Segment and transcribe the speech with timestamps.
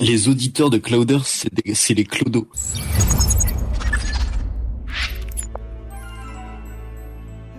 [0.00, 2.46] Les auditeurs de Clouders, c'est les clodos.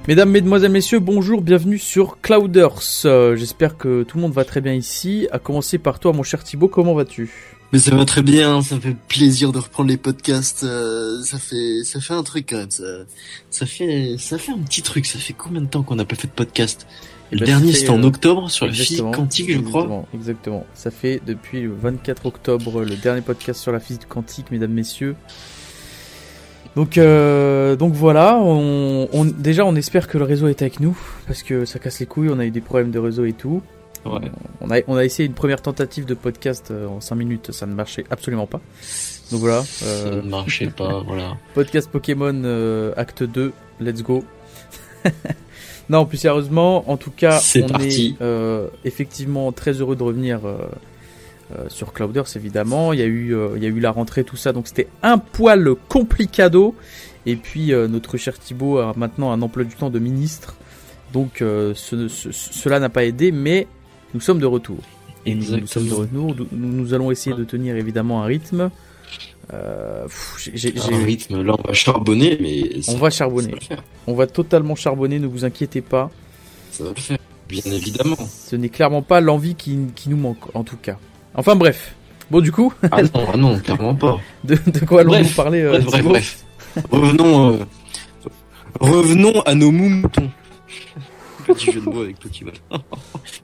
[0.08, 2.80] Mesdames, Mesdemoiselles, Messieurs, bonjour, bienvenue sur Clouders.
[3.06, 5.28] Euh, j'espère que tout le monde va très bien ici.
[5.32, 7.32] À commencer par toi, mon cher Thibaut, comment vas-tu?
[7.74, 10.64] Mais ça va très bien, ça me fait plaisir de reprendre les podcasts.
[10.64, 12.72] Euh, ça fait, ça fait un truc quand même.
[12.72, 12.84] Ça,
[13.50, 15.08] ça fait, ça fait un petit truc.
[15.08, 16.86] Ça fait combien de temps qu'on n'a pas fait de podcast?
[17.32, 20.06] Le bah, dernier c'était en euh, octobre sur la physique quantique, je crois.
[20.14, 20.66] Exactement.
[20.74, 25.16] Ça fait depuis le 24 octobre le dernier podcast sur la physique quantique, mesdames, messieurs.
[26.78, 30.96] Donc, euh, donc voilà, on, déjà on espère que le réseau est avec nous,
[31.26, 33.64] parce que ça casse les couilles, on a eu des problèmes de réseau et tout.
[34.06, 37.66] On, a, on a essayé une première tentative de podcast euh, en 5 minutes, ça
[37.66, 38.62] ne marchait absolument pas.
[39.32, 39.64] Donc voilà.
[39.84, 41.36] Euh, ça ne marchait pas, voilà.
[41.56, 44.24] Podcast Pokémon Acte 2, let's go.
[45.90, 48.16] non, plus sérieusement, en tout cas, on est
[48.84, 50.42] effectivement très heureux de revenir
[51.56, 52.92] euh, sur Clouders évidemment.
[52.92, 54.90] Il y a eu, euh, il y a eu la rentrée, tout ça, donc c'était
[55.02, 56.76] un poil complicado.
[57.26, 60.56] Et puis euh, notre cher Thibaut a maintenant un emploi du temps de ministre,
[61.14, 61.42] donc
[61.74, 63.68] cela n'a pas aidé, mais
[64.14, 64.80] nous sommes de retour.
[65.26, 66.48] Et nous, sommes de retour.
[66.52, 68.70] Nous, allons essayer de tenir évidemment un rythme.
[69.54, 73.56] Un rythme, là on va charbonner, mais on va charbonner.
[74.08, 76.12] on va totalement charbonner, ne vous inquiétez pas.
[76.72, 77.18] Ça va le faire,
[77.48, 78.18] bien évidemment.
[78.18, 80.98] Ce n'est clairement pas l'envie qui, qui, nous manque, en tout cas.
[81.36, 81.96] Enfin bref.
[82.30, 82.74] Bon du coup.
[82.92, 84.20] Ah non, ah non clairement pas.
[84.44, 86.46] De, de quoi allons-nous parler euh, Bref, bref,
[86.92, 87.58] revenons, euh,
[88.82, 90.30] revenons à nos moutons.
[91.46, 92.52] Petit jeu de mots avec Pokémon.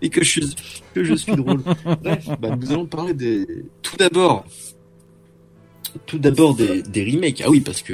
[0.02, 0.56] Et que je suis,
[0.94, 1.62] que je suis drôle.
[2.02, 3.48] Bref, bah, nous allons parler des.
[3.82, 4.44] Tout d'abord,
[6.06, 7.42] tout d'abord des, des remakes.
[7.46, 7.94] Ah oui, parce que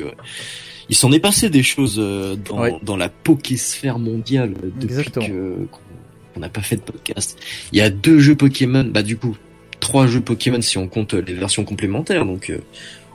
[0.89, 6.49] il s'en est passé des choses euh, dans, dans la Pokésphère mondiale depuis qu'on n'a
[6.49, 7.37] pas fait de podcast.
[7.71, 9.37] Il y a deux jeux Pokémon, bah du coup,
[9.79, 12.25] trois jeux Pokémon si on compte les versions complémentaires.
[12.25, 12.59] Donc euh,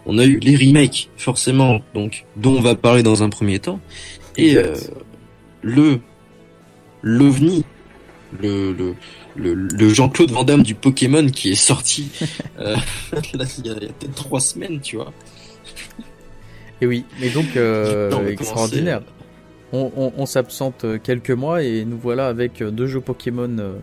[0.07, 3.81] on a eu les remakes forcément, donc dont on va parler dans un premier temps,
[4.37, 4.75] et euh,
[5.63, 6.01] le
[7.03, 7.65] l'ovni,
[8.41, 8.95] le le,
[9.37, 12.11] le, Jean-Claude Van Damme du Pokémon qui est sorti
[12.59, 12.77] euh,
[13.35, 15.13] il y a, peut-être trois semaines, tu vois.
[16.81, 17.57] Et oui, mais donc
[18.29, 19.03] extraordinaire.
[19.73, 23.81] On, on, on s'absente quelques mois et nous voilà avec deux jeux Pokémon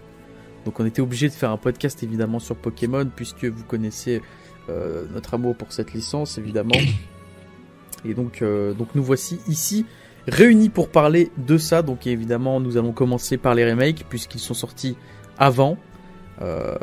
[0.66, 4.22] donc on était obligé de faire un podcast évidemment sur Pokémon puisque vous connaissez
[4.70, 6.76] euh, notre amour pour cette licence évidemment.
[8.06, 9.86] Et donc, euh, donc nous voici ici
[10.28, 11.82] réunis pour parler de ça.
[11.82, 14.96] Donc évidemment nous allons commencer par les remakes puisqu'ils sont sortis
[15.42, 15.78] avant.
[16.42, 16.76] Euh,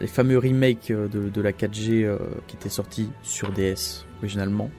[0.00, 4.70] les fameux remakes de, de la 4G qui étaient sortis sur DS originalement.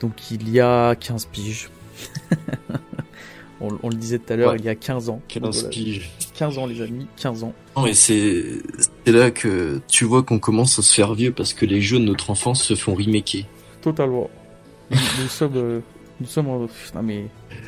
[0.00, 1.70] Donc il y a 15 piges.
[3.60, 5.20] On, le disait tout à l'heure, il y a 15 ans.
[5.28, 5.70] 15
[6.34, 7.52] 15 ans, les amis, 15 ans.
[7.76, 8.44] Non, mais c'est,
[9.06, 12.04] là que tu vois qu'on commence à se faire vieux parce que les jeux de
[12.04, 13.44] notre enfance se font remaker.
[13.80, 14.28] Totalement.
[14.90, 14.96] nous,
[15.28, 15.80] sommes, euh,
[16.20, 17.26] nous sommes en, non, mais,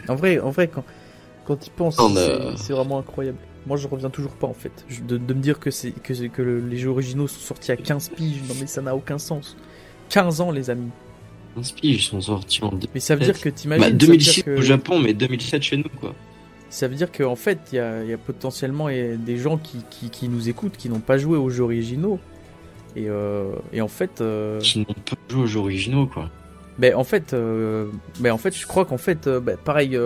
[0.09, 0.83] en vrai, en vrai, quand,
[1.47, 1.97] quand tu penses,
[2.57, 3.39] c'est vraiment incroyable.
[3.67, 4.85] Moi, je reviens toujours pas, en fait.
[5.07, 8.43] De, me dire que c'est, que, que les jeux originaux sont sortis à 15 piges.
[8.49, 9.57] Non, mais ça n'a aucun sens.
[10.11, 10.91] 15 ans, les amis.
[11.83, 13.85] ils sont sortis en Mais ça veut dire que t'imagines.
[13.85, 16.15] Bah, 2006 au Japon, mais 2007 chez nous, quoi.
[16.69, 20.89] Ça veut dire qu'en fait, il y a, potentiellement des gens qui, nous écoutent, qui
[20.89, 22.19] n'ont pas joué aux jeux originaux.
[22.97, 24.21] Et, euh, en fait.
[24.21, 26.31] Euh, qui n'ont pas joué aux jeux originaux, quoi.
[26.79, 27.87] Mais en fait, euh,
[28.29, 29.97] en fait, je crois qu'en fait, ben, pareil,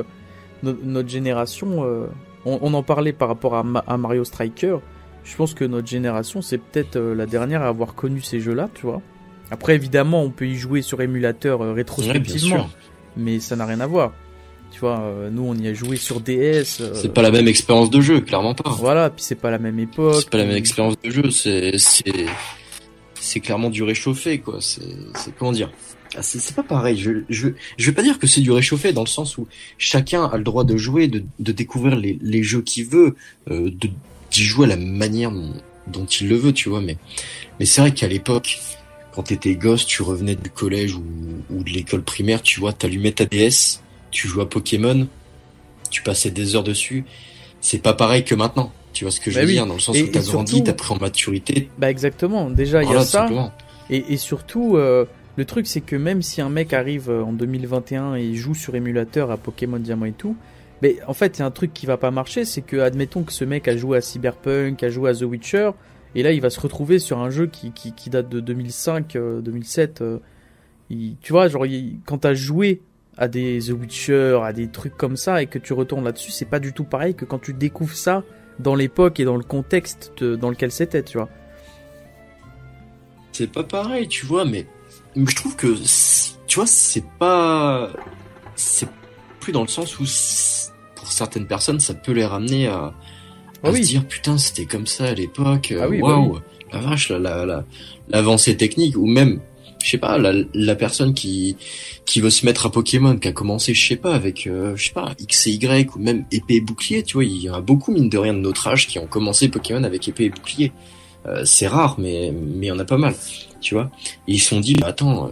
[0.62, 2.06] notre génération,
[2.62, 4.78] on, en parlait par rapport à, à, Mario Striker.
[5.24, 8.86] Je pense que notre génération, c'est peut-être la dernière à avoir connu ces jeux-là, tu
[8.86, 9.02] vois.
[9.50, 12.68] Après, évidemment, on peut y jouer sur émulateur rétrospectivement,
[13.16, 14.12] mais ça n'a rien à voir.
[14.70, 16.80] Tu vois, euh, nous on y a joué sur DS.
[16.80, 18.70] Euh, c'est pas la même expérience de jeu, clairement pas.
[18.70, 20.16] Voilà, puis c'est pas la même époque.
[20.18, 21.76] C'est pas la même expérience de jeu, c'est
[23.20, 24.58] c'est clairement du réchauffé quoi.
[24.60, 24.82] C'est
[25.38, 25.70] comment dire?
[26.22, 26.98] C'est pas pareil.
[26.98, 29.46] Je, je, je vais pas dire que c'est du réchauffé dans le sens où
[29.76, 33.16] chacun a le droit de jouer, de, de découvrir les, les jeux qu'il veut,
[33.50, 33.90] euh, de
[34.30, 35.32] d'y jouer à la manière
[35.86, 36.80] dont, il le veut, tu vois.
[36.80, 36.96] Mais
[37.58, 38.58] mais c'est vrai qu'à l'époque,
[39.12, 41.04] quand t'étais gosse, tu revenais du collège ou,
[41.50, 45.08] ou de l'école primaire, tu vois, t'allumais ta DS, tu joues à Pokémon,
[45.90, 47.04] tu passais des heures dessus.
[47.60, 48.72] C'est pas pareil que maintenant.
[48.92, 50.72] Tu vois ce que je bah veux dire dans le sens où t'as grandi, t'as
[50.72, 51.68] pris en maturité.
[51.78, 52.50] Bah exactement.
[52.50, 53.28] Déjà il y a ça.
[53.90, 55.06] Et, et, surtout, euh,
[55.38, 58.74] le truc c'est que même si un mec arrive euh, en 2021 et joue sur
[58.74, 60.36] émulateur à Pokémon Diamant et tout,
[60.82, 63.22] mais en fait il y a un truc qui va pas marcher, c'est que admettons
[63.22, 65.70] que ce mec a joué à Cyberpunk, a joué à The Witcher,
[66.16, 67.70] et là il va se retrouver sur un jeu qui,
[68.10, 70.02] date de 2005, 2007.
[70.02, 70.18] Euh,
[70.88, 71.66] tu vois, genre
[72.04, 72.80] quand t'as joué
[73.16, 76.46] à des The Witcher, à des trucs comme ça, et que tu retournes là-dessus, c'est
[76.46, 78.24] pas du tout pareil que quand tu découvres ça
[78.58, 81.28] dans l'époque et dans le contexte dans lequel c'était, tu vois.
[83.30, 84.66] c'est pas pareil, tu vois, mais,
[85.26, 85.74] je trouve que,
[86.46, 87.90] tu vois, c'est pas,
[88.54, 88.88] c'est
[89.40, 90.04] plus dans le sens où,
[90.96, 92.94] pour certaines personnes, ça peut les ramener à, à
[93.64, 96.38] ah se dire, putain, c'était comme ça à l'époque, ah oui, bah waouh,
[96.72, 97.64] la vache, la,
[98.08, 99.40] l'avancée technique, ou même,
[99.82, 101.56] je sais pas, la, la, personne qui
[102.04, 104.86] qui veut se mettre à Pokémon, qui a commencé, je sais pas, avec, euh, je
[104.86, 107.54] sais pas, X et Y, ou même épée et bouclier, tu vois, il y en
[107.54, 110.30] a beaucoup, mine de rien, de notre âge, qui ont commencé Pokémon avec épée et
[110.30, 110.72] bouclier.
[111.26, 113.14] Euh, c'est rare, mais mais il y en a pas mal,
[113.60, 113.90] tu vois.
[114.26, 115.30] Et ils se sont dit, attends, euh,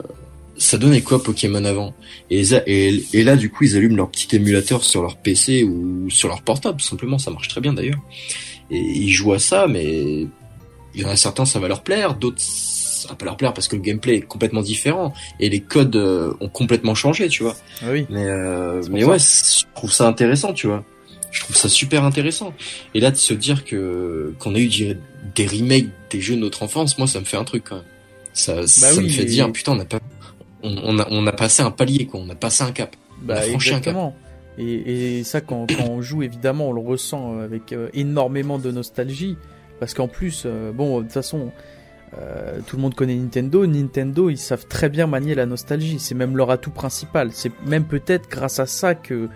[0.59, 1.95] ça donnait quoi Pokémon avant?
[2.31, 6.09] Et, et, et, là, du coup, ils allument leur petit émulateur sur leur PC ou
[6.11, 8.01] sur leur portable, tout simplement, ça marche très bien d'ailleurs.
[8.71, 10.27] Et ils jouent à ça, mais
[10.95, 13.53] il y en a certains, ça va leur plaire, d'autres, ça va pas leur plaire
[13.53, 17.43] parce que le gameplay est complètement différent et les codes euh, ont complètement changé, tu
[17.43, 17.55] vois.
[17.83, 18.07] Ah oui.
[18.09, 20.85] Mais, euh, mais ouais, je trouve ça intéressant, tu vois.
[21.31, 22.55] Je trouve ça super intéressant.
[22.95, 24.69] Et là, de se dire que qu'on a eu
[25.35, 27.85] des remakes des jeux de notre enfance, moi, ça me fait un truc quand même.
[28.37, 29.99] Ça, bah ça me fait dire, putain, on a pas
[30.63, 32.21] on, a, on a passé un palier, quoi.
[32.21, 32.95] On a passé un cap.
[33.23, 34.15] Bah, exactement.
[34.59, 38.71] Et, et, ça, quand, quand, on joue, évidemment, on le ressent avec euh, énormément de
[38.71, 39.37] nostalgie.
[39.81, 41.51] Parce qu'en plus, euh, bon, de toute façon,
[42.19, 43.67] euh, tout le monde connaît Nintendo.
[43.67, 45.99] Nintendo, ils savent très bien manier la nostalgie.
[45.99, 47.31] C'est même leur atout principal.
[47.33, 49.29] C'est même peut-être grâce à ça que.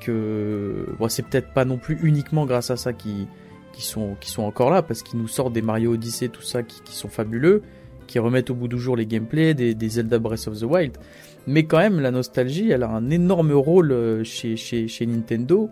[0.00, 3.26] que bon, c'est peut-être pas non plus uniquement grâce à ça qui,
[3.72, 4.82] qui, sont, qui sont encore là.
[4.82, 7.62] Parce qu'ils nous sortent des Mario Odyssey, tout ça, qui, qui sont fabuleux
[8.08, 10.98] qui remettent au bout du jour les gameplays des, Zelda Breath of the Wild.
[11.46, 15.70] Mais quand même, la nostalgie, elle a un énorme rôle euh, chez, chez, chez Nintendo,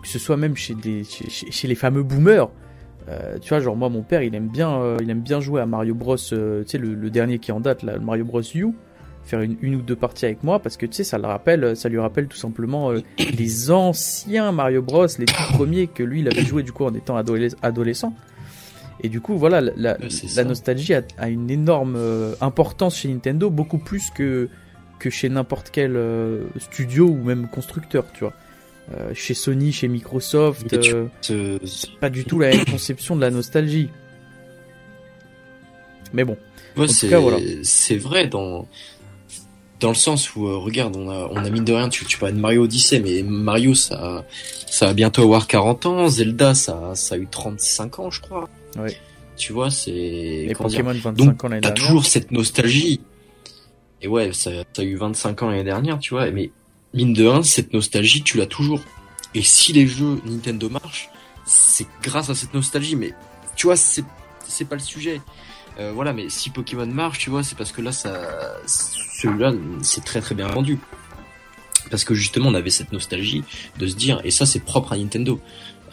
[0.00, 2.50] que ce soit même chez, les fameux boomers.
[3.08, 5.60] Euh, tu vois, genre moi, mon père, il aime bien, euh, il aime bien jouer
[5.60, 6.16] à Mario Bros.
[6.16, 6.36] tu
[6.66, 8.40] sais, le, dernier qui en date, le Mario Bros.
[8.54, 8.68] U
[9.24, 11.76] faire une, une, ou deux parties avec moi parce que tu sais ça le rappelle
[11.76, 16.26] ça lui rappelle tout simplement les anciens Mario Bros les tout premiers que lui il
[16.26, 18.12] avait joué du coup en étant adolescent
[19.02, 19.96] et du coup, voilà, la,
[20.44, 24.48] nostalgie a, une énorme euh, importance chez Nintendo, beaucoup plus que,
[25.00, 28.32] que chez n'importe quel euh, studio ou même constructeur, tu vois.
[28.94, 30.76] Euh, chez Sony, chez Microsoft,
[31.20, 33.88] c'est pas du tout la même conception de la nostalgie.
[36.12, 36.36] Mais bon.
[36.86, 38.68] c'est vrai dans
[39.80, 42.34] dans le sens où regarde on a on a mine de rien tu tu parles
[42.34, 44.24] de Mario Odyssey mais Mario ça
[44.70, 48.48] ça va bientôt avoir 40 ans Zelda ça ça a eu 35 ans je crois
[48.78, 48.96] oui.
[49.36, 49.90] Tu vois, c'est.
[49.90, 51.74] Les Pokémon 25 Donc, ans l'année dernière.
[51.74, 53.00] T'as toujours cette nostalgie.
[54.00, 56.50] Et ouais, ça, t'as eu 25 ans l'année dernière, tu vois, mais
[56.92, 58.80] mine de rien, cette nostalgie, tu l'as toujours.
[59.34, 61.08] Et si les jeux Nintendo marchent,
[61.46, 63.14] c'est grâce à cette nostalgie, mais
[63.54, 64.04] tu vois, c'est,
[64.46, 65.20] c'est pas le sujet.
[65.78, 68.20] Euh, voilà, mais si Pokémon marche, tu vois, c'est parce que là, ça,
[68.66, 69.52] celui-là,
[69.82, 70.78] c'est très très bien vendu.
[71.90, 73.44] Parce que justement, on avait cette nostalgie
[73.78, 75.40] de se dire, et ça, c'est propre à Nintendo.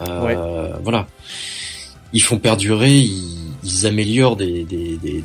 [0.01, 0.79] Euh, ouais.
[0.83, 1.07] Voilà
[2.13, 5.23] ils font perdurer, ils, améliorent des, des, des,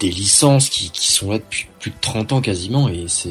[0.00, 3.30] des licences qui, qui, sont là depuis plus de 30 ans quasiment et c'est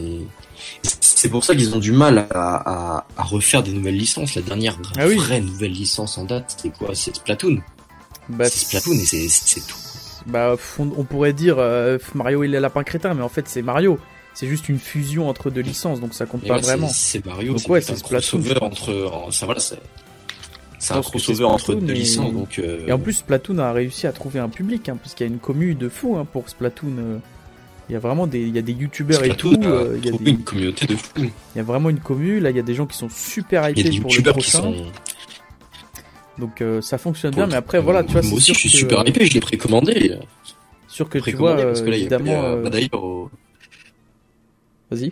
[0.99, 4.35] c'est pour ça qu'ils ont du mal à, à, à, refaire des nouvelles licences.
[4.35, 6.93] La dernière ah vraie nouvelle licence en date, c'est quoi?
[6.93, 7.61] C'est Splatoon.
[8.29, 9.77] Bah, c'est Splatoon et c'est tout.
[10.25, 13.99] Bah, on, pourrait dire euh, Mario il est lapin crétin, mais en fait c'est Mario.
[14.33, 16.89] C'est juste une fusion entre deux licences, donc ça compte pas vraiment.
[16.91, 17.53] C'est Mario.
[17.53, 18.41] Donc ouais, c'est Splatoon.
[18.61, 19.61] Entre, ça voilà,
[20.83, 22.33] c'est un crossover entre deux licences.
[22.33, 25.25] Donc, euh, Et en plus, Splatoon a réussi à trouver un public, hein, puisqu'il y
[25.25, 26.95] a une commune de fou hein, pour Splatoon.
[26.97, 27.17] Euh.
[27.89, 29.55] Il y a vraiment des, il y a des youtubeurs et tout.
[29.63, 30.31] Euh, il y a des...
[30.31, 31.11] une communauté de fou.
[31.17, 32.43] Il y a vraiment une commune.
[32.43, 34.61] Là, il y a des gens qui sont super hypés pour le prochain.
[34.61, 34.85] Sont...
[36.37, 38.21] Donc ça fonctionne bien, mais après voilà, tu vois.
[38.21, 39.25] Moi aussi, je suis super hypé.
[39.25, 40.17] Je l'ai précommandé.
[40.87, 42.61] Sûr que tu vois, parce que là, évidemment.
[44.89, 45.11] Vas-y.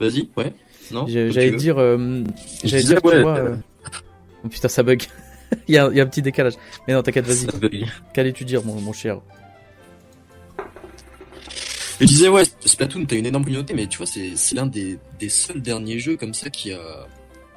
[0.00, 0.52] Vas-y, ouais.
[1.06, 2.24] J'allais dire, euh,
[2.64, 3.56] j'allais dire, tu vois, euh,
[4.44, 5.02] oh, putain, ça bug.
[5.68, 6.54] il, y a, il, y a, un petit décalage.
[6.86, 7.86] Mais non, t'inquiète, vas-y.
[8.12, 9.20] Qu'allais-tu dire, mon, mon cher
[12.00, 15.28] Je disais, ouais, Splatoon, t'as une énorme communauté, mais tu vois, c'est l'un des, des
[15.28, 16.80] seuls derniers jeux comme ça qui a,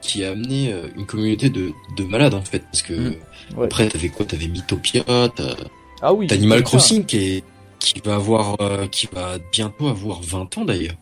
[0.01, 2.63] qui a amené euh, une communauté de, de malades, en fait.
[2.71, 3.63] Parce que, mmh.
[3.63, 4.25] après, t'avais quoi?
[4.25, 5.03] T'avais Mythopia,
[5.35, 5.55] t'as
[6.01, 7.43] ah oui, Animal Crossing qui est,
[7.79, 8.57] qui va avoir,
[8.91, 10.95] qui va bientôt avoir 20 ans d'ailleurs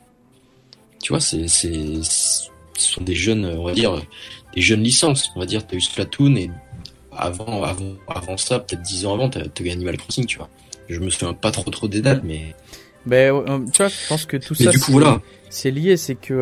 [1.03, 4.01] tu vois, c'est, c'est, ce sont des jeunes, on va dire,
[4.55, 5.31] des jeunes licences.
[5.35, 6.49] On va dire, t'as eu Splatoon et
[7.11, 10.49] avant, avant, avant ça, peut-être 10 ans avant, t'as, as eu Animal Crossing, tu vois.
[10.87, 12.55] Je me souviens pas trop trop des dates, mais.
[13.05, 14.71] Ben, euh, tu vois, je pense que tout ça,
[15.49, 16.33] c'est, lié, c'est que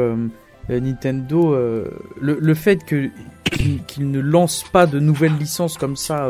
[0.69, 1.89] euh, Nintendo, euh,
[2.19, 3.09] le, le, fait que
[3.87, 6.29] qu'il, ne lance pas de nouvelles licences comme ça.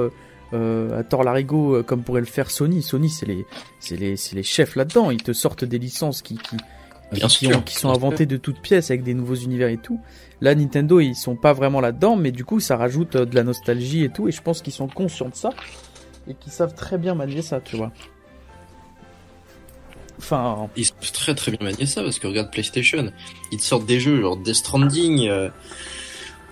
[0.53, 2.81] à tort larigot comme pourrait le faire Sony.
[2.81, 3.45] Sony, c'est les,
[3.81, 5.11] c'est les, c'est les chefs là-dedans.
[5.11, 6.55] Ils te sortent des licences qui, qui,
[7.11, 9.99] Bien qui, sûr, qui sont inventés de toutes pièces avec des nouveaux univers et tout.
[10.39, 13.43] Là, Nintendo, ils sont pas vraiment là-dedans, mais du coup, ça rajoute euh, de la
[13.43, 14.27] nostalgie et tout.
[14.27, 15.49] Et je pense qu'ils sont conscients de ça
[16.27, 17.91] et qu'ils savent très bien manier ça, tu vois.
[20.17, 20.69] Enfin.
[20.77, 23.11] Ils sont très très bien manier ça parce que regarde PlayStation,
[23.51, 25.27] ils te sortent des jeux genre Death Stranding.
[25.27, 25.49] Euh,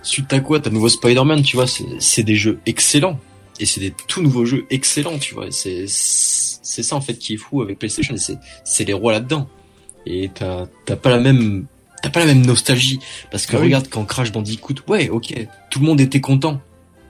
[0.02, 3.20] suite à quoi, t'as nouveau Spider-Man, tu vois, c'est des jeux excellents
[3.60, 5.48] et c'est des tout nouveaux jeux excellents, tu vois.
[5.52, 8.16] C'est ça en fait qui est fou avec PlayStation,
[8.64, 9.50] c'est les rois là-dedans.
[10.06, 11.66] Et t'as t'as pas la même
[12.02, 13.00] t'as pas la même nostalgie.
[13.32, 15.34] Parce que ah regarde quand Crash Bandicoot, ouais, ok,
[15.70, 16.62] tout le monde était content,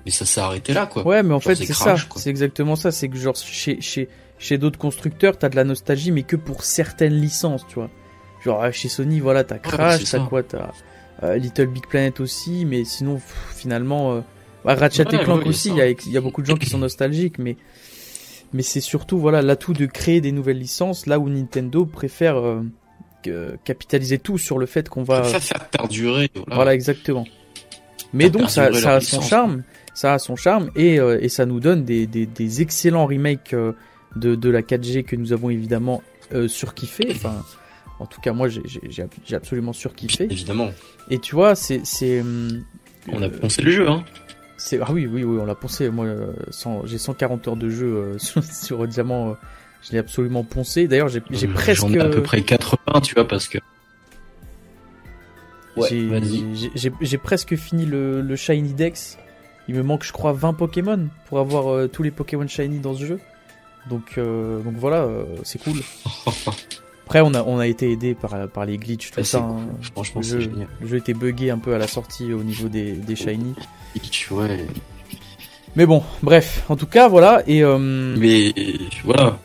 [0.06, 1.06] mais ça s'est arrêté là, quoi.
[1.06, 4.58] Ouais, mais en fait c'est ça, c'est exactement ça, c'est que genre chez chez chez
[4.58, 7.90] d'autres constructeurs, t'as de la nostalgie, mais que pour certaines licences, tu vois.
[8.44, 10.72] Genre chez Sony, voilà, t'as Crash, t'as quoi, t'as
[11.24, 13.20] euh, Little Big Planet aussi, mais sinon
[13.54, 14.22] finalement, euh,
[14.64, 16.78] bah, Ratchet et Clank aussi, il y a, y a beaucoup de gens qui sont
[16.88, 17.58] nostalgiques, mais
[18.54, 23.56] mais c'est surtout voilà l'atout de créer des nouvelles licences là où Nintendo préfère euh,
[23.64, 26.32] capitaliser tout sur le fait qu'on va faire perdurer.
[26.48, 27.26] Voilà, exactement.
[28.14, 29.64] Mais donc ça, ça a son charme,
[29.94, 33.54] ça a son charme et, et ça nous donne des, des, des excellents remakes
[34.16, 36.02] de, de la 4G que nous avons évidemment
[36.34, 37.08] euh, surkiffé.
[37.12, 37.44] Enfin,
[38.00, 40.26] en tout cas, moi, j'ai absolument surkiffé.
[40.26, 40.72] Évidemment.
[41.10, 41.82] Et tu vois, c'est.
[42.22, 42.64] Hum,
[43.12, 44.04] on a pensé le jeu, hein.
[44.82, 45.90] Ah oui, oui, oui, on l'a pensé.
[45.90, 46.32] Moi, euh,
[46.86, 49.30] j'ai 140 heures de jeu euh, sur, Diamant.
[49.30, 49.34] Euh,
[49.82, 50.88] je l'ai absolument poncé.
[50.88, 51.82] D'ailleurs, j'ai presque.
[51.82, 53.58] J'en ai à peu près 80, tu vois, parce que.
[55.78, 55.88] Ouais,
[56.76, 59.18] j'ai presque fini le, le, Shiny Dex.
[59.68, 63.06] Il me manque, je crois, 20 Pokémon pour avoir tous les Pokémon Shiny dans ce
[63.06, 63.20] jeu.
[63.90, 65.08] Donc, euh, donc voilà,
[65.44, 65.78] c'est cool.
[67.10, 69.40] Après, on a, on a été aidé par, par les glitches, tout ça.
[69.40, 69.66] Hein.
[69.94, 72.92] Franchement, le jeu, le jeu était buggé un peu à la sortie au niveau des,
[72.92, 73.56] des shiny.
[74.30, 74.68] Ouais.
[75.76, 77.42] Mais bon, bref, en tout cas, voilà.
[77.48, 77.80] Et, euh,
[78.16, 78.54] Mais
[79.04, 79.40] voilà.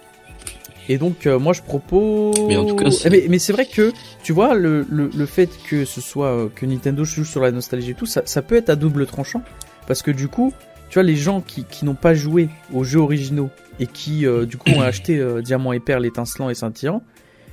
[0.90, 2.38] Et donc, moi, je propose.
[2.47, 5.49] Mais en tout cas, mais, mais c'est vrai que, tu vois, le, le, le, fait
[5.66, 8.68] que ce soit que Nintendo joue sur la nostalgie et tout, ça, ça peut être
[8.68, 9.40] à double tranchant.
[9.87, 10.52] Parce que du coup,
[10.90, 14.47] tu vois, les gens qui, qui n'ont pas joué aux jeux originaux et qui, euh,
[14.47, 17.02] du coup, ont acheté euh, Diamant et Perle étincelant et scintillant,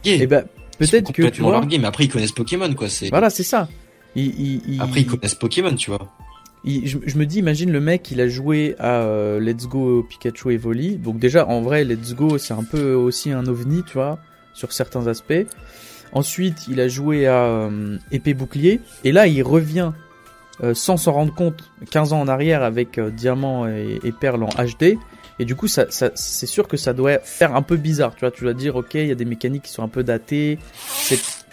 [0.03, 0.45] et eh ben,
[0.77, 1.65] peut-être que tu vois.
[1.65, 2.89] mais après, ils connaissent Pokémon, quoi.
[2.89, 3.09] C'est...
[3.09, 3.67] Voilà, c'est ça.
[4.79, 6.11] Après, ils connaissent Pokémon, tu vois.
[6.65, 10.97] je, me dis, imagine le mec, il a joué à euh, Let's Go Pikachu Evoli.
[10.97, 14.19] Donc déjà, en vrai, Let's Go, c'est un peu aussi un ovni, tu vois,
[14.53, 15.45] sur certains aspects.
[16.13, 17.69] Ensuite, il a joué à
[18.11, 18.81] Épée Bouclier.
[19.03, 19.91] Et là, il revient
[20.63, 24.49] euh, sans s'en rendre compte 15 ans en arrière avec euh, Diamant et, Perle en
[24.49, 24.97] HD.
[25.39, 28.13] Et du coup, c'est sûr que ça doit faire un peu bizarre.
[28.13, 30.03] Tu vois, tu dois dire, ok, il y a des mécaniques qui sont un peu
[30.03, 30.59] datées.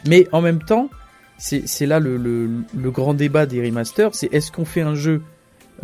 [0.06, 0.90] Mais en même temps,
[1.38, 4.14] c'est là le, grand débat des remasters.
[4.14, 5.22] C'est est-ce qu'on fait un jeu,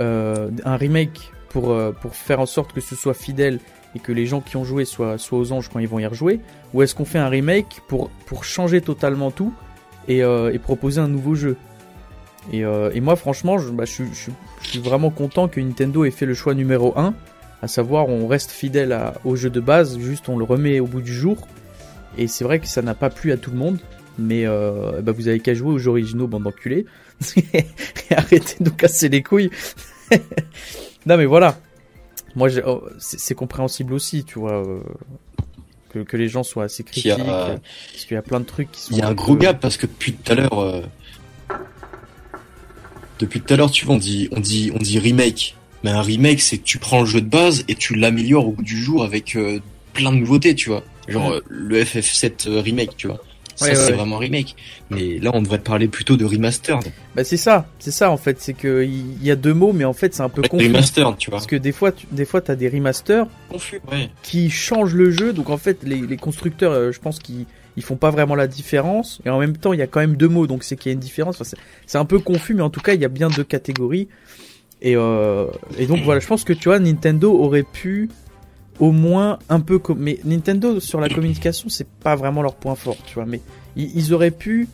[0.00, 3.60] euh, un remake pour, pour faire en sorte que ce soit fidèle
[3.94, 6.06] et que les gens qui ont joué soient, soient aux anges quand ils vont y
[6.06, 6.40] rejouer
[6.74, 9.54] Ou est-ce qu'on fait un remake pour, pour changer totalement tout
[10.08, 11.56] et, et proposer un nouveau jeu?
[12.52, 14.04] Euh, et, moi, franchement, bah, je,
[14.60, 17.14] suis vraiment content que Nintendo ait fait le choix numéro 1,
[17.62, 21.00] à savoir on reste fidèle au jeu de base, juste on le remet au bout
[21.00, 21.46] du jour.
[22.16, 23.78] Et c'est vrai que ça n'a pas plu à tout le monde,
[24.18, 26.86] mais euh, bah, vous avez qu'à jouer aux jeux originaux, bande d'enculés.
[27.36, 27.64] et
[28.14, 29.50] arrêtez de nous casser les couilles.
[31.06, 31.58] non mais voilà,
[32.36, 34.64] moi oh, c'est compréhensible aussi, tu vois.
[34.64, 34.80] Euh,
[35.90, 38.80] que, que, les gens soient assez critiques, parce qu'il y a plein de trucs qui
[38.80, 38.90] sont...
[38.90, 40.82] Il y a un gros gap, parce que depuis tout à l'heure,
[43.20, 45.56] depuis tout à l'heure, tu vois, on dit, on dit, on dit remake.
[45.84, 48.52] Mais un remake, c'est que tu prends le jeu de base et tu l'améliores au
[48.52, 49.60] bout du jour avec euh,
[49.92, 50.82] plein de nouveautés, tu vois.
[51.08, 53.20] Genre euh, le FF7 euh, remake, tu vois.
[53.54, 54.56] Ça, c'est vraiment remake.
[54.90, 56.90] Mais là, on devrait parler plutôt de remastered.
[57.14, 57.68] Bah, c'est ça.
[57.78, 58.40] C'est ça, en fait.
[58.40, 60.66] C'est que il y a deux mots, mais en fait, c'est un peu confus.
[60.66, 61.38] Remastered, tu vois.
[61.38, 63.26] Parce que des fois, tu, des fois, t'as des remasters.
[63.50, 64.08] Confus, ouais.
[64.22, 65.34] Qui changent le jeu.
[65.34, 67.44] Donc, en fait, les, les constructeurs, je pense qu'ils,
[67.76, 69.20] ils font pas vraiment la différence.
[69.26, 70.92] Et en même temps, il y a quand même deux mots, donc c'est qu'il y
[70.92, 71.42] a une différence.
[71.86, 74.08] c'est un peu confus, mais en tout cas, il y a bien deux catégories.
[74.84, 75.46] Et, euh,
[75.78, 78.10] et donc voilà, je pense que tu vois, Nintendo aurait pu
[78.78, 79.80] au moins un peu...
[79.96, 83.24] Mais Nintendo, sur la communication, c'est pas vraiment leur point fort, tu vois.
[83.24, 83.40] Mais
[83.76, 84.68] ils, auraient pu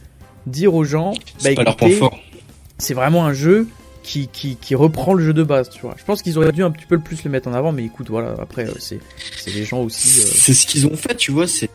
[0.46, 1.12] dire aux gens...
[1.44, 2.18] Bah, pas leur point fort.
[2.78, 3.68] C'est vraiment un jeu
[4.02, 5.94] qui, qui, qui, reprend le jeu de base, tu vois.
[5.96, 7.84] Je pense qu'ils auraient dû un petit peu le plus le mettre en avant, mais
[7.84, 8.98] écoute, voilà, après, euh, c'est
[9.46, 10.20] les gens aussi...
[10.20, 11.70] Euh, c'est ce qu'ils ont fait, tu vois, c'est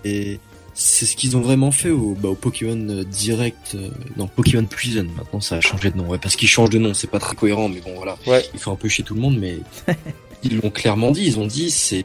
[0.75, 4.65] c'est ce qu'ils ont vraiment fait au, bah, au Pokémon euh, Direct, euh, non Pokémon
[4.65, 5.07] Prison.
[5.15, 7.33] Maintenant, ça a changé de nom, ouais, parce qu'ils changent de nom, c'est pas très
[7.33, 8.17] cohérent, mais bon voilà.
[8.27, 8.45] Ouais.
[8.53, 9.57] Ils font un peu chier tout le monde, mais
[10.43, 11.25] ils l'ont clairement dit.
[11.25, 12.03] Ils ont dit, c'est,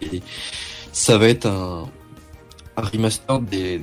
[0.92, 1.90] ça va être un,
[2.76, 3.80] un remaster des,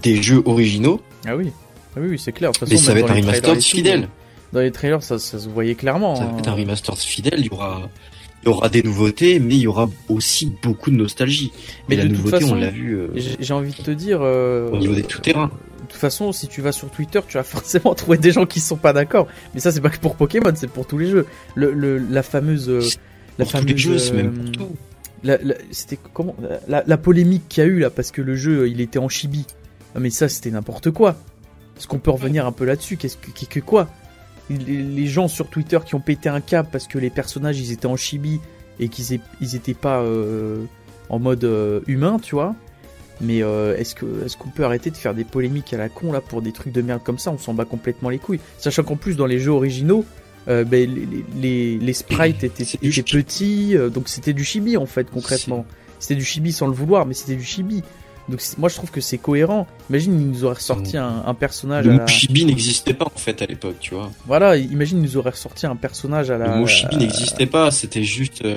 [0.00, 1.02] des jeux originaux.
[1.26, 1.50] Ah oui,
[1.96, 2.52] ah oui, c'est clair.
[2.52, 4.08] De mais ça va être un remaster fidèle.
[4.52, 6.14] Dans les trailers, ça, ça se voyait clairement.
[6.14, 7.40] Ça va être un remaster fidèle.
[7.40, 8.17] Il y aura il
[8.48, 11.52] y aura des nouveautés, mais il y aura aussi beaucoup de nostalgie.
[11.88, 12.94] Mais, la nouveauté, on l'a vu.
[12.94, 14.20] Euh, j'ai envie de te dire.
[14.22, 15.50] Euh, au niveau des tout-terrains.
[15.82, 18.60] De toute façon, si tu vas sur Twitter, tu vas forcément trouver des gens qui
[18.60, 19.28] sont pas d'accord.
[19.54, 21.26] Mais ça, c'est pas que pour Pokémon, c'est pour tous les jeux.
[21.54, 22.68] Le, la fameuse.
[22.68, 22.80] Euh,
[23.38, 24.76] la fameuse, tous les jeux, c'est même pour tout.
[25.70, 26.34] c'était comment
[26.66, 29.46] la, polémique qu'il y a eu là parce que le jeu il était en chibi.
[29.94, 31.16] Ah, mais ça c'était n'importe quoi.
[31.78, 32.96] Est-ce qu'on peut revenir un peu là-dessus?
[32.96, 33.88] Qu'est-ce que, que, quoi?
[34.50, 37.86] Les, gens sur Twitter qui ont pété un câble parce que les personnages ils étaient
[37.86, 38.40] en chibi
[38.80, 40.64] et qu'ils ils étaient pas euh,
[41.08, 42.54] en mode euh, humain, tu vois.
[43.20, 46.12] Mais euh, est-ce que est-ce qu'on peut arrêter de faire des polémiques à la con
[46.12, 47.32] là pour des trucs de merde comme ça?
[47.32, 48.40] On s'en bat complètement les couilles.
[48.58, 50.04] Sachant qu'en plus dans les jeux originaux,
[50.46, 50.64] ben,
[51.36, 55.66] les, les, sprites étaient, étaient petits, donc c'était du chibi en fait concrètement.
[55.98, 57.82] C'était du chibi sans le vouloir, mais c'était du chibi.
[58.28, 59.66] Donc moi je trouve que c'est cohérent.
[59.88, 61.86] Imagine il nous aurait ressorti un, un, personnage.
[61.86, 64.10] Le Mushibi n'existait pas en fait à l'époque, tu vois.
[64.26, 66.56] Voilà, imagine il nous aurait ressorti un personnage à la.
[66.56, 68.44] Le Mushibi n'existait pas, c'était juste.
[68.44, 68.56] Euh,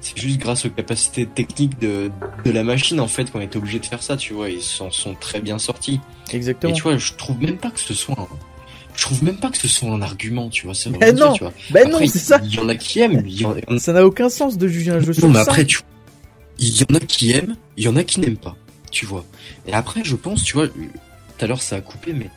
[0.00, 2.10] c'est juste grâce aux capacités techniques de,
[2.44, 4.48] de la machine en fait qu'on était obligé de faire ça, tu vois.
[4.48, 6.00] Ils s'en sont très bien sortis.
[6.32, 6.72] Exactement.
[6.72, 8.16] Et tu vois, je trouve même pas que ce soit.
[8.18, 8.26] Un...
[8.94, 10.74] Je trouve même pas que ce soit un argument, tu vois.
[10.98, 11.52] Ben non, tu vois.
[11.70, 12.40] Ben non, c'est ça.
[12.44, 13.24] Il y en a qui aiment.
[13.78, 15.80] Ça n'a aucun sens de juger un jeu sur mais après, tu
[16.58, 18.56] il y en a qui aiment, il y en a qui n'aiment pas,
[18.90, 19.24] tu vois.
[19.66, 20.74] Et après, je pense, tu vois, tout
[21.40, 22.30] à l'heure ça a coupé, mais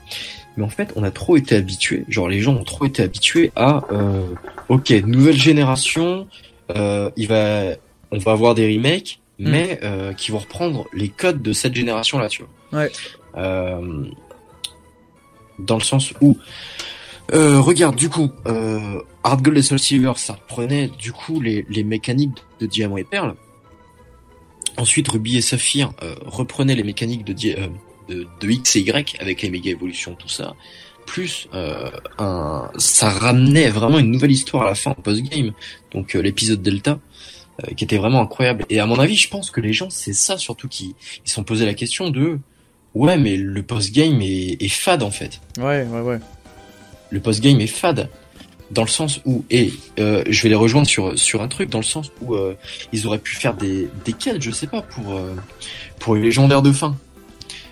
[0.58, 3.52] mais en fait, on a trop été habitués, genre les gens ont trop été habitués
[3.56, 4.34] à, euh,
[4.70, 6.28] ok, nouvelle génération,
[6.76, 7.76] euh, il va,
[8.12, 9.50] on va avoir des remakes, hmm.
[9.50, 12.82] mais euh, qui vont reprendre les codes de cette génération-là, tu vois.
[12.82, 12.92] Ouais.
[13.36, 14.06] Euh,
[15.60, 16.38] dans le sens où,
[17.34, 21.66] euh, regarde, du coup, euh, Hard Gold et Soul Silver, ça reprenait du coup les,
[21.70, 23.36] les mécaniques de Diamant et Perle,
[24.78, 27.68] Ensuite, Ruby et Saphir euh, reprenaient les mécaniques de, euh,
[28.10, 30.56] de, de, X et Y avec les méga évolutions, tout ça.
[31.06, 35.54] Plus, euh, un, ça ramenait vraiment une nouvelle histoire à la fin, post-game.
[35.92, 37.00] Donc euh, l'épisode Delta,
[37.78, 38.66] qui était vraiment incroyable.
[38.70, 40.94] Et à mon avis, je pense que les gens, c'est ça surtout qui
[41.26, 42.38] ils sont posé la question de
[42.96, 45.40] ouais, mais le post-game est, est fade en fait.
[45.58, 46.20] Ouais, ouais, ouais.
[47.12, 48.10] Le post-game est fade
[48.72, 51.80] dans le sens où et euh, je vais les rejoindre sur sur un truc dans
[51.80, 52.56] le sens où euh,
[52.92, 55.36] ils auraient pu faire des des quêtes je sais pas pour euh,
[56.00, 56.96] pour les légendaires de fin.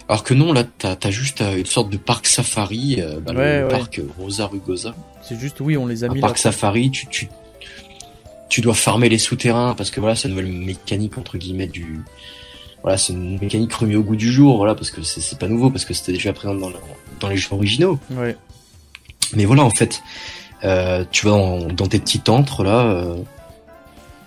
[0.10, 4.02] Alors que non là t'as as juste une sorte de parc safari bah, le parc
[4.20, 4.96] Rosa Rugosa.
[5.28, 7.30] C'est juste oui on les a mis un parc safari tu tu
[8.50, 12.02] tu dois farmer les souterrains parce que voilà c'est une nouvelle mécanique entre guillemets du
[12.84, 15.72] voilà c'est une mécanique remise au goût du jour voilà parce que c'est pas nouveau
[15.72, 16.72] parce que c'était déjà présent dans
[17.20, 17.98] dans les jeux originaux.
[18.12, 18.36] Ouais.
[19.36, 20.04] Mais voilà en fait
[20.64, 23.18] euh, tu vas dans, tes petits antres là, euh,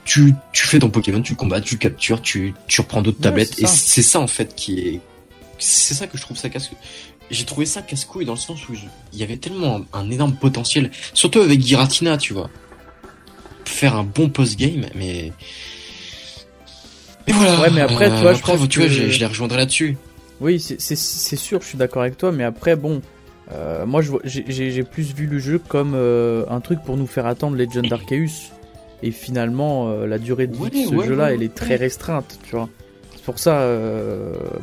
[0.04, 3.20] tu, tu fais ton Pokémon, tu le combats, tu le captures, tu, tu reprends d'autres
[3.20, 3.58] tablettes.
[3.58, 5.00] Et c'est ça en fait qui est.
[5.58, 6.70] C'est ça que je trouve ça casse.
[7.30, 8.74] J'ai trouvé ça casse-couille dans le sens où
[9.12, 12.50] il y avait tellement un, énorme potentiel, surtout avec Giratina, tu vois.
[13.64, 15.32] Faire un bon post-game, mais.
[17.26, 17.60] Mais voilà.
[17.62, 19.96] Ouais, mais après, tu vois, je pense tu vois, je, je les rejoindrai là-dessus.
[20.40, 20.96] Oui, c'est
[21.36, 23.00] sûr, je suis d'accord avec toi, mais après, bon,
[23.52, 27.56] euh, moi, j'ai plus vu le jeu comme euh, un truc pour nous faire attendre
[27.56, 28.52] Legend Arceus.
[29.02, 32.56] Et finalement, euh, la durée de vie de ce jeu-là, elle est très restreinte, tu
[32.56, 32.68] vois.
[33.14, 33.66] C'est pour ça,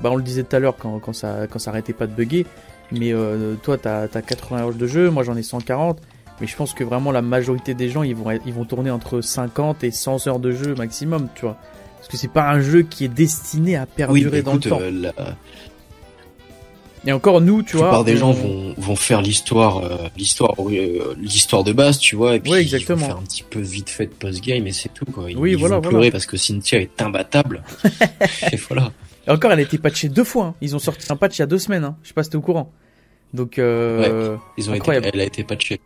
[0.02, 2.14] bah, on le disait tout à l'heure quand, quand, ça, quand ça arrêtait pas de
[2.14, 2.46] bugger.
[2.92, 3.14] Mais
[3.62, 6.00] toi, t'as as 80 heures de jeu, moi j'en ai 140.
[6.42, 9.22] Mais je pense que vraiment la majorité des gens, ils vont, ils vont tourner entre
[9.22, 11.58] 50 et 100 heures de jeu maximum, tu vois.
[11.98, 14.80] Parce que c'est pas un jeu qui est destiné à perdurer dans le temps.
[17.06, 17.88] Et encore nous, tu vois.
[17.88, 22.16] La plupart des gens vont, vont faire l'histoire, euh, l'histoire, euh, l'histoire de base, tu
[22.16, 22.98] vois, et puis exactement.
[22.98, 25.30] ils vont faire un petit peu vite fait de post-game et c'est tout, quoi.
[25.30, 27.64] Ils, oui, voilà, vont pleurer parce que Cynthia est imbattable.
[28.52, 28.92] et voilà.
[29.28, 30.46] Et encore, elle a été patchée deux fois.
[30.46, 30.56] Hein.
[30.62, 31.84] Ils ont sorti un patch il y a deux semaines.
[31.84, 31.98] Hein.
[32.04, 32.72] Je sais pas si t'es au courant.
[33.34, 35.08] Donc, euh, ouais, ils ont incroyable.
[35.08, 35.82] Été, elle a été patchée.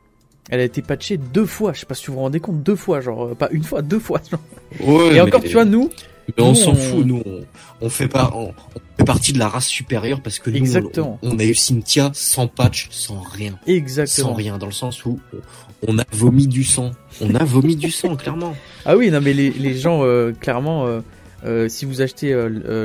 [0.50, 1.74] Elle a été patchée deux fois.
[1.74, 4.00] Je sais pas si vous vous rendez compte, deux fois, genre pas une fois, deux
[4.00, 4.22] fois.
[4.80, 5.90] Ouais, et encore, tu vois, nous,
[6.36, 7.24] mais on s'en fout, nous,
[7.82, 8.54] on, fait pas, on,
[8.98, 11.20] fait partie de la race supérieure parce que nous, Exactement.
[11.22, 13.58] On, a eu Cynthia sans patch, sans rien.
[13.66, 14.30] Exactement.
[14.30, 15.20] Sans rien, dans le sens où
[15.88, 16.92] on a vomi du sang.
[17.22, 18.56] On a vomi du sang, clairement.
[18.86, 21.00] Ah oui, non, mais les, les gens, euh, clairement, euh,
[21.46, 22.36] euh, si vous achetez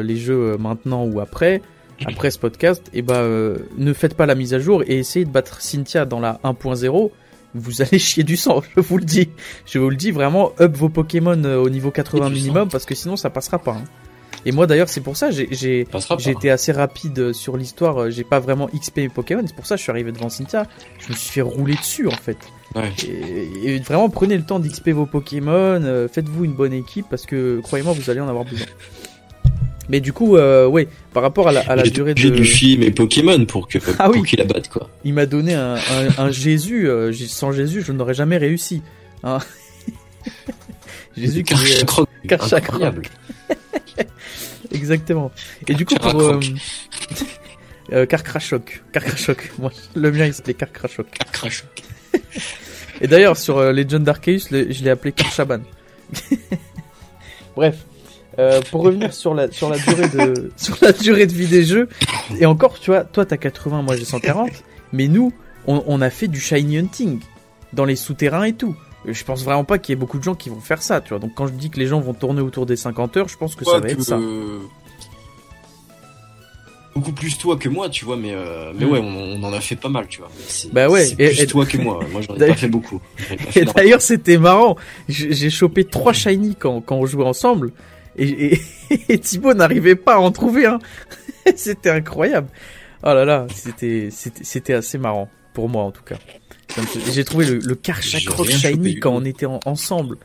[0.04, 1.62] les jeux maintenant ou après,
[2.04, 5.24] après ce podcast, et eh ben, ne faites pas la mise à jour et essayez
[5.24, 7.10] de battre Cynthia dans la 1.0
[7.54, 9.28] vous allez chier du sang, je vous le dis.
[9.66, 12.94] Je vous le dis vraiment, up vos Pokémon euh, au niveau 80 minimum parce que
[12.94, 13.72] sinon ça passera pas.
[13.72, 13.84] Hein.
[14.44, 15.86] Et moi d'ailleurs c'est pour ça j'ai j'ai
[16.26, 19.76] été assez rapide euh, sur l'histoire, euh, j'ai pas vraiment XP Pokémon, c'est pour ça
[19.76, 20.66] que je suis arrivé devant Cynthia,
[20.98, 22.38] je me suis fait rouler dessus en fait.
[22.74, 22.90] Ouais.
[23.62, 27.92] Et, vraiment prenez le temps d'XP vos Pokémon, faites-vous une bonne équipe parce que croyez-moi
[27.92, 28.66] vous allez en avoir besoin.
[29.92, 32.18] Mais du coup, euh, ouais, par rapport à la, à la durée de...
[32.18, 34.88] J'ai dû mes Pokémon pour que ah pour qu'il la batte, quoi.
[35.04, 35.76] Il m'a donné un,
[36.16, 36.88] un, Jésus.
[36.88, 38.80] Euh, sans Jésus, je n'aurais jamais réussi.
[39.22, 39.38] Hein
[41.16, 43.02] Jésus qui est incroyable.
[44.72, 45.30] Exactement.
[45.68, 46.40] Et du coup, pour euh,
[47.92, 49.52] euh, Carcrachoc, Carcrachoc.
[49.58, 51.10] Moi, le mien, il s'appelait Carcrachoc.
[51.10, 51.82] Carcrachoc.
[53.02, 55.60] Et d'ailleurs, sur euh, Legend Arceus, je l'ai appelé Carchaban.
[57.54, 57.76] Bref.
[58.38, 61.64] Euh, pour revenir sur la sur la durée de sur la durée de vie des
[61.64, 61.86] jeux
[62.40, 64.48] et encore tu vois toi t'as 80 moi j'ai 140
[64.94, 65.34] mais nous
[65.66, 67.20] on, on, a fait du shiny hunting
[67.74, 68.74] dans les souterrains et tout
[69.06, 71.10] je pense vraiment pas qu'il y ait beaucoup de gens qui vont faire ça tu
[71.10, 73.36] vois donc quand je dis que les gens vont tourner autour des 50 heures je
[73.36, 74.18] pense que ça va être ça
[76.94, 78.90] beaucoup plus toi que moi, tu vois, mais, euh, mais hmm.
[78.90, 80.30] ouais, on, en a fait pas mal, tu vois.
[80.72, 82.00] Bah ouais, c'est plus toi que moi.
[82.10, 83.00] Moi, j'en ai pas fait beaucoup.
[83.56, 84.76] et d'ailleurs, c'était marrant.
[85.08, 87.72] J'ai chopé trois shiny quand, quand on jouait ensemble,
[88.16, 88.60] et,
[89.08, 90.78] et, Thibaut n'arrivait pas à en trouver un.
[91.56, 92.48] c'était incroyable.
[93.02, 96.16] Oh là là, c'était c'était assez marrant pour moi en tout cas.
[97.12, 100.16] J'ai trouvé le, le Karchakroc shiny quand on était ensemble.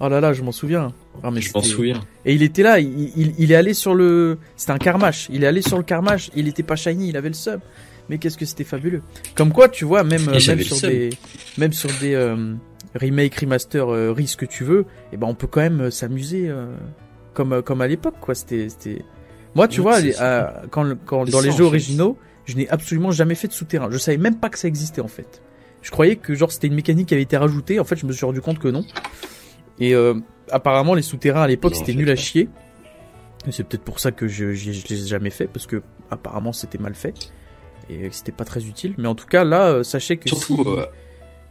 [0.00, 0.92] Oh là là, je m'en souviens.
[1.22, 2.00] Ah, mais je m'en souviens.
[2.24, 4.38] Et il était là, il, il, est allé sur le.
[4.56, 5.28] C'était un Carmash.
[5.30, 7.60] Il est allé sur le Carmash, il était pas shiny, il avait le sub.
[8.08, 9.02] Mais qu'est-ce que c'était fabuleux.
[9.34, 11.10] Comme quoi, tu vois, même, même sur, des,
[11.56, 12.54] même sur des euh,
[12.94, 15.90] remake, remaster, euh, risque que tu veux, et eh ben on peut quand même euh,
[15.90, 16.66] s'amuser euh,
[17.34, 18.34] comme, comme à l'époque, quoi.
[18.34, 19.02] C'était, c'était.
[19.54, 19.98] Moi, tu vois,
[20.70, 23.88] quand, quand dans les jeux originaux, je n'ai absolument jamais fait de souterrain.
[23.90, 25.42] Je savais même pas que ça existait en fait.
[25.82, 27.78] Je croyais que genre c'était une mécanique qui avait été rajoutée.
[27.80, 28.84] En fait, je me suis rendu compte que non.
[29.78, 30.14] Et euh,
[30.50, 32.48] apparemment, les souterrains à l'époque, c'était nul à chier.
[33.50, 36.78] C'est peut-être pour ça que je, je, les ai jamais fait, parce que apparemment c'était
[36.78, 37.30] mal fait
[37.90, 38.94] et c'était pas très utile.
[38.96, 40.86] Mais en tout cas, là, euh, sachez que surtout euh,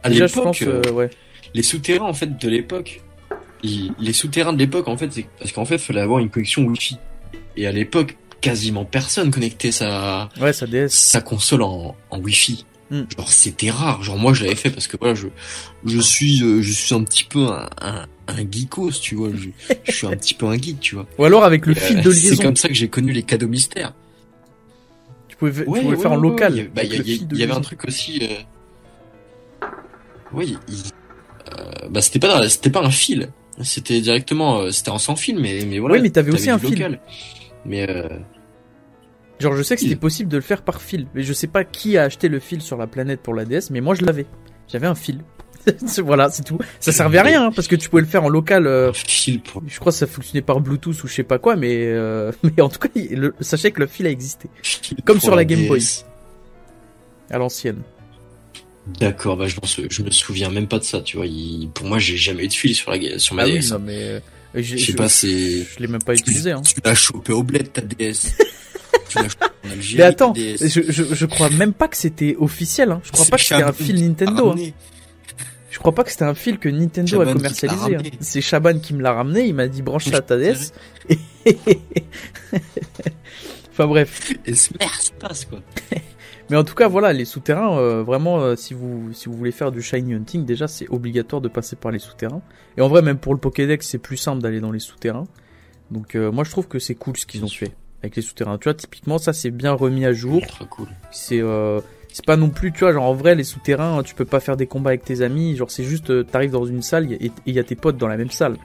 [0.02, 1.10] à l'époque, ouais.
[1.54, 3.03] les souterrains en fait de l'époque,
[3.98, 6.62] les souterrains de l'époque en fait, c'est parce qu'en fait, il fallait avoir une connexion
[6.62, 6.98] Wi-Fi.
[7.56, 12.66] Et à l'époque, quasiment personne connectait sa ouais, sa DS, sa console en, en Wi-Fi.
[12.90, 13.04] Hmm.
[13.16, 14.02] Genre c'était rare.
[14.02, 15.28] Genre moi je l'avais fait parce que voilà je
[15.84, 19.30] je suis je suis un petit peu un, un geekos, tu vois.
[19.32, 21.06] Je, suis un petit peu un geek, tu vois.
[21.18, 22.36] Ou alors avec le fil de liaison.
[22.36, 23.94] C'est comme ça que j'ai connu les cadeaux mystères.
[25.28, 25.52] Tu pouvais,
[25.96, 26.56] faire en local.
[26.56, 28.20] Il bah, y, avait un truc aussi.
[28.22, 29.66] Euh...
[30.32, 30.56] Oui,
[31.52, 31.88] euh...
[31.90, 33.30] bah c'était pas c'était pas un fil.
[33.62, 35.96] C'était directement, euh, c'était en sans fil, mais mais voilà.
[35.96, 36.98] Oui, mais t'avais aussi un fil.
[37.64, 38.08] Mais euh...
[39.38, 41.64] Genre je sais que c'était possible de le faire par fil, mais je sais pas
[41.64, 44.26] qui a acheté le fil sur la planète pour la DS, mais moi je l'avais.
[44.68, 45.20] J'avais un fil.
[45.98, 46.58] voilà, c'est tout.
[46.80, 48.66] Ça servait à rien hein, parce que tu pouvais le faire en local.
[48.66, 52.32] Euh, je crois que ça fonctionnait par Bluetooth ou je sais pas quoi, mais euh,
[52.42, 52.88] mais en tout cas,
[53.40, 54.48] sachez que le fil a existé,
[55.04, 55.82] comme sur la, Game Boy
[57.30, 57.82] à l'ancienne.
[58.86, 61.26] D'accord, bah je, pense, je me souviens même pas de ça, tu vois.
[61.72, 63.52] pour moi, j'ai jamais eu de fil sur la sur ma ah DS.
[63.52, 64.20] Oui, non, mais euh,
[64.54, 65.64] je sais pas, c'est.
[65.64, 66.52] Je l'ai même pas utilisé.
[66.52, 66.60] Hein.
[66.62, 68.36] Tu l'as chopé au bled ta DS.
[69.08, 72.36] tu l'as chopé en Algérie, mais attends, je, je, je crois même pas que c'était
[72.38, 72.92] officiel.
[72.92, 73.00] Hein.
[73.04, 74.50] Je crois pas que c'était un fil Nintendo.
[74.50, 74.70] Hein.
[75.70, 77.96] Je crois pas que c'était un fil que Nintendo a commercialisé.
[77.96, 78.02] Hein.
[78.20, 80.72] C'est Shaban qui me l'a ramené, il m'a dit branche la ta DS.
[83.72, 84.32] enfin bref.
[84.46, 84.68] Et se
[85.18, 85.60] passe quoi.
[86.50, 89.52] Mais en tout cas, voilà, les souterrains, euh, vraiment, euh, si vous si vous voulez
[89.52, 92.42] faire du shiny hunting, déjà c'est obligatoire de passer par les souterrains.
[92.76, 95.26] Et en vrai, même pour le Pokédex, c'est plus simple d'aller dans les souterrains.
[95.90, 98.58] Donc euh, moi, je trouve que c'est cool ce qu'ils ont fait avec les souterrains.
[98.58, 100.42] Tu vois, typiquement, ça c'est bien remis à jour.
[100.70, 100.88] Cool.
[101.10, 101.42] C'est
[102.12, 104.56] c'est pas non plus, tu vois, genre en vrai, les souterrains, tu peux pas faire
[104.56, 107.58] des combats avec tes amis, genre c'est juste, t'arrives dans une salle et il y
[107.58, 108.56] a tes potes dans la même salle.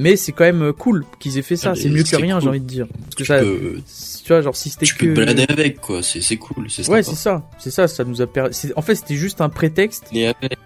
[0.00, 2.48] Mais c'est quand même euh, cool qu'ils aient fait ça, c'est mieux que rien, j'ai
[2.48, 2.86] envie de dire.
[2.86, 4.92] Parce que ça, tu vois, genre si c'était que.
[4.92, 8.04] Tu peux te balader avec, quoi, c'est cool, c'est Ouais, c'est ça, c'est ça, ça
[8.04, 8.54] nous a permis.
[8.76, 10.12] En fait, c'était juste un prétexte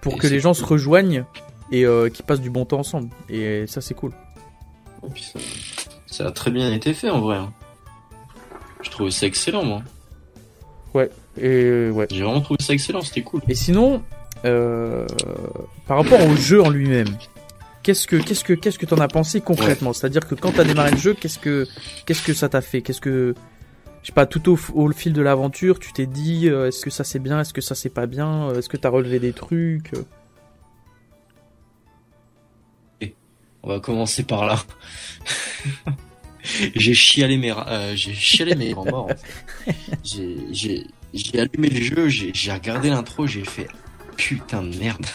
[0.02, 1.24] pour que les gens se rejoignent
[1.70, 3.08] et euh, qu'ils passent du bon temps ensemble.
[3.30, 4.12] Et ça, c'est cool.
[5.16, 5.38] ça,
[6.08, 7.38] ça, a très bien été fait en vrai.
[7.38, 7.54] Hein.
[8.82, 9.82] Je trouve ça excellent, moi.
[10.92, 11.08] Ouais,
[11.40, 12.06] et ouais.
[12.10, 13.40] J'ai vraiment trouvé ça excellent, c'était cool.
[13.48, 14.02] Et sinon,
[14.44, 15.06] euh,
[15.86, 17.08] par rapport au jeu en lui-même,
[17.82, 19.92] qu'est-ce que qu'est-ce que qu'est-ce que t'en as pensé concrètement?
[19.92, 21.66] C'est-à-dire que quand t'as démarré le jeu, qu'est-ce que
[22.06, 22.82] qu'est-ce que ça t'a fait?
[22.82, 23.34] Qu'est-ce que
[24.02, 26.90] je sais pas, tout au, au fil de l'aventure, tu t'es dit, euh, est-ce que
[26.90, 29.32] ça c'est bien, est-ce que ça c'est pas bien, euh, est-ce que t'as relevé des
[29.32, 29.92] trucs
[33.62, 34.60] On va commencer par là.
[36.74, 39.08] j'ai chialé mes euh, j'ai chialé mes morts.
[40.02, 43.68] J'ai j'ai j'ai allumé le jeu, j'ai regardé l'intro, j'ai fait
[44.16, 45.06] putain de merde.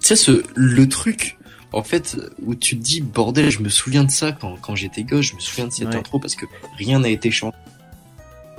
[0.00, 1.38] Tu sais ce le truc
[1.72, 5.02] en fait où tu te dis bordel, je me souviens de ça quand quand j'étais
[5.02, 6.46] gosse, je me souviens de cette intro parce que
[6.78, 7.56] rien n'a été changé.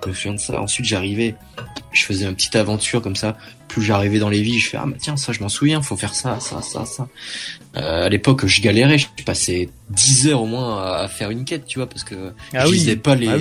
[0.04, 0.60] Je me souviens de ça.
[0.60, 1.36] Ensuite, j'arrivais,
[1.92, 3.38] je faisais une petite aventure comme ça.
[3.68, 5.96] Plus j'arrivais dans les vies, je fais ah bah tiens ça je m'en souviens, faut
[5.96, 7.08] faire ça, ça, ça, ça.
[7.78, 11.66] Euh, à l'époque, je galérais, je passais 10 heures au moins à, faire une quête,
[11.68, 13.38] tu vois, parce que ah je lisais pas les, ah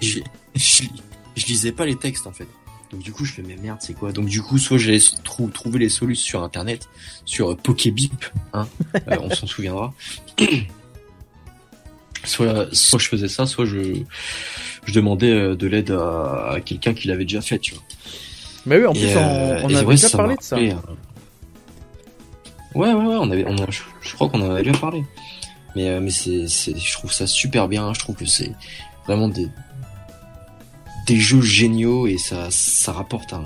[0.00, 2.48] je, lisais pas les textes en fait.
[2.90, 4.12] Donc du coup, je fais mais merde, c'est quoi?
[4.12, 6.88] Donc du coup, soit j'ai trouvé les solutions sur internet,
[7.24, 8.68] sur euh, Pokébip, hein,
[9.08, 9.92] euh, on s'en souviendra.
[12.24, 14.02] soit, soit je faisais ça, soit je,
[14.84, 17.82] je demandais euh, de l'aide à, quelqu'un qui l'avait déjà fait, tu vois.
[18.66, 20.56] Mais oui, en plus, on, a déjà parlé de ça.
[20.56, 20.74] Ouais,
[22.74, 25.04] ouais, ouais, on avait, on je, crois qu'on en avait déjà parlé.
[25.74, 27.92] Mais, mais c'est, je trouve ça super bien.
[27.94, 28.52] Je trouve que c'est
[29.06, 29.48] vraiment des,
[31.06, 33.44] des jeux géniaux et ça, ça rapporte un,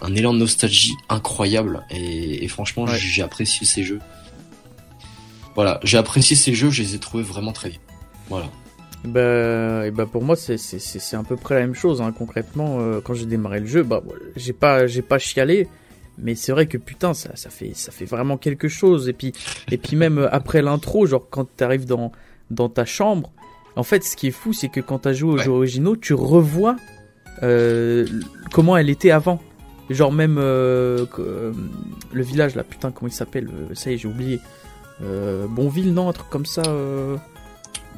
[0.00, 1.84] un élan de nostalgie incroyable.
[1.90, 4.00] Et, franchement, j'ai apprécié ces jeux.
[5.54, 7.78] Voilà, j'ai apprécié ces jeux, je les ai trouvés vraiment très bien.
[8.28, 8.46] Voilà.
[9.04, 12.10] Bah, et bah pour moi c'est c'est à peu près la même chose hein.
[12.10, 14.02] concrètement euh, quand j'ai démarré le jeu bah
[14.34, 15.68] j'ai pas j'ai pas chialé
[16.18, 19.32] mais c'est vrai que putain ça ça fait ça fait vraiment quelque chose et puis
[19.70, 22.10] et puis même euh, après l'intro genre quand t'arrives dans
[22.50, 23.30] dans ta chambre
[23.76, 26.14] en fait ce qui est fou c'est que quand t'as joué aux jeux originaux tu
[26.14, 26.76] revois
[27.42, 28.06] euh,
[28.52, 29.40] comment elle était avant
[29.90, 31.06] genre même le
[32.12, 34.40] village là putain comment il s'appelle ça y est j'ai oublié
[35.00, 36.62] Bonville non un truc comme ça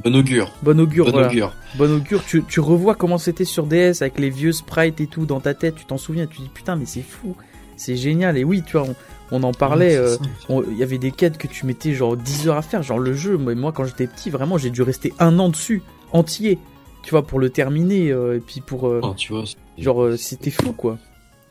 [0.04, 0.52] Bon augure.
[0.62, 1.54] Bon augure, bon augure.
[1.76, 5.26] Bon augure, tu, tu revois comment c'était sur DS avec les vieux sprites et tout
[5.26, 7.36] dans ta tête, tu t'en souviens, tu dis putain mais c'est fou,
[7.76, 8.38] c'est génial.
[8.38, 8.94] Et oui, tu vois, on,
[9.30, 10.16] en parlait, euh,
[10.48, 13.12] il y avait des quêtes que tu mettais genre 10 heures à faire, genre le
[13.12, 16.58] jeu, moi, moi quand j'étais petit, vraiment j'ai dû rester un an dessus, entier,
[17.02, 18.86] tu vois, pour le terminer, euh, et puis pour...
[18.88, 19.44] Euh, oh, tu vois,
[19.78, 20.98] genre c'était fou quoi.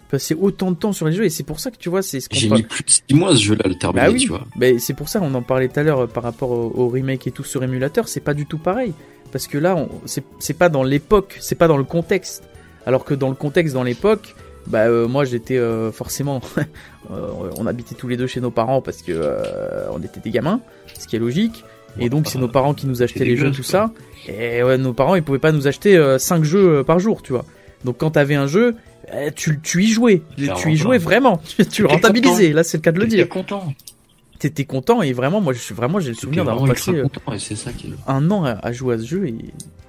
[0.10, 2.22] Passer autant de temps sur les jeux et c'est pour ça que tu vois c'est
[2.22, 4.30] ce j'ai mis plus de 6 mois ce jeu là le terminer bah oui, tu
[4.30, 4.46] vois.
[4.56, 7.28] mais c'est pour ça on en parlait tout à l'heure euh, par rapport au, remake
[7.28, 8.94] et tout sur émulateur c'est pas du tout pareil.
[9.34, 9.86] Parce que là
[10.40, 12.44] c'est pas dans l'époque c'est pas dans le contexte.
[12.86, 14.34] Alors que dans le contexte dans l'époque
[14.68, 16.42] bah euh, moi j'étais euh, forcément
[17.10, 19.38] on habitait tous les deux chez nos parents parce que
[19.92, 20.62] on était des gamins
[20.98, 21.64] ce qui est logique.
[22.00, 23.92] Et donc c'est nos parents qui nous achetaient les jeux tout ça.
[24.28, 27.46] Et ouais, nos parents ils pouvaient pas nous acheter 5 jeux par jour tu vois.
[27.86, 28.76] Donc quand t'avais un jeu
[29.36, 32.52] tu, tu y jouais, tu y jouais vraiment, tu, le rentabilisais.
[32.54, 33.30] Là, c'est le cas de le dire.
[33.30, 33.74] content.
[34.40, 37.72] T'étais content et vraiment, moi, je suis vraiment, j'ai le souvenir d'avoir passé euh, ça
[37.72, 39.36] qui un an à, jouer à ce jeu et,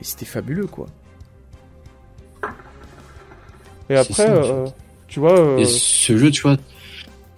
[0.00, 0.86] c'était fabuleux, quoi.
[3.90, 4.66] Et après, euh,
[5.08, 5.38] tu vois.
[5.38, 6.56] Euh, et ce jeu, tu vois,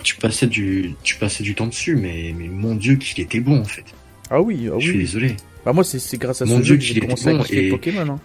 [0.02, 3.60] tu passais du, tu passais du temps dessus, mais, mais mon dieu, qu'il était bon
[3.60, 3.84] en fait.
[4.30, 4.80] Ah oui, ah oui.
[4.80, 5.36] Je suis désolé.
[5.64, 7.68] Bah moi, c'est grâce à mon ce dieu jeu que j'ai commencé bon et...
[7.68, 8.18] Pokémon.
[8.18, 8.20] Hein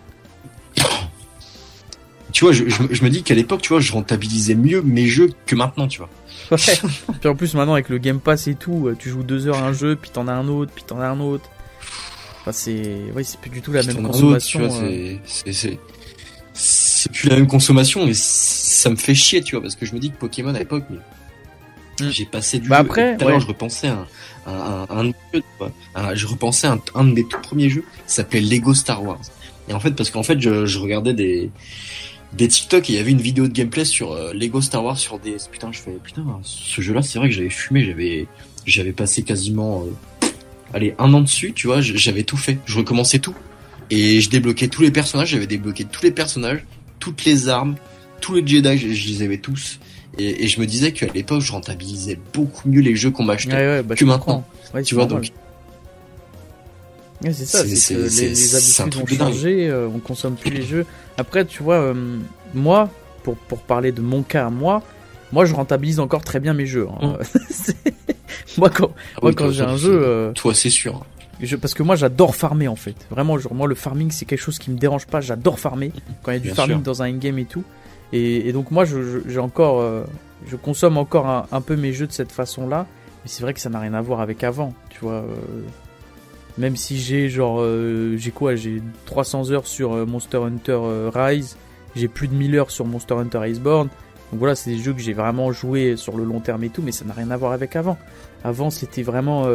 [2.31, 5.31] tu vois, je, je, me dis qu'à l'époque, tu vois, je rentabilisais mieux mes jeux
[5.45, 6.09] que maintenant, tu vois.
[6.51, 6.57] Ouais.
[7.19, 9.57] puis en plus, maintenant, avec le Game Pass et tout, euh, tu joues deux heures
[9.57, 11.49] à un jeu, puis t'en as un autre, puis t'en as un autre.
[12.41, 14.61] Enfin, c'est, ouais, c'est plus du tout la même consommation.
[14.61, 15.15] Autre, tu vois, euh.
[15.25, 15.79] c'est,
[17.05, 19.93] c'est, plus la même consommation, mais ça me fait chier, tu vois, parce que je
[19.93, 20.97] me dis que Pokémon à l'époque, mais...
[22.05, 22.11] Mm.
[22.11, 22.67] j'ai passé du.
[22.67, 24.05] Bah après, tout à l'heure, je repensais à
[24.47, 25.11] un, un, un,
[25.95, 29.21] un, je repensais à un, de mes tout premiers jeux, s'appelait Lego Star Wars.
[29.69, 31.49] Et en fait, parce qu'en fait, je, je regardais des,
[32.33, 34.97] des TikTok et il y avait une vidéo de gameplay sur euh, Lego Star Wars
[34.97, 35.47] sur DS.
[35.51, 38.27] Putain, je fais putain, ce jeu-là, c'est vrai que j'avais fumé, j'avais
[38.65, 40.27] j'avais passé quasiment euh,
[40.73, 42.59] allez, un an dessus, tu vois, j'avais tout fait.
[42.65, 43.35] Je recommençais tout
[43.89, 46.65] et je débloquais tous les personnages, j'avais débloqué tous les personnages,
[47.05, 47.75] toutes les armes,
[48.19, 49.79] tous les Jedi, je, les avais tous.
[50.17, 53.93] Et, je me disais qu'à l'époque, je rentabilisais beaucoup mieux les jeux qu'on m'achetait bah,
[53.93, 54.43] que maintenant.
[54.83, 55.31] tu vois, donc
[57.21, 60.85] c'est ça, c'est les, les, habitudes ont changé, euh, on consomme plus les jeux.
[61.17, 62.17] Après, tu vois, euh,
[62.55, 62.89] moi,
[63.23, 64.81] pour, pour parler de mon cas, moi,
[65.31, 66.87] moi je rentabilise encore très bien mes jeux.
[67.01, 67.17] Hein.
[68.55, 68.61] Mm.
[68.61, 69.99] moi, quand, ah moi, quand j'ai un jeu.
[70.01, 71.05] Euh, toi, c'est sûr.
[71.41, 72.95] Je, parce que moi j'adore farmer en fait.
[73.09, 75.21] Vraiment, genre, moi le farming c'est quelque chose qui me dérange pas.
[75.21, 75.91] J'adore farmer
[76.23, 77.63] quand il y a du farming dans un game et tout.
[78.13, 79.83] Et, et donc moi j'ai encore,
[80.47, 82.87] je consomme encore un, un, peu mes jeux de cette façon-là.
[83.23, 84.73] Mais c'est vrai que ça n'a rien à voir avec avant.
[84.89, 85.25] Tu vois,
[86.57, 91.11] même si j'ai genre, euh, j'ai quoi J'ai 300 heures sur euh, Monster Hunter euh,
[91.13, 91.57] Rise,
[91.95, 93.89] j'ai plus de 1000 heures sur Monster Hunter Iceborne.
[94.31, 96.81] Donc voilà, c'est des jeux que j'ai vraiment joué sur le long terme et tout,
[96.81, 97.97] mais ça n'a rien à voir avec avant.
[98.43, 99.47] Avant, c'était vraiment,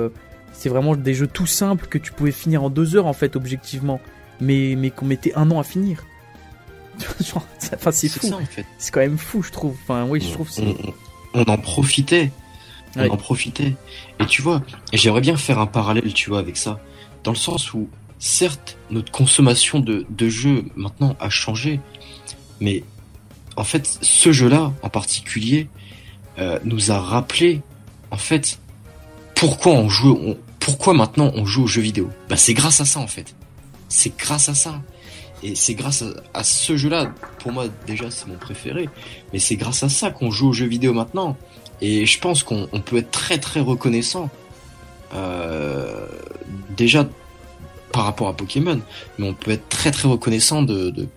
[0.53, 3.37] c'est vraiment des jeux tout simples que tu pouvais finir en deux heures en fait,
[3.37, 4.01] objectivement,
[4.41, 6.05] mais mais qu'on mettait un an à finir.
[7.75, 8.33] enfin, c'est fou.
[8.33, 8.67] En fait.
[8.79, 9.75] C'est quand même fou, je trouve.
[9.85, 10.51] Enfin, oui, je trouve.
[10.59, 10.75] On,
[11.35, 12.31] on, en profitait.
[12.97, 13.75] On en profitait.
[14.19, 16.81] Et tu vois, j'aimerais bien faire un parallèle, tu vois, avec ça
[17.25, 21.81] dans le sens où, certes, notre consommation de, de jeux maintenant a changé,
[22.61, 22.85] mais
[23.57, 25.69] en fait, ce jeu-là en particulier
[26.39, 27.63] euh, nous a rappelé,
[28.11, 28.59] en fait,
[29.40, 32.11] pourquoi on joue, pourquoi maintenant on joue aux jeux vidéo?
[32.29, 33.35] Bah, c'est grâce à ça en fait.
[33.88, 34.83] C'est grâce à ça.
[35.42, 38.90] Et c'est grâce à, ce jeu-là, pour moi déjà c'est mon préféré,
[39.33, 41.38] mais c'est grâce à ça qu'on joue aux jeux vidéo maintenant.
[41.81, 44.29] Et je pense qu'on peut être très très reconnaissant
[45.14, 46.07] euh,
[46.76, 47.09] déjà
[47.92, 48.83] par rapport à Pokémon,
[49.18, 51.09] mais on peut être très très reconnaissant de, de,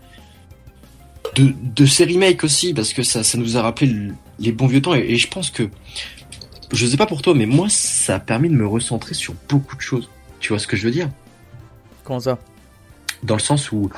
[1.36, 4.94] de, ces remakes aussi, parce que ça, ça nous a rappelé les bons vieux temps,
[4.94, 5.70] et, je pense que,
[6.74, 9.76] je sais pas pour toi, mais moi, ça a permis de me recentrer sur beaucoup
[9.76, 10.10] de choses.
[10.40, 11.10] Tu vois ce que je veux dire?
[12.04, 12.40] Comment ça?
[13.22, 13.90] Dans le sens où,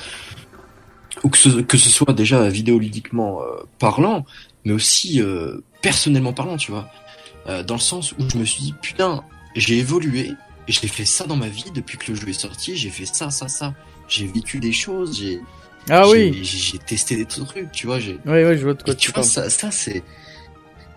[1.24, 4.26] où que, ce, que ce soit déjà vidéoludiquement euh, parlant,
[4.66, 6.90] mais aussi euh, personnellement parlant, tu vois.
[7.48, 9.24] Euh, dans le sens où je me suis dit, putain,
[9.56, 10.34] j'ai évolué,
[10.68, 13.32] j'ai fait ça dans ma vie depuis que le jeu est sorti, j'ai fait ça,
[13.32, 13.74] ça, ça.
[14.08, 15.40] J'ai vécu des choses, j'ai.
[15.90, 16.44] Ah oui.
[16.44, 18.00] J'ai testé des trucs, tu vois.
[18.00, 18.20] J'ai.
[18.26, 20.04] Oui, oui, je vois de quoi tu, vois, ça, ça c'est,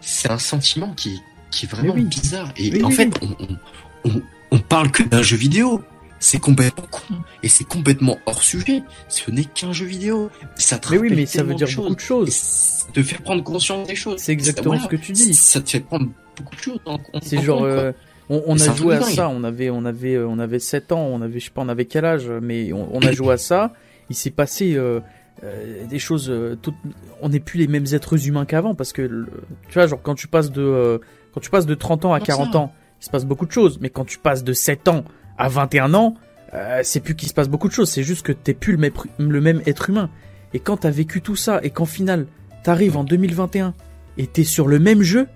[0.00, 2.52] c'est un sentiment qui, qui est vraiment bizarre.
[2.56, 5.82] Et en fait, on, on, on, parle que d'un jeu vidéo.
[6.20, 8.82] C'est complètement con et c'est complètement hors sujet.
[9.08, 10.30] Ce n'est qu'un jeu vidéo.
[10.56, 12.32] Ça te mais oui, mais ça veut dire beaucoup de choses.
[12.32, 14.18] Ça te fait prendre conscience des choses.
[14.18, 15.34] C'est exactement ce que tu dis.
[15.34, 16.80] Ça te fait prendre beaucoup de choses.
[17.22, 17.92] C'est genre, euh,
[18.28, 19.28] on, on a joué à ça.
[19.28, 21.06] On avait, on avait, euh, on avait 7 ans.
[21.06, 23.38] On avait, je sais pas, on avait quel âge, mais on, on a joué à
[23.38, 23.72] ça.
[24.10, 25.00] Il s'est passé euh,
[25.44, 26.32] euh des choses.
[26.62, 26.74] Toutes,
[27.20, 29.26] on n'est plus les mêmes êtres humains qu'avant parce que,
[29.68, 31.00] tu vois, genre quand tu passes de,
[31.32, 33.78] quand tu passes de 30 ans à 40 ans, il se passe beaucoup de choses.
[33.80, 35.04] Mais quand tu passes de 7 ans
[35.36, 36.14] à 21 ans,
[36.54, 37.90] euh, c'est plus qu'il se passe beaucoup de choses.
[37.90, 40.10] C'est juste que t'es plus le même, le même être humain.
[40.54, 42.26] Et quand t'as vécu tout ça et qu'en final
[42.62, 43.74] t'arrives en 2021
[44.16, 45.26] et t'es sur le même jeu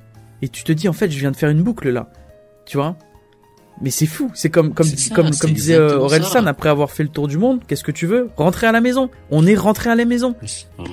[0.40, 2.10] et tu te dis en fait je viens de faire une boucle là,
[2.66, 2.96] tu vois?
[3.80, 4.30] Mais c'est fou.
[4.34, 7.60] C'est comme comme comme comme disait euh, Orelsan après avoir fait le tour du monde.
[7.66, 8.30] Qu'est-ce que tu veux?
[8.36, 9.10] Rentrer à la maison.
[9.30, 10.34] On est rentré à la maison.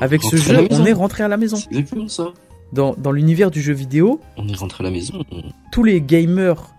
[0.02, 1.58] Avec ce jeu, on est rentré à la maison.
[1.58, 2.34] C'est ça.
[2.72, 5.26] Dans, dans l'univers du jeu vidéo, on est rentré à la maison.
[5.72, 6.70] Tous les gamers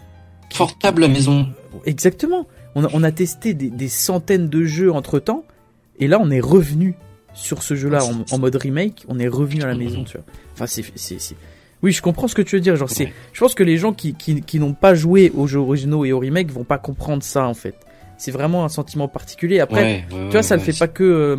[0.57, 1.49] portable à la maison.
[1.85, 2.47] Exactement.
[2.75, 5.45] On a, on a testé des, des, centaines de jeux entre temps,
[5.99, 6.95] et là on est revenu
[7.35, 9.05] sur ce jeu-là en, en, mode remake.
[9.09, 10.27] On est revenu à la maison, tu vois.
[10.55, 10.85] Enfin, c'est,
[11.83, 12.77] oui, je comprends ce que tu veux dire.
[12.77, 15.61] Genre, c'est, je pense que les gens qui, qui, qui n'ont pas joué aux jeux
[15.61, 17.75] originaux et aux remakes vont pas comprendre ça en fait.
[18.19, 19.61] C'est vraiment un sentiment particulier.
[19.61, 21.05] Après, tu vois, ça ne fait pas que.
[21.05, 21.37] Euh,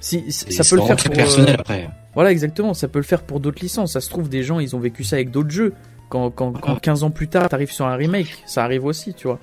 [0.00, 1.14] si, ça peut le faire pour.
[1.14, 1.88] personnel après.
[2.14, 2.74] Voilà, exactement.
[2.74, 3.92] Ça peut le faire pour d'autres licences.
[3.92, 5.74] Ça se trouve, des gens, ils ont vécu ça avec d'autres jeux.
[6.08, 9.26] Quand, quand, quand 15 ans plus tard, t'arrives sur un remake, ça arrive aussi, tu
[9.26, 9.40] vois.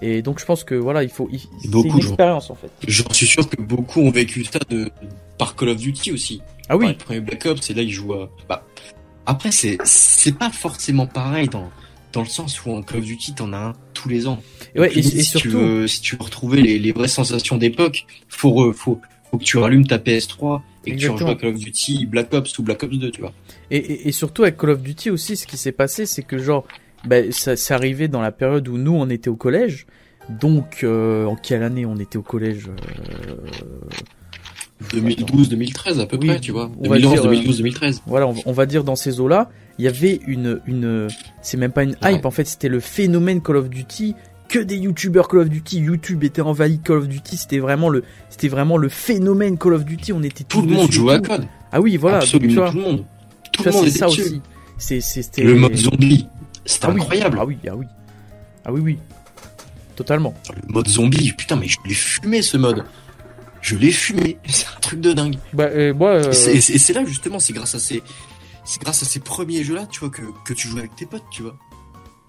[0.00, 1.28] Et donc je pense que voilà, il faut.
[1.32, 2.70] C'est une expérience en fait.
[2.86, 4.90] J'en suis sûr que beaucoup ont vécu ça de
[5.38, 6.40] par Call of Duty aussi.
[6.68, 6.88] Ah oui.
[6.88, 8.14] le premier Black Ops, c'est là ils jouent.
[8.14, 8.30] À...
[8.48, 8.66] Bah,
[9.26, 11.70] après c'est c'est pas forcément pareil dans
[12.12, 14.42] dans le sens où en Call of Duty t'en as un tous les ans.
[14.74, 15.48] Et ouais, et, si surtout...
[15.48, 19.00] tu veux, si tu veux retrouver les, les vraies sensations d'époque, faut faut
[19.32, 22.32] faut que tu rallumes ta PS3 et que tu rejoues à Call of Duty Black
[22.34, 23.32] Ops ou Black Ops 2, tu vois.
[23.70, 26.38] Et, et, et surtout avec Call of Duty aussi, ce qui s'est passé, c'est que
[26.38, 26.66] genre,
[27.06, 29.86] bah, ça c'est arrivé dans la période où nous on était au collège.
[30.28, 33.36] Donc, euh, en quelle année on était au collège euh...
[34.90, 36.70] 2012-2013 à peu près, tu vois.
[36.82, 38.00] 2011-2012-2013.
[38.06, 41.08] Voilà, on, on, va dire dans ces eaux-là, il y avait une, une,
[41.40, 42.26] c'est même pas une hype, ouais.
[42.26, 44.14] en fait, c'était le phénomène Call of Duty
[44.52, 45.78] que des youtubeurs Call of Duty.
[45.78, 47.38] YouTube était envahi Call of Duty.
[47.38, 50.12] C'était vraiment le, c'était vraiment le phénomène Call of Duty.
[50.12, 51.46] On était tout le monde jouait à Code.
[51.72, 52.18] Ah oui, voilà.
[52.18, 53.04] Absolument tout le monde.
[53.50, 54.20] Tout le monde était ça dessus.
[54.20, 54.42] aussi.
[54.76, 56.26] C'est, c'était le mode zombie.
[56.66, 57.40] C'était ah incroyable.
[57.46, 57.56] Oui.
[57.64, 57.86] Ah oui, ah oui,
[58.66, 58.98] ah oui, oui.
[59.96, 60.34] Totalement.
[60.54, 62.84] Le mode zombie, putain, mais je l'ai fumé ce mode.
[63.62, 64.36] Je l'ai fumé.
[64.46, 65.38] C'est un truc de dingue.
[65.54, 66.30] Bah, euh, moi, euh...
[66.30, 68.02] Et c'est là justement, c'est grâce à ces,
[68.64, 71.24] c'est grâce à ces premiers jeux-là, tu vois, que, que tu joues avec tes potes,
[71.30, 71.56] tu vois.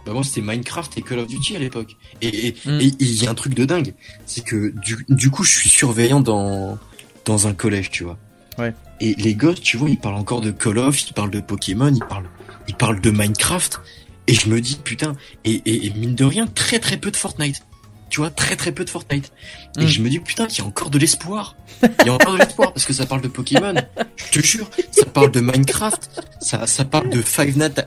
[0.05, 1.95] Bah moi c'était Minecraft et Call of Duty à l'époque.
[2.21, 2.79] Et, et, Mm.
[2.81, 3.93] et il y a un truc de dingue,
[4.25, 6.77] c'est que du, du coup je suis surveillant dans
[7.25, 8.17] dans un collège, tu vois.
[8.57, 8.73] Ouais.
[8.99, 11.91] Et les gosses, tu vois, ils parlent encore de Call of, ils parlent de Pokémon,
[11.93, 12.27] ils parlent
[12.67, 13.79] ils parlent de Minecraft.
[14.27, 17.17] Et je me dis putain, et, et, et mine de rien très très peu de
[17.17, 17.63] Fortnite.
[18.09, 19.31] Tu vois, très très peu de Fortnite.
[19.79, 19.87] Et Mm.
[19.87, 21.55] je me dis putain, qu'il y a encore de l'espoir.
[21.81, 23.73] Il y a encore de l'espoir parce que ça parle de Pokémon.
[24.17, 27.81] Je te jure, ça parle de Minecraft, ça ça parle de Five Nights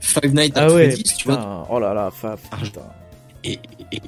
[0.00, 1.66] Five Nights at Ah ouais, Freddy's, tu vois.
[1.70, 2.10] Oh là là,
[2.62, 2.82] putain.
[3.44, 3.58] et,
[3.92, 4.00] et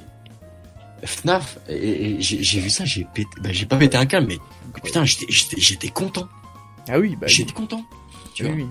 [1.03, 1.73] FNAF, et,
[2.17, 4.37] et j'ai vu ça, j'ai pété, bah, j'ai pas pété un câble, mais
[4.83, 6.27] putain, j'étais- content,
[6.87, 7.83] Ah oui, bah, j'étais content,
[8.35, 8.57] tu oui, vois.
[8.57, 8.65] oui.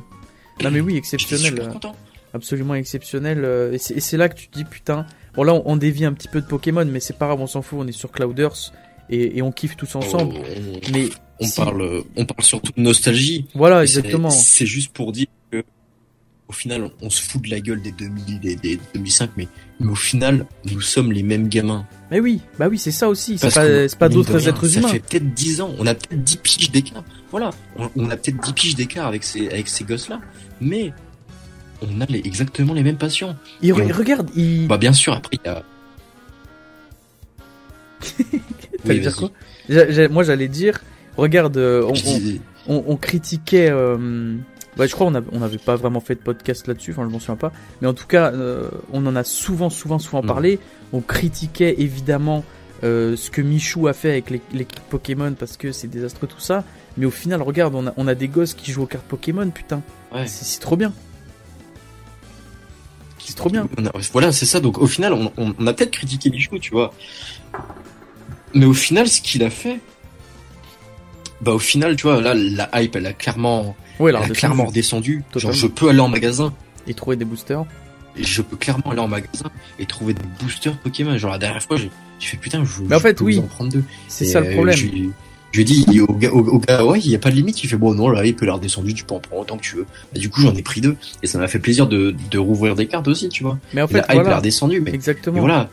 [0.63, 1.47] Non mais oui, exceptionnel.
[1.53, 1.97] super euh, content.
[2.35, 3.45] absolument exceptionnel.
[3.45, 5.07] euh, Et c'est là que tu te dis putain.
[5.35, 7.47] Bon là on, on dévie un petit peu de Pokémon, mais c'est pas grave, on
[7.47, 7.79] s'en fout.
[7.81, 8.73] On est sur Clouders
[9.09, 10.35] et, et on kiffe tous ensemble.
[10.37, 11.09] On, Mais
[11.41, 13.47] on si- parle, on parle surtout de nostalgie.
[13.55, 14.29] Voilà, exactement.
[14.31, 15.27] C'est juste pour dire
[16.51, 19.47] au final, on, se fout de la gueule des 2000, des, des 2005, mais,
[19.79, 21.87] mais au final, nous sommes les mêmes gamins.
[22.11, 23.39] Mais oui, bah oui, c'est ça aussi.
[23.39, 23.55] C'est
[23.97, 24.89] pas, d'autres êtres ça humains.
[24.89, 27.05] fait peut-être 10 ans, on a peut-être 10 piges d'écart.
[27.31, 30.21] Voilà, on, on a peut-être 10 piges d'écart avec ces, avec ces gosses-là,
[30.61, 30.93] mais
[31.83, 33.37] on a les- exactement les mêmes passions.
[33.63, 34.67] Il, re- et on- regarde, il.
[34.67, 35.63] Bah bien sûr, après il y a...
[39.01, 39.31] Dire quoi?
[40.11, 40.81] Moi j'allais dire,
[41.17, 43.69] regarde, euh, on, Je on, dis- on, on critiquait.
[43.71, 44.37] euh,
[44.77, 47.11] bah, je crois on a- on n'avait pas vraiment fait de podcast là-dessus, enfin je
[47.13, 47.53] m'en souviens pas.
[47.83, 50.27] Mais en tout cas, euh, on en a souvent, souvent, souvent Mm.
[50.27, 50.59] parlé.
[50.93, 52.45] On critiquait évidemment
[52.83, 56.65] euh, ce que Michou a fait avec les- Pokémon parce que c'est désastreux tout ça.
[56.97, 59.51] Mais au final, regarde, on a, on a des gosses qui jouent aux cartes Pokémon,
[59.51, 59.83] putain.
[60.15, 60.27] Ouais.
[60.27, 60.93] C'est trop bien.
[63.19, 63.69] C'est trop bien.
[64.13, 64.61] Voilà, c'est ça.
[64.61, 66.95] Donc au final, on, on- on a peut-être critiqué Michou, tu vois.
[68.55, 69.79] Mais au final, ce qu'il a fait,
[71.43, 73.77] bah au final, tu vois, là, la hype, elle a clairement,
[74.09, 75.23] Elle alors a clairement redescendu.
[75.37, 76.53] Genre, je peux aller en magasin.
[76.87, 77.65] Et trouver des boosters.
[78.17, 81.17] je peux clairement aller en magasin et trouver des boosters Pokémon.
[81.19, 81.91] Genre la dernière fois, j'ai
[82.21, 83.37] fait putain, je, Mais en fait, peux oui.
[83.37, 83.85] vous en prendre deux.
[84.09, 84.77] C'est ça le problème.
[84.77, 84.87] Je,
[85.53, 87.35] je lui ai dit au gars, au, au gars ouais, il y a pas de
[87.35, 87.63] limite.
[87.63, 89.63] Il fait bon, non, là, il peut l'air descendu, tu peux en prendre autant que
[89.63, 89.87] tu veux.
[90.13, 92.75] Bah, du coup, j'en ai pris deux et ça m'a fait plaisir de, de rouvrir
[92.77, 93.59] des cartes aussi, tu vois.
[93.75, 94.31] Mais en fait, hype voilà.
[94.31, 95.35] est redescendue, mais, Exactement.
[95.35, 95.69] mais voilà.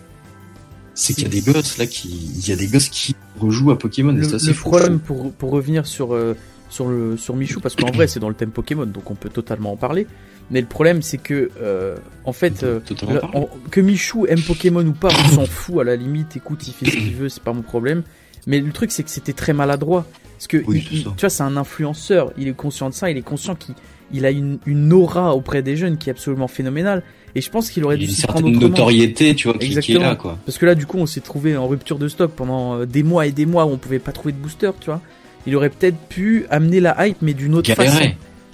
[0.96, 3.70] C'est qu'il y a des gosses là qui, il y a des gosses qui rejouent
[3.70, 4.12] à Pokémon.
[4.14, 4.70] le, et ça, fou.
[4.70, 6.36] problème pour, pour revenir sur, euh,
[6.70, 9.30] sur, le, sur Michou, parce qu'en vrai c'est dans le thème Pokémon, donc on peut
[9.30, 10.08] totalement en parler.
[10.52, 14.86] Mais le problème c'est que, euh, en fait, euh, le- en- que Michou aime Pokémon
[14.86, 17.44] ou pas, on s'en fout à la limite, écoute, il fait ce qu'il veut, c'est
[17.44, 18.04] pas mon problème.
[18.46, 20.06] Mais le truc c'est que c'était très maladroit.
[20.38, 21.14] Parce que, Oui, il- c'est il- ça.
[21.18, 23.76] tu vois, c'est un influenceur, il est conscient de ça, il est conscient qu'il
[24.14, 27.04] il a une, une aura auprès des jeunes qui est absolument phénoménale.
[27.36, 28.70] Et je pense qu'il aurait dû s'y prendre certaine autrement.
[28.70, 30.00] notoriété, tu vois, qui, qui est Exactement.
[30.06, 30.38] là, quoi.
[30.46, 33.04] Parce que là, du coup, on s'est trouvé en rupture de stock pendant euh, des
[33.04, 35.02] mois et des mois où on pouvait pas trouver de booster, tu vois.
[35.46, 37.98] Il aurait peut-être pu amener la hype, mais d'une autre façon.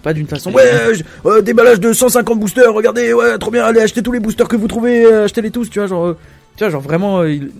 [0.03, 0.51] Pas d'une façon.
[0.51, 4.19] Ouais, je- euh, déballage de 150 boosters, regardez, ouais, trop bien, allez, achetez tous les
[4.19, 6.17] boosters que vous trouvez, euh, achetez-les tous, tu vois, genre, euh,
[6.57, 7.21] tu vois, genre vraiment.
[7.21, 7.51] euh, il-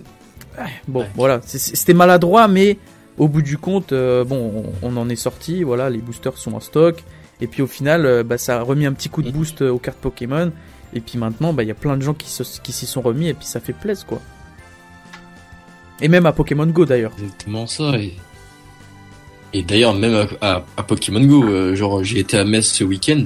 [0.86, 1.06] bon, Ouais.
[1.16, 2.76] voilà, c'était maladroit, mais
[3.16, 6.52] au bout du compte, euh, bon, on, on en est sorti, voilà, les boosters sont
[6.52, 7.02] en stock.
[7.40, 9.70] Et puis au final, euh, bah, ça a remis un petit coup de boost euh,
[9.70, 10.52] aux cartes Pokémon.
[10.94, 13.34] Et puis maintenant, bah, il y a plein de gens qui s'y sont remis et
[13.34, 14.20] puis ça fait plaisir, quoi.
[16.00, 17.12] Et même à Pokémon Go d'ailleurs.
[17.18, 17.84] Exactement ça.
[17.96, 18.14] Et,
[19.54, 22.84] et d'ailleurs, même à, à- à Pokémon Go, euh, genre j'ai été à Metz ce
[22.84, 23.24] week-end.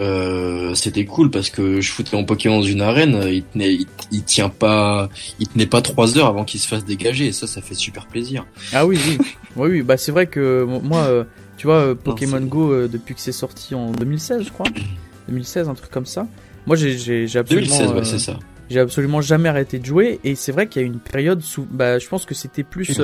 [0.00, 3.86] Euh, c'était cool parce que je foutais mon Pokémon dans une arène, il tenait, il,
[4.10, 5.08] il tient pas,
[5.38, 8.06] il tenait pas trois heures avant qu'il se fasse dégager et ça, ça fait super
[8.06, 8.44] plaisir.
[8.72, 9.18] Ah oui, oui.
[9.56, 11.22] oui, oui, bah c'est vrai que moi, euh,
[11.56, 14.66] tu vois, Pokémon Go, euh, depuis que c'est sorti en 2016, je crois.
[15.28, 16.26] 2016, un truc comme ça.
[16.66, 18.38] Moi, j'ai absolument, 2016, ouais, euh, c'est ça.
[18.68, 20.18] j'ai absolument jamais arrêté de jouer.
[20.24, 22.98] Et c'est vrai qu'il y a une période sous, bah, je pense que c'était plus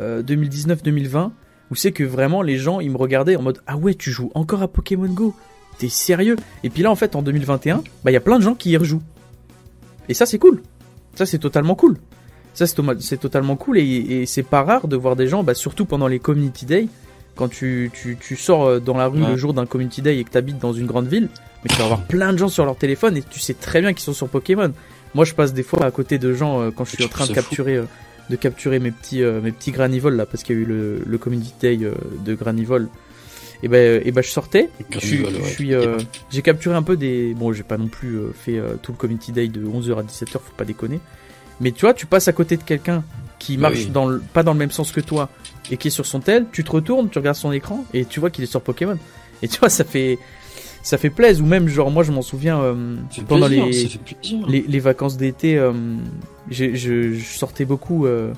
[0.00, 1.30] euh, 2019-2020,
[1.70, 4.30] où c'est que vraiment les gens, ils me regardaient en mode, ah ouais, tu joues
[4.34, 5.34] encore à Pokémon Go
[5.78, 6.34] T'es sérieux
[6.64, 8.70] Et puis là, en fait, en 2021, bah, il y a plein de gens qui
[8.70, 9.02] y rejouent.
[10.08, 10.60] Et ça, c'est cool.
[11.14, 11.98] Ça, c'est totalement cool.
[12.54, 13.78] Ça, c'est totalement cool.
[13.78, 16.88] Et, et c'est pas rare de voir des gens, bah, surtout pendant les Community Day,
[17.36, 19.30] quand tu, tu, tu sors euh, dans la rue Ouais.
[19.30, 21.28] le jour d'un Community Day et que t'habites dans une grande ville,
[21.62, 23.92] mais tu vas avoir plein de gens sur leur téléphone et tu sais très bien
[23.92, 24.72] qu'ils sont sur Pokémon.
[25.14, 27.26] Moi, je passe des fois à côté de gens euh, quand je suis en train
[27.26, 27.84] de capturer, euh,
[28.30, 31.02] de capturer mes petits, euh, mes petits granivoles là, parce qu'il y a eu le,
[31.04, 31.92] le Community Day euh,
[32.24, 32.88] de granivole.
[33.62, 34.70] Et ben, et ben, je sortais.
[34.90, 35.98] Je suis, je euh,
[36.30, 37.34] j'ai capturé un peu des.
[37.34, 40.02] Bon, j'ai pas non plus euh, fait euh, tout le Community Day de 11h à
[40.02, 41.00] 17h, faut pas déconner.
[41.60, 43.02] Mais tu vois, tu passes à côté de quelqu'un
[43.40, 43.90] qui Bah marche oui.
[43.90, 45.28] dans le, pas dans le même sens que toi
[45.72, 48.20] et qui est sur son tel, tu te retournes, tu regardes son écran et tu
[48.20, 48.96] vois qu'il est sur Pokémon.
[49.42, 50.18] Et tu vois, ça fait,
[50.82, 51.44] ça fait plaisir.
[51.44, 52.96] Ou même, genre, moi, je m'en souviens euh,
[53.28, 53.98] pendant plaisir,
[54.48, 55.72] les, les, les vacances d'été, euh,
[56.50, 58.32] je, je sortais beaucoup euh,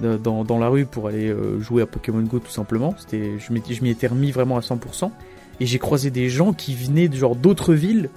[0.00, 2.94] dans, dans la rue pour aller jouer à Pokémon Go tout simplement.
[2.98, 5.10] C'était, je m'étais- je m'y étais remis vraiment à 100%.
[5.60, 8.08] Et j'ai croisé des gens qui venaient de genre d'autres villes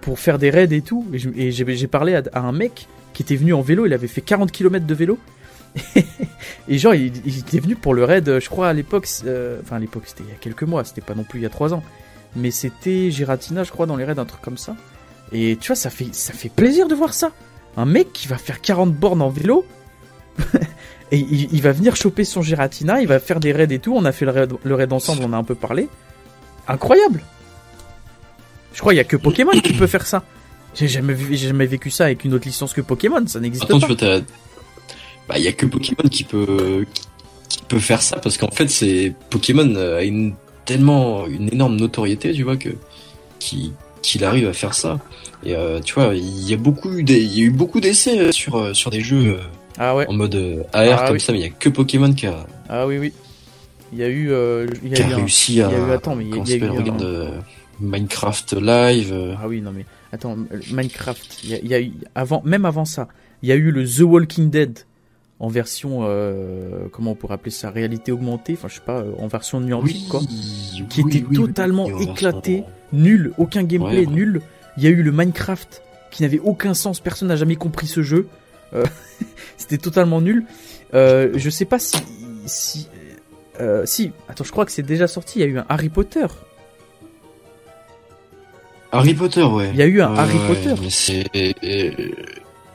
[0.00, 1.06] pour faire des raids et tout.
[1.36, 4.08] Et j'ai j'ai parlé à, à un mec qui était venu en vélo, il avait
[4.08, 5.18] fait 40 km de vélo.
[6.68, 9.76] et genre, il, il était venu pour le raid, je crois à l'époque, euh, enfin
[9.76, 11.50] à l'époque c'était il y a quelques mois, c'était pas non plus il y a
[11.50, 11.82] 3 ans.
[12.36, 14.76] Mais c'était Giratina, je crois, dans les raids, un truc comme ça.
[15.32, 17.32] Et tu vois, ça fait, ça fait plaisir de voir ça.
[17.76, 19.64] Un mec qui va faire 40 bornes en vélo.
[21.10, 23.94] et il, il va venir choper son Giratina, il va faire des raids et tout.
[23.96, 25.88] On a fait le raid, le raid ensemble, on a un peu parlé.
[26.66, 27.22] Incroyable.
[28.74, 30.22] Je crois qu'il y a que Pokémon qui peut faire ça.
[30.74, 33.64] J'ai jamais, vu- j'ai jamais vécu ça avec une autre licence que Pokémon, ça n'existe
[33.64, 33.86] Attends, pas.
[33.86, 34.20] tu vois, t'as,
[35.28, 37.02] bah, y a que Pokémon qui peut, qui,
[37.48, 40.34] qui peut faire ça parce qu'en fait, c'est, Pokémon a une,
[40.68, 42.68] tellement, une énorme notoriété, tu vois, que,
[43.38, 45.00] qui, qu'il arrive à faire ça.
[45.44, 48.18] Et, euh, tu vois, il y a beaucoup, des- il y a eu beaucoup d'essais
[48.18, 49.40] euh, sur, euh, sur des jeux euh,
[49.78, 50.06] Ah ouais.
[50.08, 51.20] en mode euh, AR Ah comme oui.
[51.20, 53.12] ça, mais il y a que Pokémon qui a, Ah oui, oui.
[53.94, 55.74] Il y a eu, euh, il y qui a eu un- réussi à, il y
[55.76, 57.30] a eu- attends, mais il y a- il y eu regarde, euh,
[57.80, 61.74] Minecraft Live, euh, Ah oui, non mais attends, euh, Minecraft, il y a, il y
[61.74, 63.08] a eu avant, même avant ça,
[63.42, 64.80] il y a eu le The Walking Dead
[65.40, 69.12] en version, euh, comment on pourrait appeler ça, réalité augmentée, enfin je sais pas, euh,
[69.18, 74.00] en version nuancée quoi, qui oui, était oui, totalement oui, oui, éclaté, nul, aucun gameplay,
[74.00, 74.12] Ouais, ouais.
[74.12, 74.40] nul.
[74.76, 78.02] Il y a eu le Minecraft qui n'avait aucun sens, personne n'a jamais compris ce
[78.02, 78.28] jeu,
[78.74, 78.84] Euh,
[79.56, 80.44] c'était totalement nul.
[80.92, 81.96] Euh, je sais pas si,
[82.46, 82.88] si,
[83.60, 85.38] euh, si, attends, je crois que c'est déjà sorti.
[85.38, 86.26] Il y a eu un Harry Potter.
[88.92, 89.70] Harry Potter, ouais.
[89.72, 91.90] Il y a eu un Harry Potter mais c'est, euh,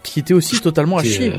[0.03, 1.33] qui était aussi totalement à chier.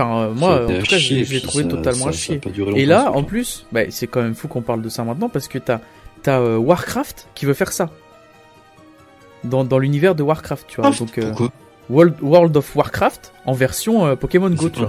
[0.00, 2.40] Enfin, euh, moi, en tout cas, je l'ai trouvé ça- totalement ça- à chier.
[2.76, 5.48] Et là, en plus, bah, c'est quand même fou qu'on parle de ça maintenant parce
[5.48, 5.80] que t'as
[6.26, 7.90] as, euh, Warcraft qui veut faire ça.
[9.44, 10.90] Dans, dans l'univers de Warcraft, tu vois.
[10.92, 11.50] Ah, Donc, euh, pourquoi?
[11.90, 14.88] World, World of Warcraft en version euh, Pokémon Go, tu vois.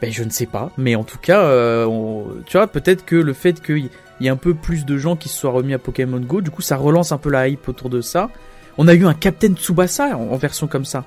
[0.00, 3.16] Ben, je ne sais pas, mais en tout cas, euh, on- tu vois, peut-être que
[3.16, 3.88] le fait qu'il
[4.20, 6.40] il y a un peu plus de gens qui se soient remis à Pokémon Go.
[6.40, 8.30] Du coup, ça relance un peu la hype autour de ça.
[8.78, 11.04] On a eu un Captain Tsubasa en, version comme ça.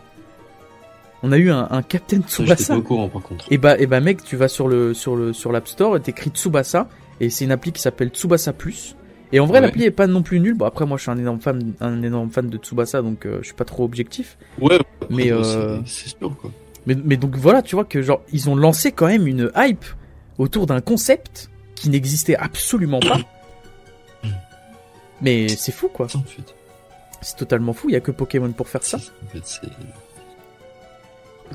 [1.24, 2.76] On a eu un, un Captain Tsubasa.
[2.76, 3.46] Pas courant, par contre.
[3.52, 6.32] Et bah, et bah, mec, tu vas sur le sur le sur l'App Store, t'écris
[6.32, 6.88] Tsubasa
[7.20, 8.96] et c'est une appli qui s'appelle Tsubasa Plus.
[9.34, 10.56] Et en vrai, l'appli est pas non plus nulle.
[10.56, 13.38] Bon, après, moi, je suis un énorme fan, un énorme fan de Tsubasa, donc euh,
[13.42, 14.38] je suis pas trop objectif.
[14.60, 14.80] Ouais.
[15.10, 16.52] Mais euh, c'est sûr quoi.
[16.86, 19.86] Mais, mais donc voilà, tu vois que genre ils ont lancé quand même une hype
[20.38, 23.20] autour d'un concept qui n'existait absolument pas.
[25.22, 26.08] Mais c'est fou quoi.
[27.22, 28.98] C'est totalement fou, il y a que Pokémon pour faire ça.
[28.98, 29.62] En fait, c'est...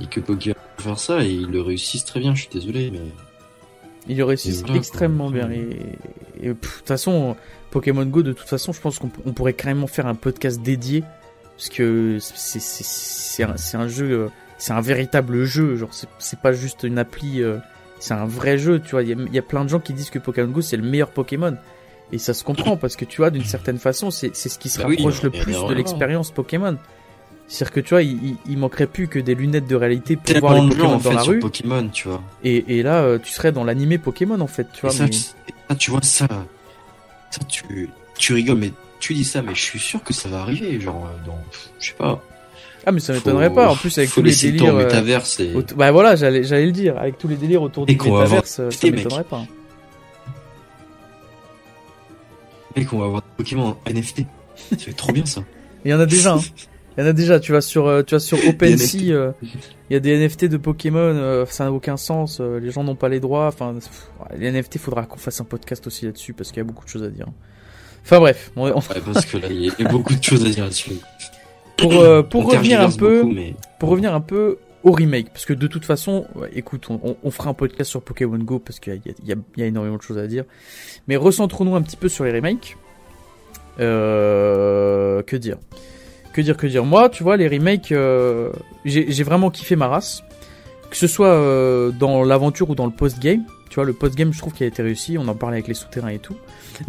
[0.01, 2.90] A que Pokémon pour faire ça et ils le réussissent très bien, je suis désolé,
[2.90, 3.01] mais...
[4.09, 5.51] Ils le réussissent extrêmement bien.
[5.51, 7.34] Et, de toute façon,
[7.70, 11.03] Pokémon Go, de toute façon, je pense qu'on pourrait carrément faire un podcast dédié.
[11.57, 15.74] Parce que c'est un, un, jeu, c'est un véritable jeu.
[15.74, 17.57] Genre, c'est pas juste une appli euh,
[17.99, 19.03] c'est un vrai jeu, tu vois.
[19.03, 21.57] Il y, a plein de gens qui disent que Pokémon Go c'est le meilleur Pokémon.
[22.12, 24.78] Et ça se comprend parce que tu vois, d'une certaine façon, c'est ce qui se
[24.78, 26.76] bah rapproche le plus de l'expérience Pokémon.
[27.49, 30.55] C'est-à-dire que tu vois, il, il, manquerait plus que des lunettes de réalité pour voir
[30.55, 31.38] les Pokémon dans la rue.
[31.38, 32.22] Pokémon, tu vois.
[32.42, 34.90] Et, et là, euh, tu serais dans l'animé Pokémon en fait, tu vois.
[34.90, 35.07] Ça,
[35.78, 36.26] tu vois ça,
[37.30, 37.88] ça tu,
[38.18, 41.07] tu rigoles, mais tu dis ça, mais je suis sûr que ça va arriver, genre
[41.07, 41.38] euh, dans,
[41.78, 42.20] je sais pas,
[42.88, 43.68] ah mais ça m'étonnerait pas.
[43.68, 44.72] En plus avec tous les délires.
[44.72, 45.53] Le métaverse et...
[45.76, 46.97] Bah voilà, j'allais j'allais le dire.
[46.97, 49.44] Avec tous les délires autour du métaverse, euh, ça m'étonnerait pas.
[52.76, 54.22] Mec, on va avoir des Pokémon NFT.
[54.78, 55.42] ça trop bien ça.
[55.84, 56.34] Il y en a déjà.
[56.34, 56.40] Hein.
[56.97, 57.40] Il y en a déjà.
[57.40, 59.11] Tu vas sur euh, tu vas sur OpenSea.
[59.11, 59.32] Euh,
[59.90, 61.44] il y a des NFT de Pokémon.
[61.49, 62.40] ça n'a aucun sens.
[62.40, 63.47] les gens n'ont pas les droits.
[63.47, 63.74] Enfin,
[64.36, 66.90] les NFT, faudra qu'on fasse un podcast aussi là-dessus parce qu'il y a beaucoup de
[66.90, 67.26] choses à dire.
[68.03, 68.53] Enfin bref.
[68.57, 68.64] On...
[68.64, 68.72] Ouais,
[69.12, 70.92] parce que là, il y a beaucoup de choses à dire là-dessus.
[71.76, 73.28] Pour, euh, pour revenir un peu,
[73.78, 77.51] pour revenir un peu au remake, parce que de toute façon, écoute, on, on, fera
[77.51, 80.26] un podcast sur Pokémon Go parce qu'il y, y, y a, énormément de choses à
[80.28, 80.44] dire.
[81.09, 82.76] Mais recentrons-nous un petit peu sur les remakes.
[83.80, 85.59] Euh, que dire?
[86.37, 88.53] Que dire Que dire Moi, tu vois, les remakes, euh,
[88.84, 90.22] j'ai vraiment kiffé ma race.
[90.91, 93.43] Que ce soit euh, dans l'aventure ou dans le post-game.
[93.70, 95.16] Tu vois, le post-game, je trouve qu'il a été réussi.
[95.16, 96.37] On en parlait avec les souterrains et tout.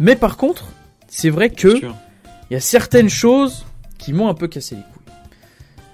[0.00, 0.66] Mais par contre,
[1.06, 3.64] c'est vrai que il y a certaines choses
[3.96, 5.14] qui m'ont un peu cassé les couilles.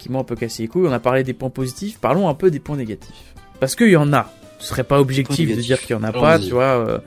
[0.00, 0.88] Qui m'ont un peu cassé les couilles.
[0.88, 3.34] On a parlé des points positifs, parlons un peu des points négatifs.
[3.60, 4.32] Parce qu'il y en a.
[4.58, 6.64] Ce serait pas objectif de dire qu'il y en a pas, tu vois.
[6.64, 6.98] Euh,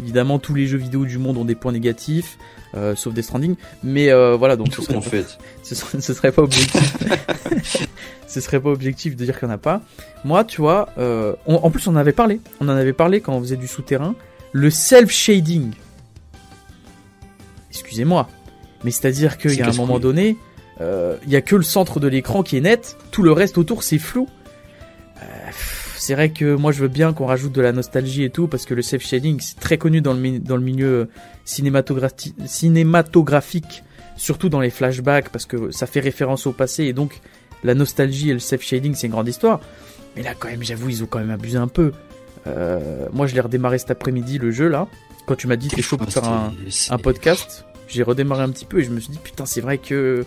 [0.00, 2.38] évidemment, tous les jeux vidéo du monde ont des points négatifs,
[2.74, 3.56] euh, sauf des Stranding.
[3.82, 5.26] Mais euh, voilà, donc ce serait, fait.
[5.62, 6.96] Ce, serait, pas objectif.
[8.26, 9.82] ce serait pas objectif de dire qu'il y en a pas.
[10.24, 10.88] Moi, tu vois,
[11.46, 12.40] en plus on en avait parlé.
[12.60, 14.14] On en avait parlé quand on faisait du souterrain.
[14.52, 15.72] Le self shading.
[17.70, 18.28] Excusez-moi,
[18.84, 20.36] mais c'est-à-dire qu'il y a un moment donné,
[20.80, 23.58] euh, il y a que le centre de l'écran qui est net, tout le reste
[23.58, 24.28] autour c'est flou.
[25.22, 25.50] Euh,
[26.04, 28.66] c'est vrai que moi je veux bien qu'on rajoute de la nostalgie et tout parce
[28.66, 31.08] que le self shading c'est très connu dans le dans le milieu
[31.46, 33.82] cinématographique,
[34.14, 37.22] surtout dans les flashbacks parce que ça fait référence au passé et donc
[37.62, 39.60] la nostalgie et le self shading c'est une grande histoire.
[40.14, 41.92] Mais là quand même j'avoue ils ont quand même abusé un peu.
[42.46, 44.88] Euh, moi je l'ai redémarré cet après-midi le jeu là.
[45.24, 46.52] Quand tu m'as dit t'es chaud pour faire un,
[46.90, 49.78] un podcast, j'ai redémarré un petit peu et je me suis dit putain c'est vrai
[49.78, 50.26] que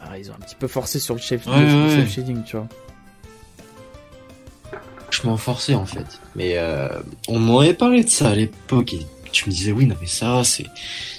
[0.00, 2.66] ah, ils ont un petit peu forcé sur le chef shading tu vois.
[5.12, 6.88] Je m'en forçais en fait, mais euh,
[7.28, 10.06] on m'en avait parlé de ça à l'époque et tu me disais oui non mais
[10.06, 10.66] ça c'est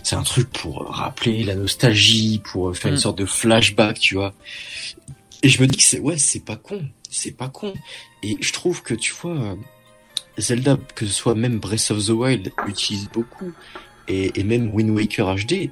[0.04, 3.02] c'est un truc pour rappeler la nostalgie, pour faire une mm.
[3.02, 4.34] sorte de flashback tu vois.
[5.44, 7.74] Et je me dis que c'est ouais c'est pas con, c'est pas con.
[8.24, 9.56] Et je trouve que tu vois
[10.38, 13.54] Zelda, que ce soit même Breath of the Wild, utilise beaucoup
[14.08, 15.70] et, même Wind Waker HD,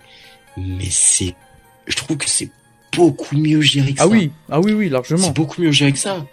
[0.58, 1.36] mais c'est,
[1.88, 2.50] je trouve que c'est
[2.96, 4.10] beaucoup mieux géré que ah ça.
[4.10, 5.28] Ah oui, ah oui, oui, largement.
[5.28, 6.26] C'est beaucoup mieux géré que ça.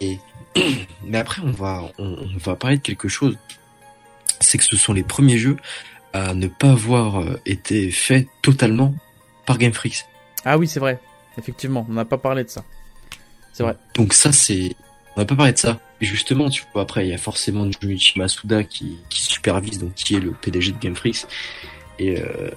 [0.00, 0.18] Et
[1.04, 3.36] mais après, on va, on, va parler de quelque chose.
[4.40, 5.56] C'est que ce sont les premiers jeux
[6.12, 8.94] à ne pas avoir euh, été faits totalement
[9.46, 10.04] par Game Freak.
[10.44, 11.00] Ah oui, c'est vrai.
[11.38, 12.64] Effectivement, on n'a pas parlé de ça.
[13.52, 13.76] C'est vrai.
[13.94, 14.76] Donc ça, c'est,
[15.16, 15.80] on n'a pas parlé de ça.
[16.00, 19.94] Et justement, tu vois, après, il y a forcément Junichi Masuda qui, qui supervise, donc
[19.94, 21.26] qui est le PDG de Game Freak
[21.98, 22.50] et euh,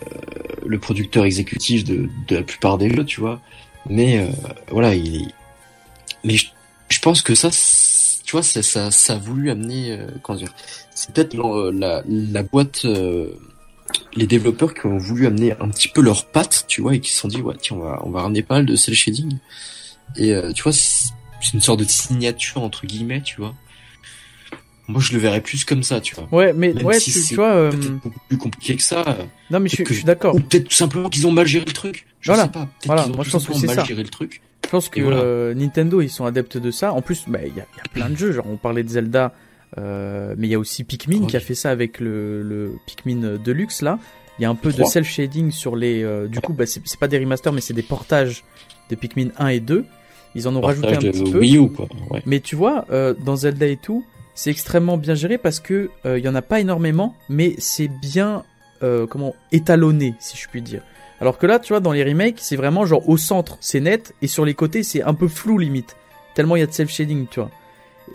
[0.65, 3.39] le producteur exécutif de, de la plupart des jeux, tu vois.
[3.89, 4.27] Mais euh,
[4.69, 5.27] voilà, il est...
[6.23, 7.49] Mais je, pense que ça,
[8.27, 10.53] tu vois, ça, ça, ça a voulu amener, euh, comment dire,
[10.93, 11.33] c'est peut-être
[11.71, 13.29] la, la boîte, euh,
[14.15, 17.09] les développeurs qui ont voulu amener un petit peu leurs pattes, tu vois, et qui
[17.09, 19.37] se sont dit, ouais, tiens, on va, on va ramener pas mal de cel shading.
[20.17, 21.13] Et euh, tu vois, c'est
[21.53, 23.55] une sorte de signature entre guillemets, tu vois.
[24.89, 26.27] Moi, je le verrais plus comme ça, tu vois.
[26.33, 27.71] Ouais, mais ouais, tu, vois, euh...
[27.71, 29.19] beaucoup plus compliqué que ça.
[29.51, 30.35] Non, mais je, suis d'accord.
[30.35, 32.07] Ou peut-être tout simplement qu'ils ont mal géré le truc.
[32.19, 32.43] Je voilà.
[32.43, 32.67] sais pas.
[32.85, 33.07] Voilà.
[33.07, 33.85] Moi, je pense que ça.
[33.85, 34.41] Géré le truc.
[34.67, 36.93] Je pense que euh, Nintendo, ils sont adeptes de ça.
[36.93, 38.31] En plus, bah, il y, a, y a plein de jeux.
[38.33, 39.33] Genre, on parlait de Zelda
[39.77, 43.37] Euh, mais il y a aussi Pikmin qui a fait ça avec le, le Pikmin
[43.43, 43.99] Deluxe là.
[44.39, 46.03] Il y a un peu de self shading sur les.
[46.03, 48.43] Euh, du coup, bah, c'est pas des remasters, mais c'est des portages
[48.89, 49.83] de Pikmin 1 et 2.
[50.35, 51.39] Ils en ont rajouté un petit peu.
[51.39, 51.87] Wii U, quoi.
[52.11, 52.21] Ouais.
[52.25, 52.85] Mais tu vois,
[53.25, 54.05] dans Zelda et tout,
[54.35, 58.43] c'est extrêmement bien géré parce que il y en a pas énormément, mais c'est bien
[59.09, 60.81] comment étalonné, si je puis dire.
[61.19, 64.13] Alors que là, tu vois, dans les remakes, c'est vraiment genre au centre, c'est net,
[64.21, 65.95] et sur les côtés, c'est un peu flou limite.
[66.35, 67.51] Tellement il y a de self shading, tu vois.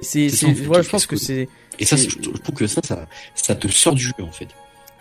[0.01, 0.29] C'est,
[0.65, 1.49] voilà, je pense que, c'est.
[1.79, 4.49] Et ça, je trouve que ça, ça, ça te sort du jeu en fait.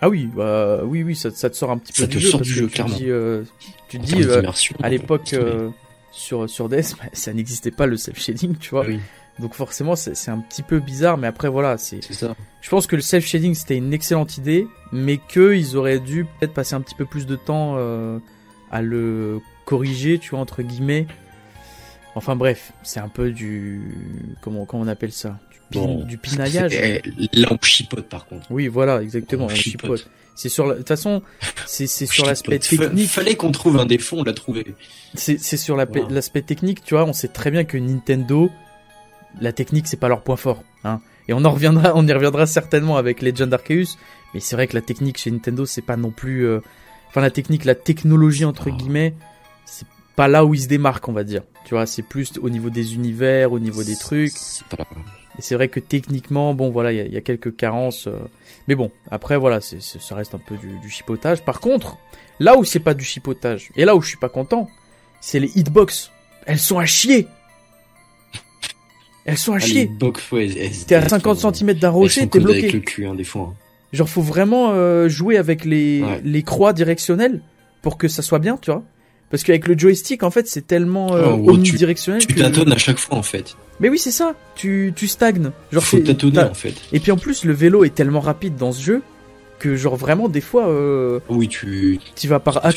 [0.00, 2.42] Ah oui, bah oui, oui, ça, ça te sort un petit peu du, jeu, parce
[2.42, 2.68] du jeu.
[2.68, 3.44] Tu dis, euh,
[3.88, 4.42] tu dis, euh,
[4.82, 5.70] à l'époque euh,
[6.10, 8.84] sur sur DS, bah, ça n'existait pas le self shading, tu vois.
[8.84, 8.98] Oui.
[9.38, 12.02] Donc forcément, c'est un petit peu bizarre, mais après voilà, c'est.
[12.12, 12.34] ça.
[12.60, 16.24] Je pense que le self shading c'était une excellente idée, mais que ils auraient dû
[16.24, 17.76] peut-être passer un petit peu plus de temps
[18.70, 21.06] à le corriger, tu vois entre guillemets,
[22.14, 23.80] Enfin bref, c'est un peu du
[24.42, 25.38] comment comment on appelle ça?
[25.70, 26.78] Du, du pinaillage.
[27.32, 28.46] Là on chipote par contre.
[28.50, 30.08] Oui, voilà, exactement, on chipote.
[30.34, 30.74] C'est sur la...
[30.74, 31.22] de toute façon,
[31.66, 33.08] c'est sur l'aspect technique.
[33.08, 34.74] Fallait qu'on trouve un défaut, on l'a trouvé.
[35.14, 38.50] C'est c'est sur l'aspect technique, tu vois, on sait très bien que Nintendo
[39.40, 41.00] la technique c'est pas leur point fort, hein.
[41.28, 43.96] Et on en reviendra, on y reviendra certainement avec Legend Arceus,
[44.34, 46.60] mais c'est vrai que la technique chez Nintendo c'est pas non plus euh,
[47.08, 48.76] enfin la technique, la technologie entre oh.
[48.76, 49.14] guillemets,
[49.66, 51.42] c'est pas là où il se démarque, on va dire.
[51.64, 54.32] Tu vois, c'est plus au niveau des univers, au niveau des trucs.
[55.38, 58.06] Et c'est vrai que techniquement, bon, voilà, il y, a quelques carences.
[58.06, 58.18] Euh,
[58.68, 61.42] mais bon, après, voilà, c'est, ça reste un peu du, chipotage.
[61.44, 61.96] Par contre,
[62.38, 64.68] là où c'est pas du chipotage, et là où je suis pas content,
[65.20, 66.10] c'est les hitbox.
[66.46, 67.28] Elles sont à chier.
[69.24, 69.90] Elles sont à ah, chier.
[70.86, 72.58] T'es à 50 cm d'un rocher, t'es bloqué.
[72.58, 73.52] Avec le cul, hein, des fois.
[73.52, 73.56] Hein.
[73.92, 77.40] Genre, faut vraiment euh, jouer avec les, les croix directionnelles
[77.82, 78.82] pour que ça soit bien, tu vois.
[79.32, 82.20] Parce qu'avec le joystick, en fait, c'est tellement euh, omnidirectionnel.
[82.20, 83.56] Tu, tu tâtonnes à chaque fois, en fait.
[83.80, 84.34] Mais oui, c'est ça.
[84.56, 85.52] Tu, tu stagnes.
[85.72, 86.74] Genre, faut tâtonner, en fait.
[86.92, 89.02] Et puis en plus, le vélo est tellement rapide dans ce jeu
[89.58, 90.68] que, genre, vraiment, des fois.
[90.68, 91.98] Euh, oui, tu.
[92.14, 92.72] Tu vas par à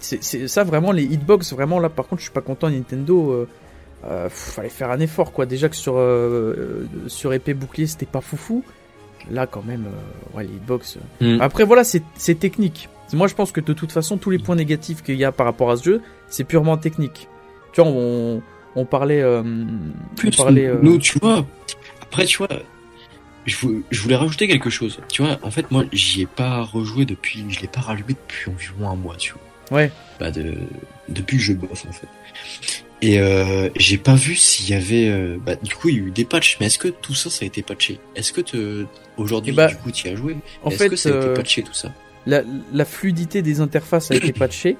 [0.00, 3.30] C'est ça, vraiment, les hitbox, vraiment, là, par contre, je suis pas content, Nintendo.
[3.30, 3.48] Euh,
[4.04, 5.46] euh, fallait faire un effort, quoi.
[5.46, 8.64] Déjà que sur, euh, sur épée bouclier, c'était pas foufou.
[9.30, 9.86] Là, quand même,
[10.34, 10.98] ouais, les hitbox.
[11.20, 11.40] Hmm.
[11.40, 12.88] Après, voilà, c'est technique.
[13.12, 15.46] Moi, je pense que de toute façon, tous les points négatifs qu'il y a par
[15.46, 17.28] rapport à ce jeu, c'est purement technique.
[17.72, 18.42] Tu vois, on,
[18.74, 19.22] on parlait.
[19.22, 19.42] Euh,
[20.16, 21.44] Plus, on parlait, euh, nous, tu vois.
[22.02, 22.48] Après, tu vois,
[23.46, 23.56] je,
[24.00, 24.98] voulais rajouter quelque chose.
[25.08, 27.44] Tu vois, en fait, moi, j'y ai pas rejoué depuis.
[27.48, 29.78] Je l'ai pas rallumé depuis environ un mois, tu vois.
[29.78, 29.90] Ouais.
[30.20, 30.54] Bah, de,
[31.08, 32.08] depuis que je bosse, en fait.
[33.02, 35.08] Et euh, j'ai pas vu s'il y avait.
[35.08, 37.28] Euh, bah, du coup, il y a eu des patchs, mais est-ce que tout ça,
[37.30, 38.00] ça a été patché?
[38.14, 38.86] Est-ce que
[39.16, 40.36] aujourd'hui, eh bah, du coup, tu y as joué?
[40.70, 41.92] Est-ce que ça a été patché tout ça?
[42.26, 44.76] la, fluidité des interfaces a été patchée,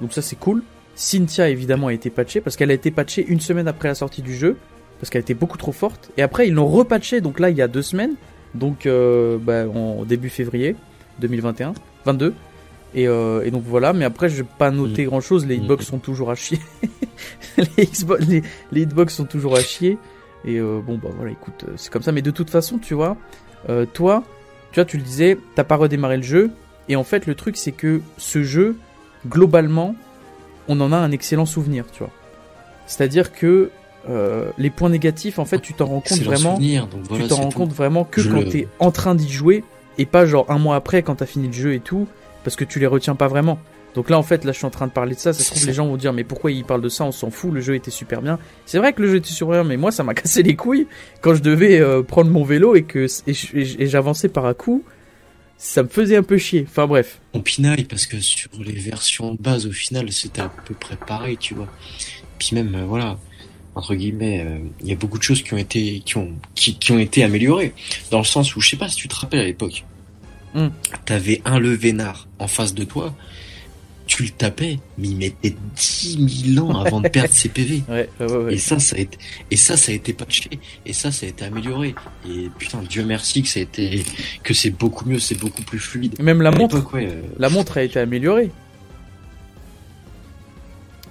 [0.00, 0.62] donc ça c'est cool.
[0.94, 4.22] Cynthia évidemment a été patchée parce qu'elle a été patchée une semaine après la sortie
[4.22, 4.56] du jeu
[4.98, 6.10] parce qu'elle était beaucoup trop forte.
[6.16, 8.14] Et après ils l'ont repatché donc là il y a deux semaines,
[8.54, 10.74] donc euh, bah, en début février
[11.20, 11.74] 2021,
[12.06, 12.34] 22.
[12.96, 15.08] Euh, et, donc voilà, mais après je vais pas noter mm.
[15.08, 15.46] grand chose.
[15.46, 15.90] Les hitbox mm.
[15.90, 16.58] sont toujours à chier.
[17.76, 18.42] les,
[18.72, 19.98] hitbox sont toujours à chier.
[20.44, 22.12] Et euh, bon bah voilà, écoute, c'est comme ça.
[22.12, 23.16] Mais de toute façon, tu vois,
[23.92, 24.22] toi,
[24.72, 26.50] tu vois, tu le disais, t'as pas redémarré le jeu,
[26.88, 28.76] et en fait, le truc, c'est que ce jeu,
[29.26, 29.94] globalement,
[30.68, 32.12] on en a un excellent souvenir, tu vois.
[32.86, 33.70] C'est-à-dire que
[34.08, 36.58] euh, les points négatifs, en fait, tu t'en rends compte vraiment.
[36.58, 39.64] tu t'en rends compte vraiment que quand tu t'es en train d'y jouer
[39.98, 42.06] et pas genre un mois après quand t'as fini le jeu et tout,
[42.46, 43.58] parce que tu les retiens pas vraiment.
[43.96, 45.32] Donc là, en fait, là, je suis en train de parler de ça.
[45.32, 47.30] Ça se trouve, les gens vont dire, mais pourquoi ils parlent de ça On s'en
[47.30, 47.52] fout.
[47.52, 48.38] Le jeu était super bien.
[48.66, 50.86] C'est vrai que le jeu était super bien, mais moi, ça m'a cassé les couilles
[51.22, 54.84] quand je devais euh, prendre mon vélo et que et j'avançais par à coup
[55.58, 56.66] ça me faisait un peu chier.
[56.68, 57.18] Enfin bref.
[57.32, 60.96] On pinaille parce que sur les versions de base, au final, c'était à peu près
[60.96, 61.68] pareil, tu vois.
[62.38, 63.18] Puis même, euh, voilà,
[63.74, 66.78] entre guillemets, euh, il y a beaucoup de choses qui ont été, qui ont, qui,
[66.78, 67.72] qui, ont été améliorées.
[68.10, 69.84] Dans le sens où, je sais pas si tu te rappelles à l'époque,
[70.56, 70.70] hmm.
[71.04, 73.14] t'avais un levénard en face de toi,
[74.06, 77.82] tu le tapais, mais il mettait 10 000 ans avant de perdre ses PV.
[77.88, 78.54] Ouais, ouais, ouais.
[78.54, 79.18] Et ça, ça a été,
[79.50, 80.48] et ça, ça a été patché.
[80.84, 81.94] Et ça, ça a été amélioré.
[82.28, 84.04] Et putain, Dieu merci que ça a été,
[84.42, 86.20] que c'est beaucoup mieux, c'est beaucoup plus fluide.
[86.20, 88.50] Même la montre, euh, la montre a été améliorée.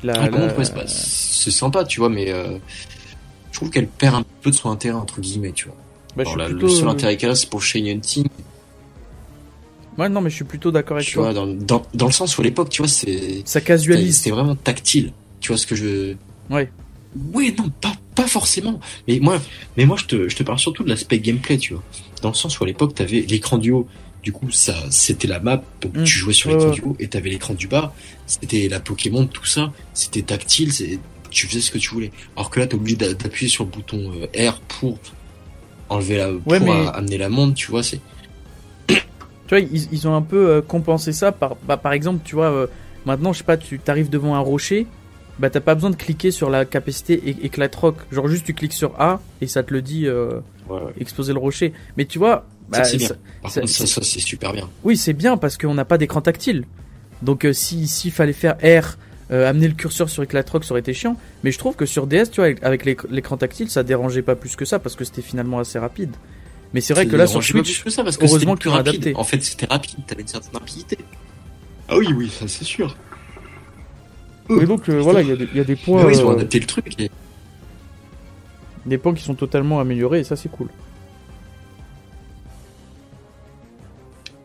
[0.04, 2.58] La, ah, montre, c'est sympa, tu vois, mais euh,
[3.52, 5.78] je trouve qu'elle perd un peu de son intérêt entre guillemets, tu vois.
[6.16, 8.28] Bah, Le seul intérêt qu'elle a, c'est pour Shane Hunting.
[9.98, 11.24] Ouais, non, mais je suis plutôt d'accord avec tu toi.
[11.24, 13.44] Vois, dans, dans, dans, le sens où à l'époque, tu vois, c'est.
[13.46, 14.20] Ça casualise.
[14.20, 15.14] C'est vraiment tactile.
[15.40, 16.16] Tu vois ce que je.
[16.50, 16.70] Ouais.
[17.34, 18.80] Oui, non, pas, pas forcément.
[19.08, 19.42] Mais moi,
[19.78, 21.84] mais moi je, te, je te parle surtout de l'aspect gameplay, tu vois.
[22.22, 23.88] Dans le sens où à l'époque, t'avais l'écran du haut.
[24.22, 26.04] Du coup, ça, c'était la map, donc mm.
[26.04, 27.94] tu jouais sur l'écran du haut, et t'avais l'écran du bas.
[28.26, 29.72] C'était la Pokémon, tout ça.
[29.94, 30.72] C'était tactile,
[31.30, 32.12] tu faisais ce que tu voulais.
[32.36, 34.98] Alors que là, t'es obligé d'appuyer sur le bouton euh, R pour
[35.90, 38.00] enlever la, pour amener la montre, tu vois, c'est.
[39.48, 42.36] Tu vois, ils, ils, ont un peu euh, compensé ça par, bah, par exemple, tu
[42.36, 42.68] vois, euh,
[43.06, 44.88] maintenant, je sais pas, tu arrives devant un rocher,
[45.38, 47.98] bah t'as pas besoin de cliquer sur la capacité éclat rock.
[48.12, 50.40] Genre juste tu cliques sur A et ça te le dit euh,
[51.00, 51.74] exploser le rocher.
[51.98, 53.10] Mais tu vois, bah, ça, bien.
[53.42, 54.70] Par contre, ça, ça c'est super bien.
[54.84, 56.66] Oui, c'est bien parce qu'on n'a pas d'écran tactile.
[57.22, 58.98] Donc si s'il fallait faire R,
[59.30, 61.18] amener le curseur sur éclat rock, ça aurait été chiant.
[61.44, 64.56] Mais je trouve que sur DS, tu vois, avec l'écran tactile, ça dérangeait pas plus
[64.56, 66.16] que ça parce que c'était finalement assez rapide.
[66.74, 69.14] Mais c'est vrai que là sur Switch, que ça parce que heureusement plus rapide.
[69.16, 70.98] En fait, c'était rapide, t'avais une certaine rapidité.
[71.88, 72.96] Ah oui, oui, ça c'est sûr.
[74.50, 76.06] Mais donc euh, voilà, il y, a des points.
[76.06, 76.96] oui, ils ont euh, adapté le truc.
[78.86, 80.68] Des points qui sont totalement améliorés et ça c'est cool.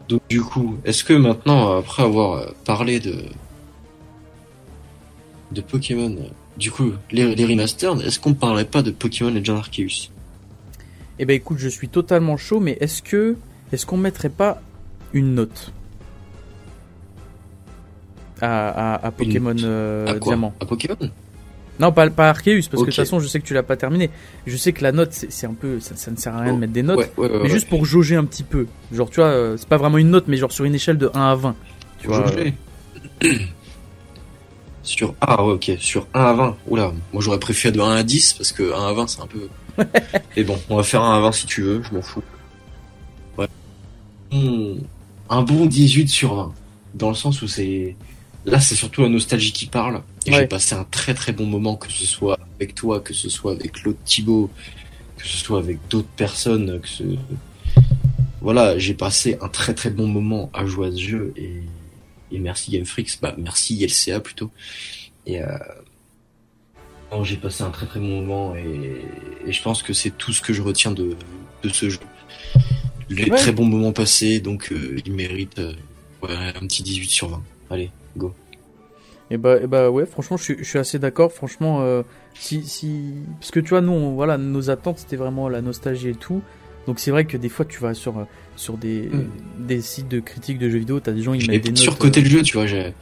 [0.08, 3.16] Donc du coup, est-ce que maintenant, après avoir euh, parlé de
[5.52, 6.16] de Pokémon,
[6.56, 10.10] du coup, les, les remasters, est-ce qu'on parlerait pas de Pokémon Legend Arceus?
[11.22, 13.36] Eh ben écoute, je suis totalement chaud, mais est-ce que
[13.72, 14.62] est-ce qu'on mettrait pas
[15.12, 15.70] une note
[18.40, 20.54] à, à, Pokémon euh, Diamant?
[20.60, 20.96] À Pokémon?
[21.78, 23.76] Non, pas, pas Arceus, parce que de toute façon, je sais que tu l'as pas
[23.76, 24.08] terminé.
[24.46, 26.72] Je sais que la note, c'est un peu, ça, ne sert à rien de mettre
[26.72, 28.66] des notes, mais juste pour jauger un petit peu.
[28.90, 31.10] Genre, tu vois, euh, c'est pas vraiment une note, mais genre sur une échelle de
[31.12, 31.54] 1 à 20.
[32.00, 32.24] Tu vois.
[34.82, 35.72] Sur ah ok.
[35.78, 36.92] Sur 1 à 20 oula.
[37.12, 39.48] Moi j'aurais préféré de 1 à 10 parce que 1 à 20 c'est un peu
[40.36, 42.22] et bon, on va faire un 20 si tu veux, je m'en fous.
[43.38, 43.48] Ouais.
[44.32, 44.78] Hmm.
[45.28, 46.54] un bon 18 sur 20.
[46.94, 47.96] Dans le sens où c'est.
[48.46, 50.02] Là, c'est surtout la nostalgie qui parle.
[50.26, 53.28] Et j'ai passé un très très bon moment, que ce soit avec toi, que ce
[53.28, 54.50] soit avec Claude Thibault,
[55.18, 56.80] que ce soit avec d'autres personnes.
[56.80, 57.04] Que ce...
[58.40, 61.32] Voilà, j'ai passé un très très bon moment à jouer à ce jeu.
[61.36, 61.62] Et,
[62.32, 64.50] et merci Game Freaks, bah merci LCA plutôt.
[65.26, 65.58] Et, euh,
[67.22, 69.04] j'ai passé un très très bon moment et,
[69.50, 71.16] je pense que c'est tout ce que je retiens de,
[71.72, 71.98] ce jeu.
[73.08, 75.72] Les très bons moments passés, donc euh, il mérite euh,
[76.22, 77.42] un petit 18 sur 20.
[77.70, 78.32] Allez, go.
[79.30, 81.32] Et bah, et bah ouais, franchement, je suis, assez d'accord.
[81.32, 82.02] Franchement, euh,
[82.34, 86.14] si, si, parce que tu vois, nous, voilà, nos attentes, c'était vraiment la nostalgie et
[86.14, 86.42] tout.
[86.86, 89.28] Donc c'est vrai que des fois, tu vas sur sur des, hmm.
[89.58, 91.78] des sites de critiques de jeux vidéo, t'as des gens ils mettent des notes.
[91.78, 92.66] Surcoté le jeu, tu vois.
[92.66, 92.94] J'ai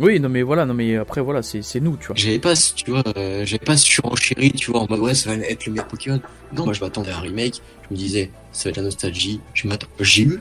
[0.00, 2.16] oui, non mais voilà, non mais après voilà, c'est nous, tu vois.
[2.16, 5.36] J'avais pas, tu vois, euh, j'avais pas surenchéri, tu vois, en mode ouais, ça va
[5.44, 6.20] être le meilleur Pokémon.
[6.54, 9.40] Non, moi je m'attendais à un remake, je me disais, ça va être la nostalgie,
[9.54, 9.68] je
[10.00, 10.40] j'ai eu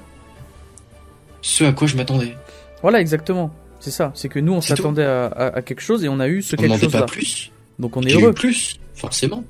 [1.42, 2.36] ce à quoi je m'attendais.
[2.82, 3.54] Voilà, exactement.
[3.80, 6.56] C'est ça, c'est que nous on s'attendait à, quelque chose et on a eu ce
[6.56, 7.02] quelque chose là.
[7.02, 7.52] pas plus.
[7.80, 8.32] Donc on est heureux.
[8.32, 9.44] Eu plus, forcément.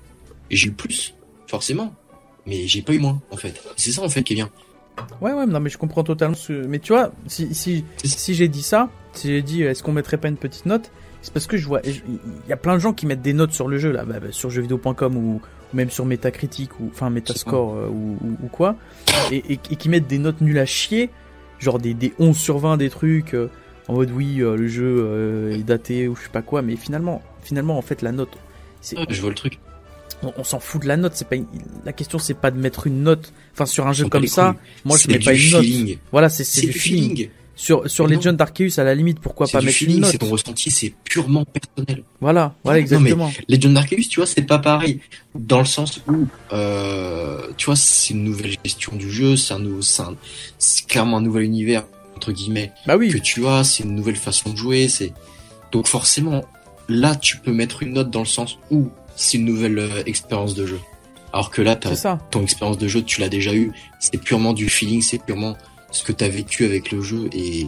[0.50, 1.14] Et j'ai eu plus,
[1.48, 1.94] forcément.
[2.46, 3.62] Mais j'ai pas eu moins, en fait.
[3.76, 4.50] C'est ça en fait qui est bien.
[5.22, 6.36] Ouais, ouais, non, mais je comprends totalement.
[6.36, 6.54] Ce...
[6.54, 10.18] Mais tu vois, si, si, si j'ai dit ça, si j'ai dit est-ce qu'on mettrait
[10.18, 10.92] pas une petite note,
[11.22, 12.02] c'est parce que je vois, il
[12.48, 14.28] y a plein de gens qui mettent des notes sur le jeu, là, bah, bah,
[14.32, 15.42] sur jeuxvideo.com ou,
[15.74, 18.76] même sur Metacritic ou, enfin, Metascore euh, ou, ou, quoi,
[19.32, 21.10] et, et, qui mettent des notes nulles à chier,
[21.60, 23.50] genre des, des 11 sur 20, des trucs, euh,
[23.88, 27.22] en mode oui, euh, le jeu est daté ou je sais pas quoi, mais finalement,
[27.42, 28.36] finalement, en fait, la note,
[28.82, 28.98] c'est.
[29.10, 29.60] je vois le truc
[30.22, 31.14] on, s'en fout de la note.
[31.16, 31.36] C'est pas
[31.86, 33.32] la question, c'est pas de mettre une note.
[33.54, 34.56] Enfin, sur un jeu comme ça,
[34.86, 35.98] moi je mets pas une note.
[36.12, 37.30] Voilà, c'est du, feeling.
[37.60, 40.72] Sur sur Legend Arceus, à la limite, pourquoi pas mettre une note C'est ton ressenti,
[40.72, 42.06] c'est purement personnel.
[42.22, 43.26] Voilà, voilà exactement.
[43.26, 45.02] Non, mais Legend Arceus, tu vois, c'est pas pareil
[45.36, 49.60] dans le sens où, euh, tu vois, c'est une nouvelle gestion du jeu, c'est un
[49.60, 51.84] nouveau, c'est clairement un nouvel univers
[52.16, 52.72] entre guillemets.
[52.88, 53.10] Bah oui.
[53.10, 55.12] Que tu as, c'est une nouvelle façon de jouer, c'est
[55.74, 56.46] donc forcément
[56.88, 58.88] là tu peux mettre une note dans le sens où
[59.18, 60.80] c'est une nouvelle euh, expérience de jeu.
[61.34, 63.72] Alors que là, ton expérience de jeu, tu l'as déjà eu.
[64.00, 65.58] C'est purement du feeling, c'est purement
[65.92, 67.68] ce que tu as vécu avec le jeu et,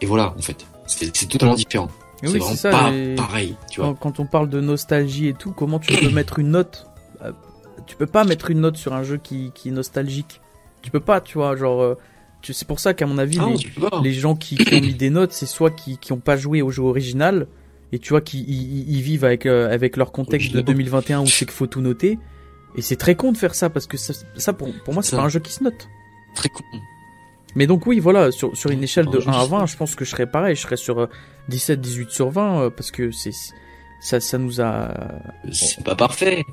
[0.00, 0.66] et voilà, en fait.
[0.86, 1.90] C'est totalement différent.
[2.22, 3.96] C'est vraiment pas pareil, tu vois.
[3.98, 6.86] Quand, on parle de nostalgie et tout, comment tu peux mettre une note
[7.22, 7.32] euh,
[7.86, 10.40] Tu peux pas mettre une note sur un jeu qui, qui est nostalgique.
[10.82, 11.82] Tu peux pas, tu vois, genre.
[11.82, 11.98] Euh,
[12.48, 15.32] c'est pour ça qu'à mon avis, ah les, gens qui, qui, ont mis des notes,
[15.32, 17.48] c'est soit qui, qui ont pas joué au jeu original,
[17.92, 21.44] et tu vois qu'ils ils, vivent avec euh, avec leur contexte de 2021 où c'est
[21.44, 22.18] qu'il faut tout noter
[22.74, 25.16] et c'est très con de faire ça parce que ça, ça pour, pour moi c'est
[25.16, 25.88] pas un jeu qui se note
[26.34, 26.64] très con
[27.56, 30.04] mais donc oui voilà sur sur une échelle de 1 à 20 je pense que
[30.04, 30.54] je serais pareil.
[30.54, 31.08] Je serais sur
[31.48, 33.32] 17 euh, 18 sur 20 euh, parce que c'est
[34.00, 34.92] ça ça nous a
[35.50, 36.44] c'est pas parfait.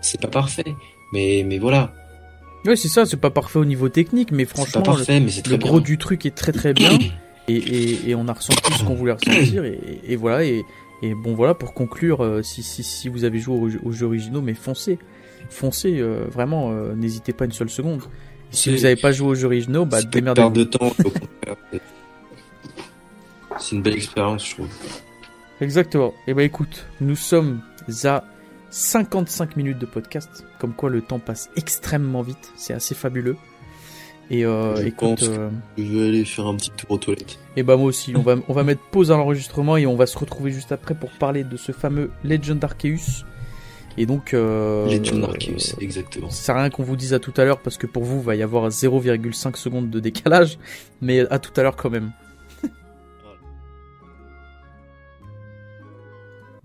[0.00, 0.74] C'est pas parfait.
[1.12, 1.92] Mais mais voilà.
[2.64, 5.50] Oui c'est ça c'est pas parfait au niveau technique mais franchement parfait, le, mais très
[5.52, 6.98] le gros du truc est très très bien.
[7.48, 9.64] Et, on a ressenti ce qu'on voulait ressentir.
[9.64, 10.64] Et, voilà et,
[11.02, 14.98] bon voilà pour conclure euh, si, si, vous avez joué aux, jeux originaux mais foncez.
[15.48, 18.02] Foncez euh, vraiment euh, n'hésitez pas une seule seconde
[18.50, 20.92] si vous n'avez pas joué aux jeux originaux bah démerdez-vous de temps
[23.58, 24.68] c'est une belle expérience je trouve
[25.60, 27.60] exactement et bah écoute nous sommes
[28.04, 28.24] à
[28.70, 33.38] 55 minutes de podcast, comme quoi le temps passe extrêmement vite, c'est assez fabuleux.
[34.30, 36.98] Et euh, Je écoute, pense que- euh, Je vais aller faire un petit tour aux
[36.98, 37.38] toilettes.
[37.56, 40.06] et bah moi aussi, on va, on va mettre pause à l'enregistrement et on va
[40.06, 43.24] se retrouver juste après pour parler de ce fameux Legend Arceus.
[44.00, 46.30] Et donc, euh, Legend Arceus, exactement.
[46.30, 48.18] ça sert à rien qu'on vous dise à tout à l'heure parce que pour vous,
[48.20, 50.56] il va y avoir 0,5 secondes de décalage,
[51.00, 52.12] mais à tout à l'heure quand même.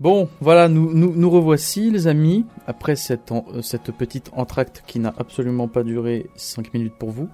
[0.00, 4.82] Bon, voilà, nous, nous, nous revoici les amis, après cette, en- euh, cette petite entracte
[4.86, 7.28] qui n'a absolument pas duré 5 minutes pour vous.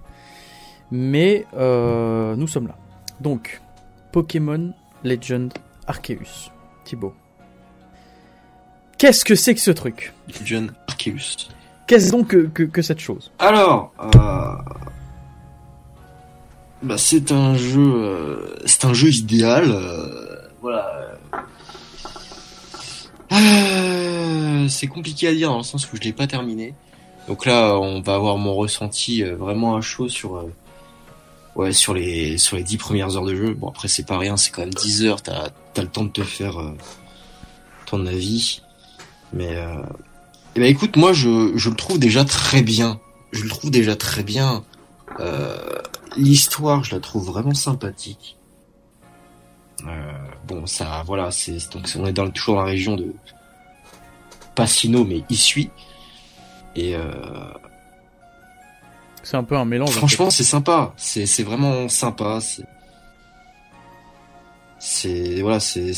[0.91, 2.77] Mais euh, nous sommes là.
[3.21, 3.61] Donc,
[4.13, 4.73] Pokémon
[5.05, 5.53] Legend
[5.87, 6.51] Arceus.
[6.85, 7.15] Thibaut.
[9.01, 11.49] Qu'est-ce que c'est que ce truc Legend Arceus.
[11.87, 14.57] Qu'est-ce donc que, que, que cette chose Alors, euh...
[16.83, 19.71] bah, c'est un jeu, euh, c'est un jeu idéal.
[19.71, 21.17] euh, Voilà.
[23.33, 26.75] Euh, C'est compliqué à dire dans le sens où je l'ai pas terminé.
[27.27, 30.45] Donc là, on va avoir mon ressenti vraiment à chaud sur,
[31.57, 33.55] ouais, sur les sur les dix premières heures de jeu.
[33.55, 35.23] Bon après c'est pas rien, c'est quand même 10 heures.
[35.23, 36.77] T'as as le temps de te faire euh,
[37.87, 38.61] ton avis.
[39.33, 39.83] Mais euh,
[40.57, 43.01] eh ben écoute, moi je, je le trouve déjà très bien.
[43.33, 44.65] Je le trouve déjà très bien.
[45.21, 45.57] Euh,
[46.17, 48.37] L'histoire, je la trouve vraiment sympathique.
[49.87, 50.13] Euh,
[50.47, 53.15] bon, ça, voilà, c'est donc on est dans, toujours dans la région de
[54.57, 55.71] Passino, mais Issui.
[56.75, 57.13] Et euh,
[59.23, 59.89] C'est un peu un mélange.
[59.91, 59.99] en fait.
[59.99, 60.93] franchement, c'est sympa.
[60.97, 62.41] C'est c'est vraiment sympa.
[64.83, 65.95] C'est voilà, c'est un,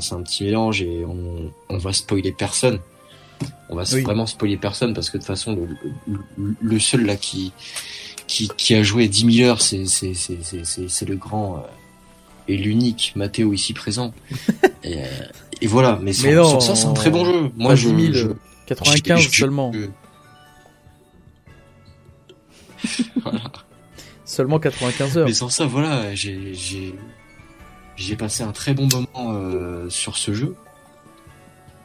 [0.00, 2.78] c'est un petit mélange et on on va spoiler personne.
[3.68, 4.02] On va Oui.
[4.02, 5.68] vraiment spoiler personne parce que de toute façon le,
[6.38, 7.52] le, le seul là qui
[8.28, 11.60] qui qui a joué 10 000 heures, c'est c'est c'est c'est c'est le grand euh,
[12.48, 14.14] et l'unique Mathéo ici présent.
[14.84, 15.06] et, euh,
[15.60, 17.50] et voilà, mais, sur, Mais non, sur ça c'est un très bon jeu.
[17.56, 18.28] Moi je, 10 000, je-
[18.66, 19.72] 95 je- seulement.
[23.22, 23.40] voilà.
[24.24, 25.26] Seulement 95 heures.
[25.26, 26.54] Mais sans ça, voilà, j'ai
[27.96, 30.54] j'ai passé un très bon moment euh, sur ce jeu.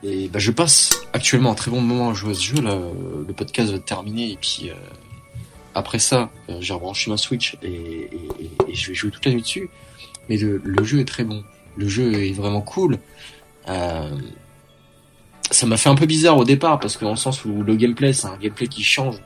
[0.04, 2.62] Et bah, je passe actuellement un très bon moment à jouer à ce jeu.
[2.62, 4.74] Là, Euh, le podcast va terminé et puis euh,
[5.76, 8.10] après ça, euh, j'ai rebranché ma Switch et, et,
[8.40, 9.70] et- et je vais jouer toute la nuit dessus.
[10.30, 11.44] Mais le, le jeu est très bon.
[11.78, 12.98] Le jeu est vraiment cool.
[13.70, 14.18] Euh,
[15.52, 17.76] ça m'a fait un peu bizarre au départ parce que dans le sens où le
[17.76, 19.18] gameplay, c'est un gameplay qui change.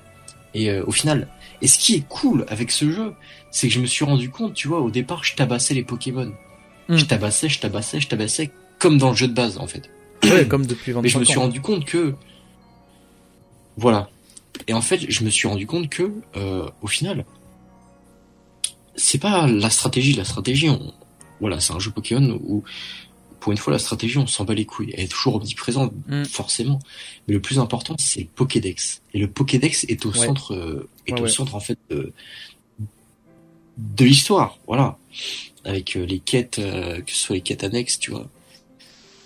[0.53, 1.27] Et euh, au final,
[1.61, 3.13] et ce qui est cool avec ce jeu,
[3.51, 6.31] c'est que je me suis rendu compte, tu vois, au départ, je tabassais les Pokémon.
[6.87, 6.97] Hmm.
[6.97, 9.89] Je tabassais, je tabassais, je tabassais, comme dans le jeu de base, en fait.
[10.23, 11.41] Ouais, comme depuis 25 Mais je me suis ans.
[11.41, 12.15] rendu compte que,
[13.77, 14.09] voilà.
[14.67, 17.25] Et en fait, je me suis rendu compte que, euh, au final,
[18.95, 20.13] c'est pas la stratégie.
[20.13, 20.93] La stratégie, on,
[21.41, 22.63] voilà, c'est un jeu Pokémon où,
[23.39, 24.91] pour une fois, la stratégie, on s'en bat les couilles.
[24.97, 26.23] Elle est toujours omniprésente, Mm.
[26.25, 26.79] forcément.
[27.27, 29.01] Mais le plus important, c'est le Pokédex.
[29.13, 30.25] Et le Pokédex est au Ouais.
[30.25, 32.13] centre, euh, est Ouais, au centre, en fait, de,
[33.77, 34.57] de l'histoire.
[34.67, 34.97] Voilà.
[35.65, 38.27] Avec euh, les quêtes, euh, que ce soit les quêtes annexes, tu vois.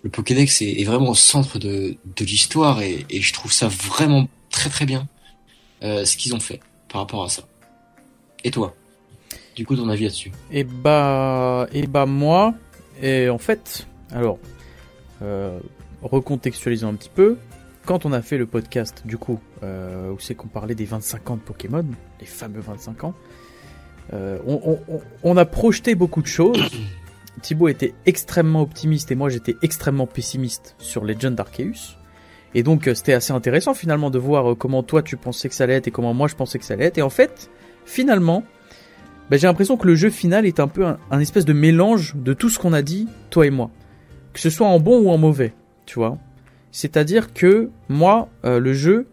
[0.04, 4.70] Le Pokédex est, vraiment au centre de, de l'histoire et, je trouve ça vraiment très
[4.70, 5.08] très bien
[5.84, 7.44] euh, ce qu'ils ont fait par rapport à ça.
[8.46, 8.74] Et toi?
[9.58, 10.32] Du coup, ton avis là-dessus?
[10.52, 12.54] Et bah, et bah moi,
[13.02, 14.40] et en fait, alors,
[15.22, 15.60] euh,
[16.02, 17.38] recontextualisons un petit peu.
[17.86, 21.36] Quand on a fait le podcast, du coup, où c'est qu'on parlait des 25 ans
[21.36, 21.86] de Pokémon,
[22.22, 23.14] les fameux 25 ans,
[24.14, 24.80] on,
[25.24, 26.60] on- a projeté beaucoup de choses.
[27.42, 31.96] Thibaut était extrêmement optimiste et moi j'étais extrêmement pessimiste sur Legend Arceus.
[32.56, 35.56] Et donc euh, c'était assez intéressant finalement de voir euh, comment toi tu pensais que
[35.56, 36.98] ça allait être et comment moi je pensais que ça allait être.
[36.98, 37.50] Et en fait,
[37.86, 38.44] finalement,
[39.30, 42.16] ben, j'ai l'impression que le jeu final est un peu un, un espèce de mélange
[42.16, 43.70] de tout ce qu'on a dit, toi et moi.
[44.34, 45.54] Que ce soit en bon ou en mauvais,
[45.86, 46.18] tu vois.
[46.72, 49.08] C'est-à-dire que moi, euh, le jeu,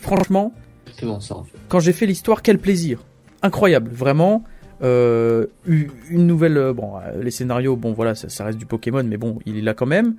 [0.00, 0.52] franchement,
[0.86, 1.56] Exactement ça en fait.
[1.68, 3.04] quand j'ai fait l'histoire, quel plaisir.
[3.42, 4.44] Incroyable, vraiment.
[4.82, 6.56] Euh, une nouvelle...
[6.56, 9.58] euh, Bon, euh, les scénarios, bon voilà, ça, ça reste du Pokémon, mais bon, il
[9.58, 10.14] est là quand même.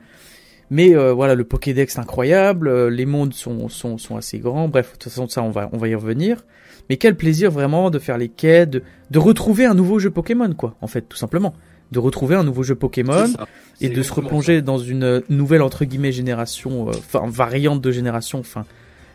[0.69, 4.69] Mais euh, voilà, le Pokédex incroyable, euh, les mondes sont, sont, sont assez grands.
[4.69, 6.45] Bref, de toute façon, ça, on va, on va y revenir.
[6.89, 10.53] Mais quel plaisir vraiment de faire les quêtes, de, de retrouver un nouveau jeu Pokémon,
[10.53, 11.53] quoi, en fait, tout simplement.
[11.91, 13.25] De retrouver un nouveau jeu Pokémon
[13.81, 18.39] et de se replonger dans une nouvelle entre guillemets génération, euh, enfin variante de génération,
[18.39, 18.63] enfin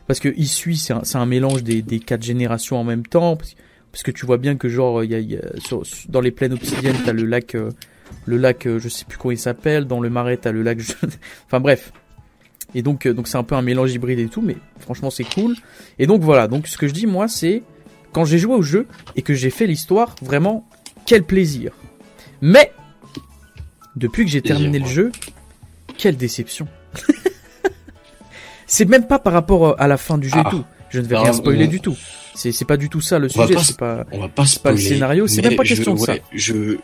[0.07, 3.57] parce que Issui c'est un, mélange des, des quatre générations en même temps, parce,
[3.97, 6.11] parce que tu vois bien que genre il y a, il y a- sur- sur-
[6.11, 7.71] dans les plaines obsidiennes t'as le lac, euh,
[8.27, 10.81] le lac euh, je sais plus comment il s'appelle, dans le marais t'as le lac,
[11.47, 11.95] enfin bref.
[12.75, 15.25] Et donc euh, donc c'est un peu un mélange hybride et tout, mais franchement c'est
[15.25, 15.57] cool.
[15.99, 17.63] Et donc voilà, donc ce que je dis moi c'est
[18.13, 20.69] quand j'ai joué au jeu et que j'ai fait l'histoire, vraiment
[21.07, 21.73] quel plaisir.
[22.43, 22.73] Mais
[23.97, 25.11] depuis que j'ai terminé le jeu,
[25.97, 26.69] quelle déception.
[28.67, 30.51] c'est même pas par rapport à la fin du jeu et ah.
[30.51, 30.65] tout.
[30.91, 31.97] Je ne vais rien spoiler du tout.
[32.37, 33.57] C'est c'est pas du tout ça le sujet.
[33.59, 34.05] C'est pas.
[34.13, 35.27] On va pas pas le scénario.
[35.27, 36.15] C'est même pas question de ça.
[36.33, 36.77] Je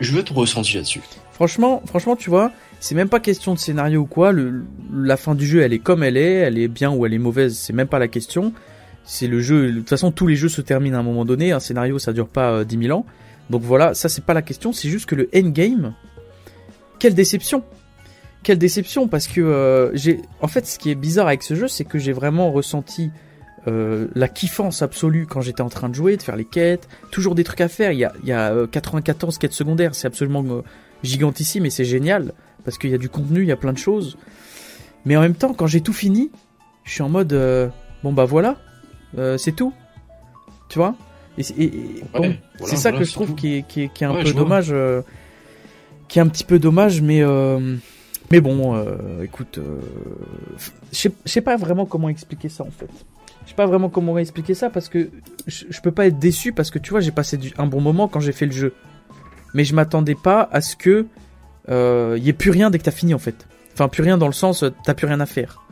[0.00, 1.00] je veux te ressentir là-dessus.
[1.32, 4.32] Franchement, franchement, tu vois, c'est même pas question de scénario ou quoi.
[4.32, 7.14] Le, la fin du jeu, elle est comme elle est, elle est bien ou elle
[7.14, 8.52] est mauvaise, c'est même pas la question.
[9.04, 9.70] C'est le jeu.
[9.72, 11.52] De toute façon, tous les jeux se terminent à un moment donné.
[11.52, 13.06] Un scénario, ça dure pas euh, dix 10 000 ans.
[13.50, 14.72] Donc voilà, ça c'est pas la question.
[14.72, 15.94] C'est juste que le endgame,
[16.98, 17.62] quelle déception.
[18.42, 20.20] Quelle déception parce que euh, j'ai.
[20.40, 23.10] En fait, ce qui est bizarre avec ce jeu, c'est que j'ai vraiment ressenti
[23.66, 27.34] euh, la kiffance absolue quand j'étais en train de jouer, de faire les quêtes, toujours
[27.34, 27.92] des trucs à faire.
[27.92, 30.44] Il y a, il y a 94 quêtes secondaires, c'est absolument
[31.02, 32.32] gigantissime et c'est génial
[32.64, 34.16] parce qu'il y a du contenu, il y a plein de choses.
[35.04, 36.30] Mais en même temps, quand j'ai tout fini,
[36.84, 37.32] je suis en mode
[38.02, 38.56] bon bah voilà,
[39.18, 39.72] euh, c'est tout.
[40.68, 40.94] Tu vois?
[41.36, 44.68] Et, c'est ça que je trouve qui, est, qui, est, qui est un peu dommage.
[44.70, 45.02] Euh,
[46.08, 47.22] qui est un petit peu dommage, mais.
[47.22, 47.76] Euh,
[48.30, 48.74] mais bon,
[49.22, 49.58] écoute.
[50.92, 52.90] je sais pas vraiment comment expliquer ça en fait.
[53.44, 55.10] Je sais pas vraiment comment expliquer ça parce que
[55.46, 58.08] je, je peux pas être déçu parce que tu vois, j'ai passé un bon moment
[58.08, 58.74] quand j'ai fait le jeu.
[59.52, 61.06] Mais je m'attendais pas à ce que
[61.68, 63.46] il y ait plus rien dès que t'as fini en fait.
[63.72, 65.64] Enfin, plus rien dans le sens, t'as plus rien à faire.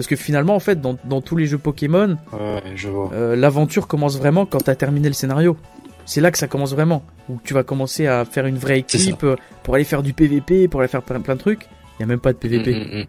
[0.00, 4.46] Parce que finalement, en fait, dans, dans tous les jeux Pokémon, euh, l'aventure commence vraiment
[4.46, 5.58] quand tu as terminé le scénario.
[6.06, 7.02] C'est là que ça commence vraiment.
[7.28, 10.68] Où tu vas commencer à faire une vraie équipe euh, pour aller faire du PVP,
[10.68, 11.64] pour aller faire plein, de trucs.
[11.64, 12.72] Il n'y a même pas de PVP.
[12.72, 13.06] Mm, mm, mm.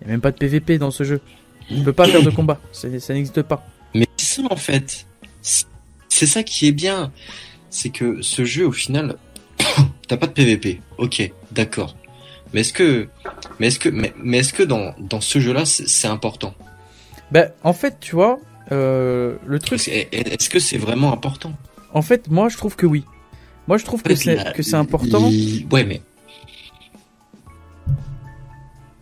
[0.00, 1.20] Il n'y a même pas de PVP dans ce jeu.
[1.70, 2.60] Ne peux pas faire de combat.
[2.72, 3.66] Ça, n'existe pas.
[3.94, 5.06] Mais c'est ça, en fait.
[5.40, 7.12] C'est ça qui est bien.
[7.70, 9.16] C'est que ce jeu, au final,
[10.08, 10.80] t'as pas de PVP.
[10.98, 11.96] Ok, d'accord.
[12.52, 13.08] Mais est-ce que,
[13.58, 16.54] mais est-ce que, mais, est-ce que dans, dans ce jeu-là, c'est important?
[17.30, 18.40] Ben, en fait, tu vois,
[18.72, 19.80] euh, le truc.
[19.88, 21.52] Est-ce que c'est vraiment important?
[21.92, 23.04] En fait, moi, je trouve que oui.
[23.68, 25.30] Moi, je trouve que c'est que c'est important.
[25.70, 26.02] Ouais, mais.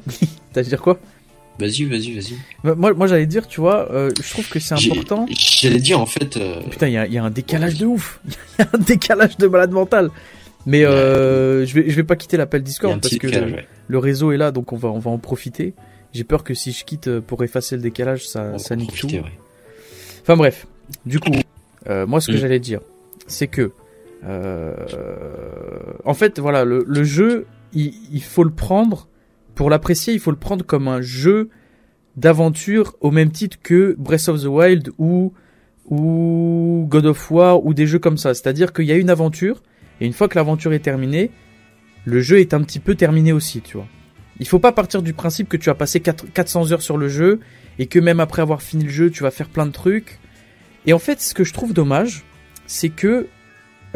[0.53, 0.99] T'as à dire quoi?
[1.59, 2.35] Vas-y, vas-y, vas-y.
[2.63, 5.27] Bah, moi, moi j'allais dire, tu vois, euh, je trouve que c'est important.
[5.31, 6.37] J'allais dire, en fait.
[6.37, 8.21] Euh, Putain, il y a, y a, un décalage de ouf.
[8.59, 10.11] Il y a un décalage de malade mental.
[10.67, 13.29] Mais euh, je vais je vais pas quitter l'appel Discord parce que
[13.87, 15.75] le, réseau est là, donc on va on va en profiter.
[16.13, 19.09] J'ai peur que si je quitte pour effacer le décalage, ça ça nique tout.
[20.23, 20.67] Enfin bref,
[21.07, 21.33] du coup,
[21.89, 22.41] moi ce que mm.
[22.41, 22.81] j'allais dire,
[23.29, 23.73] c'est que
[26.05, 29.09] en fait voilà le, le jeu, il, il faut le prendre
[29.59, 31.49] pour l'apprécier, il faut le prendre comme un jeu
[32.15, 35.33] d'aventure au même titre que Breath of the Wild ou
[35.87, 38.35] ou God of War ou des jeux comme ça.
[38.35, 39.65] C'est-à-dire qu'il y a une aventure
[40.01, 41.33] et une fois que l'aventure est terminée,
[42.05, 43.89] le jeu est un petit peu terminé aussi, tu vois.
[44.39, 47.41] Il faut pas partir du principe que tu as passé 400 heures sur le jeu
[47.81, 50.21] et que même après avoir fini le jeu, tu vas faire plein de trucs.
[50.87, 52.23] Et en fait, ce que je trouve dommage,
[52.69, 53.27] c'est que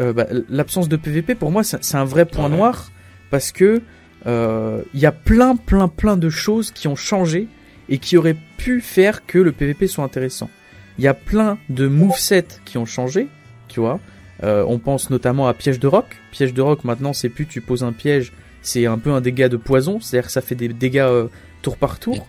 [0.01, 2.91] euh, bah, l'absence de PVP, pour moi, c'est un vrai point noir
[3.29, 3.81] parce que
[4.25, 7.47] il y a plein, plein, plein de choses qui ont changé
[7.89, 10.49] et qui auraient pu faire que le PVP soit intéressant.
[10.97, 13.27] Il y a plein de movesets qui ont changé,
[13.67, 13.99] tu vois.
[14.43, 16.05] Euh, on pense notamment à piège de roc.
[16.31, 19.49] Piège de roc, maintenant, c'est plus tu poses un piège, c'est un peu un dégât
[19.49, 21.27] de poison, c'est-à-dire que ça fait des dégâts euh,
[21.61, 22.27] tour par tour.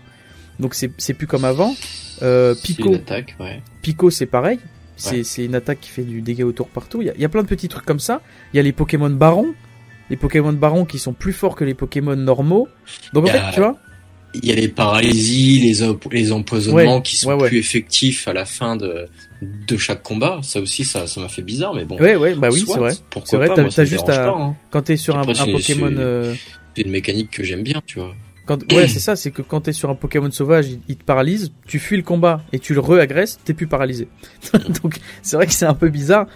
[0.59, 1.75] Donc c'est plus comme avant.
[2.21, 2.95] Euh, Pico,
[3.81, 4.59] Pico c'est pareil.
[4.95, 7.03] C'est une attaque qui fait du dégât au tour par tour.
[7.03, 8.21] Il y, a, plein de petits trucs comme ça.
[8.53, 9.53] Il y a les Pokémon Baron.
[10.09, 12.67] Les Pokémon Baron qui sont plus forts que les Pokémon normaux.
[13.13, 13.77] Donc en fait, tu vois,
[14.41, 18.75] il y a les paralysies, les, les empoisonnements qui sont plus effectifs à la fin
[18.75, 19.07] de,
[19.41, 20.39] de chaque combat.
[20.43, 21.97] Ça aussi, ça, ça m'a fait bizarre, mais bon.
[21.97, 22.93] Ouais, ouais, bah oui, c'est vrai.
[23.09, 24.55] Pourquoi vrai, pas, t'as, juste à, hein.
[24.71, 26.33] quand t'es sur un, Pokémon, euh,
[26.75, 28.13] c'est une mécanique que j'aime bien, tu vois.
[28.45, 31.51] Quand, ouais, c'est ça, c'est que quand t'es sur un Pokémon sauvage, il, te paralyse,
[31.65, 34.07] tu fuis le combat et tu le re-agresses, t'es plus paralysé.
[34.83, 36.27] Donc, c'est vrai que c'est un peu bizarre.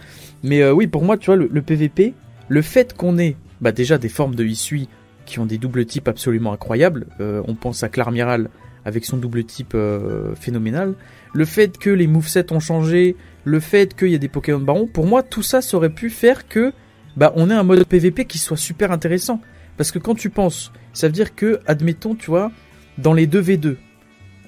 [0.42, 2.14] Mais euh, oui, pour moi, tu vois, le, le PVP,
[2.48, 4.88] le fait qu'on ait, bah déjà des formes de Isui
[5.26, 7.06] qui ont des doubles types absolument incroyables.
[7.20, 8.50] Euh, on pense à Clarmiral
[8.84, 10.94] avec son double type euh, phénoménal.
[11.34, 14.86] Le fait que les movesets ont changé, le fait qu'il y ait des Pokémon Baron,
[14.86, 16.72] pour moi tout ça, ça aurait pu faire que
[17.16, 19.40] bah on ait un mode PVP qui soit super intéressant.
[19.76, 22.52] Parce que quand tu penses, ça veut dire que, admettons, tu vois,
[22.98, 23.76] dans les 2v2,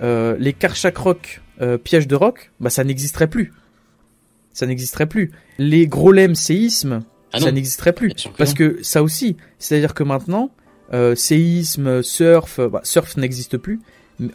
[0.02, 1.40] euh, les Karchak Rock,
[1.84, 3.52] pièges de rock, bah ça n'existerait plus.
[4.52, 5.30] Ça n'existerait plus.
[5.58, 8.12] Les gros séismes, ah ça n'existerait plus.
[8.36, 10.50] Parce que ça aussi, c'est-à-dire que maintenant,
[10.92, 13.80] euh, séisme, surf, bah, surf n'existe plus.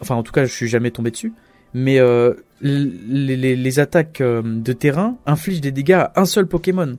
[0.00, 1.32] Enfin, en tout cas, je suis jamais tombé dessus.
[1.74, 6.46] Mais euh, les, les, les, attaques euh, de terrain infligent des dégâts à un seul
[6.46, 6.96] Pokémon.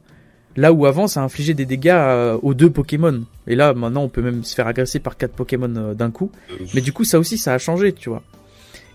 [0.55, 3.23] Là où avant, ça infligeait des dégâts euh, aux deux Pokémon.
[3.47, 6.31] Et là, maintenant, on peut même se faire agresser par quatre Pokémon euh, d'un coup.
[6.73, 8.23] Mais du coup, ça aussi, ça a changé, tu vois.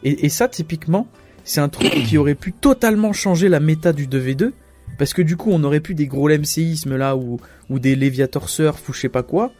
[0.02, 1.08] Et, et ça, typiquement,
[1.44, 4.52] c'est un truc qui aurait pu totalement changer la méta du 2v2.
[4.98, 7.38] Parce que du coup, on aurait pu des gros séismes là, ou,
[7.70, 9.52] des Léviator Surf, ou je sais pas quoi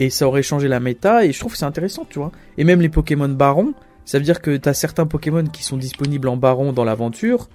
[0.00, 2.62] et ça aurait changé la méta et je trouve que c'est intéressant tu vois et
[2.62, 3.74] même les Pokémon Baron
[4.04, 7.48] Ça veut dire que t'as certains Pokémon qui sont disponibles en baron dans l'aventure.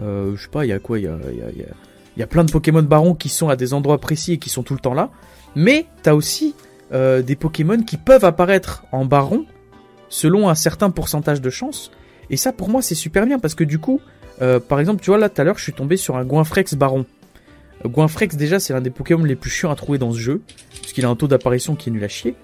[0.00, 1.66] Euh, je sais pas, il y a quoi Il y a, y, a,
[2.16, 4.62] y a, plein de Pokémon baron qui sont à des endroits précis et qui sont
[4.62, 5.10] tout le temps là.
[5.56, 6.54] Mais t'as aussi
[6.92, 9.44] euh, des Pokémon qui peuvent apparaître en baron
[10.08, 11.90] selon un certain pourcentage de chance.
[12.30, 14.00] Et ça, pour moi, c'est super bien parce que du coup,
[14.42, 16.74] euh, par exemple, tu vois, là tout à l'heure, je suis tombé sur un Goinfrex
[16.74, 17.06] baron.
[17.84, 20.42] Euh, Goinfrex, déjà, c'est l'un des Pokémon les plus chiants à trouver dans ce jeu,
[20.80, 22.34] puisqu'il a un taux d'apparition qui est nul à chier.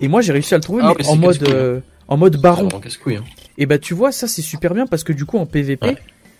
[0.00, 2.68] Et moi, j'ai réussi à le trouver, ah, mais en mode, euh, en mode baron.
[2.74, 3.22] Hein.
[3.58, 5.96] Et bah, tu vois, ça, c'est super bien parce que du coup, en PVP,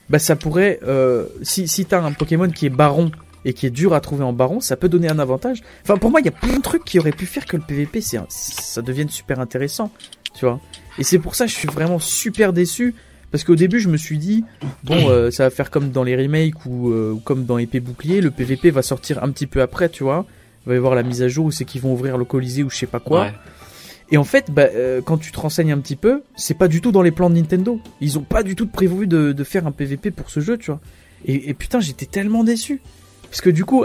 [0.09, 3.11] bah, ça pourrait, euh, si, si t'as un Pokémon qui est baron
[3.45, 5.63] et qui est dur à trouver en baron, ça peut donner un avantage.
[5.83, 7.63] Enfin, pour moi, il y a plein de trucs qui auraient pu faire que le
[7.63, 9.91] PVP, c'est, ça devienne super intéressant,
[10.35, 10.61] tu vois.
[10.99, 12.95] Et c'est pour ça que je suis vraiment super déçu.
[13.31, 14.45] Parce qu'au début, je me suis dit,
[14.83, 18.21] bon, euh, ça va faire comme dans les remakes ou euh, comme dans Épée Bouclier,
[18.21, 20.27] le PVP va sortir un petit peu après, tu vois.
[20.67, 22.63] Il va y avoir la mise à jour où c'est qu'ils vont ouvrir le Colisée
[22.63, 23.31] ou je sais pas quoi.
[24.13, 26.81] Et en fait, bah, euh, quand tu te renseignes un petit peu, c'est pas du
[26.81, 27.81] tout dans les plans de Nintendo.
[28.01, 30.73] Ils ont pas du tout prévu de, de faire un PVP pour ce jeu, tu
[30.73, 30.81] vois.
[31.25, 32.81] Et, et putain, j'étais tellement déçu.
[33.23, 33.85] Parce que du coup,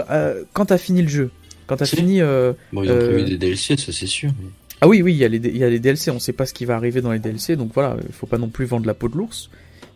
[0.52, 1.30] quand t'as fini le jeu,
[1.68, 2.20] quand t'as fini...
[2.20, 4.32] bon, ils ont prévu des DLC, ça c'est sûr.
[4.80, 6.44] Ah oui, oui, il y, a les, il y a les DLC, on sait pas
[6.44, 8.86] ce qui va arriver dans les DLC, donc voilà, il faut pas non plus vendre
[8.86, 9.48] la peau de l'ours.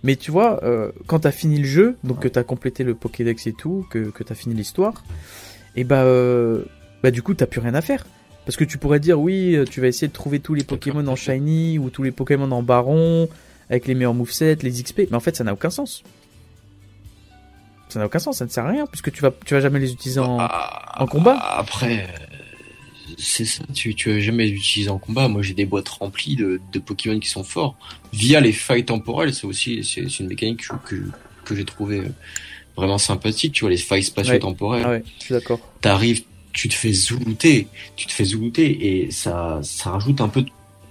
[0.03, 3.47] Mais tu vois, euh, quand t'as fini le jeu, donc que t'as complété le Pokédex
[3.47, 5.05] et tout, que, que t'as fini l'histoire,
[5.77, 6.65] et bah, euh,
[7.03, 8.07] bah du coup t'as plus rien à faire.
[8.47, 11.17] Parce que tu pourrais dire oui, tu vas essayer de trouver tous les Pokémon en
[11.17, 13.29] Shiny ou tous les Pokémon en Baron
[13.69, 16.03] avec les meilleurs movesets, les XP, mais en fait ça n'a aucun sens.
[17.91, 19.79] Ça n'a aucun sens, ça ne sert à rien puisque tu vas tu vas jamais
[19.79, 21.37] les utiliser en, bah, en combat.
[21.39, 22.09] Après,
[23.21, 25.29] c'est ça, tu, tu as jamais utilisé en combat.
[25.29, 27.77] Moi, j'ai des boîtes remplies de, de, Pokémon qui sont forts.
[28.13, 30.97] Via les failles temporelles, c'est aussi c'est une mécanique que,
[31.45, 32.03] que, j'ai trouvé
[32.77, 33.53] vraiment sympathique.
[33.53, 34.83] Tu vois, les failles spatio-temporelles.
[34.85, 35.61] Ah ouais, je suis d'accord.
[35.81, 40.45] T'arrives, tu te fais zoulouter, tu te fais zoulouter et ça, ça rajoute un peu,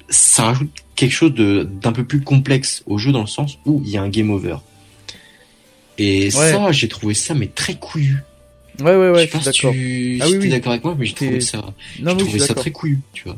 [0.09, 3.89] ça rajoute quelque chose d'un peu plus complexe au jeu dans le sens où il
[3.89, 4.57] y a un game over.
[5.97, 8.23] Et ça, j'ai trouvé ça mais très couillu.
[8.79, 9.73] Ouais, ouais, ouais, je suis d'accord.
[9.73, 10.49] ah, oui, oui.
[10.49, 13.37] d'accord avec moi, mais j'ai trouvé ça, non, trouvé ça très couillu, tu vois.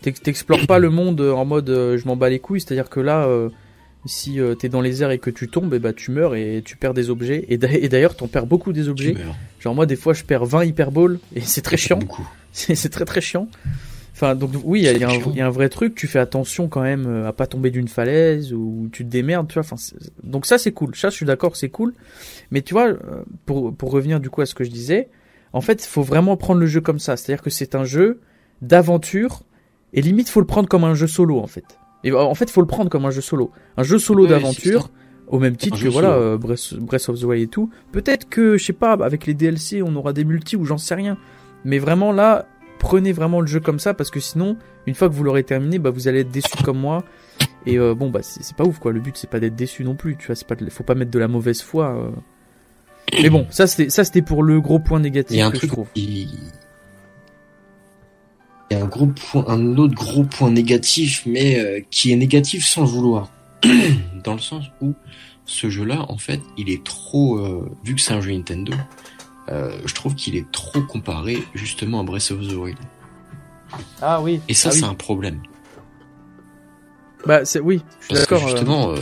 [0.00, 3.26] T'explores pas le monde en mode euh, je m'en bats les couilles, c'est-à-dire que là,
[3.26, 3.48] euh,
[4.06, 6.36] si euh, t'es dans les airs et que tu tombes, et eh bah, tu meurs
[6.36, 7.44] et tu perds des objets.
[7.48, 9.14] Et d'ailleurs, t'en perds beaucoup des objets.
[9.58, 11.98] Genre moi, des fois, je perds 20 hyperballs et c'est très chiant.
[12.52, 13.46] C'est très très chiant.
[14.14, 15.94] Enfin, donc oui, il y, y, a un vrai truc.
[15.94, 19.54] Tu fais attention quand même à pas tomber d'une falaise ou tu te démerdes, tu
[19.54, 19.62] vois.
[19.62, 19.76] Enfin,
[20.24, 20.96] donc ça, c'est cool.
[20.96, 21.94] Ça, je suis d'accord, c'est cool.
[22.50, 25.08] Mais tu vois, euh, pour, pour revenir du coup à ce que je disais,
[25.52, 27.16] en fait, il faut vraiment prendre le jeu comme ça.
[27.16, 28.20] C'est-à-dire que c'est un jeu
[28.62, 29.42] d'aventure
[29.92, 31.64] et limite, faut le prendre comme un jeu solo en fait.
[32.04, 34.90] Et en fait, faut le prendre comme un jeu solo, un jeu solo d'aventure.
[35.26, 37.68] Au même titre que voilà euh, Breath, of the Wild et tout.
[37.92, 40.94] Peut-être que je sais pas avec les DLC on aura des multi ou j'en sais
[40.94, 41.18] rien.
[41.66, 42.46] Mais vraiment là,
[42.78, 45.78] prenez vraiment le jeu comme ça parce que sinon, une fois que vous l'aurez terminé,
[45.78, 47.04] bah vous allez être déçu comme moi.
[47.66, 48.90] Et euh, bon bah c'est pas ouf quoi.
[48.90, 50.16] Le but c'est pas d'être déçu non plus.
[50.16, 52.10] Tu vois, c'est pas faut pas mettre de la mauvaise foi.
[53.12, 55.36] Mais bon, ça c'était ça c'était pour le gros point négatif.
[55.36, 56.28] Il y a un truc Il
[58.70, 62.66] y a un gros point, un autre gros point négatif, mais euh, qui est négatif
[62.66, 63.30] sans le vouloir,
[64.24, 64.94] dans le sens où
[65.44, 68.74] ce jeu-là, en fait, il est trop, euh, vu que c'est un jeu Nintendo,
[69.48, 72.78] euh, je trouve qu'il est trop comparé justement à Breath of the Wild.
[74.02, 74.40] Ah oui.
[74.48, 75.40] Et ça, ah c'est un problème.
[77.26, 78.46] Bah c'est oui, je suis d'accord.
[78.46, 78.94] Justement,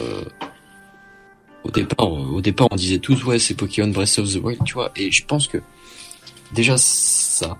[1.66, 4.74] au départ, au départ, on disait tous ouais, c'est Pokémon Breath of the Wild, tu
[4.74, 4.92] vois.
[4.96, 5.58] Et je pense que
[6.52, 7.58] déjà ça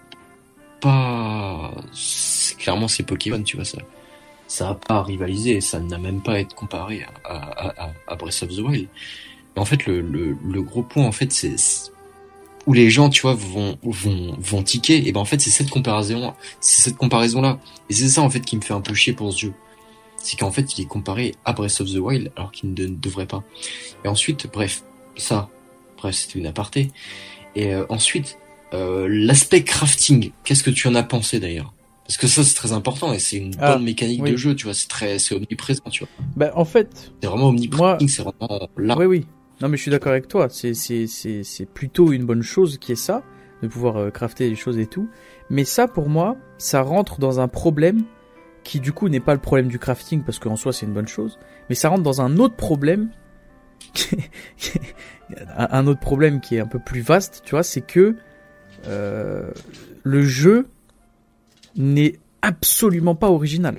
[0.80, 1.72] pas,
[2.58, 3.78] clairement c'est Pokémon, tu vois ça.
[4.46, 8.60] Ça a pas rivalisé, ça n'a même pas à être comparé à, Breath of the
[8.60, 8.88] Wild.
[9.56, 11.56] en fait, le, le, gros point, en fait, c'est
[12.66, 15.08] où les gens, tu vois, vont vont vont tiquer.
[15.08, 17.58] Et ben en fait, c'est cette comparaison, c'est cette comparaison là.
[17.90, 19.54] Et c'est ça en fait qui me fait un peu chier pour ce jeu
[20.26, 23.26] c'est qu'en fait il est comparé à Breath of the Wild alors qu'il ne devrait
[23.26, 23.44] pas.
[24.04, 24.82] Et ensuite, bref,
[25.16, 25.48] ça,
[25.96, 26.90] bref, c'était une aparté.
[27.54, 28.36] Et euh, ensuite,
[28.74, 31.72] euh, l'aspect crafting, qu'est-ce que tu en as pensé d'ailleurs?
[32.04, 34.64] Parce que ça c'est très important et c'est une ah, bonne mécanique de jeu, tu
[34.64, 36.08] vois, c'est très, c'est omniprésent, tu vois.
[36.36, 38.96] Bah en fait, c'est vraiment omniprésent, c'est vraiment là.
[38.98, 39.26] Oui, oui.
[39.60, 42.78] Non mais je suis d'accord avec toi, c'est c'est c'est c'est plutôt une bonne chose
[42.78, 43.22] qui est ça,
[43.62, 45.08] de pouvoir euh, crafter des choses et tout.
[45.50, 48.02] Mais ça pour moi, ça rentre dans un problème
[48.66, 51.08] qui du coup n'est pas le problème du crafting parce qu'en soi c'est une bonne
[51.08, 51.38] chose,
[51.68, 53.10] mais ça rentre dans un autre problème,
[55.56, 58.16] un autre problème qui est un peu plus vaste, tu vois, c'est que
[58.86, 59.50] euh,
[60.02, 60.66] le jeu
[61.76, 63.78] n'est absolument pas original.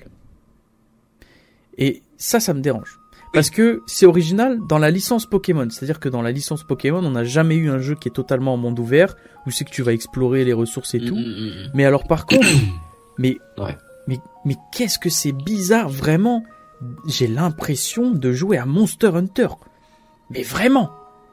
[1.77, 2.99] Et ça, ça me dérange.
[3.33, 5.67] Parce que c'est original dans la licence Pokémon.
[5.69, 8.53] C'est-à-dire que dans la licence Pokémon, on n'a jamais eu un jeu qui est totalement
[8.53, 9.15] en monde ouvert,
[9.45, 11.15] où c'est que tu vas explorer les ressources et tout.
[11.15, 12.47] Mm, mm, mm, mais alors par contre,
[13.17, 13.37] mais
[14.07, 16.43] mais, mais qu'est-ce que c'est bizarre, vraiment?
[17.07, 19.47] J'ai l'impression de jouer à Monster Hunter.
[20.29, 20.91] Mais vraiment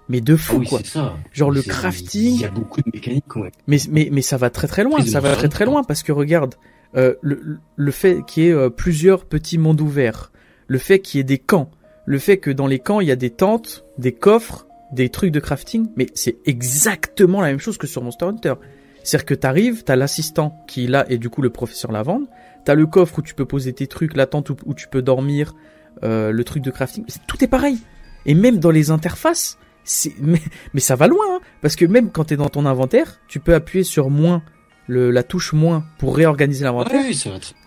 [0.09, 0.81] mais de fou ah quoi.
[0.85, 1.17] Ça.
[1.33, 2.35] Genre le crafting.
[2.35, 3.53] Il y a beaucoup de mécaniques ouais.
[3.67, 6.13] Mais mais mais ça va très très loin, ça va très très loin parce que
[6.13, 6.57] regarde
[6.97, 10.31] euh, le le fait qu'il y ait euh, plusieurs petits mondes ouverts,
[10.67, 11.71] le fait qu'il y ait des camps,
[12.07, 15.33] le fait que dans les camps il y a des tentes, des coffres, des trucs
[15.33, 18.55] de crafting, mais c'est exactement la même chose que sur Monster Hunter.
[19.03, 22.27] C'est-à-dire que t'arrives, t'as l'assistant qui est là et du coup le professeur Lavande,
[22.65, 25.55] t'as le coffre où tu peux poser tes trucs, la tente où, tu peux dormir,
[26.03, 27.79] euh, le truc de crafting, tout est pareil.
[28.27, 29.59] Et même dans les interfaces,
[30.21, 30.41] mais,
[30.73, 33.41] mais ça va loin, hein, parce que même quand tu es dans ton inventaire, tu
[33.41, 34.43] peux appuyer sur moins,
[34.87, 37.05] le, la touche moins pour réorganiser l'inventaire,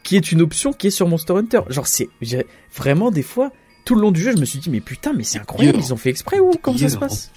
[0.03, 1.61] qui est une option qui est sur Monster Hunter.
[1.69, 2.09] Genre c'est
[2.75, 3.51] vraiment des fois,
[3.85, 5.93] tout le long du jeu, je me suis dit mais putain, mais c'est incroyable, ils
[5.93, 7.31] ont fait exprès ou comment ça se passe?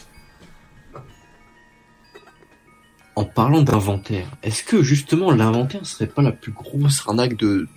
[3.17, 7.69] En parlant d'inventaire, est-ce que justement l'inventaire serait pas la plus grosse arnaque de,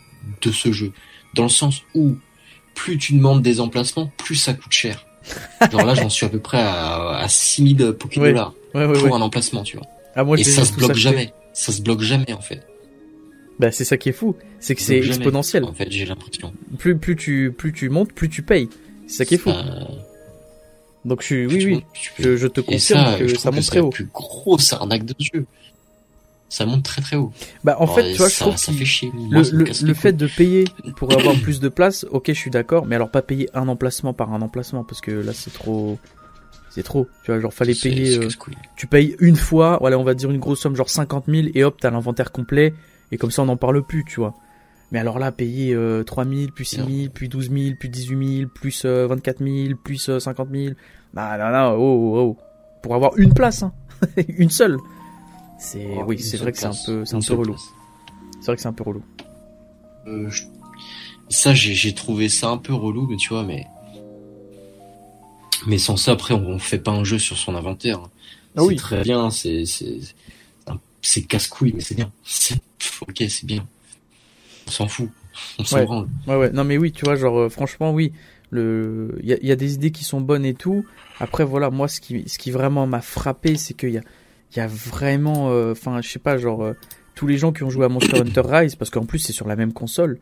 [0.42, 0.92] de ce jeu?
[1.34, 2.16] Dans le sens où
[2.76, 5.06] plus tu demandes des emplacements, plus ça coûte cher.
[5.72, 9.64] Genre là, j'en suis à peu près à, à 6000 Poké dollars pour un emplacement,
[9.64, 9.88] tu vois.
[10.16, 11.34] Ah, moi, Et ça se bloque jamais.
[11.54, 12.66] Ça se bloque jamais, en fait.
[13.60, 14.36] Bah, c'est ça qui est fou.
[14.60, 15.64] C'est que c'est exponentiel.
[15.64, 16.54] En fait, j'ai l'impression.
[16.78, 18.70] Plus, plus tu, plus tu montes, plus tu payes.
[19.08, 19.52] C'est ça qui est fou.
[21.06, 21.84] Donc, je suis, oui, oui.
[22.20, 23.90] je, te confirme que ça monte très haut.
[23.92, 25.46] C'est la plus grosse arnaque de jeu
[26.54, 27.32] ça monte très très haut.
[27.64, 29.12] Bah en fait, tu vois, je trouve ça fait chier.
[29.32, 30.66] le, fait de payer
[30.98, 34.14] pour avoir plus de place, ok, je suis d'accord, mais alors pas payer un emplacement
[34.14, 35.98] par un emplacement parce que là c'est trop,
[36.70, 37.08] c'est trop.
[37.24, 38.20] Tu vois, genre fallait payer.
[38.20, 38.28] Euh,
[38.76, 41.64] tu payes une fois, voilà, on va dire une grosse somme, genre 50 000 et
[41.64, 42.76] hop, t'as l'inventaire complet
[43.12, 44.36] et comme ça on n'en parle plus, tu vois.
[44.94, 48.38] Mais alors là, payer euh, 3 000, puis 6 000, puis 12 000, puis 18
[48.38, 50.76] 000, plus 24 euh, 000, plus 50 euh, 000.
[51.15, 52.38] Bah non, non, oh, oh, oh.
[52.84, 53.74] Pour avoir une place, hein.
[54.28, 54.78] une seule.
[55.57, 57.57] C'est oui, c'est vrai que c'est un peu, c'est un peu relou.
[58.40, 59.03] C'est vrai que c'est un peu relou.
[60.06, 60.30] Euh,
[61.28, 63.65] ça, j'ai trouvé ça un peu relou, mais tu vois, mais
[65.65, 67.99] mais sans ça, après, on, fait pas un jeu sur son inventaire.
[68.56, 68.76] Ah oui.
[68.76, 70.02] très bien, c'est c'est
[71.02, 72.11] c'est casse-couille, mais c'est bien.
[73.07, 73.65] Ok, c'est bien.
[74.68, 75.10] On s'en fout.
[75.60, 75.85] On s'en ouais.
[75.85, 76.07] branle.
[76.27, 76.52] Ouais, ouais.
[76.52, 78.14] Non, mais oui, tu vois, genre, euh, franchement, oui.
[78.52, 80.85] Le, il y a, y a, des idées qui sont bonnes et tout.
[81.19, 84.02] Après, voilà, moi, ce qui, ce qui vraiment m'a frappé, c'est qu'il y a,
[84.56, 86.73] il y a vraiment, euh, enfin, je sais pas, genre euh,
[87.15, 89.48] tous les gens qui ont joué à Monster Hunter Rise, parce qu'en plus c'est sur
[89.48, 90.19] la même console.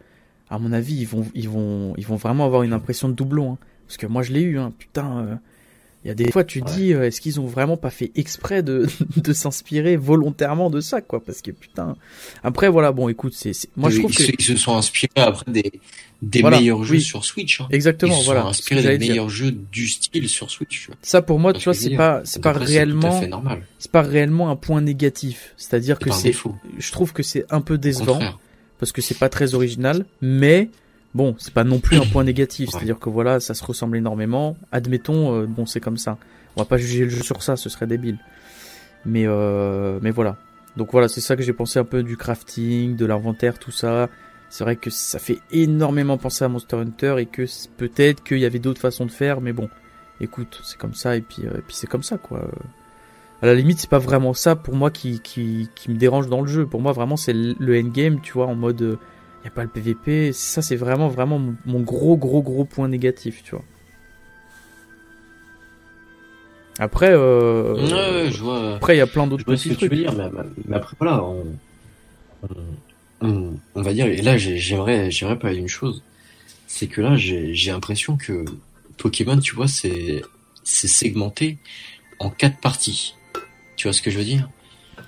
[0.49, 3.53] À mon avis, ils vont, ils vont, ils vont vraiment avoir une impression de doublon,
[3.53, 3.57] hein.
[3.87, 5.17] parce que moi je l'ai eu, hein, putain.
[5.19, 5.35] Euh,
[6.03, 8.87] il y a des fois, tu dis, est-ce qu'ils ont vraiment pas fait exprès de,
[9.17, 11.23] de s'inspirer volontairement de ça, quoi?
[11.23, 11.95] Parce que putain.
[12.43, 15.71] Après, voilà, bon, écoute, c'est, moi je trouve que ils se sont inspirés après des
[16.21, 17.61] des meilleurs jeux sur Switch.
[17.61, 17.67] Hein.
[17.71, 18.41] Exactement, ils voilà.
[18.43, 20.89] Sont inspirés des meilleurs jeux du style sur Switch.
[21.01, 23.21] Ça, pour moi, tu vois, c'est pas, c'est pas réellement,
[23.79, 25.53] c'est pas réellement un point négatif.
[25.57, 26.33] C'est-à-dire que c'est,
[26.77, 28.19] je trouve que c'est un peu décevant
[28.79, 30.69] parce que c'est pas très original, mais
[31.13, 34.55] Bon, c'est pas non plus un point négatif, c'est-à-dire que voilà, ça se ressemble énormément.
[34.71, 36.17] Admettons, euh, bon, c'est comme ça.
[36.55, 38.17] On va pas juger le jeu sur ça, ce serait débile.
[39.05, 40.37] Mais euh, mais voilà.
[40.77, 44.09] Donc voilà, c'est ça que j'ai pensé un peu du crafting, de l'inventaire, tout ça.
[44.49, 47.43] C'est vrai que ça fait énormément penser à Monster Hunter et que
[47.77, 49.69] peut-être qu'il y avait d'autres façons de faire, mais bon,
[50.21, 52.49] écoute, c'est comme ça et puis euh, et puis c'est comme ça quoi.
[53.41, 56.41] À la limite, c'est pas vraiment ça pour moi qui, qui, qui me dérange dans
[56.41, 56.67] le jeu.
[56.67, 58.99] Pour moi, vraiment, c'est le endgame, tu vois, en mode
[59.41, 60.33] il n'y a pas le PVP.
[60.33, 63.63] Ça, c'est vraiment, vraiment mon gros, gros, gros point négatif, tu vois.
[66.77, 69.89] Après, euh, je vois, après, il y a plein d'autres petits trucs.
[69.91, 70.13] Tu veux dire,
[70.67, 71.23] mais, après, voilà,
[73.21, 76.01] on, va dire, et là, j'aimerais, j'aimerais parler d'une chose.
[76.67, 78.45] C'est que là, j'ai l'impression que
[78.97, 80.21] Pokémon, tu vois, c'est,
[80.63, 81.57] c'est segmenté
[82.19, 83.15] en quatre parties.
[83.75, 84.49] Tu vois ce que je veux dire?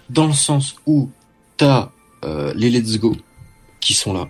[0.10, 1.10] Dans le sens où
[1.58, 1.92] t'as
[2.26, 3.16] euh, les Let's Go,
[3.84, 4.30] qui sont là.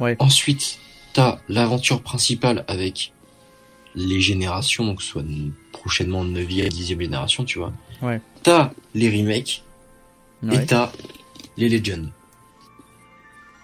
[0.00, 0.16] Ouais.
[0.18, 0.78] Ensuite,
[1.12, 3.12] t'as l'aventure principale avec
[3.94, 5.24] les générations, donc soit
[5.72, 7.72] prochainement 9e, 10e génération, tu vois.
[8.00, 8.20] Ouais.
[8.42, 9.62] T'as les remakes
[10.50, 10.90] et t'as
[11.56, 12.06] les Legends.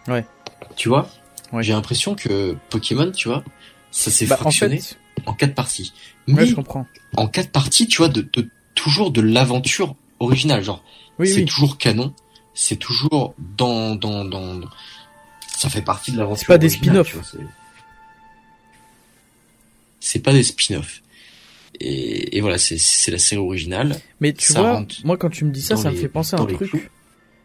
[0.06, 0.24] Ouais.
[0.76, 1.08] Tu vois?
[1.52, 1.62] Ouais.
[1.62, 3.42] J'ai l'impression que Pokémon, tu vois,
[3.90, 4.80] ça s'est bah, fractionné
[5.26, 5.92] en, quatre parties.
[6.26, 6.86] Mais je comprends.
[7.16, 8.28] En quatre parties, tu vois, de,
[8.74, 10.84] toujours de l'aventure originale, genre
[11.24, 12.14] c'est toujours canon,
[12.60, 14.60] c'est toujours dans, dans, dans,
[15.46, 16.40] ça fait partie de l'aventure.
[16.40, 17.16] C'est pas des spin-offs.
[20.00, 21.02] C'est pas des spin-offs.
[21.78, 24.00] Et, et, voilà, c'est la série originale.
[24.20, 26.46] Mais tu vois, moi quand tu me dis ça, ça me fait penser à un
[26.46, 26.90] truc.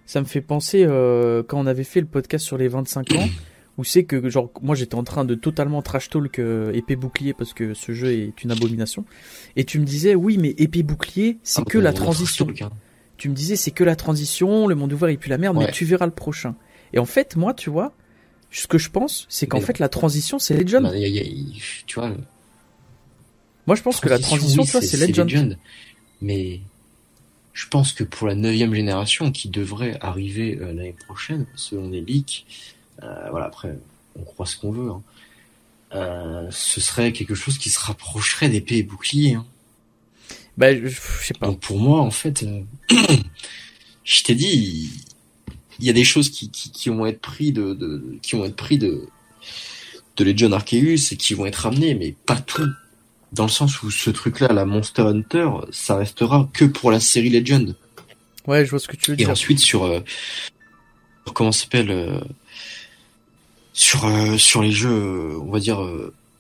[0.07, 3.30] Ça me fait penser euh, quand on avait fait le podcast sur les 25 ans,
[3.77, 7.34] où c'est que genre moi j'étais en train de totalement trash talk euh, épée bouclier
[7.34, 9.06] parce que ce jeu est une abomination.
[9.56, 12.48] Et tu me disais oui mais épée bouclier c'est ah, que la transition.
[12.61, 12.72] Hein
[13.18, 15.72] tu me disais c'est que la transition, le monde ouvert et puis la merde, mais
[15.72, 16.56] tu verras le prochain.
[16.94, 17.94] Et en fait, moi, tu vois,
[18.53, 20.84] ce que je pense, c'est qu'en fait la transition c'est Legend.
[20.84, 20.91] Bah,
[21.85, 22.11] tu vois.
[23.65, 25.57] Moi je pense que la transition, c'est Legend.
[26.22, 26.61] Mais
[27.53, 32.02] je pense que pour la neuvième génération qui devrait arriver euh, l'année prochaine, selon les
[32.02, 32.45] leaks,
[33.02, 33.77] euh, voilà après
[34.15, 34.90] on croit ce qu'on veut.
[34.90, 35.02] Hein,
[35.95, 39.34] euh, ce serait quelque chose qui se rapprocherait d'épée et bouclier.
[39.34, 39.45] Hein.
[40.57, 40.89] Bah, je,
[41.23, 41.47] sais pas.
[41.47, 42.61] Donc pour moi, en fait, euh,
[44.03, 44.89] je t'ai dit,
[45.80, 48.45] il y a des choses qui, qui, qui vont être pris de, de, qui vont
[48.45, 49.07] être pris de
[50.17, 52.69] de Legion Arceus et qui vont être ramenés, mais pas tout.
[53.31, 57.30] Dans le sens où ce truc-là, la Monster Hunter, ça restera que pour la série
[57.30, 57.75] Legend.
[58.45, 59.27] Ouais, je vois ce que tu veux dire.
[59.27, 60.01] Et ensuite sur, euh,
[61.34, 62.19] comment s'appelle euh,
[63.71, 65.81] sur euh, sur les jeux, on va dire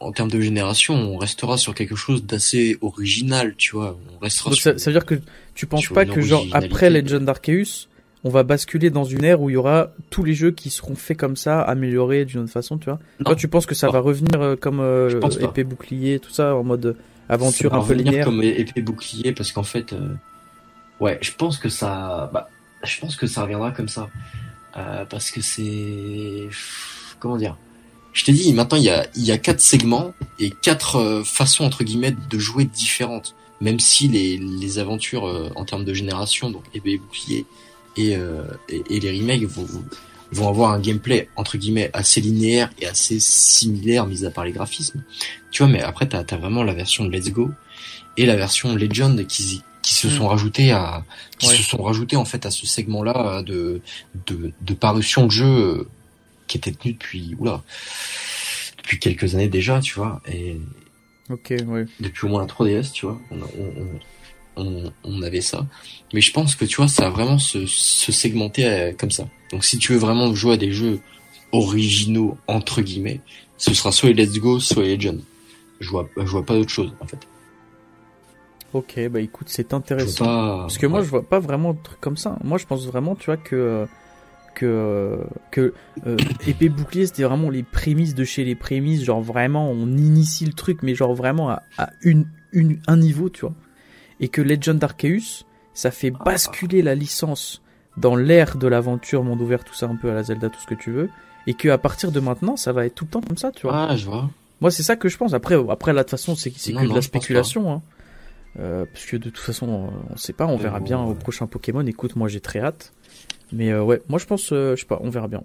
[0.03, 3.97] en termes de génération, on restera sur quelque chose d'assez original, tu vois.
[4.15, 4.53] On restera.
[4.55, 5.15] ça, veut dire que
[5.55, 7.87] tu penses pas que genre après Legend Arceus,
[8.23, 10.95] on va basculer dans une ère où il y aura tous les jeux qui seront
[10.95, 12.99] faits comme ça, améliorés d'une autre façon, tu vois.
[13.23, 16.63] Toi, tu penses que ça va revenir euh, comme euh, épée bouclier, tout ça, en
[16.63, 16.95] mode
[17.27, 18.25] aventure un peu linéaire?
[18.25, 20.13] comme épée bouclier, parce qu'en fait, euh,
[21.01, 22.47] ouais, je pense que ça, bah,
[22.83, 24.09] je pense que ça reviendra comme ça,
[25.09, 26.47] parce que c'est,
[27.19, 27.57] comment dire?
[28.13, 31.65] Je t'ai dit, maintenant il y a, il y a quatre segments et quatre façons
[31.65, 33.35] entre guillemets de jouer différentes.
[33.61, 37.45] Même si les, les aventures en termes de génération, donc épée bouclier,
[37.99, 39.67] euh, et, et, les remakes vont,
[40.31, 44.51] vont avoir un gameplay entre guillemets assez linéaire et assez similaire, mis à part les
[44.51, 45.03] graphismes.
[45.51, 47.51] Tu vois, mais après t'as as vraiment la version Let's Go
[48.17, 50.11] et la version Legend qui qui se mm.
[50.11, 51.03] sont rajoutés à
[51.37, 53.81] qui se sont rajoutés en fait à ce segment-là de,
[54.27, 55.87] de de parution de jeu euh,
[56.47, 57.63] qui était tenu depuis oula
[58.77, 60.57] depuis quelques années déjà, tu vois, et
[61.29, 61.85] Ok, ouais.
[61.99, 63.17] Depuis au moins la 3DS, tu vois.
[63.31, 63.37] On,
[64.57, 65.65] on, on, avait ça.
[66.13, 69.27] Mais je pense que tu vois, ça va vraiment se, segmenter euh, comme ça.
[69.51, 70.99] Donc si tu veux vraiment jouer à des jeux
[71.51, 73.21] originaux entre guillemets,
[73.57, 75.21] ce sera soit les Let's Go, soit les Legend.
[75.79, 77.19] Je vois, je vois pas d'autre chose en fait.
[78.73, 80.25] Ok, bah écoute, c'est intéressant.
[80.25, 82.37] Parce que moi, je vois pas vraiment de truc comme ça.
[82.43, 83.87] Moi, je pense vraiment, tu vois, que
[84.53, 85.19] que
[85.51, 85.73] que
[86.05, 86.17] euh,
[86.47, 89.03] épée bouclier, c'était vraiment les prémices de chez les prémices.
[89.03, 93.29] Genre vraiment, on initie le truc, mais genre vraiment à, à une, une un niveau,
[93.29, 93.53] tu vois
[94.19, 97.61] et que Legend Arceus, ça fait basculer la licence
[97.97, 100.65] dans l'ère de l'aventure, monde ouvert, tout ça un peu à la Zelda, tout ce
[100.65, 101.09] que tu veux,
[101.45, 103.67] et que à partir de maintenant, ça va être tout le temps comme ça, tu
[103.67, 103.89] vois.
[103.89, 104.29] Ah, je vois.
[104.61, 105.33] Moi, c'est ça que je pense.
[105.33, 107.81] Après, après là, de toute façon, c'est que de la spéculation, hein.
[108.59, 111.83] Euh, parce que de toute façon, on sait pas, on verra bien au prochain Pokémon.
[111.87, 112.93] Écoute, moi, j'ai très hâte.
[113.53, 115.43] Mais euh, ouais, moi, je pense, euh, je sais pas, on verra bien.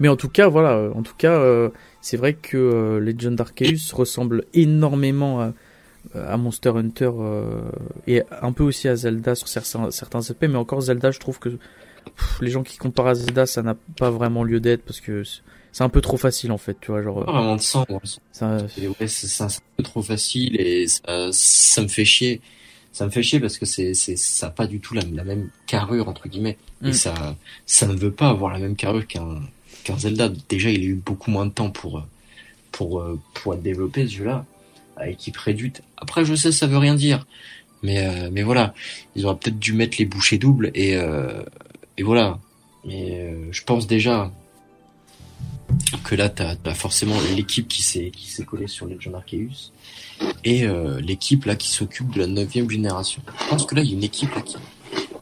[0.00, 1.40] Mais en tout cas, voilà, en tout cas,
[2.00, 5.52] c'est vrai que Legend Arceus ressemble énormément à
[6.16, 7.62] euh, à Monster Hunter euh,
[8.06, 11.38] et un peu aussi à Zelda sur certains, certains aspects, mais encore Zelda, je trouve
[11.38, 11.56] que
[12.42, 15.22] les gens qui comparent à Zelda, ça n'a pas vraiment lieu d'être parce que
[15.72, 17.24] c'est un peu trop facile en fait, tu vois, genre.
[17.24, 17.86] Pas vraiment de sens.
[18.32, 18.58] Ça...
[18.68, 19.48] c'est un
[19.78, 22.42] peu trop facile et ça, ça, me fait chier.
[22.94, 25.24] Ça me fait chier parce que c'est, c'est, ça n'a pas du tout la, la,
[25.24, 26.92] même carrure entre guillemets et mm.
[26.94, 29.42] ça, ça ne veut pas avoir la même carrure qu'un,
[29.82, 30.30] qu'un Zelda.
[30.48, 32.06] Déjà, il a eu beaucoup moins de temps pour,
[32.72, 33.04] pour,
[33.34, 34.46] pour développer ce jeu-là
[34.96, 35.82] à équipe réduite.
[35.96, 37.26] Après, je sais, ça veut rien dire,
[37.82, 38.74] mais euh, mais voilà,
[39.14, 41.42] ils auraient peut-être dû mettre les bouchées doubles et euh,
[41.98, 42.38] et voilà.
[42.84, 44.32] Mais euh, je pense déjà
[46.02, 48.12] que là, t'as as forcément l'équipe qui s'est
[48.46, 49.72] collée sur Legend Arceus
[50.44, 50.66] et
[51.00, 53.22] l'équipe là qui s'occupe de la neuvième génération.
[53.42, 54.56] Je pense que là, il y a une équipe là qui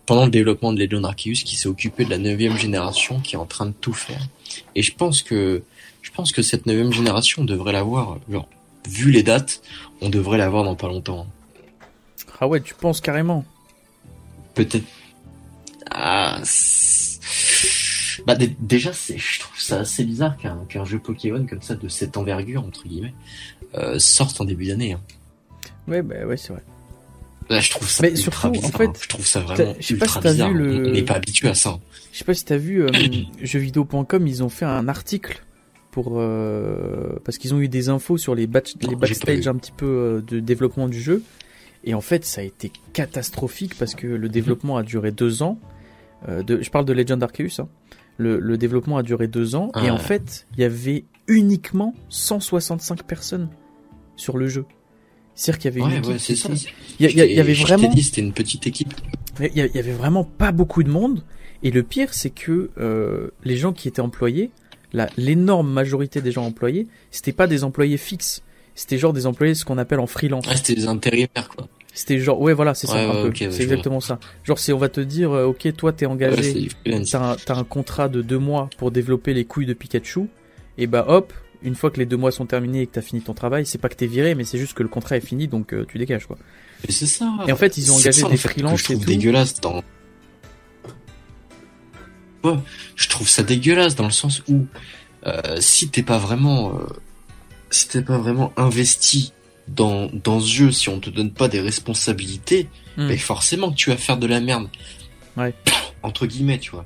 [0.05, 3.39] pendant le développement de Legend Arceus qui s'est occupée de la neuvième génération qui est
[3.39, 4.21] en train de tout faire.
[4.75, 5.63] Et je pense que
[6.03, 8.49] je pense que cette neuvième génération devrait l'avoir genre
[8.89, 9.63] vu les dates,
[10.01, 11.27] on devrait l'avoir dans pas longtemps.
[12.41, 13.45] Ah ouais, tu penses carrément?
[14.55, 14.85] Peut-être.
[15.91, 16.41] Ah.
[18.27, 22.17] Bah déjà, c'est, je trouve ça assez bizarre qu'un jeu Pokémon comme ça de cette
[22.17, 23.15] envergure entre guillemets
[23.75, 24.93] euh, sorte en début d'année.
[24.93, 25.01] Hein.
[25.89, 26.63] Ouais, bah ouais, c'est vrai.
[27.51, 28.93] Là, je trouve ça Mais surtout, bizarre, en fait, hein.
[29.01, 30.51] je trouve ça vraiment je sais pas si bizarre.
[30.51, 30.89] Vu le...
[30.89, 31.79] On n'est pas habitué à ça.
[32.13, 32.91] Je sais pas si t'as vu euh,
[33.43, 35.43] jeuxvideo.com, ils ont fait un article
[35.93, 39.73] pour euh, parce qu'ils ont eu des infos sur les, batch, les backstage un petit
[39.73, 41.23] peu euh, de développement du jeu
[41.85, 45.59] et en fait ça a été catastrophique parce que le développement a duré deux ans.
[46.29, 47.61] Euh, de, je parle de Legend Arceus.
[47.61, 47.69] Hein.
[48.19, 53.05] Le, le, développement a duré deux ans et en fait il y avait uniquement 165
[53.05, 53.49] personnes
[54.17, 54.67] sur le jeu.
[55.35, 56.59] C'est-à-dire qu'il y avait une équipe.
[57.01, 57.91] Il y, y, avait vraiment.
[57.97, 58.93] C'était une petite équipe.
[59.41, 61.25] Il y, y, avait vraiment pas beaucoup de monde.
[61.63, 64.51] Et le pire, c'est que euh, les gens qui étaient employés
[65.17, 68.43] l'énorme majorité des gens employés, c'était pas des employés fixes.
[68.75, 70.47] C'était genre des employés ce qu'on appelle en freelance.
[70.49, 71.69] Ah, c'était des intérimaires quoi.
[71.95, 73.33] C'était genre, ouais, voilà, c'est ça, un peu.
[73.35, 74.19] c'est exactement ça.
[74.45, 78.09] Genre, c'est, on va te dire, euh, ok, toi, t'es engagé, t'as un, un, contrat
[78.09, 80.23] de deux mois pour développer les couilles de Pikachu,
[80.79, 83.21] et bah hop, une fois que les deux mois sont terminés et que t'as fini
[83.21, 85.49] ton travail, c'est pas que t'es viré, mais c'est juste que le contrat est fini,
[85.49, 86.39] donc euh, tu dégages, quoi.
[86.89, 87.31] Et c'est ça.
[87.47, 89.83] Et en fait, ils ont engagé des freelances je trouve dégueulasse dans.
[92.43, 92.59] Ouais,
[92.97, 94.67] je trouve ça dégueulasse dans le sens où
[95.27, 96.73] euh, si t'es pas vraiment,
[97.71, 99.35] si t'es pas vraiment investi
[99.75, 103.09] dans, dans ce jeu, si on te donne pas des responsabilités, hmm.
[103.09, 104.69] ben forcément que tu vas faire de la merde.
[105.37, 105.55] Ouais.
[106.03, 106.85] Entre guillemets, tu vois.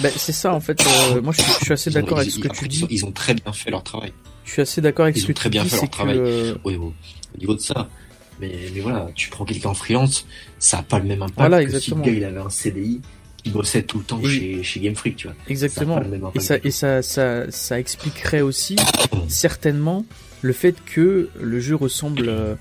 [0.00, 0.80] Ben, c'est ça en fait.
[0.86, 2.86] Euh, moi, je, suis assez d'accord avec ce que tu dis.
[2.90, 4.12] Ils ont, très bien fait leur travail.
[4.44, 6.18] Je suis assez d'accord avec ce que très tu bien fait leur travail.
[6.64, 6.92] Oui, au
[7.38, 7.88] niveau de ça.
[8.40, 10.26] Mais, mais voilà, tu prends quelqu'un en freelance,
[10.58, 13.00] ça a pas le même impact voilà, que si le gars il avait un CDI
[13.44, 15.36] il bossait tout le temps chez, chez Game Freak, tu vois.
[15.48, 16.00] Exactement.
[16.34, 18.76] et ça, et ça, ça, ça expliquerait aussi
[19.28, 20.04] certainement
[20.42, 22.54] le fait que le jeu ressemble, euh,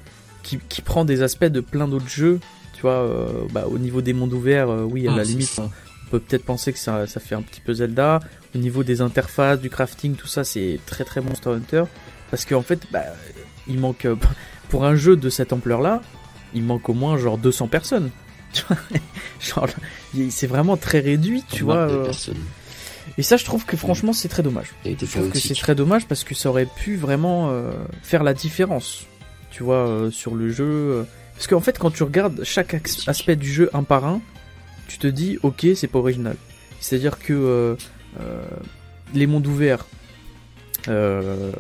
[0.44, 2.40] qui, qui, prend des aspects de plein d'autres jeux,
[2.74, 5.60] tu vois, euh, bah, au niveau des mondes ouverts, euh, oui, à ah, la limite,
[5.60, 5.70] on,
[6.12, 8.20] peut peut-être penser que ça, ça fait un petit peu Zelda.
[8.54, 11.84] Au niveau des interfaces, du crafting, tout ça, c'est très très Monster Hunter,
[12.30, 13.04] parce qu'en fait, bah,
[13.68, 14.08] il manque
[14.70, 16.02] pour un jeu de cette ampleur-là,
[16.54, 18.12] il manque au moins genre 200 personnes.
[19.40, 19.68] genre,
[20.30, 21.88] c'est vraiment très réduit, tu vois.
[23.22, 24.70] Et ça, je trouve que franchement, c'est très dommage.
[24.84, 27.70] Je trouve que c'est très dommage parce que ça aurait pu vraiment euh,
[28.02, 29.06] faire la différence,
[29.52, 30.66] tu vois, euh, sur le jeu.
[30.66, 31.04] Euh.
[31.36, 34.22] Parce qu'en fait, quand tu regardes chaque aspect du jeu un par un,
[34.88, 36.36] tu te dis, ok, c'est pas original.
[36.80, 37.78] C'est-à-dire que
[39.14, 39.86] les mondes ouverts,
[40.88, 41.52] les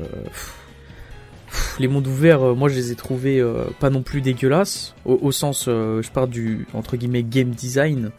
[1.87, 3.39] mondes ouverts, moi, je les ai trouvés
[3.79, 8.09] pas non plus dégueulasses, au, au sens, je parle du entre guillemets game design.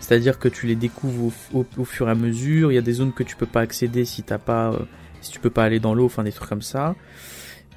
[0.00, 2.72] C'est-à-dire que tu les découvres au, fur et à mesure.
[2.72, 4.78] Il y a des zones que tu peux pas accéder si t'as pas, euh,
[5.20, 6.96] si tu peux pas aller dans l'eau, enfin des trucs comme ça.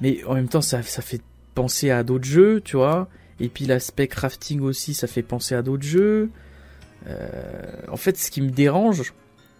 [0.00, 1.20] Mais en même temps, ça, fait
[1.54, 3.08] penser à d'autres jeux, tu vois.
[3.40, 6.30] Et puis l'aspect crafting aussi, ça fait penser à d'autres jeux.
[7.06, 7.18] Euh,
[7.88, 9.12] en fait, ce qui me dérange,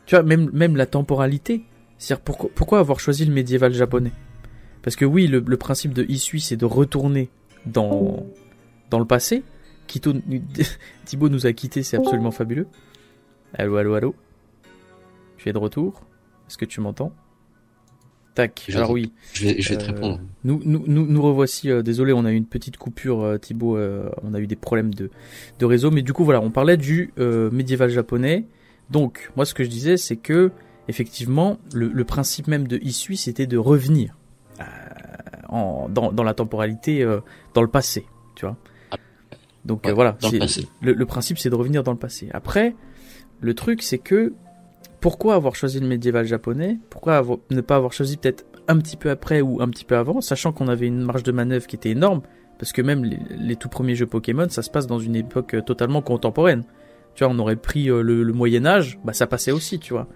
[0.06, 1.64] tu vois, même, même la temporalité.
[1.98, 2.24] C'est-à-dire
[2.54, 4.12] pourquoi, avoir choisi le médiéval japonais?
[4.82, 7.28] Parce que oui, le, principe de Isui, c'est de retourner
[7.66, 8.26] dans,
[8.90, 9.42] dans le passé.
[11.04, 12.66] Thibaut nous a quitté, c'est absolument fabuleux.
[13.54, 14.14] Allô, allô, allô.
[15.36, 16.02] Tu es de retour
[16.48, 17.12] Est-ce que tu m'entends?
[18.34, 18.68] Tac.
[18.74, 19.12] Alors oui.
[19.32, 20.20] Je vais, je vais te euh, répondre.
[20.42, 21.70] Nous, nous, nous, nous revoici.
[21.70, 23.78] Euh, désolé, on a eu une petite coupure, euh, Thibaut.
[24.22, 25.10] on a eu des problèmes de,
[25.58, 28.44] de réseau, mais du coup voilà, on parlait du médiéval japonais.
[28.90, 30.50] Donc, moi, ce que je disais, c'est que
[30.88, 34.18] effectivement, le, le, principe même de Isui, c'était de revenir
[35.48, 37.06] en, dans, dans la temporalité,
[37.54, 38.04] dans le passé,
[38.34, 38.56] tu vois.
[39.64, 40.16] Donc euh, voilà,
[40.82, 42.28] le, le, principe c'est de revenir dans le passé.
[42.32, 42.74] Après,
[43.40, 44.34] le truc c'est que
[45.00, 46.78] pourquoi avoir choisi le médiéval japonais?
[46.88, 50.22] Pourquoi ne pas avoir choisi peut-être un petit peu après ou un petit peu avant,
[50.22, 52.22] sachant qu'on avait une marge de manœuvre qui était énorme,
[52.58, 55.60] parce que même les, tout premiers jeux Pokémon, ça se passe dans une époque euh,
[55.60, 56.64] totalement contemporaine.
[57.14, 60.08] Tu vois, on aurait pris euh, le, Moyen Âge, bah ça passait aussi, tu vois.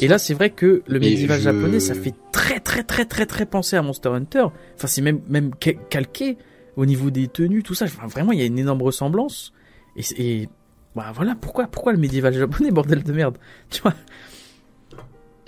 [0.00, 3.46] Et là, c'est vrai que le médiéval japonais, ça fait très très très très très
[3.46, 4.44] penser à Monster Hunter.
[4.76, 6.36] Enfin, c'est même même calqué
[6.78, 7.86] au niveau des tenues, tout ça.
[7.86, 9.52] vraiment, il y a une énorme ressemblance.
[9.96, 10.48] Et,
[10.94, 13.36] bah voilà, pourquoi, pourquoi le médiéval japonais, bordel de merde?
[13.68, 13.94] Tu vois?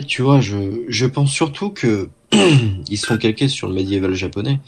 [0.07, 4.59] Tu vois, je, je pense surtout que ils sont calqués sur le médiéval japonais,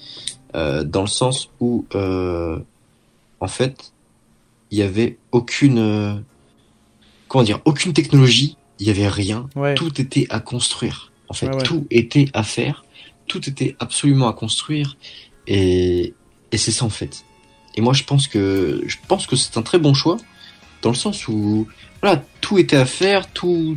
[0.54, 2.60] euh, dans le sens où, euh,
[3.40, 3.92] en fait,
[4.70, 6.14] il y avait aucune, euh,
[7.26, 11.10] comment dire, aucune technologie, il y avait rien, tout était à construire.
[11.28, 12.84] En fait, tout était à faire,
[13.26, 14.96] tout était absolument à construire,
[15.48, 16.14] et,
[16.52, 17.24] et c'est ça en fait.
[17.74, 20.18] Et moi je pense que je pense que c'est un très bon choix
[20.82, 21.66] dans le sens où
[22.00, 23.76] voilà tout était à faire, tout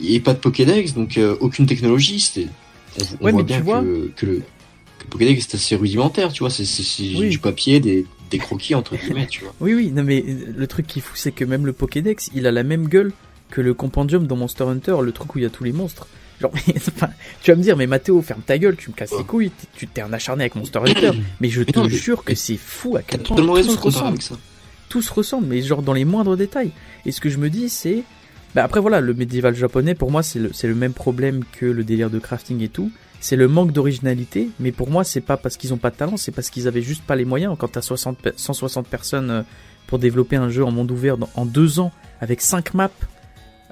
[0.00, 2.20] il n'y a pas de Pokédex donc euh, aucune technologie.
[2.20, 2.48] C'était
[3.20, 4.42] on, voit bien que, que, le,
[5.08, 6.50] Pokédex est assez rudimentaire, tu vois.
[6.50, 9.54] C'est du papier, des, des croquis entre guillemets, tu vois.
[9.60, 12.46] Oui oui non mais le truc qui est fou c'est que même le Pokédex il
[12.46, 13.12] a la même gueule
[13.50, 16.06] que le compendium dans Monster Hunter, le truc où il y a tous les monstres.
[16.40, 16.52] Genre,
[17.42, 19.86] tu vas me dire, mais Mathéo, ferme ta gueule, tu me casses les couilles, tu
[19.86, 21.10] t'es un acharné avec Monster Hunter.
[21.40, 24.18] mais je te jure que c'est fou à quel point tout se ressemble.
[24.88, 26.72] Tout se ressemble, mais genre dans les moindres détails.
[27.06, 28.02] Et ce que je me dis, c'est,
[28.54, 31.84] bah après voilà, le médiéval japonais, pour moi, c'est le, le même problème que le
[31.84, 32.90] délire de crafting et tout.
[33.20, 36.16] C'est le manque d'originalité, mais pour moi, c'est pas parce qu'ils ont pas de talent,
[36.16, 37.54] c'est parce qu'ils avaient juste pas les moyens.
[37.58, 39.42] Quand t'as 60, 160 personnes euh,
[39.86, 41.92] pour développer un jeu en monde ouvert en deux ans,
[42.22, 42.90] avec 5 maps,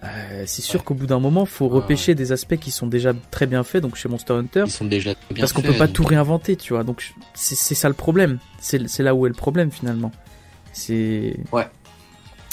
[0.05, 3.47] euh, c'est sûr qu'au bout d'un moment, faut repêcher des aspects qui sont déjà très
[3.47, 3.83] bien faits.
[3.83, 6.73] Donc chez Monster Hunter, ils sont déjà bien parce qu'on peut pas tout réinventer, tu
[6.73, 6.85] vois.
[6.85, 8.39] Donc c'est ça le problème.
[8.61, 10.13] C'est là où est le problème finalement.
[10.73, 11.67] C'est ouais.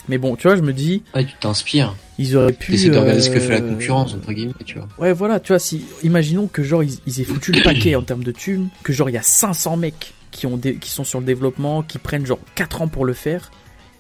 [0.08, 1.04] Mais bon, tu vois, je me dis.
[1.16, 1.96] Ouais, tu t'inspires.
[2.18, 2.74] Ils auraient pu.
[2.74, 4.88] Essayer de regarder ce que fait la euh, concurrence entre guillemets, tu vois.
[4.98, 8.24] Ouais, voilà, tu vois, si imaginons que genre ils, aient foutu le paquet en termes
[8.24, 11.26] de thunes, que genre il y a 500 mecs qui, ont qui sont sur le
[11.26, 13.52] développement, qui prennent genre 4 ans pour le faire,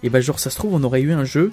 [0.03, 1.51] et bah genre ça se trouve on aurait eu un jeu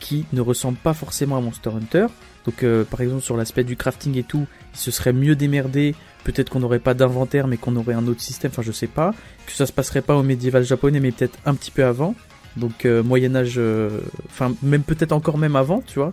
[0.00, 2.06] qui ne ressemble pas forcément à Monster Hunter.
[2.44, 5.94] Donc euh, par exemple sur l'aspect du crafting et tout, il se serait mieux démerdé.
[6.24, 9.14] Peut-être qu'on n'aurait pas d'inventaire mais qu'on aurait un autre système, enfin je sais pas.
[9.46, 12.14] Que ça se passerait pas au médiéval japonais mais peut-être un petit peu avant.
[12.56, 16.12] Donc euh, Moyen Âge, euh, enfin même peut-être encore même avant, tu vois.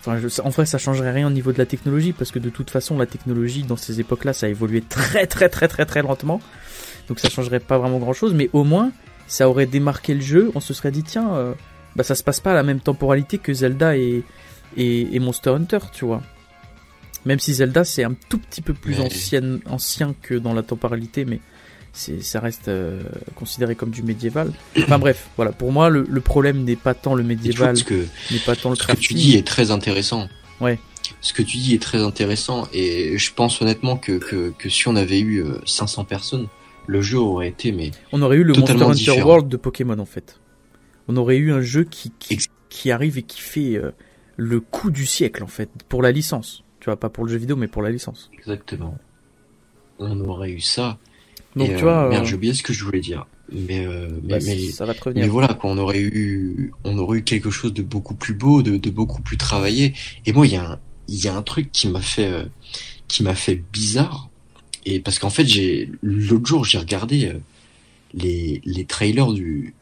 [0.00, 2.70] Enfin, en vrai, ça changerait rien au niveau de la technologie parce que de toute
[2.70, 6.40] façon, la technologie dans ces époques-là, ça a évolué très très très très très lentement.
[7.08, 8.92] Donc ça changerait pas vraiment grand-chose, mais au moins,
[9.26, 10.50] ça aurait démarqué le jeu.
[10.54, 11.54] On se serait dit tiens,
[11.98, 14.22] bah ça se passe pas à la même temporalité que Zelda et,
[14.76, 16.22] et, Monster Hunter, tu vois.
[17.26, 21.24] Même si Zelda c'est un tout petit peu plus ancien, ancien que dans la temporalité,
[21.24, 21.40] mais
[21.92, 23.02] ça reste euh,
[23.34, 24.52] considéré comme du médiéval.
[24.78, 25.50] Enfin bref, voilà.
[25.50, 27.74] Pour moi, le, problème n'est pas tant le médiéval,
[28.30, 30.28] n'est pas tant le Ce que tu dis est très intéressant.
[30.60, 30.78] Ouais.
[31.20, 34.12] Ce que tu dis est très intéressant et je pense honnêtement que,
[34.52, 36.46] que, si on avait eu 500 euh, personnes,
[36.86, 40.06] le jeu aurait été mais on aurait eu le Monster Hunter World de Pokémon en
[40.06, 40.38] fait.
[41.08, 42.12] On aurait eu un jeu qui
[42.68, 43.90] qui, arrive et qui fait euh,
[44.36, 46.62] le coup du siècle en fait pour la licence.
[46.80, 48.30] Tu vois, pas pour le jeu vidéo mais pour la licence.
[48.34, 48.96] Exactement.
[49.98, 50.98] On aurait eu ça
[51.56, 53.26] donc, tu vois, merde, euh, j'ai oublié ce que je voulais dire.
[53.50, 54.40] Mais, euh, mais, bah,
[54.72, 55.24] ça va te revenir.
[55.24, 58.62] Mais voilà, quoi, on aurait eu, on aurait eu quelque chose de beaucoup plus beau,
[58.62, 59.94] de, de beaucoup plus travaillé.
[60.26, 60.78] Et moi, il y a un,
[61.08, 62.44] il y a un truc qui m'a fait, euh,
[63.08, 64.28] qui m'a fait bizarre.
[64.84, 67.32] Et parce qu'en fait, j'ai, l'autre jour, j'ai regardé
[68.14, 69.74] les, les trailers du,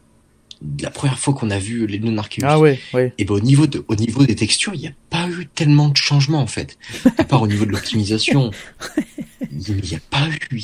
[0.80, 2.42] la première fois qu'on a vu les Arceus.
[2.44, 3.12] Ah ouais, ouais.
[3.18, 5.88] Et ben au niveau de, au niveau des textures, il n'y a pas eu tellement
[5.88, 6.78] de changements en fait.
[7.18, 8.50] À part au niveau de l'optimisation.
[9.40, 10.58] il n'y a pas eu,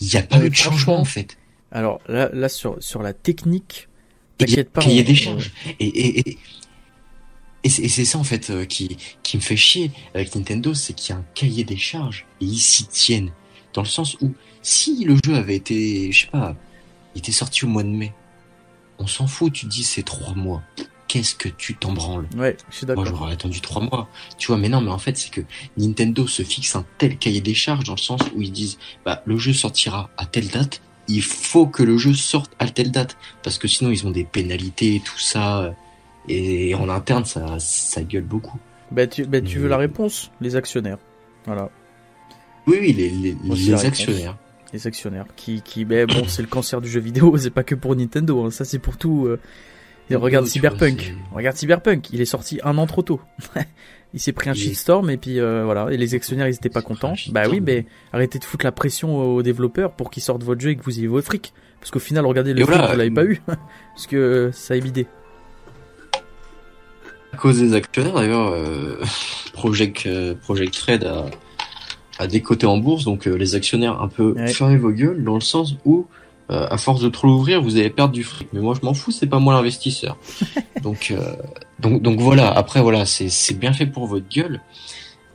[0.00, 1.36] il y a, pas eu de changement en fait.
[1.72, 3.88] Alors là, là sur, sur la technique,
[4.38, 4.82] t'inquiète pas.
[4.84, 5.50] Il y a des charges.
[5.80, 6.38] Et, et, et,
[7.64, 11.14] et c'est ça en fait euh, qui, qui me fait chier avec Nintendo, c'est qu'il
[11.14, 13.32] y a un cahier des charges et ils s'y tiennent.
[13.72, 14.32] Dans le sens où
[14.62, 16.54] si le jeu avait été, je sais pas,
[17.14, 18.12] il était sorti au mois de mai,
[18.98, 20.62] on s'en fout, tu dis c'est trois mois
[21.14, 23.04] qu'est-ce que tu t'en branles Ouais, je suis d'accord.
[23.04, 24.08] Moi, j'aurais attendu trois mois.
[24.36, 25.42] Tu vois, mais non, mais en fait, c'est que
[25.76, 29.22] Nintendo se fixe un tel cahier des charges dans le sens où ils disent, bah,
[29.24, 30.82] le jeu sortira à telle date.
[31.06, 34.24] Il faut que le jeu sorte à telle date parce que sinon ils ont des
[34.24, 35.72] pénalités et tout ça.
[36.28, 38.58] Et en interne, ça, ça gueule beaucoup.
[38.90, 40.32] Bah, tu, bah, tu veux la réponse?
[40.40, 40.98] Les actionnaires.
[41.44, 41.70] Voilà.
[42.66, 44.36] Oui, oui, les, les, actionnaires
[44.74, 47.74] les actionnaires qui qui ben bon c'est le cancer du jeu vidéo c'est pas que
[47.74, 48.50] pour Nintendo hein.
[48.50, 49.38] ça c'est pour tout euh,
[50.12, 51.14] regarde Cyberpunk.
[51.32, 52.10] regarde Cyberpunk.
[52.12, 53.20] Il est sorti un an trop tôt.
[54.14, 55.88] il s'est pris un shitstorm et puis euh, voilà.
[55.90, 57.14] Et les actionnaires ils étaient pas contents.
[57.30, 60.70] Bah oui, mais arrêtez de foutre la pression aux développeurs pour qu'ils sortent votre jeu
[60.70, 61.52] et que vous ayez vos fric.
[61.80, 63.40] Parce qu'au final, regardez le fric, vous l'avez pas eu.
[63.94, 65.06] Parce que ça a bidé.
[67.32, 69.02] À cause des actionnaires d'ailleurs, euh,
[69.52, 71.26] Project, euh, Project Red a,
[72.18, 73.04] a décoté en bourse.
[73.04, 76.06] Donc les actionnaires un peu fermez vos gueules dans le sens où
[76.50, 78.48] euh, à force de trop l'ouvrir, vous allez perdre du fric.
[78.52, 80.18] Mais moi, je m'en fous, c'est pas moi l'investisseur.
[80.82, 81.36] donc, euh,
[81.78, 82.50] donc, donc voilà.
[82.50, 84.60] Après, voilà, c'est bien fait pour votre gueule,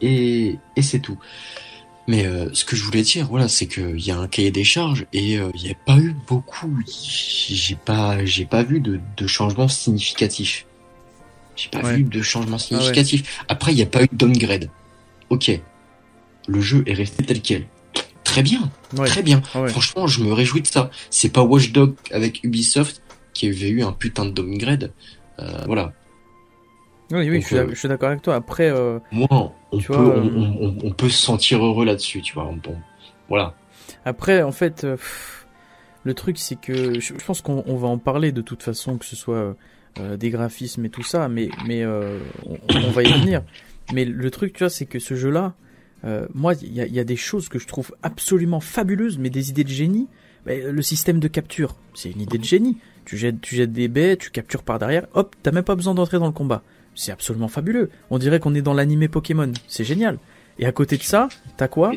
[0.01, 1.17] et, et c'est tout.
[2.07, 4.63] Mais euh, ce que je voulais dire, voilà, c'est qu'il y a un cahier des
[4.63, 6.79] charges et il n'y a pas eu beaucoup.
[6.87, 10.65] J'ai pas, j'ai pas vu de, de changement significatif.
[11.55, 13.43] J'ai pas vu de changement ah significatif.
[13.47, 14.69] Après, il n'y a pas eu de downgrade.
[15.29, 15.59] Ok,
[16.47, 17.67] le jeu est resté tel quel
[18.29, 18.69] très bien,
[19.05, 19.41] très bien.
[19.41, 20.89] Franchement, je me réjouis de ça.
[21.09, 23.01] C'est pas Watch Dog avec Ubisoft
[23.33, 24.91] qui avait eu un putain de downgrade.
[25.39, 25.93] Euh, voilà.
[27.11, 28.35] Oui, oui, je, suis, d'accord avec toi.
[28.35, 29.27] Après, euh, moi,
[29.71, 32.53] on peut, euh, on, peut se sentir heureux là-dessus, tu vois.
[33.29, 33.55] voilà.
[34.05, 34.85] Après, en fait,
[36.03, 39.15] le truc, c'est que je, pense qu'on va en parler de toute façon, que ce
[39.15, 39.55] soit
[39.97, 43.41] des graphismes et tout ça, mais, mais on, on, va y venir.
[43.91, 45.55] Mais le truc, tu vois, c'est que ce jeu-là,
[46.05, 49.63] euh, moi, il y a, des choses que je trouve absolument fabuleuses, mais des idées
[49.63, 50.07] de génie.
[50.45, 52.77] le système de capture, c'est une idée de génie.
[53.05, 55.95] Tu jettes, tu jettes des baies, tu captures par derrière, hop, t'as même pas besoin
[55.95, 56.63] d'entrer dans le combat.
[56.95, 57.89] C'est absolument fabuleux.
[58.09, 59.51] On dirait qu'on est dans l'animé Pokémon.
[59.67, 60.19] C'est génial.
[60.57, 61.91] Et à côté de ça, t'as quoi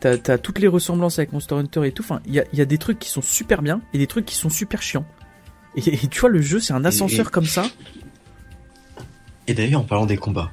[0.00, 2.02] T'as as toutes les ressemblances avec Monster Hunter et tout.
[2.02, 4.50] Enfin, il y a, des trucs qui sont super bien et des trucs qui sont
[4.50, 5.06] super chiants.
[5.76, 7.64] Et, tu vois, le jeu, c'est un ascenseur comme ça.
[9.46, 10.52] Et d'ailleurs, en parlant des combats,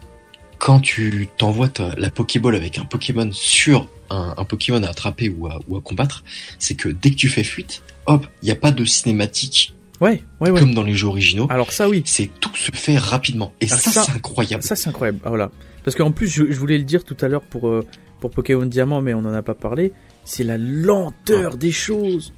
[0.64, 1.68] quand tu t'envoies
[1.98, 6.24] la Pokéball avec un Pokémon sur un, Pokémon à attraper ou à, combattre,
[6.58, 9.74] c'est que dès que tu fais fuite, hop, il n'y a pas de cinématique.
[10.00, 10.62] Ouais, ouais, ouais.
[10.62, 11.48] Comme dans les jeux originaux.
[11.50, 12.02] Alors ça, oui.
[12.06, 13.52] C'est tout se fait rapidement.
[13.60, 14.64] Et ça, c'est incroyable.
[14.64, 15.20] Ça, c'est incroyable.
[15.26, 15.52] Ah, voilà.
[15.84, 17.86] Parce qu'en plus, je, voulais le dire tout à l'heure pour, euh,
[18.22, 19.92] pour Pokémon Diamant, mais on n'en a pas parlé.
[20.26, 22.34] C'est la lenteur des choses.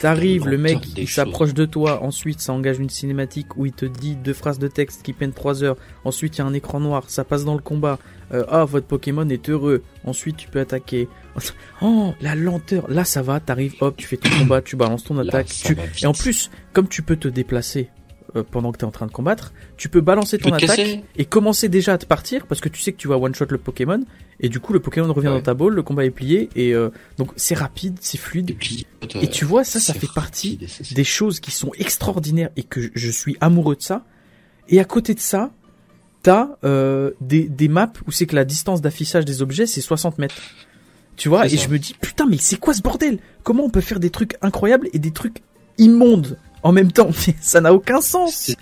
[0.00, 2.02] T'arrives, le mec, il s'approche de toi.
[2.02, 5.32] Ensuite, ça engage une cinématique où il te dit deux phrases de texte qui prennent
[5.32, 5.76] 3 heures.
[6.04, 7.04] Ensuite, il y a un écran noir.
[7.08, 7.98] Ça passe dans le combat.
[8.32, 9.82] Euh, ah, votre Pokémon est heureux.
[10.04, 11.08] Ensuite, tu peux attaquer.
[11.80, 12.88] Oh, la lenteur.
[12.88, 13.40] Là, ça va.
[13.40, 15.50] T'arrives, hop, tu fais ton combat, tu balances ton attaque.
[16.00, 17.88] Et en plus, comme tu peux te déplacer
[18.36, 21.24] euh, pendant que tu es en train de combattre, tu peux balancer ton attaque et
[21.24, 23.58] commencer déjà à te partir parce que tu sais que tu vas one shot le
[23.58, 24.00] Pokémon
[24.42, 26.90] et du coup le Pokémon revient dans ta boule, le combat est plié et euh,
[27.16, 28.56] donc c'est rapide, c'est fluide.
[29.20, 30.58] Et, tu vois ça, ça fait partie
[30.90, 34.04] des choses qui sont extraordinaires et que je suis amoureux de ça.
[34.68, 35.50] Et à côté de ça,
[36.22, 40.18] t'as euh, des, des maps où c'est que la distance d'affichage des objets c'est 60
[40.18, 40.34] mètres.
[41.16, 43.18] Tu vois, et je me dis putain mais c'est quoi ce bordel?
[43.44, 45.42] Comment on peut faire des trucs incroyables et des trucs
[45.78, 47.10] immondes en même temps?
[47.40, 48.56] ça n'a aucun sens.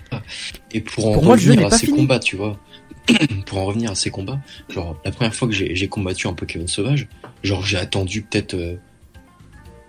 [0.71, 2.59] Et pour en revenir à ces combats, tu vois,
[3.45, 6.67] pour en revenir à ces combats, genre la première fois que j'ai combattu un Pokémon
[6.67, 7.07] sauvage,
[7.43, 8.55] genre j'ai attendu peut-être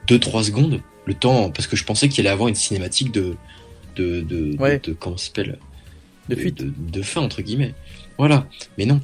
[0.09, 3.36] 2-3 euh, secondes, le temps, parce que je pensais qu'il allait avoir une cinématique de
[3.97, 5.59] de de, de, comment s'appelle?
[6.28, 6.62] De, fuite.
[6.62, 7.74] De, fin entre guillemets.
[8.16, 8.47] Voilà,
[8.78, 9.01] mais non.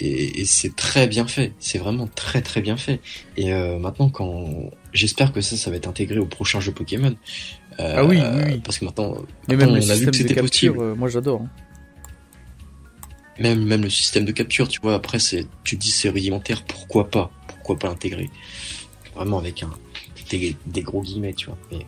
[0.00, 3.00] Et, c'est très bien fait, c'est vraiment très très bien fait.
[3.36, 7.16] Et euh, maintenant, quand j'espère que ça, ça va être intégré au prochain jeu Pokémon,
[7.78, 9.16] ah oui, oui, Parce que maintenant,
[9.48, 10.78] même on a vu que c'était possible.
[10.80, 11.42] Euh, moi j'adore.
[11.42, 11.48] Hein.
[13.38, 17.08] Même, même le système de capture, tu vois, après, c'est, tu dis c'est rudimentaire, pourquoi
[17.10, 17.30] pas?
[17.46, 18.30] Pourquoi pas l'intégrer?
[19.14, 19.70] Vraiment avec un,
[20.30, 21.58] des, gros guillemets, tu vois.
[21.70, 21.86] Mais,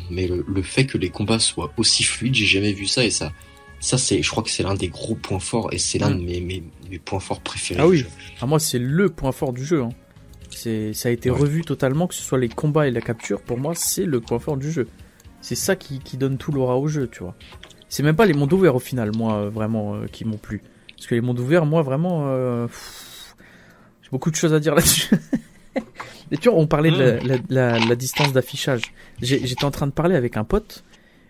[0.10, 3.32] mais le, fait que les combats soient aussi fluides, j'ai jamais vu ça et ça,
[3.80, 6.20] ça c'est, je crois que c'est l'un des gros points forts et c'est l'un de
[6.20, 6.24] mm.
[6.24, 7.80] mes, mes, mes, points forts préférés.
[7.80, 8.04] Ah oui,
[8.40, 9.82] ah, moi c'est le point fort du jeu.
[9.82, 9.90] Hein.
[10.50, 13.58] C'est, ça a été revu totalement, que ce soit les combats et la capture, pour
[13.58, 14.88] moi c'est le point fort du jeu.
[15.40, 17.34] C'est ça qui, donne tout l'aura au jeu, tu vois.
[17.88, 20.60] C'est même pas les mondes ouverts au final, moi, euh, vraiment, euh, qui m'ont plu.
[20.96, 22.66] Parce que les mondes ouverts, moi, vraiment, euh,
[24.02, 25.14] j'ai beaucoup de choses à dire là-dessus.
[26.30, 28.82] Et tu vois, on parlait de la, distance d'affichage.
[29.20, 30.84] J'étais en train de parler avec un pote,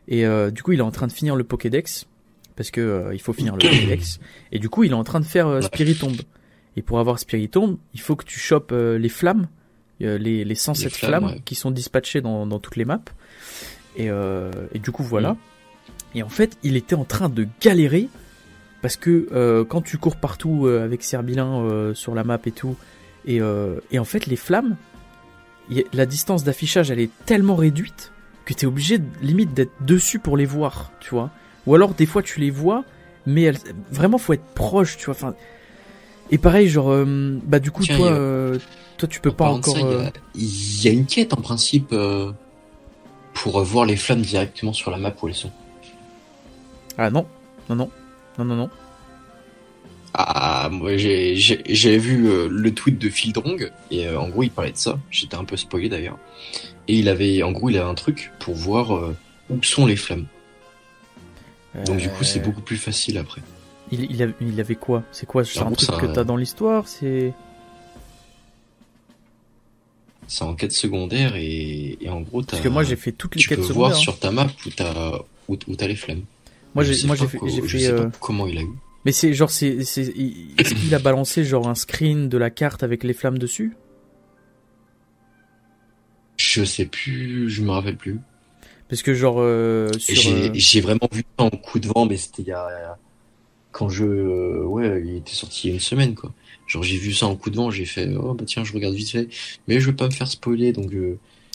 [0.09, 2.07] et du coup, il est en train de finir le Pokédex,
[2.55, 4.21] parce que il faut finir le Pokédex.
[4.53, 6.17] Et du coup, il est en train de faire Spiritomb.
[6.77, 9.49] Et pour avoir Spiritomb, il faut que tu chopes les flammes,
[10.01, 13.03] les, les 107 flammes, qui sont dispatchées dans, dans toutes les maps.
[14.01, 15.33] Euh, et, du coup, voilà.
[15.33, 15.39] Mm.
[16.17, 18.09] Et en fait, il était en train de galérer
[18.87, 22.77] parce que euh, quand tu cours partout euh, avec Serbilin sur la map et tout,
[23.27, 24.77] et, en fait, les flammes,
[25.93, 28.13] la distance d'affichage, elle est tellement réduite
[28.45, 31.31] que tu es obligé limite d'être dessus pour les voir, tu vois.
[31.67, 32.85] Ou alors des fois tu les vois,
[33.27, 33.59] mais elles,
[33.91, 35.17] vraiment faut être proche, tu vois.
[35.17, 35.35] Enfin,
[36.31, 37.05] et pareil, genre,
[37.43, 38.17] bah du coup toi,
[38.99, 39.77] toi tu peux pas encore.
[40.37, 41.93] Il y, a une quête en principe
[43.35, 45.51] pour voir les flammes directement sur la map où elles sont.
[46.97, 47.27] Ah non,
[47.69, 47.91] non, non,
[48.39, 48.71] non, non, non.
[50.19, 54.73] Ah, moi j'ai vu euh, le tweet de Fildrong et euh, en gros il parlait
[54.73, 54.99] de ça.
[55.11, 56.19] J'étais un peu spoilé d'ailleurs.
[56.89, 59.15] Et il avait, en gros, il avait un truc pour voir euh,
[59.51, 60.27] où sont les flammes.
[61.85, 63.43] Donc du coup c'est beaucoup plus facile après.
[63.93, 64.11] Il,
[64.41, 65.03] il, avait quoi?
[65.13, 65.45] C'est quoi?
[65.45, 66.89] C'est un truc que t'as dans l'histoire?
[66.89, 67.35] C'est
[70.29, 73.43] c'est en quête secondaire et, et en gros Parce que moi j'ai fait toutes les
[73.43, 73.67] quêtes secondaires.
[73.67, 76.23] Tu peux voir sur ta map où t'as où, t'as les flammes.
[76.77, 78.11] Moi j'ai moi j'ai fait, euh...
[78.21, 78.69] comment il a eu.
[79.07, 80.13] Mais c'est genre c'est c'est
[80.59, 83.75] est-ce qu'il a balancé genre un screen de la carte avec les flammes dessus?
[86.37, 88.19] Je sais plus, je me rappelle plus.
[88.91, 92.43] Parce que genre euh, euh, j'ai vraiment vu ça en coup de vent mais c'était
[92.43, 92.99] il y a
[93.73, 94.05] quand je
[94.65, 96.35] ouais, il était sorti il y a une semaine quoi.
[96.67, 98.95] Genre j'ai vu ça en coup de vent, j'ai fait oh bah tiens je regarde
[98.95, 99.29] vite fait,
[99.67, 100.93] mais je veux pas me faire spoiler donc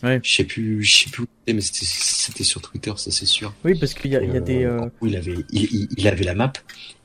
[0.04, 0.20] ouais.
[0.24, 3.54] je sais plus je sais plus où mais c'était sur Twitter ça c'est sûr.
[3.66, 4.88] Oui parce qu'il y a, il y a des euh...
[5.02, 6.54] il avait il, il, avait la map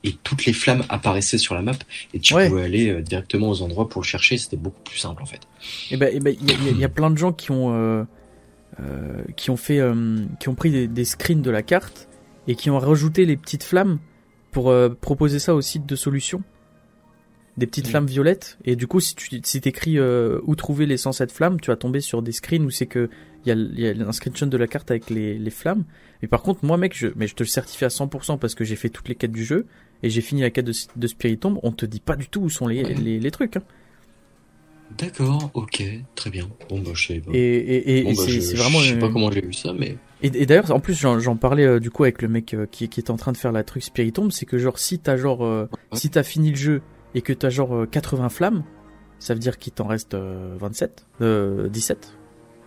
[0.03, 1.73] et toutes les flammes apparaissaient sur la map
[2.13, 5.21] et tu pouvais aller euh, directement aux endroits pour le chercher c'était beaucoup plus simple
[5.21, 5.41] en fait.
[5.89, 7.33] Et eh ben et eh ben il y, a, il y a plein de gens
[7.33, 8.03] qui ont euh,
[8.79, 9.81] euh qui ont fait
[10.39, 12.07] qui ont pris des, des screens de la carte
[12.47, 13.99] et qui ont rajouté les petites flammes
[14.51, 16.41] pour proposer ça au site de solutions
[17.57, 20.97] des petites flammes violettes et du coup si tu si t'écris euh, où trouver les
[20.97, 23.09] 107 flammes tu vas tomber sur des screens où c'est que
[23.45, 25.83] il y a, y a un screenshot de la carte avec les, les flammes
[26.21, 28.63] mais par contre moi mec je mais je te le certifie à 100% parce que
[28.63, 29.65] j'ai fait toutes les quêtes du jeu
[30.03, 32.49] et j'ai fini la quête de, de Spiritomb on te dit pas du tout où
[32.49, 33.63] sont les, les, les, trucs hein.
[34.97, 35.83] D'accord, ok,
[36.15, 36.47] très bien.
[36.69, 37.31] Bon bah je sais pas.
[37.33, 38.79] Et, et, et, bah, c'est vraiment.
[38.79, 39.97] Je sais pas comment j'ai vu ça, mais.
[40.21, 43.01] Et, d'ailleurs, en plus, j'en parlais euh, du coup avec le mec euh, qui, qui
[43.01, 46.09] est en train de faire la truc Spiritomb, c'est que genre si t'as genre si
[46.09, 46.81] t'as fini le jeu
[47.17, 48.63] et que t'as genre 80 euh, flammes,
[49.19, 52.13] ça veut dire qu'il t'en reste 27, euh, 17,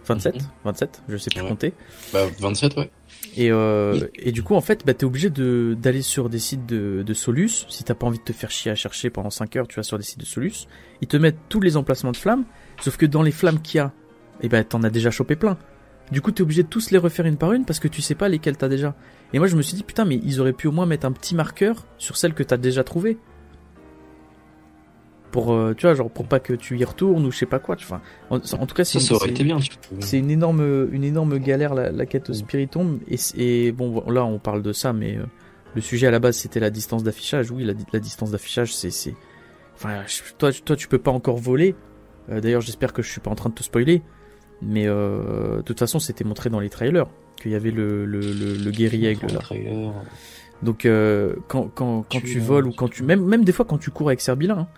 [0.07, 1.73] 27, 27, je sais plus compter.
[2.13, 2.91] Bah 27 ouais.
[3.37, 6.67] Et, euh, et du coup en fait bah, t'es obligé de d'aller sur des sites
[6.67, 9.55] de, de Solus, si t'as pas envie de te faire chier à chercher pendant 5
[9.57, 10.67] heures tu vas sur des sites de Solus,
[11.01, 12.45] ils te mettent tous les emplacements de flammes,
[12.81, 13.93] Sauf que dans les flammes qu'il y a,
[14.41, 15.59] eh ben, t'en as déjà chopé plein.
[16.11, 18.15] Du coup, t'es obligé de tous les refaire une par une parce que tu sais
[18.15, 18.97] pas lesquelles t'as déjà.
[19.33, 21.13] Et moi, je me suis dit, putain, mais ils auraient pu au moins mettre un
[21.13, 23.19] petit marqueur sur celles que t'as déjà trouvées.
[25.33, 27.61] Pour, euh, tu vois, genre, pour pas que tu y retournes ou je sais pas
[27.61, 27.77] quoi.
[27.81, 28.01] Enfin,
[28.31, 29.59] en, tout cas, c'est ça, aurait été bien.
[30.01, 32.99] C'est une énorme, une énorme galère, la, quête au Spiritomb.
[33.09, 35.25] Et, et, bon, là, on parle de ça, mais euh,
[35.75, 37.51] le sujet à la base, c'était la distance d'affichage.
[37.51, 39.15] Oui, la, la distance d'affichage, c'est.
[39.75, 40.03] Enfin,
[40.37, 41.77] toi, toi, tu peux pas encore voler.
[42.31, 44.03] Euh, d'ailleurs, j'espère que je suis pas en train de te spoiler.
[44.63, 47.07] Mais euh, de toute façon, c'était montré dans les trailers
[47.41, 49.41] qu'il y avait le, le, le, le guerrier là.
[50.63, 53.79] Donc euh, quand, quand, quand tu, voles ou quand tu même même des fois quand
[53.79, 54.69] tu cours avec Serbilin, hein.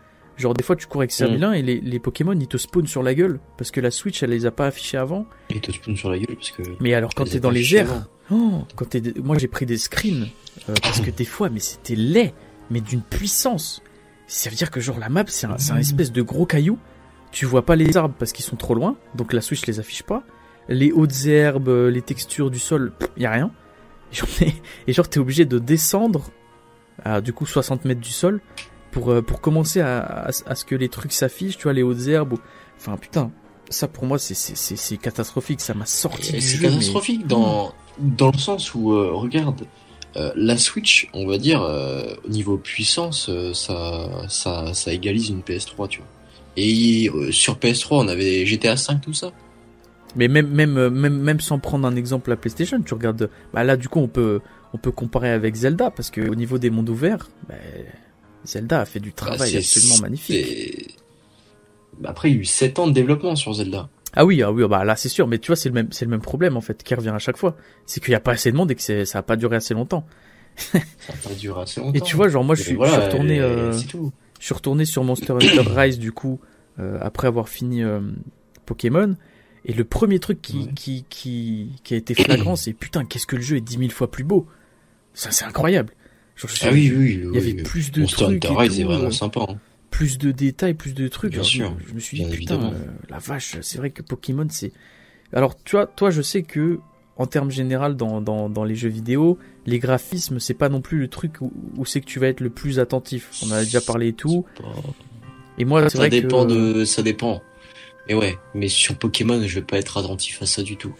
[0.42, 1.54] Genre des fois tu cours avec Serbilin mm.
[1.54, 4.30] et les, les Pokémon ils te spawnent sur la gueule parce que la Switch elle
[4.30, 5.26] les a pas affichés avant.
[5.50, 6.62] Ils te spawnent sur la gueule parce que.
[6.80, 10.28] Mais alors quand t'es dans les airs, oh, quand t'es moi j'ai pris des screens
[10.68, 12.34] euh, parce que des fois mais c'était laid
[12.70, 13.82] mais d'une puissance.
[14.26, 16.78] Ça veut dire que genre la map c'est un, un espèce de gros caillou
[17.32, 20.02] tu vois pas les arbres parce qu'ils sont trop loin, donc la Switch les affiche
[20.02, 20.22] pas.
[20.68, 23.50] Les hautes herbes, euh, les textures du sol, y a rien.
[24.86, 26.30] Et genre, t'es obligé de descendre
[27.04, 28.40] à du coup 60 mètres du sol
[28.92, 32.06] pour, euh, pour commencer à, à, ce que les trucs s'affichent, tu vois, les hautes
[32.06, 32.38] herbes.
[32.78, 33.32] Enfin, putain,
[33.68, 36.40] ça pour moi c'est catastrophique, ça m'a sorti.
[36.40, 39.66] C'est catastrophique dans, dans le sens où, euh, regarde,
[40.36, 46.00] la Switch, on va dire, au niveau puissance, ça, ça, ça égalise une PS3, tu
[46.00, 46.08] vois.
[46.56, 49.32] Et euh, sur PS3, on avait GTA 5, tout ça.
[50.16, 53.30] Mais même, même, euh, même, même sans prendre un exemple à PlayStation, tu regardes.
[53.54, 54.40] Bah là, du coup, on peut,
[54.74, 57.54] on peut comparer avec Zelda parce que au niveau des mondes ouverts, bah,
[58.46, 60.98] Zelda a fait du bah, travail absolument magnifique.
[62.00, 63.88] Bah, après, il y a eu 7 ans de développement sur Zelda.
[64.14, 66.04] Ah oui, ah oui, bah là c'est sûr, mais tu vois, c'est le même, c'est
[66.04, 67.56] le même problème en fait qui revient à chaque fois.
[67.86, 69.72] C'est qu'il n'y a pas assez de monde et que ça a pas duré assez
[69.72, 70.04] longtemps.
[70.56, 70.78] ça
[71.08, 71.94] a pas duré assez longtemps.
[71.94, 73.40] Et tu vois, genre moi je suis, je suis retourné.
[73.40, 73.72] Euh...
[73.88, 74.12] tout.
[74.38, 76.40] Je suis retourné sur Monster Hunter Rise du coup
[76.78, 78.00] euh, après avoir fini euh,
[78.66, 79.16] Pokémon.
[79.64, 83.36] Et le premier truc qui, qui, qui, qui, a été flagrant, c'est putain, qu'est-ce que
[83.36, 84.48] le jeu est dix mille fois plus beau.
[85.14, 85.94] Ça, c'est incroyable.
[86.62, 88.44] Ah oui, oui, Il y avait plus de Monster trucs.
[88.44, 89.46] Hunter Rise est vraiment euh, sympa.
[89.48, 89.58] Hein.
[89.90, 91.32] Plus de détails, plus de trucs.
[91.32, 91.76] Bien sûr.
[91.86, 92.72] Je, me suis dit, putain,
[93.08, 94.72] la vache, c'est vrai que Pokémon, c'est.
[95.32, 96.80] Alors, tu vois, toi, je sais que
[97.16, 100.98] en termes général dans, dans, dans, les jeux vidéo, les graphismes, c'est pas non plus
[100.98, 103.30] le truc où, c'est que tu vas être le plus attentif.
[103.42, 104.44] On en a déjà parlé et tout.
[105.58, 107.42] Et moi, c'est vrai dépend de, ça dépend.
[108.08, 110.94] Et ouais, mais sur Pokémon, je vais pas être attentif à ça du tout.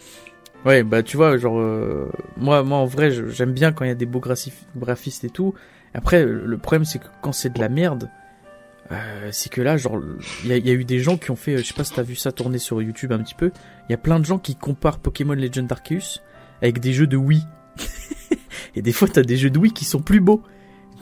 [0.64, 3.92] Ouais, bah tu vois, genre euh, moi, moi en vrai, j'aime bien quand il y
[3.92, 5.54] a des beaux graphistes et tout.
[5.94, 8.08] Après, le problème c'est que quand c'est de la merde,
[8.90, 10.00] euh, c'est que là, genre,
[10.44, 12.14] il y, a eu des gens qui ont fait, je sais pas si t'as vu
[12.14, 13.50] ça tourner sur YouTube un petit peu,
[13.88, 16.20] il y a plein de gens qui comparent Pokémon Legend Arceus
[16.60, 17.42] avec des jeux de Wii.
[18.74, 20.42] et des fois, t'as des jeux de Wii qui sont plus beaux.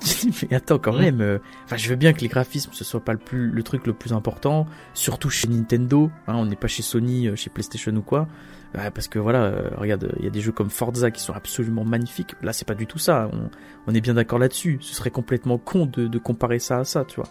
[0.50, 3.12] mais attends, quand même, euh, enfin, je veux bien que les graphismes ce soit pas
[3.12, 6.82] le plus, le truc le plus important, surtout chez Nintendo, hein, on n'est pas chez
[6.82, 8.28] Sony, euh, chez PlayStation ou quoi.
[8.72, 12.34] Parce que voilà, regarde, il y a des jeux comme Forza qui sont absolument magnifiques.
[12.42, 13.28] Là, c'est pas du tout ça.
[13.32, 13.50] On,
[13.88, 14.78] on est bien d'accord là-dessus.
[14.80, 17.28] Ce serait complètement con de, de comparer ça à ça, tu vois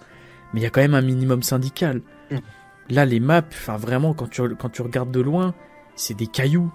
[0.53, 2.01] mais il y a quand même un minimum syndical.
[2.31, 2.37] Mm.
[2.89, 5.53] Là, les maps, enfin vraiment, quand tu, quand tu regardes de loin,
[5.95, 6.71] c'est des cailloux.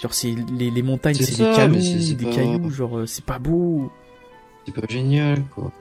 [0.00, 3.90] Genre, c'est les, les montagnes, c'est des cailloux, des cailloux, genre, euh, c'est pas beau.
[4.64, 5.72] C'est pas génial, quoi.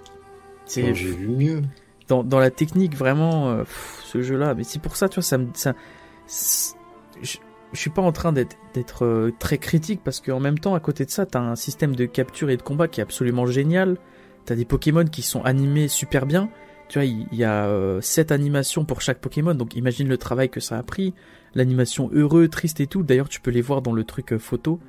[0.65, 0.93] C'est.
[0.93, 1.61] J'ai vu mieux.
[2.07, 3.63] Dans, dans la technique, vraiment, euh,
[4.05, 5.47] ce jeu-là, mais c'est pour ça, tu vois, ça me.
[5.53, 5.75] Ça,
[7.73, 11.05] je, suis pas en train d'être euh, très critique parce qu'en même temps, à côté
[11.05, 13.97] de ça, t'as un système de capture et de combat qui est absolument génial.
[14.45, 16.49] T'as des Pokémon qui sont animés super bien
[16.89, 20.49] tu vois, il y a euh, sept animations pour chaque Pokémon, donc imagine le travail
[20.49, 21.13] que ça a pris.
[21.53, 23.03] L'animation heureux, triste et tout.
[23.03, 24.79] D'ailleurs, tu peux les voir dans le truc euh, photo.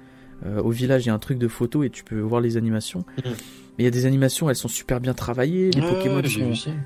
[0.47, 2.57] Euh, au village, il y a un truc de photo et tu peux voir les
[2.57, 3.01] animations.
[3.19, 3.23] Mm.
[3.27, 3.33] Mais
[3.81, 5.71] il y a des animations, elles sont super bien travaillées.
[5.73, 6.23] Les Pokémon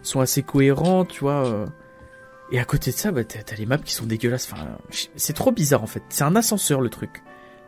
[0.02, 1.66] sont, assez cohérents, tu vois.
[2.52, 4.50] Et à côté de ça, bah, t'as les maps qui sont dégueulasses.
[4.52, 4.66] Enfin,
[5.16, 6.02] c'est trop bizarre en fait.
[6.08, 7.22] C'est un ascenseur le truc,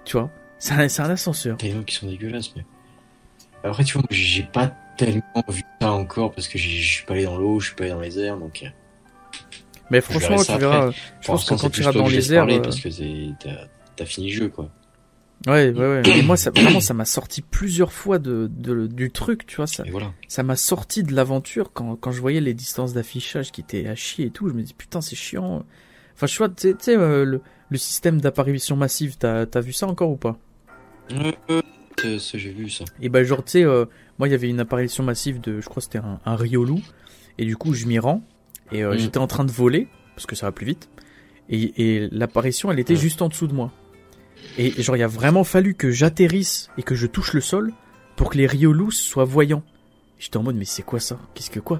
[0.04, 0.30] tu vois?
[0.58, 1.56] C'est un, un, ascenseur.
[1.58, 2.64] T'as les maps qui sont dégueulasses, mais
[3.64, 7.24] après, tu vois, j'ai pas tellement vu ça encore parce que je suis pas allé
[7.24, 8.62] dans l'eau, je suis pas allé dans les airs, donc.
[8.62, 8.68] Euh,
[9.90, 10.90] mais franchement, tu verras.
[11.20, 12.88] Je pense que quand tu iras dans les airs, euh, parce que
[13.96, 14.70] t'as fini le jeu, quoi.
[15.46, 16.02] Ouais, ouais, ouais.
[16.06, 19.66] Mais moi, ça, vraiment, ça m'a sorti plusieurs fois de, de, du truc, tu vois.
[19.66, 19.84] Ça,
[20.28, 23.94] ça m'a sorti de l'aventure quand, quand je voyais les distances d'affichage qui étaient à
[23.94, 24.48] chier et tout.
[24.48, 25.64] Je me dis, putain, c'est chiant.
[26.14, 29.86] Enfin, je vois, tu sais, euh, le, le système d'apparition massive, t'as as vu ça
[29.86, 30.38] encore ou pas?
[32.02, 32.84] J'ai vu ça.
[33.00, 33.86] Et bah genre tu sais, euh,
[34.18, 36.82] moi il y avait une apparition massive de, je crois c'était un, un Riolu,
[37.38, 38.22] et du coup je m'y rends,
[38.70, 38.98] et euh, mm.
[38.98, 40.88] j'étais en train de voler, parce que ça va plus vite,
[41.48, 43.72] et, et l'apparition elle était juste en dessous de moi.
[44.58, 47.72] Et genre il a vraiment fallu que j'atterrisse et que je touche le sol
[48.16, 49.62] pour que les Riolus soient voyants.
[50.18, 51.18] J'étais en mode mais c'est quoi ça?
[51.34, 51.78] Qu'est-ce que quoi?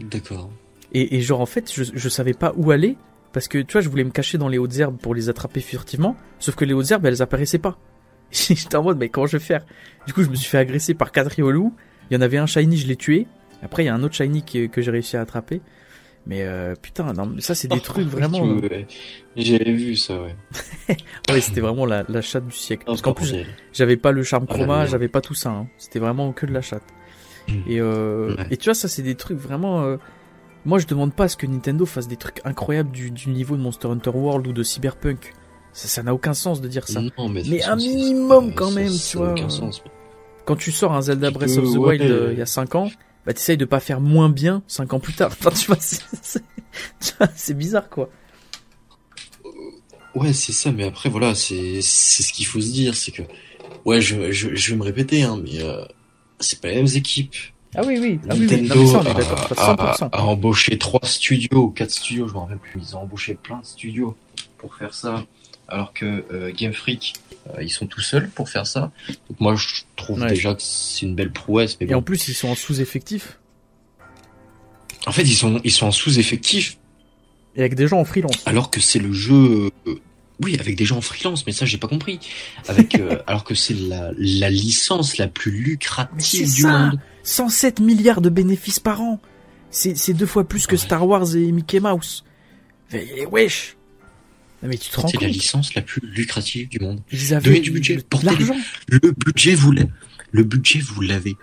[0.00, 0.50] D'accord.
[0.92, 2.96] Et, et, genre en fait je, je savais pas où aller,
[3.32, 5.60] Parce que tu vois, je voulais me cacher dans les hautes herbes pour les attraper
[5.60, 7.78] furtivement, sauf que les hautes herbes, elles apparaissaient pas.
[8.30, 9.64] J'étais en mode, mais comment je vais faire?
[10.06, 11.74] Du coup, je me suis fait agresser par quatre riolous.
[12.10, 13.26] Il y en avait un shiny, je l'ai tué.
[13.62, 15.60] Après, il y a un autre shiny que j'ai réussi à attraper.
[16.28, 18.46] Mais euh, putain, non, ça c'est des trucs vraiment.
[18.46, 18.84] Euh,
[19.34, 20.36] j'avais vu ça, ouais.
[21.30, 22.84] ouais, c'était vraiment la, la, chatte du siècle.
[22.84, 23.34] Parce qu'en plus,
[23.72, 25.50] j'avais pas le charme chroma, j'avais pas tout ça.
[25.50, 25.68] Hein.
[25.78, 26.84] C'était vraiment que de la chatte.
[27.48, 27.62] Hmm.
[27.66, 29.82] Et, euh, et tu vois, ça c'est des trucs vraiment.
[29.84, 29.96] Euh,
[30.66, 33.56] moi, je demande pas à ce que Nintendo fasse des trucs incroyables du, du niveau
[33.56, 35.32] de Monster Hunter World ou de Cyberpunk.
[35.72, 37.00] Ça n'a aucun sens de dire ça.
[37.30, 39.32] mais, un minimum quand même, tu vois.
[39.32, 39.82] Aucun sens.
[40.44, 42.90] Quand tu sors un Zelda Breath of the Wild il y a 5 ans,
[43.28, 45.32] bah t'essayes de pas faire moins bien 5 ans plus tard.
[45.32, 48.08] Enfin, tu vois, c'est bizarre quoi.
[50.14, 53.20] Ouais, c'est ça, mais après, voilà, c'est ce qu'il faut se dire, c'est que,
[53.84, 55.84] ouais, je, je, je, vais me répéter, hein, mais euh,
[56.40, 57.36] c'est pas les mêmes équipes.
[57.74, 58.96] Ah oui, oui, ah, Nintendo
[60.10, 63.66] a, embauché 3 studios, 4 studios, je m'en rappelle plus, ils ont embauché plein de
[63.66, 64.16] studios
[64.56, 65.26] pour faire ça,
[65.68, 67.12] alors que euh, Game Freak,
[67.60, 68.92] ils sont tout seuls pour faire ça.
[69.28, 71.76] Donc moi, je trouve déjà que c'est une belle prouesse.
[71.80, 73.38] Mais Et en plus, ils sont en sous-effectif.
[75.06, 76.78] En fait, ils sont, ils sont en sous-effectif.
[77.56, 78.42] Et avec des gens en freelance.
[78.46, 79.70] Alors que c'est le jeu.
[79.86, 79.94] Euh,
[80.40, 82.20] oui, avec des gens en freelance, mais ça, j'ai pas compris.
[82.68, 87.00] Avec, euh, alors que c'est la, la licence la plus lucrative du monde.
[87.24, 89.20] 107 milliards de bénéfices par an.
[89.70, 92.24] C'est deux fois plus que Star Wars et Mickey Mouse.
[93.30, 93.77] wesh
[94.62, 97.00] mais tu te rends C'est la licence la plus lucrative du monde.
[97.12, 97.98] Ils avaient du budget.
[98.22, 98.56] L'argent.
[98.88, 99.90] Le budget, vous l'avez.
[100.32, 101.36] Le budget, vous l'avez.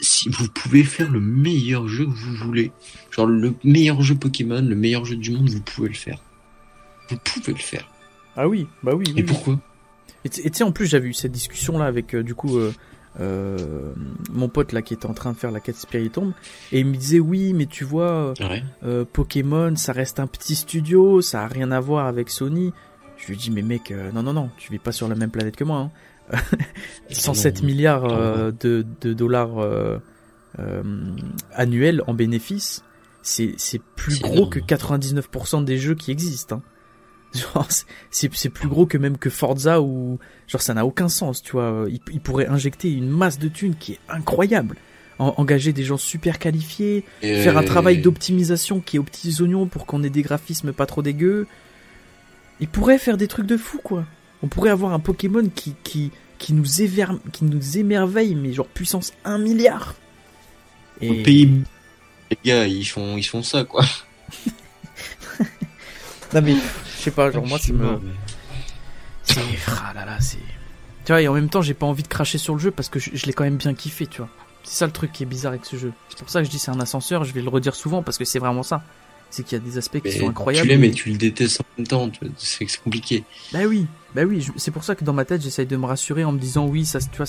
[0.00, 2.72] Si vous pouvez faire le meilleur jeu que vous voulez,
[3.10, 6.22] genre le meilleur jeu Pokémon, le meilleur jeu du monde, vous pouvez le faire.
[7.08, 7.88] Vous pouvez le faire.
[8.36, 9.04] Ah oui, bah oui.
[9.16, 9.60] Et pourquoi?
[10.24, 12.72] Et tu sais, en plus, j'avais eu cette discussion là avec euh, du coup euh,
[13.20, 13.92] euh,
[14.32, 16.32] mon pote là qui était en train de faire la quête Spiritomb
[16.72, 18.34] et il me disait oui mais tu vois
[18.82, 22.72] euh, Pokémon ça reste un petit studio ça a rien à voir avec Sony
[23.16, 25.30] je lui dis mais mec euh, non non non tu vis pas sur la même
[25.30, 25.90] planète que moi
[26.32, 26.38] hein.
[27.10, 29.64] 107 milliards de, de, dollars
[31.52, 32.82] annuels en bénéfices
[33.22, 36.62] c'est c'est plus gros que 99% des jeux qui existent hein.
[37.54, 37.68] Genre,
[38.10, 41.86] c'est plus gros que même que Forza ou genre ça n'a aucun sens, tu vois.
[41.88, 44.76] Il, il, pourrait injecter une masse de thunes qui est incroyable,
[45.18, 49.86] engager des gens super qualifiés, faire un travail d'optimisation qui est aux petits oignons pour
[49.86, 51.46] qu'on ait des graphismes pas trop dégueux.
[52.60, 54.04] Il pourrait faire des trucs de fou, quoi.
[54.42, 57.06] On pourrait avoir un Pokémon qui qui qui nous, éver...
[57.32, 59.94] qui nous émerveille, mais genre puissance 1 milliard.
[61.00, 61.08] Et...
[61.08, 61.62] Au pays,
[62.30, 63.84] les gars, ils font ils font ça, quoi.
[66.32, 66.54] non mais
[67.04, 68.00] sais pas, genre moi, ça me.
[69.22, 69.40] C'est.
[69.68, 70.38] Ah là là, c'est.
[71.04, 72.88] Tu vois, et en même temps, j'ai pas envie de cracher sur le jeu parce
[72.88, 74.30] que je, l'ai quand même bien kiffé, tu vois.
[74.62, 75.92] C'est ça le truc qui est bizarre avec ce jeu.
[76.08, 78.16] C'est pour ça que je dis c'est un ascenseur, je vais le redire souvent parce
[78.16, 78.82] que c'est vraiment ça.
[79.28, 80.66] C'est qu'il y a des aspects qui sont incroyables.
[80.66, 83.24] Tu l'aimes mais tu le détestes en même temps, c'est compliqué.
[83.52, 86.24] Bah oui, bah oui, c'est pour ça que dans ma tête, j'essaye de me rassurer
[86.24, 87.26] en me disant oui, ça, tu vois,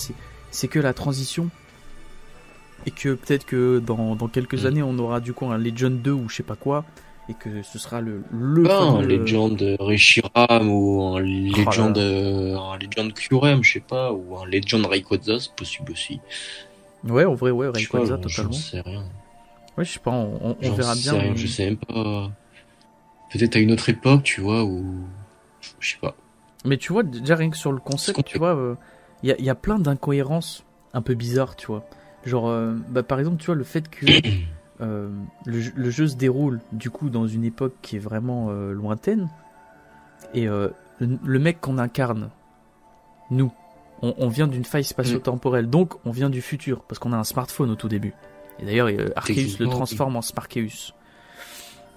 [0.51, 1.49] c'est que la transition.
[2.87, 4.67] Et que peut-être que dans, dans quelques mm.
[4.67, 6.85] années, on aura du coup un Legend 2 ou je sais pas quoi
[7.27, 13.13] et que ce sera le le un Legend Reshiram ou un Legend oh un Legend
[13.13, 16.19] Kyurem je sais pas ou un Legend Rayquaza c'est possible aussi.
[17.03, 18.51] Ouais en vrai ouais Rayquaza totalement.
[18.51, 19.03] je sais rien.
[19.77, 22.31] Ouais je sais pas on, on verra bien rien, je sais même pas.
[23.31, 24.83] Peut-être à une autre époque tu vois ou
[25.79, 26.15] je sais pas.
[26.63, 28.75] Mais tu vois déjà rien que sur le concept tu vois euh,
[29.23, 31.83] il y, a, y a plein d'incohérences un peu bizarres tu vois.
[32.23, 34.05] Genre euh, bah, par exemple tu vois le fait que
[34.81, 35.09] Euh,
[35.45, 39.29] le, jeu se déroule du coup dans une époque qui est vraiment euh, lointaine
[40.33, 40.67] et euh,
[40.99, 42.29] le, mec qu'on incarne,
[43.31, 43.53] nous,
[44.01, 47.71] on, vient d'une faille spatio-temporelle, donc on vient du futur parce qu'on a un smartphone
[47.71, 48.13] au tout début.
[48.59, 50.93] Et d'ailleurs, Arceus le transforme en Sparkeus.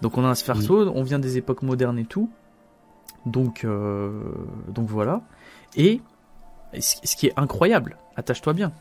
[0.00, 2.30] Donc on a un smartphone, on vient des époques modernes et tout.
[3.26, 3.66] Donc,
[4.68, 5.22] donc voilà.
[5.76, 6.00] Et
[6.78, 8.72] ce qui est incroyable, attache-toi bien,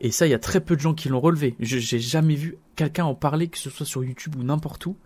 [0.00, 1.54] et ça, il y a très peu de gens qui l'ont relevé.
[1.60, 4.96] J'ai jamais vu quelqu'un en parler, que ce soit sur YouTube ou n'importe où.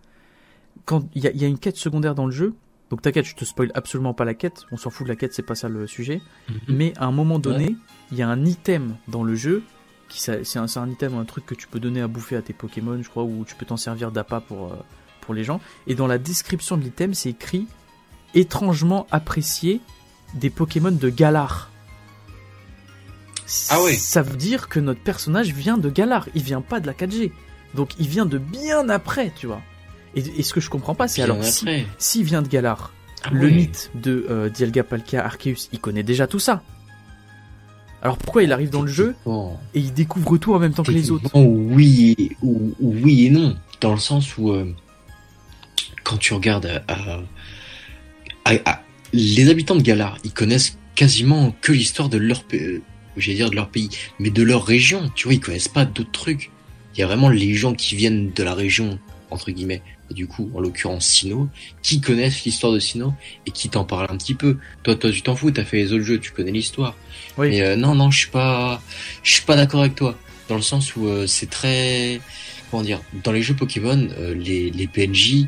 [0.85, 2.55] Quand il y, y a, une quête secondaire dans le jeu,
[2.91, 5.35] donc t'inquiète, je te spoil absolument pas la quête, on s'en fout de la quête,
[5.35, 6.21] c'est pas ça le sujet.
[6.49, 6.59] Mhm.
[6.69, 7.77] Mais à un moment donné,
[8.12, 9.62] il y a un item dans le jeu,
[10.09, 12.53] qui c'est un, un, item, un truc que tu peux donner à bouffer à tes
[12.53, 14.77] Pokémon, je crois, ou tu peux t'en servir d'appât pour, euh,
[15.23, 15.61] pour les gens.
[15.87, 17.66] Et dans la description de l'item, c'est écrit
[18.35, 19.81] étrangement apprécié
[20.35, 21.71] des Pokémon de Galar.
[23.71, 23.79] Ah.
[23.99, 27.31] Ça veut dire que notre personnage vient de Galar, il vient pas de la 4G.
[27.75, 29.61] Donc il vient de bien après, tu vois.
[30.16, 32.93] Et, ce que je comprends pas, c'est alors s'il si, vient de Galar,
[33.25, 36.62] ah le mythe de euh, Dialga Palkia Arceus, il connaît déjà tout ça.
[38.01, 39.16] Alors pourquoi il arrive dans le jeu
[39.75, 41.31] et il découvre tout en même temps que les autres?
[41.35, 44.73] Oui, ou, oui et non, dans le sens où euh,
[46.05, 46.83] quand tu regardes
[49.12, 52.83] les habitants de Galar, ils connaissent quasiment que l'histoire de leur pays,
[53.16, 55.11] j'allais dire de leur pays, mais de leur région.
[55.15, 56.51] Tu vois, ils connaissent pas d'autres trucs.
[56.95, 58.99] Il y a vraiment les gens qui viennent de la région
[59.35, 61.49] entre guillemets, et du coup, en l'occurrence Sino,
[61.82, 63.12] qui connaissent l'histoire de Sino
[63.47, 64.57] et qui t'en parlent un petit peu.
[64.82, 66.95] Toi, toi, tu t'en fous, t'as fait les autres jeux, tu connais l'histoire.
[67.36, 67.51] Oui.
[67.51, 68.81] Mais euh, non, non, je suis pas,
[69.23, 70.16] je suis pas d'accord avec toi,
[70.49, 72.20] dans le sens où euh, c'est très,
[72.70, 75.47] comment dire, dans les jeux Pokémon, euh, les, les PNJ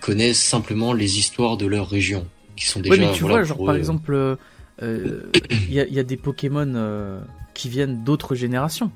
[0.00, 2.94] connaissent simplement les histoires de leur région, qui sont déjà.
[2.94, 4.36] Oui, mais tu vois, genre par exemple,
[4.82, 7.20] il y a, y, a, des Pokémon
[7.54, 8.90] qui viennent d'autres générations.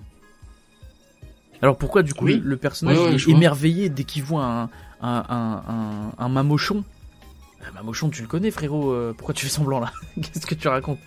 [1.63, 4.63] Alors pourquoi du coup le personnage est émerveillé dès qu'il voit un,
[5.01, 6.85] un, un, un, mamochon?
[7.67, 9.93] Un mamochon, tu le connais frérot, euh, pourquoi tu fais semblant là?
[10.17, 11.01] Qu'est-ce que tu racontes?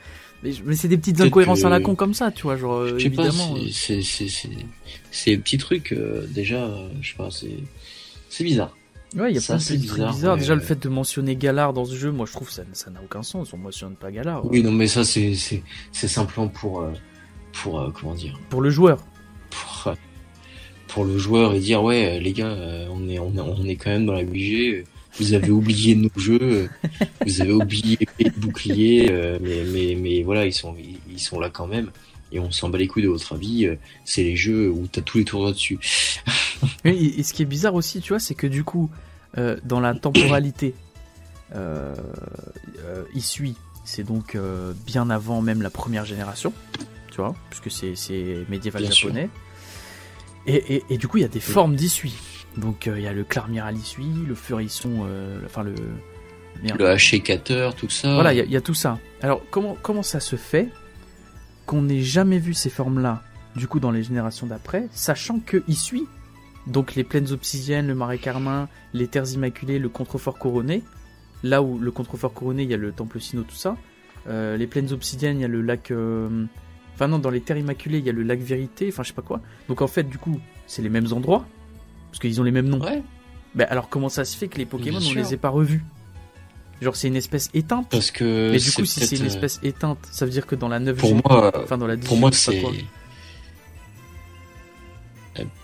[0.43, 2.97] Mais, mais c'est des petites incohérences à la con comme ça, tu vois, genre euh,
[2.97, 3.55] évidemment.
[3.55, 3.69] Euh.
[3.71, 5.95] C'est des petits trucs
[6.29, 6.69] déjà,
[7.01, 7.29] je sais pas,
[8.29, 8.75] c'est bizarre.
[9.15, 10.37] Ouais, il y a plein de trucs bizarres.
[10.37, 13.01] Déjà, le fait de mentionner Galard dans ce jeu, moi je trouve ça ça n'a
[13.03, 13.53] aucun sens.
[13.53, 14.45] On mentionne pas Galard.
[14.45, 16.85] Oui, non, mais ça c'est c'est simplement pour
[17.51, 18.39] pour comment dire?
[18.49, 19.03] Pour le joueur.
[19.49, 19.93] Pour
[20.91, 23.89] pour le joueur et dire ouais les gars euh, on est on, on est quand
[23.89, 24.83] même dans la BG
[25.17, 26.69] vous avez oublié nos jeux
[27.25, 30.75] vous avez oublié les boucliers euh, mais mais mais voilà ils sont
[31.09, 31.91] ils sont là quand même
[32.33, 35.01] et on s'en bat les couilles de votre avis euh, c'est les jeux où t'as
[35.01, 35.79] tous les tours dessus
[36.85, 38.89] et, ce qui est bizarre aussi tu vois c'est que du coup
[39.63, 40.73] dans la temporalité
[41.55, 43.55] il suit
[43.85, 44.37] c'est donc
[44.85, 46.53] bien avant même la première génération
[47.09, 49.29] tu vois puisque c'est médiéval japonais
[50.47, 52.09] et, et, du coup, il y a des formes d'issue.
[52.57, 55.75] Donc, euh, il y a le Clarmiral Issui, le Furisson, euh, enfin le.
[56.63, 58.13] Le Hachécateur, tout ça.
[58.13, 58.99] Voilà, il y, a tout ça.
[59.21, 60.69] Alors, comment, comment ça se fait
[61.65, 63.23] qu'on n'ait jamais vu ces formes-là,
[63.55, 66.05] du coup, dans les générations d'après, sachant que Issui,
[66.67, 70.83] donc les plaines obsidiennes, le marais carmin, les terres immaculées, le contrefort couronné,
[71.43, 73.77] là où le contrefort couronné, il y a le temple sino, tout ça.
[74.27, 75.91] Euh, les plaines obsidiennes, il y a le lac
[77.01, 79.13] Enfin non, dans les terres immaculées, il y a le lac Vérité, enfin je sais
[79.15, 79.41] pas quoi.
[79.67, 81.45] Donc en fait, du coup, c'est les mêmes endroits,
[82.11, 82.79] parce qu'ils ont les mêmes noms.
[82.79, 83.01] Ouais.
[83.55, 85.83] Ben alors comment ça se fait que les Pokémon, on les ait pas revus?
[86.81, 87.87] Genre c'est une espèce éteinte?
[87.89, 88.51] Parce que.
[88.51, 90.79] Mais du coup, si c'est une euh, espèce éteinte, ça veut dire que dans la
[90.79, 92.61] 9 Pour moi, enfin dans la pour moi c'est.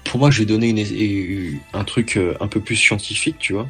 [0.03, 1.60] Pour moi, j'ai donné une...
[1.73, 3.68] un truc euh, un peu plus scientifique, tu vois,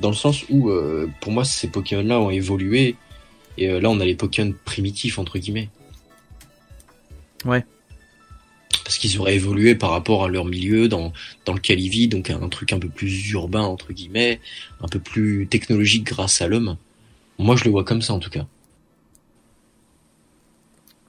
[0.00, 2.96] dans le sens où, euh, pour moi, ces Pokémon-là ont évolué,
[3.56, 5.68] et là, on a les Pokémon primitifs entre guillemets.
[7.44, 7.64] Ouais.
[8.84, 11.12] Parce qu'ils auraient évolué par rapport à leur milieu dans,
[11.44, 14.40] dans lequel ils vivent, donc un truc un peu plus urbain, entre guillemets,
[14.80, 16.76] un peu plus technologique grâce à l'homme.
[17.38, 18.46] Moi, je le vois comme ça, en tout cas.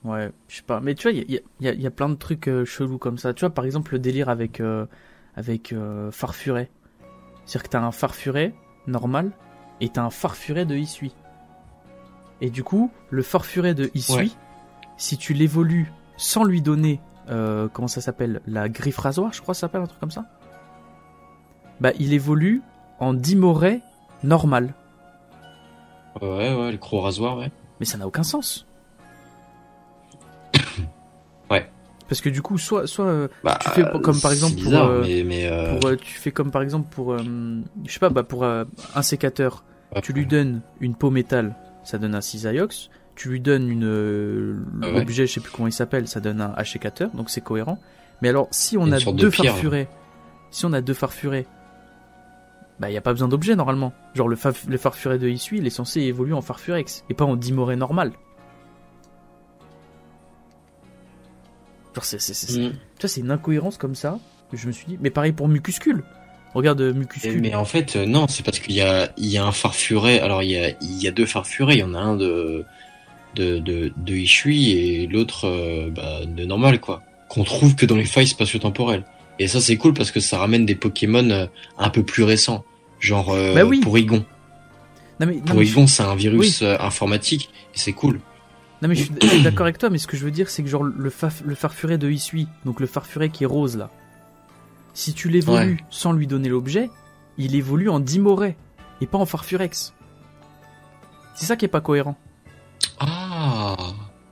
[0.08, 0.80] Ouais, je sais pas.
[0.80, 3.34] Mais tu vois, il y a, y a, plein de trucs euh, chelous comme ça.
[3.34, 4.86] Tu vois, par exemple, le délire avec, euh,
[5.36, 6.72] avec euh, Farfuret.
[7.46, 8.54] C'est-à-dire que t'as un Farfuret
[8.88, 9.32] normal
[9.82, 11.14] et t'as un Farfuret de Isui.
[12.40, 14.38] Et du coup, le Farfuret de Isui,
[14.96, 19.54] si tu l'évolues sans lui donner, euh, comment ça s'appelle La griffe rasoir, je crois
[19.54, 20.26] que ça s'appelle un truc comme ça
[21.82, 22.62] Bah, il évolue
[23.00, 23.82] en Dimoret
[24.24, 24.74] normal.
[26.22, 27.52] Ouais, ouais, le gros rasoir, ouais.
[27.80, 28.67] Mais ça n'a aucun sens.
[32.08, 35.02] Parce que du coup, soit, soit euh, bah, tu fais comme par exemple pour, euh,
[35.02, 35.50] mais,
[35.98, 37.62] tu fais comme par exemple pour, je
[37.92, 39.64] sais pas, bah pour un sécateur,
[40.02, 44.56] tu lui donnes une peau métal, ça donne un cisaillux tu lui donnes une euh,
[44.96, 47.80] objet, je sais plus comment il s'appelle, ça donne un hachécateur, donc c'est cohérent.
[48.22, 49.90] Mais alors, si on a deux farfurets,
[50.52, 51.48] si on a deux farfurets,
[52.80, 53.92] bah il y a pas besoin d'objet normalement.
[54.14, 57.36] Genre le, le farfuret de Issui, il est censé évoluer en farfurex et pas en
[57.36, 58.12] dimoré normal.
[61.98, 62.74] Genre c'est mm.
[63.00, 64.20] c'est une incohérence comme ça
[64.52, 64.98] que je me suis dit.
[65.02, 66.04] Mais pareil pour Mucuscule.
[66.54, 67.42] Regarde euh, Mucuscule.
[67.42, 70.20] Mais en fait euh, non, c'est parce qu'il y a il y a un farfuret.
[70.20, 71.74] Alors il y a il y a deux farfurets.
[71.74, 72.66] Il y en a un de
[73.36, 77.96] de, de, de Ishui et l'autre euh, bah, de normal quoi qu'on trouve que dans
[77.96, 79.04] les failles spatio-temporelles
[79.38, 81.48] et ça c'est cool parce que ça ramène des Pokémon
[81.78, 82.64] un peu plus récents
[83.00, 83.80] genre euh, bah oui.
[83.82, 84.26] Porygon
[85.20, 88.22] non mais, Porygon c'est un virus informatique et c'est cool
[88.82, 90.70] non mais je suis d'accord avec toi mais ce que je veux dire c'est que
[90.70, 91.12] genre le,
[91.46, 93.90] le farfuret de Isui donc le farfuret qui est rose là
[94.94, 96.90] si tu l'évolues sans lui donner l'objet
[97.38, 98.56] il évolue en Dimoret
[99.02, 99.94] et pas en Farfurex.
[101.36, 102.18] C'est ça qui est pas cohérent.
[103.00, 103.76] Ah.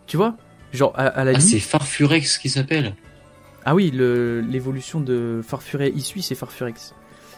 [0.08, 0.36] Tu vois?
[0.74, 2.96] Genre, à, la ah, c'est Farfurex qui s'appelle.
[3.64, 6.94] Ah oui, l'évolution de Farfuret issu, c'est Farfurex.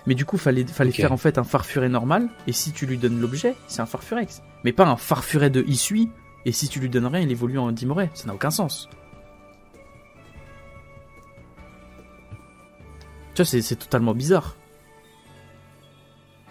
[0.05, 2.97] Mais du coup, fallait, fallait faire en fait un Farfuret normal, et si tu lui
[2.97, 4.41] donnes l'objet, c'est un Farfurex.
[4.63, 6.09] Mais pas un Farfuret de Isui,
[6.47, 8.09] et si tu lui donnes rien, il évolue en Dimoret.
[8.13, 8.87] Ça n'a aucun sens.
[13.35, 14.55] Tu vois, c'est totalement bizarre.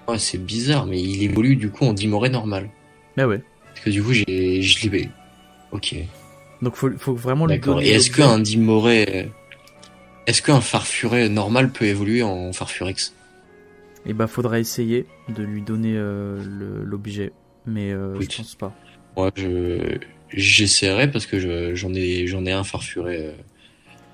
[0.06, 2.68] Ouais, c'est bizarre, mais il évolue du coup en Dimoré normal.
[3.16, 3.42] Bah ouais.
[3.68, 5.08] Parce que du coup, j'ai, je l'ai.
[5.72, 5.96] Ok.
[6.60, 7.86] Donc faut, faut vraiment lui donner.
[7.86, 9.30] Et est-ce qu'un Dimoré.
[10.26, 13.14] Est-ce qu'un Farfuret normal peut évoluer en Farfurex
[14.04, 17.32] Eh bah, faudra essayer de lui donner euh, l'objet.
[17.64, 18.76] Mais euh, je pense pas.
[19.16, 19.98] Ouais, je.
[20.28, 23.32] J'essaierai parce que j'en ai, j'en ai un Farfuret euh,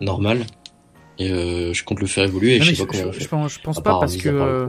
[0.00, 0.44] normal.
[1.18, 2.60] Et je compte le faire évoluer.
[2.60, 2.92] je, sais pas
[3.28, 4.66] comment je, pense, pas parce que.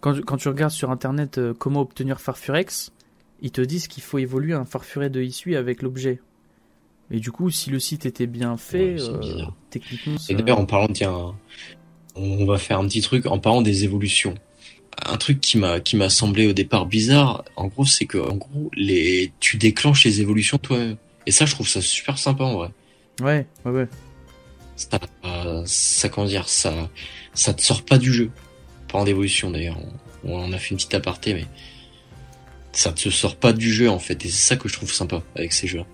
[0.00, 2.92] Quand, quand, tu regardes sur internet comment obtenir Farfurex,
[3.42, 6.20] ils te disent qu'il faut évoluer un Farfuret de Issue avec l'objet.
[7.10, 10.16] Et du coup, si le site était bien fait, euh, techniquement.
[10.28, 11.34] Et d'ailleurs, en parlant, tiens,
[12.14, 14.34] on va faire un petit truc en parlant des évolutions.
[15.06, 18.36] Un truc qui m'a qui m'a semblé au départ bizarre, en gros, c'est que en
[18.36, 20.78] gros, les tu déclenches les évolutions toi.
[21.26, 22.70] Et ça, je trouve ça super sympa en vrai.
[23.20, 23.88] Ouais, ouais, ouais.
[24.76, 24.98] Ça,
[25.66, 26.90] ça comment dire, ça,
[27.34, 28.30] ça te sort pas du jeu.
[28.88, 29.78] Pas d'évolution d'ailleurs.
[30.24, 31.46] On, on a fait une petite aparté, mais
[32.72, 34.24] ça te sort pas du jeu en fait.
[34.24, 35.84] Et c'est ça que je trouve sympa avec ces jeux.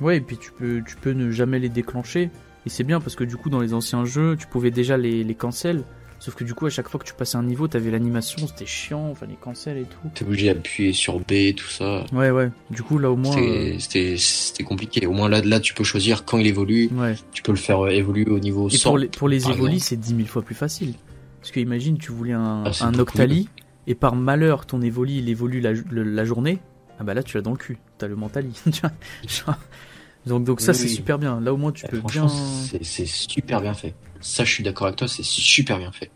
[0.00, 2.30] Ouais, et puis tu peux, tu peux ne jamais les déclencher.
[2.66, 5.24] Et c'est bien parce que du coup, dans les anciens jeux, tu pouvais déjà les,
[5.24, 5.84] les cancel.
[6.20, 8.66] Sauf que du coup, à chaque fois que tu passais un niveau, t'avais l'animation, c'était
[8.66, 10.10] chiant, enfin les cancels et tout.
[10.14, 12.04] T'es obligé d'appuyer sur B, tout ça.
[12.12, 12.50] Ouais, ouais.
[12.68, 13.32] Du coup, là au moins.
[13.78, 15.06] C'était euh, compliqué.
[15.06, 16.90] Au moins là, là, tu peux choisir quand il évolue.
[16.92, 17.16] Ouais.
[17.32, 19.96] Tu peux le faire euh, évoluer au niveau et Pour les, pour les évolis, c'est
[19.96, 20.92] 10 000 fois plus facile.
[21.40, 23.48] Parce que imagine, tu voulais un, ah, un Octali,
[23.86, 26.58] et par malheur, ton évoli, il évolue la, la journée.
[26.98, 27.78] Ah bah là, tu l'as dans le cul.
[27.96, 28.52] T'as le mentali.
[30.26, 31.40] Donc, donc ça, c'est super bien.
[31.40, 32.28] Là, au moins, tu peux bien.
[32.28, 33.94] C'est super bien fait.
[34.20, 36.10] Ça, je suis d'accord avec toi, c'est super bien fait.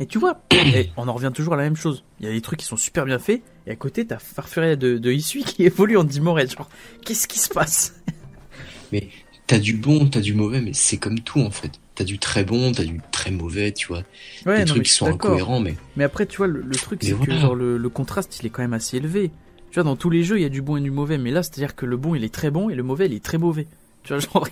[0.00, 2.04] Et tu vois, et on en revient toujours à la même chose.
[2.20, 4.76] Il y a des trucs qui sont super bien faits, et à côté, t'as Farfuret
[4.76, 6.46] de, de Issui qui évolue en Dimoré.
[6.46, 6.68] Genre,
[7.04, 8.02] qu'est-ce qui se passe?
[8.92, 9.08] Mais
[9.46, 11.72] t'as du bon, t'as du mauvais, mais c'est comme tout en fait.
[11.94, 14.02] T'as du très bon, t'as du très mauvais, tu vois.
[14.44, 15.76] Ouais, des trucs qui sont incohérents, mais.
[15.96, 18.62] Mais après, tu vois, le, truc, c'est que genre, le, le contraste, il est quand
[18.62, 19.30] même assez élevé.
[19.70, 21.30] Tu vois, dans tous les jeux, il y a du bon et du mauvais, mais
[21.30, 23.38] là, c'est-à-dire que le bon, il est très bon et le mauvais, il est très
[23.38, 23.66] mauvais.
[24.02, 24.48] Tu vois, genre,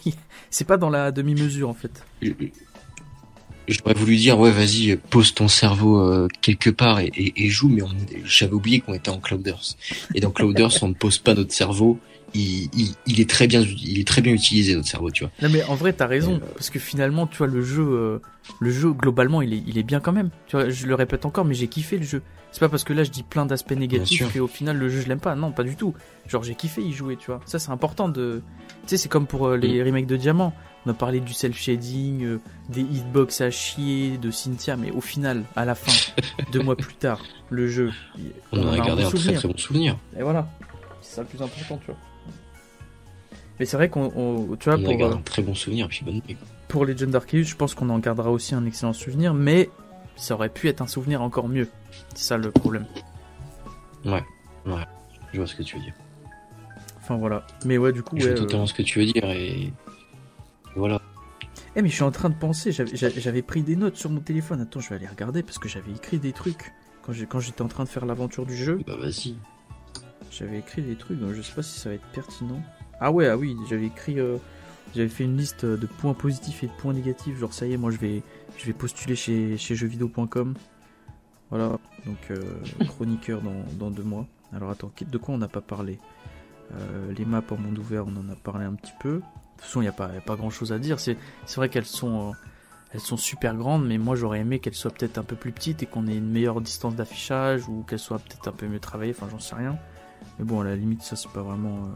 [0.51, 2.05] c'est pas dans la demi-mesure en fait.
[3.69, 7.83] J'aurais voulu dire, ouais, vas-y, pose ton cerveau euh, quelque part et, joue, mais
[8.25, 9.77] j'avais oublié qu'on était en Clouders.
[10.15, 12.01] Et dans Clouders, on ne pose pas notre cerveau,
[12.35, 15.33] il, est très bien, il est très bien utilisé notre cerveau, tu vois.
[15.43, 18.19] Non mais en vrai t'as raison, euh, parce que finalement tu vois le jeu, euh,
[18.61, 20.31] le jeu globalement il est, il est bien quand même.
[20.47, 22.23] Tu vois, je le répète encore, mais j'ai kiffé le jeu.
[22.53, 25.09] C'est pas parce que là je dis plein d'aspects négatifs qu'au final le jeu je
[25.09, 25.35] l'aime pas.
[25.35, 25.95] Non, pas du tout.
[26.27, 27.41] Genre j'ai kiffé y jouer, tu vois.
[27.45, 28.43] Ça c'est important de,
[28.83, 30.53] tu sais c'est comme pour euh, les remakes de Diamant.
[30.87, 32.39] On a parlé du self shading,
[32.71, 35.93] des hitbox à chier, de Cynthia, mais au final, à la fin,
[36.53, 37.21] deux mois plus tard,
[37.51, 37.93] le jeu,
[38.51, 39.99] on, a, gardé un, très très bon souvenir.
[40.19, 40.49] Et voilà,
[41.03, 41.97] c'est ça le plus important, tu vois.
[43.59, 44.09] Mais c'est vrai qu'on,
[44.59, 46.37] tu vois, on pour, un euh, très bon souvenir, puis bonne nuit.
[46.69, 49.69] Pour Legend Arceus, je pense qu'on en gardera aussi un excellent souvenir, mais
[50.17, 51.69] ça aurait pu être un souvenir encore mieux.
[52.15, 52.87] C'est ça le problème.
[54.05, 54.25] Ouais,
[54.67, 54.87] ouais,
[55.33, 55.95] je vois ce que tu veux dire.
[56.99, 57.47] Enfin voilà.
[57.65, 58.17] Mais ouais, du coup.
[58.19, 59.73] Je vois totalement ce que tu veux dire et.
[60.77, 61.01] Voilà.
[61.77, 64.61] Eh, mais je suis en train de penser, j'avais pris des notes sur mon téléphone.
[64.61, 66.73] Attends, je vais aller regarder parce que j'avais écrit des trucs
[67.03, 68.81] quand j'étais en train de faire l'aventure du jeu.
[68.87, 69.37] Bah vas-y.
[70.31, 72.63] J'avais écrit des trucs, donc je sais pas si ça va être pertinent.
[73.01, 74.37] Ah ouais, ah oui, j'avais écrit, euh,
[74.95, 77.39] j'avais fait une liste de points positifs et de points négatifs.
[77.39, 78.23] Genre ça y est, moi je vais,
[78.57, 80.55] je vais postuler chez, chez jeuxvideo.com.
[81.51, 82.41] Voilà, donc euh,
[82.87, 84.27] chroniqueur dans, dans, deux mois.
[84.53, 85.99] Alors attends, de quoi on n'a pas parlé?
[86.75, 89.15] Euh, Les maps en monde ouvert, on en a parlé un petit peu.
[89.15, 90.99] De toute façon, il n'y a, pas, pas grand chose à dire.
[91.01, 91.17] C'est
[91.57, 92.33] vrai qu'elles sont,
[92.93, 95.83] elles sont super grandes, mais moi j'aurais aimé qu'elles soient peut-être un peu plus petites
[95.83, 99.15] et qu'on ait une meilleure distance d'affichage ou qu'elles soient peut-être un peu mieux travaillées.
[99.17, 99.77] Enfin, j'en sais rien.
[100.39, 101.89] Mais bon, à la limite, ça c'est pas vraiment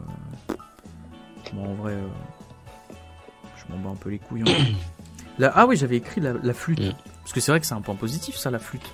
[1.53, 2.07] en vrai, euh,
[3.57, 4.43] je m'en bats un peu les couilles.
[4.47, 5.49] Hein.
[5.53, 6.79] ah oui, j'avais écrit la, flûte.
[6.79, 6.93] Mm.
[7.21, 8.93] Parce que c'est vrai que c'est un point positif, ça, la flûte.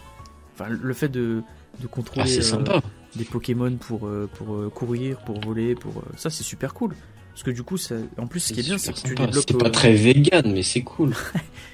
[0.61, 1.43] Enfin, le fait de,
[1.89, 2.79] contrôler ah, euh,
[3.15, 6.95] des Pokémon pour, euh, pour courir, pour voler, pour ça, c'est super cool.
[7.31, 7.95] Parce que du coup, ça...
[8.17, 9.45] en plus, ce qui est bien, c'est que tu débloques.
[9.47, 11.13] C'est pas très vegan, mais c'est cool.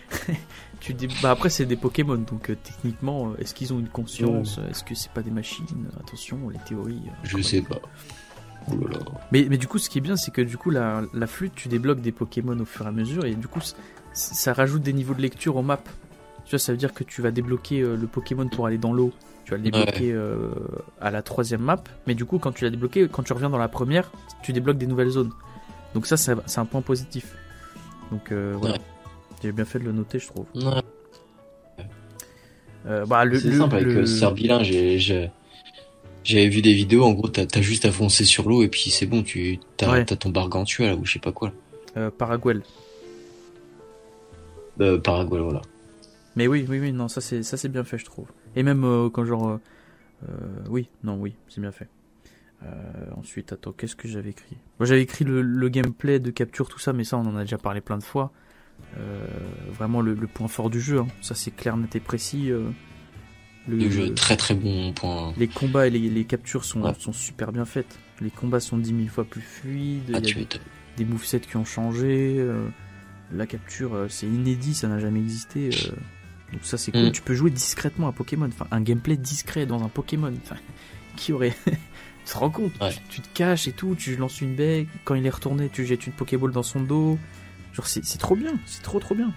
[0.80, 4.96] tu bah, après, c'est des Pokémon, donc techniquement, est-ce qu'ils ont une conscience Est-ce que
[4.96, 5.66] c'est pas des machines?
[6.00, 7.02] Attention, les théories.
[7.24, 7.82] je sais pas.
[9.32, 11.54] Mais, mais du coup, ce qui est bien, c'est que du coup, la, la, flûte,
[11.56, 13.62] tu débloques des Pokémon au fur et à mesure, et du coup,
[14.14, 15.84] ça rajoute des niveaux de lecture aux maps.
[16.48, 18.94] Tu vois, ça veut dire que tu vas débloquer euh, le Pokémon pour aller dans
[18.94, 19.12] l'eau.
[19.46, 20.50] Tu vas le débloquer euh,
[21.00, 23.58] à la troisième map, mais du coup, quand tu l'as débloqué, quand tu reviens dans
[23.58, 24.12] la première,
[24.44, 25.32] tu débloques des nouvelles zones.
[25.94, 27.36] Donc ça, c'est un point positif.
[28.12, 28.78] Donc euh, voilà.
[29.44, 30.46] J'ai bien fait de le noter, je trouve.
[30.56, 30.82] Ouais.
[33.06, 37.92] bah, c'est simple, avec Serbilin, j'avais vu des vidéos, en gros, t'as as juste à
[37.92, 41.20] foncer sur l'eau et puis c'est bon, tu as, ton bargantua là ou je sais
[41.20, 41.54] pas quoi.
[41.96, 42.64] Euh, Paraguel.
[44.82, 45.62] Euh, Paraguel, voilà.
[46.38, 48.28] Mais oui, oui, oui, non, ça c'est ça c'est bien fait, je trouve.
[48.56, 49.60] Et même quand genre,
[50.70, 51.90] oui, non, oui, c'est bien fait.
[53.16, 54.58] ensuite, attends, qu'est-ce que j'avais écrit?
[54.80, 57.58] Moi, j'avais écrit le, gameplay de capture, tout ça, mais ça, on en a déjà
[57.58, 58.32] parlé plein de fois.
[59.72, 61.08] vraiment le, point fort du jeu, hein.
[61.22, 62.52] ça c'est clair, net et précis.
[63.68, 65.34] Le, jeu, très très bon point.
[65.38, 68.00] Les combats et les, captures sont, sont super bien faites.
[68.22, 70.10] Les combats sont 10 000 fois plus fluides.
[70.14, 70.48] Ah, y a des,
[70.98, 72.38] des movesets qui ont changé.
[72.40, 72.68] Euh,
[73.32, 75.70] la capture, euh, c'est inédit, ça n'a jamais existé.
[76.54, 77.08] Donc ça c'est cool.
[77.08, 77.12] Mm.
[77.12, 78.48] Tu peux jouer discrètement à Pokémon.
[78.48, 80.34] Enfin, un gameplay discret dans un Pokémon.
[80.44, 80.56] Enfin,
[81.16, 81.56] qui aurait...
[81.66, 82.74] tu te rends compte
[83.10, 84.88] tu, te caches et tout, tu lances une baie.
[85.04, 87.18] Quand il est retourné, tu jettes une Pokéball dans son dos.
[87.74, 89.32] Genre c'est trop bien, c'est trop trop bien.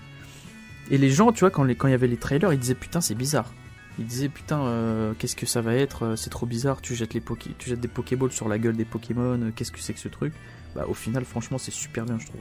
[0.90, 3.00] Et les gens, tu vois, quand il quand y avait les trailers, ils disaient putain
[3.00, 3.52] c'est bizarre.
[3.98, 7.12] Il disait putain euh, qu'est-ce que ça va être euh, c'est trop bizarre tu jettes
[7.12, 9.92] les poké tu jettes des pokéballs sur la gueule des Pokémon euh, qu'est-ce que c'est
[9.92, 10.32] que ce truc?
[10.74, 12.40] Bah au final franchement c'est super bien je trouve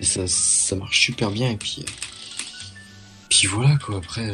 [0.00, 1.84] et ça, ça marche super bien et puis
[3.28, 4.32] puis voilà quoi après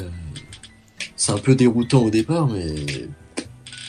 [1.17, 2.75] c'est un peu déroutant au départ mais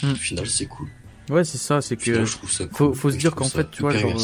[0.03, 0.11] hmm.
[0.11, 0.87] au final c'est cool
[1.29, 4.17] ouais c'est ça c'est que faut, faut se dire qu'en fait tu vois genre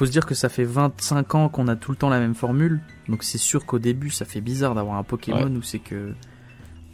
[0.00, 2.34] faut se dire que ça fait 25 ans qu'on a tout le temps la même
[2.34, 2.80] formule.
[3.10, 6.14] Donc c'est sûr qu'au début, ça fait bizarre d'avoir un Pokémon où c'est que.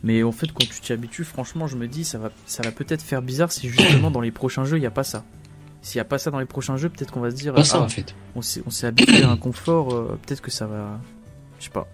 [0.02, 2.72] Mais en fait, quand tu t'y habitues, franchement, je me dis, ça va, ça va
[2.72, 5.24] peut-être faire bizarre si justement dans les prochains jeux, il n'y a pas ça.
[5.86, 7.54] S'il n'y a pas ça dans les prochains jeux, peut-être qu'on va se dire.
[7.54, 8.12] Pas ça, ah, en fait.
[8.34, 10.98] On s'est habitué à un confort, euh, peut-être que ça va.
[11.60, 11.86] Je sais pas.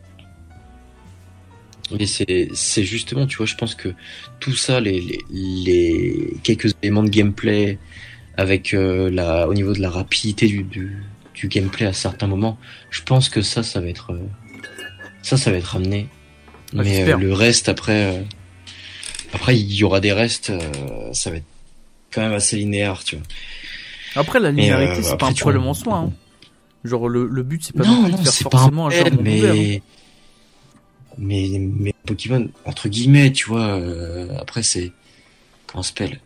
[1.90, 3.90] Mais c'est justement, tu vois, je pense que
[4.40, 7.78] tout ça, les, les quelques éléments de gameplay,
[8.39, 12.56] avec euh, la, au niveau de la rapidité du, du, gameplay à certains moments.
[12.89, 14.27] Je pense que ça, ça va être, euh,
[15.20, 16.09] ça, ça va être amené.
[16.73, 18.24] Ah, Mais euh, le reste après,
[19.35, 20.51] après il y aura des restes,
[21.12, 21.44] ça va être
[22.10, 23.27] quand même assez linéaire, tu vois.
[24.16, 25.97] Après la linéarité, c'est pas un problème en soi.
[25.97, 26.12] Hein.
[26.84, 29.82] Genre le, le but c'est pas non, de faire forcément un, un jeu mais...
[31.16, 33.80] mais mais Pokémon entre guillemets, tu vois.
[34.40, 34.93] après c'est
[35.66, 36.20] comment s'appelle?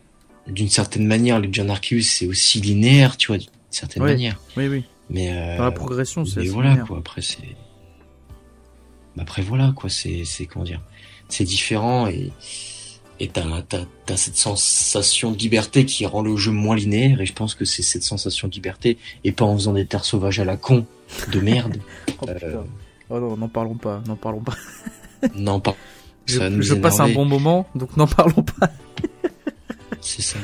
[0.47, 4.39] D'une certaine manière, le John Arceus c'est aussi linéaire, tu vois, d'une certaine manière.
[4.55, 4.83] Oui, oui.
[5.09, 6.41] Mais euh, dans la progression, c'est.
[6.41, 6.97] Mais voilà quoi.
[6.97, 7.55] Après c'est.
[9.17, 9.89] Après voilà quoi.
[9.89, 10.81] C'est c'est comment dire?
[11.29, 12.31] C'est différent et
[13.19, 13.43] et t'as
[14.05, 17.65] t'as cette sensation de liberté qui rend le jeu moins linéaire et je pense que
[17.65, 20.85] c'est cette sensation de liberté et pas en faisant des terres sauvages à la con
[21.31, 21.77] de merde.
[22.21, 22.61] oh, euh...
[23.09, 24.55] oh non, n'en parlons pas, n'en parlons pas.
[25.35, 25.75] non pas.
[26.25, 28.69] Je, je passe un bon moment, donc n'en parlons pas.
[30.01, 30.37] C'est ça.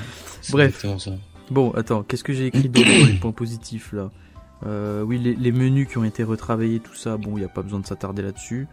[0.49, 0.85] Bref.
[1.51, 4.11] Bon, attends, qu'est-ce que j'ai écrit d'autre pour les points positifs là?
[4.65, 7.61] Euh, Oui, les, menus qui ont été retravaillés, tout ça, bon, il n'y a pas
[7.61, 8.67] besoin de s'attarder là-dessus.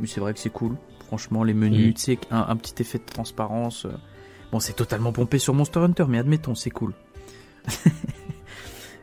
[0.00, 0.76] Mais c'est vrai que c'est cool.
[1.12, 1.92] Franchement, les menus, mm.
[1.92, 3.84] tu sais, un, petit effet de transparence.
[3.84, 3.90] Euh,
[4.50, 6.94] bon, c'est totalement pompé sur Monster Hunter, mais admettons, c'est cool.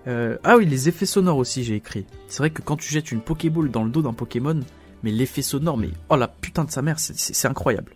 [0.07, 2.05] Euh, ah oui, les effets sonores aussi, j'ai écrit.
[2.29, 4.59] C'est vrai que quand tu jettes une Pokéball dans le dos d'un Pokémon,
[5.03, 7.93] mais l'effet sonore, mais oh la putain de sa mère, c'est incroyable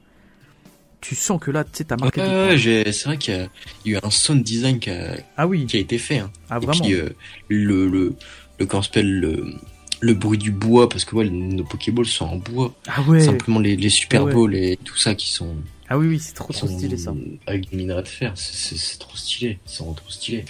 [0.99, 2.21] tu sens que là, tu sais, t'as marqué.
[2.57, 3.49] c'est vrai qu'il
[3.85, 5.65] y, a eu un sound design qui a, ah oui.
[5.65, 6.19] qui a été fait.
[6.19, 6.31] Hein.
[6.49, 6.73] Ah, vraiment.
[6.73, 7.09] Et puis, euh,
[7.47, 8.15] le, le,
[8.59, 9.55] le, comment s'appelle, le,
[10.03, 12.73] le bruit du bois, parce que ouais, nos Pokéballs sont en bois.
[12.87, 13.21] Ah ouais.
[13.21, 15.55] Simplement les, les Super Balls et tout ça qui sont.
[15.87, 17.13] Ah oui, oui, c'est trop, trop stylé ça.
[17.47, 19.59] Avec du minerai de fer, c'est trop stylé.
[19.65, 20.45] C'est trop stylé.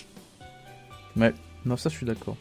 [1.15, 1.33] Ouais,
[1.65, 2.35] non, ça je suis d'accord.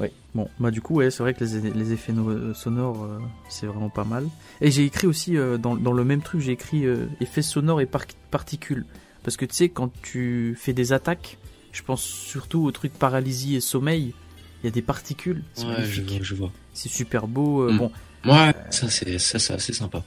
[0.00, 3.18] Ouais, bon, bah du coup, ouais, c'est vrai que les, effets euh, sonores, euh,
[3.50, 4.26] c'est vraiment pas mal.
[4.62, 6.84] Et j'ai écrit aussi, euh, dans, dans, le même truc, j'ai écrit
[7.20, 7.88] effets sonores et
[8.30, 8.86] particules.
[9.22, 11.36] Parce que tu sais, quand tu fais des attaques,
[11.72, 14.14] je pense surtout au truc paralysie et sommeil,
[14.62, 15.42] il y a des particules.
[15.58, 16.52] Ouais, je vois, je vois.
[16.72, 17.70] C'est super beau.
[17.70, 17.78] Mm.
[17.78, 17.92] Bon.
[18.24, 20.04] Ouais, ça c'est ça, c'est assez sympa.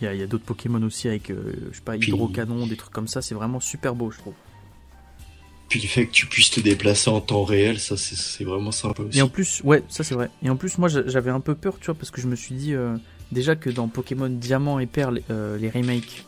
[0.00, 3.08] Il y a, a d'autres Pokémon aussi avec, je sais pas, hydrocanon, des trucs comme
[3.08, 4.34] ça, c'est vraiment super beau, je trouve.
[5.68, 9.02] Puis le fait que tu puisses te déplacer en temps réel, ça c'est vraiment sympa
[9.02, 9.18] aussi.
[9.18, 10.30] Et en plus, ouais, ça c'est vrai.
[10.42, 12.54] Et en plus, moi j'avais un peu peur, tu vois, parce que je me suis
[12.54, 12.96] dit euh,
[13.32, 16.24] déjà que dans Pokémon Diamant et Perle, euh, les remakes,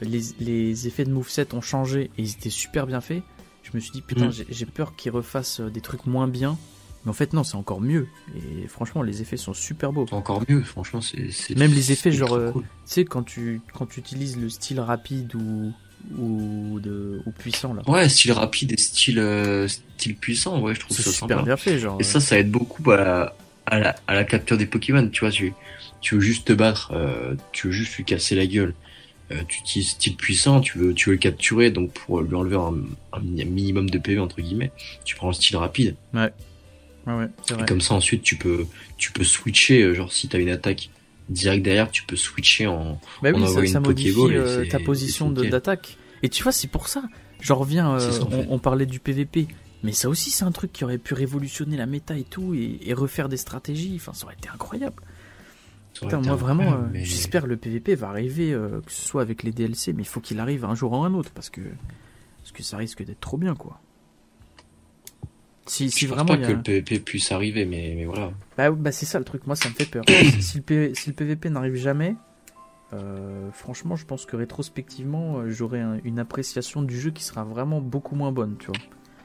[0.00, 3.22] les, les, effets de moveset ont changé et ils étaient super bien faits.
[3.64, 4.44] Je me suis dit, putain, mm.
[4.48, 6.56] j'ai peur qu'ils refassent euh, des trucs moins bien.
[7.06, 8.08] Mais en fait, non, c'est encore mieux.
[8.34, 10.06] Et franchement, les effets sont super beaux.
[10.10, 11.56] Encore mieux, franchement, c'est.
[11.56, 15.72] Même les effets, genre, tu sais, quand tu, quand tu utilises le style rapide ou,
[16.18, 17.82] ou de ou puissant là.
[17.86, 21.78] Ouais, style rapide et style euh, style puissant, ouais, je trouve ça super bien fait
[21.78, 21.96] genre.
[22.00, 25.20] Et ça ça aide beaucoup à la, à la, à la capture des Pokémon, tu
[25.20, 25.52] vois, tu
[26.00, 28.74] tu veux juste te battre, euh, tu veux juste lui casser la gueule.
[29.32, 32.56] Euh, tu utilises style puissant, tu veux tu veux le capturer donc pour lui enlever
[32.56, 32.74] un,
[33.12, 34.72] un minimum de PV entre guillemets,
[35.04, 35.96] tu prends le style rapide.
[36.14, 36.32] Ouais.
[37.06, 37.62] Ouais, ouais, vrai.
[37.62, 38.66] Et comme ça ensuite tu peux
[38.96, 40.90] tu peux switcher genre si t'as une attaque
[41.28, 45.98] direct derrière, tu peux switcher en, bah oui, ça, ça modifie euh, ta position d'attaque.
[46.22, 47.02] Et tu vois, c'est pour ça.
[47.40, 48.10] J'en reviens, euh,
[48.48, 49.48] on, parlait du PVP.
[49.82, 52.92] Mais ça aussi, c'est un truc qui aurait pu révolutionner la méta et tout, et,
[52.94, 53.92] refaire des stratégies.
[53.96, 55.02] Enfin, ça aurait été incroyable.
[55.94, 59.42] Putain, moi vraiment, euh, j'espère que le PVP va arriver, euh, que ce soit avec
[59.42, 61.62] les DLC, mais il faut qu'il arrive un jour ou un autre parce que
[62.42, 63.80] parce que ça risque d'être trop bien quoi.
[65.66, 66.24] Si, si vraiment.
[66.26, 68.30] Pense pas que le PVP puisse arriver, mais, mais voilà.
[68.56, 70.04] Bah, bah c'est ça le truc, moi ça me fait peur.
[70.40, 72.14] si, le si, le PVP n'arrive jamais,
[72.92, 77.80] euh, franchement, je pense que rétrospectivement, euh, j'aurai une appréciation du jeu qui sera vraiment
[77.80, 78.76] beaucoup moins bonne, tu vois.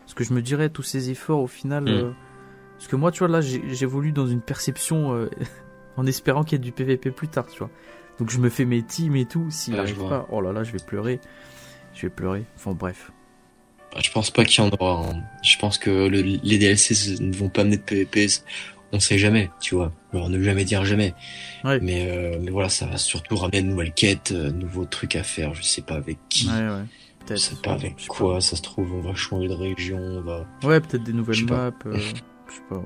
[0.02, 1.84] Parce que je me dirais, tous ces efforts, au final.
[1.84, 1.88] Mm.
[1.88, 2.12] Euh,
[2.78, 5.30] parce que moi, tu vois, là, j'évolue dans une perception
[5.98, 7.70] en espérant qu'il y ait du PVP plus tard, tu vois.
[8.18, 9.46] Donc je me fais mes teams et tout.
[9.52, 11.20] S'il n'arrive pas, oh là là, je vais pleurer.
[11.94, 12.46] Je vais pleurer.
[12.56, 13.12] Enfin bref.
[13.94, 15.10] Bah, je pense pas qu'il y en aura.
[15.10, 15.24] Hein.
[15.44, 18.28] Je pense que les DLC ne vont pas amener de PVP
[18.94, 19.92] on sait jamais, tu vois.
[20.14, 21.14] Alors, ne jamais dire jamais.
[21.64, 25.16] Mais, euh, mais voilà, ça va surtout ramener de nouvelles quêtes, de euh, nouveaux trucs
[25.16, 25.54] à faire.
[25.54, 26.48] Je sais pas avec qui.
[26.48, 26.84] Ouais, ouais.
[27.30, 28.42] Je sais pas avec quoi.
[28.42, 30.46] Ça se trouve, on va changer de région, on va.
[30.64, 31.72] Ouais, peut-être des nouvelles maps.
[31.86, 31.96] Euh,
[32.48, 32.84] je sais pas, ouais.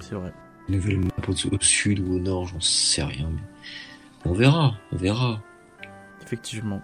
[0.00, 0.32] C'est vrai.
[0.68, 3.30] Nouvelles maps au, au, sud ou au nord, j'en sais rien.
[3.30, 5.42] Mais on verra, on verra.
[6.22, 6.82] Effectivement.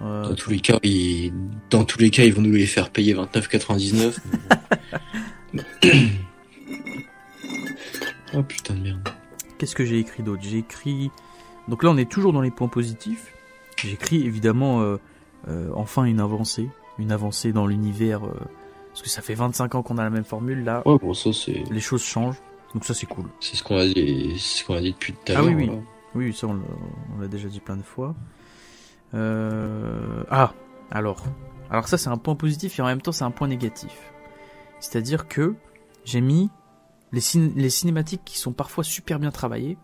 [0.00, 1.32] Dans tous les cas, ils...
[1.70, 4.18] dans tous les cas, ils vont nous les faire payer 29,99.
[8.34, 9.08] Oh putain de merde.
[9.58, 10.42] Qu'est-ce que j'ai écrit d'autre?
[10.42, 11.10] J'ai écrit.
[11.68, 13.32] Donc là, on est toujours dans les points positifs.
[13.76, 14.96] J'ai écrit évidemment euh,
[15.48, 16.68] euh, enfin une avancée,
[16.98, 18.24] une avancée dans l'univers.
[18.24, 18.32] Euh,
[18.88, 20.82] parce que ça fait 25 ans qu'on a la même formule là.
[20.86, 21.64] Ouais, bon ça c'est.
[21.70, 22.40] Les choses changent,
[22.74, 23.26] donc ça c'est cool.
[23.40, 25.44] C'est ce qu'on a dit, ce qu'on a dit depuis tout à l'heure.
[25.46, 25.70] Ah oui,
[26.14, 28.14] oui, oui, ça on l'a déjà dit plein de fois.
[29.12, 30.52] Ah,
[30.90, 31.24] alors,
[31.70, 34.12] alors ça c'est un point positif et en même temps c'est un point négatif.
[34.80, 35.54] C'est-à-dire que
[36.04, 36.50] j'ai mis
[37.12, 37.20] les,
[37.54, 39.78] les cinématiques qui sont parfois super bien travaillées.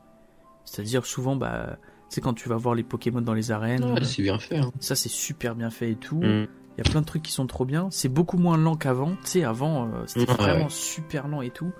[0.65, 1.79] C'est-à-dire souvent, bah,
[2.13, 4.03] sais, quand tu vas voir les Pokémon dans les arènes.
[4.05, 4.59] c'est bien fait.
[4.59, 4.71] Hein.
[4.81, 6.21] Ça, c'est super bien fait et tout.
[6.21, 6.47] Mm.
[6.79, 7.89] Il y a plein de trucs qui sont trop bien.
[7.91, 9.11] C'est beaucoup moins lent qu'avant.
[9.11, 11.71] Tu sais, avant, euh, c'était vraiment super lent et tout.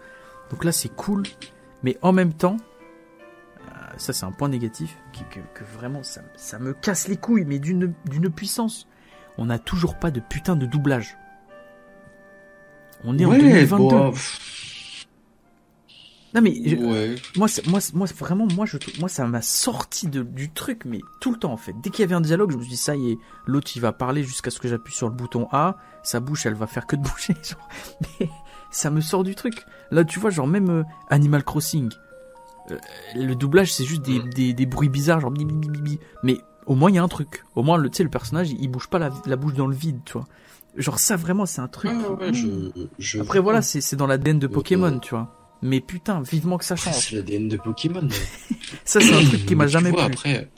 [0.51, 1.23] Donc là, c'est cool.
[1.83, 2.72] Mais en même temps, euh,
[3.97, 4.97] ça, c'est un point négatif
[5.31, 7.95] que, vraiment, ça, ça, me casse les couilles, mais d'une
[8.35, 8.89] puissance.
[9.39, 11.17] On n'a toujours pas de putain de doublage.
[13.05, 14.13] On est en 2022.
[16.35, 16.55] Non mais
[17.37, 21.31] moi, moi, moi vraiment moi je moi ça m'a sorti de, du truc mais tout
[21.31, 21.75] le temps en fait.
[21.83, 23.81] Dès qu'il y avait un dialogue, je me suis dit ça y est, l'autre il
[23.81, 26.87] va parler jusqu'à ce que j'appuie sur le bouton A, sa bouche elle va faire
[26.87, 27.35] que de bouger.
[28.21, 28.31] Mais
[28.71, 29.67] ça me sort du truc.
[29.91, 31.91] Là tu vois genre même euh, Animal Crossing,
[32.71, 32.79] euh,
[33.15, 34.31] le doublage c'est juste des, mm.
[34.31, 35.33] des, des, bruits bizarres genre
[36.23, 37.45] mais au moins il y a un truc.
[37.57, 39.75] Au moins le tu sais le personnage il, bouge pas la, la, bouche dans le
[39.75, 40.27] vide tu vois.
[40.77, 41.91] Genre ça vraiment c'est un truc.
[41.93, 43.21] Ah, je, je...
[43.21, 45.39] Après voilà c'est dans l'ADN de Pokémon tu vois.
[45.63, 46.95] Mais putain, vivement que ça change.
[46.95, 48.09] C'est l'ADN de Pokémon.
[48.85, 50.01] ça, c'est un truc qui m'a jamais plu.
[50.01, 50.51] Après,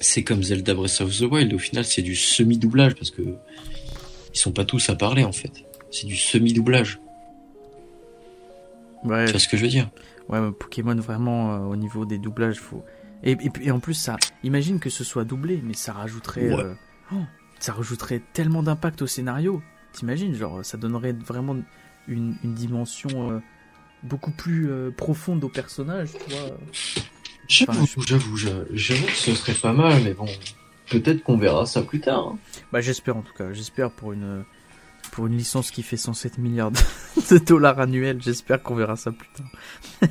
[0.00, 1.52] c'est comme Zelda Breath of the Wild.
[1.52, 5.52] Au final, c'est du semi-doublage parce que ils sont pas tous à parler en fait.
[5.90, 6.98] C'est du semi-doublage.
[9.04, 9.26] Ouais.
[9.26, 9.90] Tu vois ce que je veux dire?
[10.28, 12.84] Ouais, mais Pokémon vraiment euh, au niveau des doublages, faut.
[13.24, 16.74] Et, et, en plus, ça, imagine que ce soit doublé, mais ça rajouterait, euh,
[17.12, 17.22] oh,
[17.60, 19.62] ça rajouterait tellement d'impact au scénario.
[19.92, 21.56] T'imagines, genre, ça donnerait vraiment
[22.08, 23.38] une, dimension euh,
[24.02, 26.56] beaucoup plus profonde au personnage, tu vois.
[27.48, 30.26] J'avoue, j'avoue, j'avoue que ce serait pas mal, mais bon,
[30.90, 32.28] peut-être qu'on verra ça plus tard.
[32.28, 32.38] Hein.
[32.72, 34.44] Bah j'espère en tout cas, j'espère pour une
[35.12, 36.72] pour une licence qui fait 107 milliards
[37.30, 40.10] de dollars annuels, j'espère qu'on verra ça plus tard.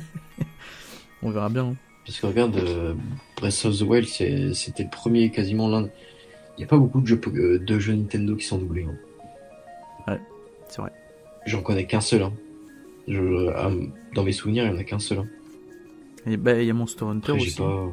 [1.22, 1.66] On verra bien.
[1.66, 1.76] Hein.
[2.06, 2.94] Parce que regarde, euh,
[3.36, 4.08] Breath of the Wild,
[4.54, 5.88] c'était le premier quasiment l'un.
[6.56, 7.20] Il n'y a pas beaucoup de jeux,
[7.60, 8.86] de jeux Nintendo qui sont doublés.
[8.88, 8.96] Hein.
[10.08, 10.20] Ouais,
[10.68, 10.92] c'est vrai.
[11.46, 12.22] J'en connais qu'un seul.
[12.22, 12.32] Hein.
[13.06, 13.50] Je,
[14.14, 15.18] dans mes souvenirs, il n'y en a qu'un seul.
[15.18, 15.26] Hein.
[16.26, 17.56] Et bah, il y a Monster Hunter aussi.
[17.56, 17.92] Pas...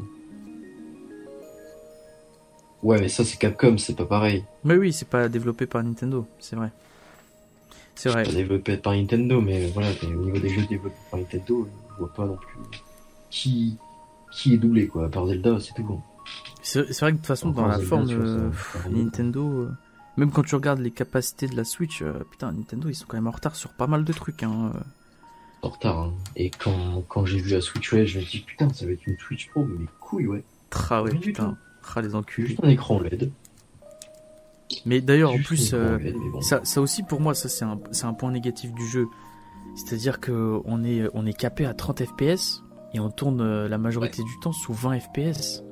[2.82, 4.44] Ouais, mais ça, c'est Capcom, c'est pas pareil.
[4.64, 6.72] Mais oui, c'est pas développé par Nintendo, c'est vrai.
[8.00, 8.24] C'est vrai.
[8.24, 12.14] pas développé par Nintendo, mais voilà, au niveau des jeux développés par Nintendo, je vois
[12.14, 12.58] pas non plus
[13.30, 13.76] qui,
[14.32, 15.08] qui est doublé, quoi.
[15.08, 16.02] À part Zelda, c'est tout bon.
[16.62, 18.50] C'est vrai que de toute façon, dans la forme euh,
[18.90, 19.64] Nintendo.
[19.64, 19.72] Euh,
[20.16, 23.18] même quand tu regardes les capacités de la Switch, euh, putain, Nintendo, ils sont quand
[23.18, 24.44] même en retard sur pas mal de trucs.
[24.44, 24.72] Hein.
[25.62, 26.14] En retard, hein.
[26.38, 29.06] Et quand, quand j'ai vu la Switch OLED, je me dis, putain, ça va être
[29.08, 30.44] une Switch Pro, mais couilles, ouais.
[30.70, 31.58] Tra, ouais, putain.
[31.82, 32.48] Tra, les enculés.
[32.48, 33.30] Juste un écran LED.
[34.86, 35.98] Mais d'ailleurs, en plus, euh,
[36.42, 39.08] ça, ça aussi, pour moi, ça, c'est un, un point négatif du jeu.
[39.76, 42.64] C'est-à-dire que on est, on est capé à 30 FPS
[42.94, 45.64] et on tourne la majorité du temps sous 20 FPS.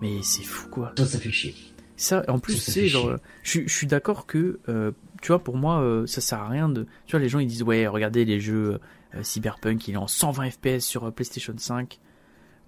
[0.00, 0.92] Mais c'est fou, quoi.
[0.96, 1.54] Ça, ça fait chier.
[1.96, 6.04] Ça, en plus, c'est genre, je, suis d'accord que, euh, tu vois, pour moi, euh,
[6.06, 6.86] ça sert à rien de.
[7.06, 8.80] Tu vois, les gens ils disent, ouais, regardez les jeux
[9.14, 12.00] euh, Cyberpunk, il est en 120 FPS sur PlayStation 5.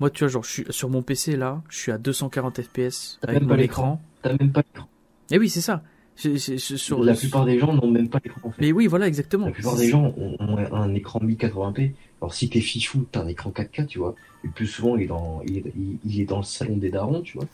[0.01, 3.19] Moi, tu vois, genre, je suis sur mon PC là, je suis à 240 FPS
[3.23, 4.01] avec mon écran.
[4.23, 4.89] T'as même pas l'écran.
[5.31, 5.83] Et eh oui, c'est ça.
[6.17, 8.41] sur, la plupart des gens n'ont même pas l'écran.
[8.45, 8.63] En fait.
[8.63, 9.47] Mais oui, voilà, exactement.
[9.47, 11.93] La plupart des gens ont, un écran 1080p.
[12.21, 14.15] Alors si t'es fifou, t'as un écran 4K, tu vois.
[14.43, 15.73] Le plus souvent, il est dans, il est,
[16.05, 17.47] il est dans le salon des darons, tu vois.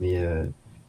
[0.00, 0.44] Mais euh,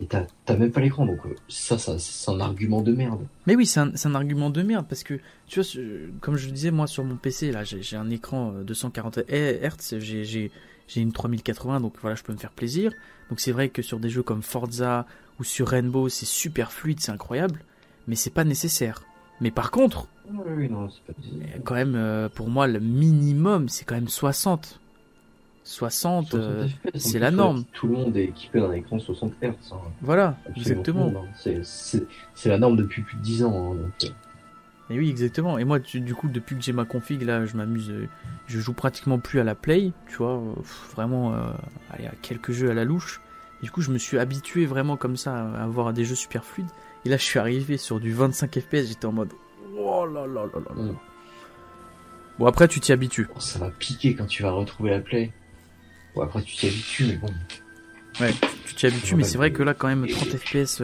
[0.08, 3.26] t'as même pas l'écran, donc euh, ça, ça c'est un argument de merde.
[3.48, 5.82] Mais oui, c'est un, un, argument de merde parce que tu vois,
[6.20, 10.00] comme je le disais moi sur mon PC là, j'ai un écran 240 euh, Hz,
[10.00, 10.52] j'ai
[10.94, 12.92] j'ai une 3080, donc voilà, je peux me faire plaisir.
[13.30, 15.06] Donc c'est vrai que sur des jeux comme Forza
[15.40, 17.62] ou sur Rainbow, c'est super fluide, c'est incroyable,
[18.08, 19.04] mais c'est pas nécessaire.
[19.40, 20.08] Mais par contre,
[21.64, 24.80] quand même, euh, pour moi, le minimum, c'est quand même 60.
[25.64, 27.64] 60, euh, c'est la norme.
[27.74, 29.54] Tout le monde est équipé d'un écran 60 Hz.
[29.72, 29.76] Hein.
[30.02, 31.14] Voilà, exactement.
[31.16, 31.62] Hein.
[31.64, 33.74] C'est la norme depuis plus de 10 ans.
[33.74, 34.08] Hein, euh.
[34.92, 35.58] Et oui, exactement.
[35.58, 37.90] Et moi, du coup, depuis que j'ai ma config, là, je m'amuse.
[37.90, 38.08] Euh,
[38.48, 40.34] je joue pratiquement plus à la play, tu vois.
[40.34, 40.54] Euh,
[40.94, 41.52] vraiment, euh,
[41.92, 43.22] allez, à quelques jeux à la louche.
[43.64, 46.70] du coup, je me suis habitué vraiment comme ça à avoir des jeux super fluides.
[47.06, 49.32] Et là, je suis arrivé sur du 25 FPS, j'étais en mode.
[49.78, 50.94] Oh là là là là là.
[52.38, 53.28] Bon, après, tu t'y habitues.
[53.36, 55.32] Oh, ça va piquer quand tu vas retrouver la play.
[56.16, 57.30] Bon, après, tu t'y habitues, mais bon.
[58.20, 58.34] Ouais,
[58.66, 60.84] tu t'y habitues, mais c'est vrai que là, quand même, 30 FPS.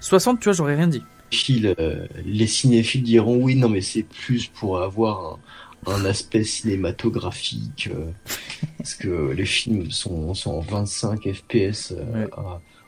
[0.00, 1.02] 60, tu vois, j'aurais rien dit.
[1.50, 5.38] Euh, les cinéphiles diront oui, non, mais c'est plus pour avoir
[5.86, 7.90] un, aspect cinématographique.
[7.92, 8.10] Euh,
[8.78, 11.94] parce que les films sont, sont en 25 FPS.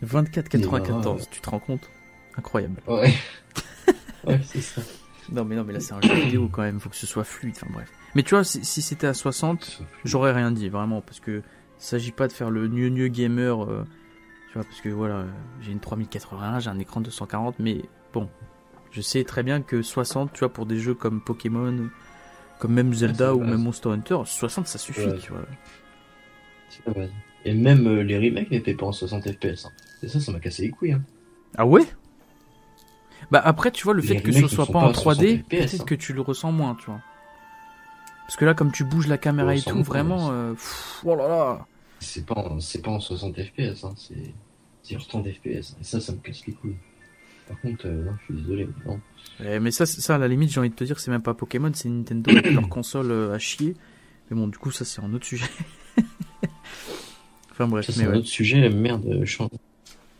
[0.02, 1.88] 24 94, tu te rends compte?
[2.36, 2.80] Incroyable.
[2.86, 3.12] Ouais.
[4.24, 4.82] ouais, c'est ça.
[5.30, 7.24] Non, mais non, mais là, c'est un jeu vidéo quand même, faut que ce soit
[7.24, 7.54] fluide.
[7.56, 7.90] Enfin, bref.
[8.14, 11.42] Mais tu vois, si, c'était à 60, j'aurais rien dit, vraiment, parce que
[11.78, 13.64] s'agit pas de faire le new new gamer.
[13.64, 13.84] Euh,
[14.48, 15.24] tu vois, parce que voilà,
[15.60, 18.28] j'ai une 3080, j'ai un écran de 240, mais Bon,
[18.90, 21.88] je sais très bien que 60, tu vois, pour des jeux comme Pokémon,
[22.58, 25.44] comme même Zelda ou même Monster Hunter, 60 ça suffit, tu vois.
[27.44, 29.64] Et même euh, les remakes n'étaient pas en 60 FPS.
[29.64, 29.70] Hein.
[30.02, 30.92] Et ça, ça m'a cassé les couilles.
[30.92, 31.02] Hein.
[31.56, 31.84] Ah ouais?
[33.30, 35.84] Bah après, tu vois, le fait que ce soit pas en 3D, peut-être hein.
[35.84, 37.00] que tu le ressens moins, tu vois.
[38.26, 40.54] Parce que là, comme tu bouges la caméra et tout, vraiment, euh,
[41.04, 41.66] oh là là.
[41.98, 44.32] C'est pas, en, pas en 60 FPS, hein, c'est,
[44.82, 45.76] c'est en 30 FPS.
[45.80, 46.76] Et ça, ça me casse les couilles.
[47.50, 48.68] Par contre, euh, non, je suis désolé.
[48.86, 49.00] Non.
[49.44, 51.34] Eh, mais ça, ça, à la limite, j'ai envie de te dire, c'est même pas
[51.34, 53.74] Pokémon, c'est Nintendo avec leur console euh, à chier.
[54.30, 55.46] Mais bon, du coup, ça, c'est un autre sujet.
[57.50, 58.68] enfin bref, c'est un autre sujet.
[58.70, 59.44] Merde, je suis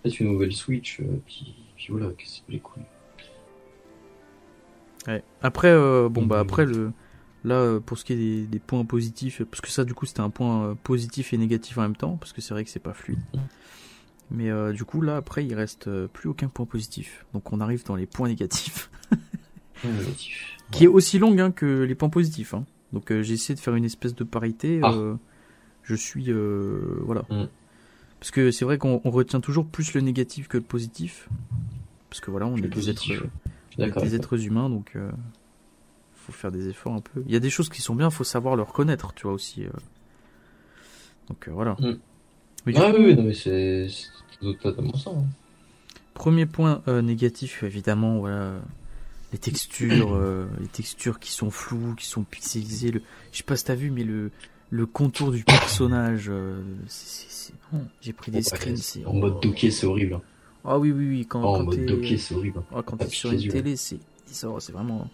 [0.02, 2.82] peut-être une nouvelle Switch, euh, puis, puis voilà, qu'est-ce que les couilles.
[5.06, 5.22] Ouais.
[5.40, 5.72] Après,
[6.08, 6.90] bon, bah, après, le.
[7.44, 10.20] Là, pour ce qui est des, des, points positifs, parce que ça, du coup, c'était
[10.20, 12.92] un point positif et négatif en même temps, parce que c'est vrai que c'est pas
[12.92, 13.20] fluide.
[14.30, 17.26] Mais euh, du coup, là, après, il reste euh, plus aucun point positif.
[17.34, 18.90] Donc on arrive dans les points négatifs.
[20.70, 22.54] Qui est aussi long hein, que les points positifs.
[22.54, 22.64] Hein.
[22.92, 24.80] Donc euh, j'ai essayé de faire une espèce de parité.
[24.82, 24.94] Ah.
[25.82, 26.30] je suis.
[27.02, 27.22] voilà.
[27.30, 27.48] Mm.
[28.20, 31.28] Parce que c'est vrai qu'on retient toujours plus le négatif que le positif.
[32.10, 33.06] Parce que voilà, on est des êtres,
[33.78, 35.00] des êtres humains, donc il
[36.14, 37.22] faut faire des efforts un peu.
[37.26, 39.32] Il y a des choses qui sont bien, il faut savoir le reconnaître, tu vois
[39.32, 39.64] aussi.
[41.28, 41.76] Donc voilà.
[41.78, 41.94] Mm.
[42.76, 43.88] Ah oui, non, mais c'est
[44.42, 45.24] Hein.
[46.14, 48.54] Premier point euh, négatif, évidemment, voilà,
[49.32, 52.90] les textures, euh, les textures qui sont floues, qui sont pixelisées.
[52.90, 54.30] Le, je sais pas si t'as vu, mais le,
[54.70, 56.62] le contour du personnage, euh,
[58.00, 58.76] j'ai pris des screens.
[59.06, 60.14] En mode docké, c'est horrible.
[60.14, 60.22] Hein.
[60.64, 61.26] Ah oui, oui, oui.
[61.26, 62.62] Quand, oh, en mode docké, c'est horrible.
[62.74, 65.08] Ah, quand t'es sur une télé, c'est c'est vraiment.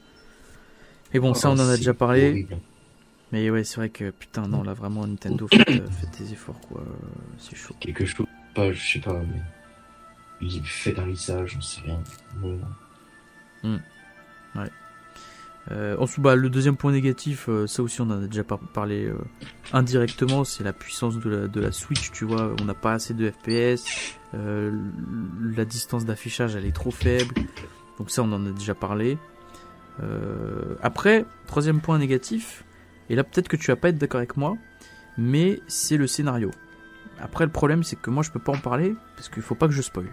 [1.14, 2.46] Mais bon, ça, on en a déjà parlé.
[3.32, 5.64] Mais ouais, c'est vrai que putain, non, là vraiment, Nintendo, fait
[6.18, 6.82] des efforts, quoi.
[7.38, 7.74] C'est chaud.
[7.80, 9.42] Quelque chose pas, je sais pas, mais.
[10.40, 12.02] Il fait un lissage, j'en sais rien.
[13.62, 13.78] Hmm.
[14.54, 14.70] Ouais.
[15.72, 19.06] Euh, ensuite, bah, le deuxième point négatif, euh, ça aussi on en a déjà parlé
[19.06, 19.16] euh,
[19.72, 23.14] indirectement, c'est la puissance de la, de la Switch, tu vois, on n'a pas assez
[23.14, 23.82] de FPS,
[24.34, 24.70] euh,
[25.56, 27.34] la distance d'affichage elle est trop faible,
[27.98, 29.18] donc ça on en a déjà parlé.
[30.82, 32.64] après, troisième point négatif,
[33.10, 34.56] et là peut-être que tu vas pas être d'accord avec moi,
[35.18, 36.50] mais c'est le scénario.
[37.18, 39.66] Après, le problème, c'est que moi, je peux pas en parler parce qu'il faut pas
[39.66, 40.08] que je spoil.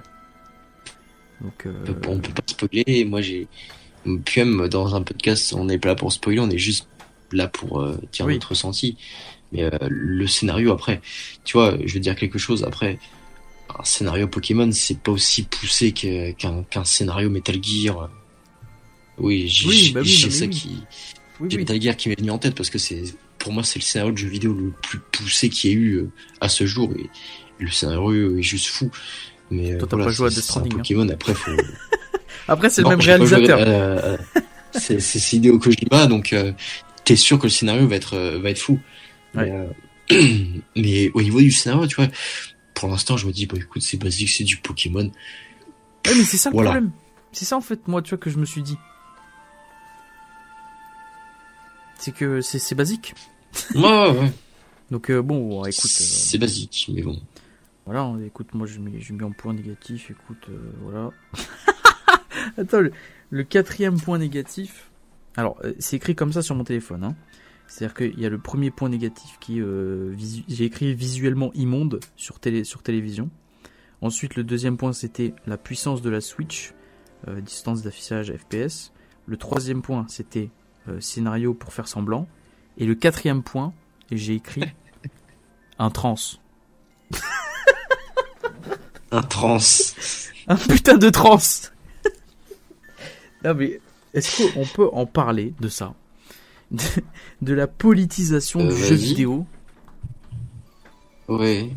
[1.42, 1.74] Donc, euh...
[2.08, 3.06] on, peut, pas spoiler.
[3.06, 3.48] Moi, j'ai.
[4.26, 6.88] Puis même dans un podcast, on n'est pas là pour spoiler, on est juste
[7.32, 8.98] là pour euh, dire notre ressenti.
[9.52, 11.02] Mais euh, le scénario, après,
[11.44, 12.64] tu vois, je veux dire quelque chose.
[12.64, 13.00] Après,
[13.78, 18.10] un scénario Pokémon, c'est pas aussi poussé qu'un scénario Metal Gear.
[19.18, 20.84] Oui, j'ai bah ça qui.
[21.52, 23.04] Metal Gear qui m'est venu en tête parce que c'est
[23.40, 25.96] pour moi, c'est le scénario de jeu vidéo le plus poussé qu'il y ait eu
[25.96, 26.92] euh, à ce jour.
[26.98, 27.10] Et
[27.60, 28.90] le scénario est juste fou.
[29.52, 30.74] Mais Toi, voilà, pas joué à Death Stranding.
[30.74, 30.78] Hein.
[30.78, 31.52] Pokémon, après, faut...
[32.48, 33.60] après, c'est le même réalisateur.
[33.62, 34.18] Euh,
[34.72, 36.54] c'est c'est Hideo Kojima, donc euh,
[37.04, 38.80] t'es sûr que le scénario va être va être fou.
[39.36, 39.52] Mais,
[40.76, 42.08] mais, au niveau du scénario, tu vois,
[42.74, 45.12] pour l'instant, je me dis, bah écoute, c'est basique, c'est du Pokémon.
[46.08, 46.92] Ouais, mais c'est ça le problème.
[47.34, 48.78] C'est ça en fait, moi, tu vois, que je me suis dit.
[52.04, 53.16] C'est que c'est basique.
[53.76, 54.32] Ouais, ouais, ouais.
[54.92, 55.86] Donc euh, bon, écoute.
[55.86, 57.18] Euh, c'est basique, mais bon.
[57.86, 61.12] Voilà, écoute, moi je mets, je mets en point négatif, écoute, euh, voilà.
[62.58, 62.82] Attends,
[63.30, 64.92] le, quatrième point négatif.
[65.38, 67.06] Alors, c'est écrit comme ça sur mon téléphone.
[67.06, 67.16] Hein.
[67.68, 69.64] C'est-à-dire qu'il y a le premier point négatif qui est,
[70.50, 73.30] j'ai écrit visuellement immonde sur, télé, sur télévision.
[74.02, 76.74] Ensuite, le deuxième point, c'était la puissance de la Switch,
[77.44, 78.92] distance d'affichage FPS.
[79.26, 80.50] Le troisième point, c'était
[81.00, 82.28] scénario pour faire semblant.
[82.78, 83.74] Et le quatrième point,
[84.12, 84.64] j'ai écrit
[85.80, 86.16] un trans.
[89.12, 89.60] un trans.
[90.48, 91.38] Un putain de trans.
[93.44, 93.80] non mais
[94.14, 95.94] est-ce qu'on peut en parler de ça?
[97.42, 99.46] De, la politisation du euh, jeu vidéo
[101.28, 101.70] Ouais.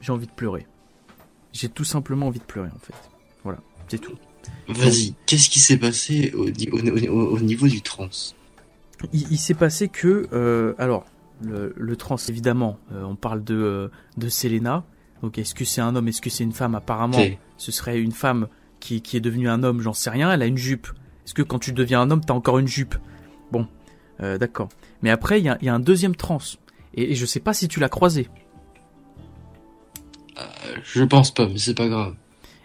[0.00, 0.66] J'ai envie de pleurer.
[1.52, 2.94] J'ai tout simplement envie de pleurer en fait.
[3.44, 3.58] Voilà,
[3.88, 4.16] c'est tout.
[4.68, 6.50] Vas-y, qu'est-ce qui s'est passé au,
[7.40, 8.08] niveau du trans?
[9.12, 11.06] Il, s'est passé que, euh, alors,
[11.40, 14.84] le, trans, évidemment, euh, on parle de, euh, de Selena.
[15.22, 16.08] Donc, est-ce que c'est un homme?
[16.08, 16.74] Est-ce que c'est une femme?
[16.74, 17.18] Apparemment,
[17.56, 18.48] ce serait une femme
[18.78, 20.30] qui, qui est devenue un homme, j'en sais rien.
[20.30, 20.88] Elle a une jupe.
[21.24, 22.94] Est-ce que quand tu deviens un homme, t'as encore une jupe?
[23.50, 23.66] Bon,
[24.20, 24.68] d'accord.
[25.02, 26.38] Mais après, il y a, y a, un deuxième trans.
[26.94, 28.28] Et, je sais pas si tu l'as croisé.
[30.82, 32.14] je pense pas, mais c'est pas grave.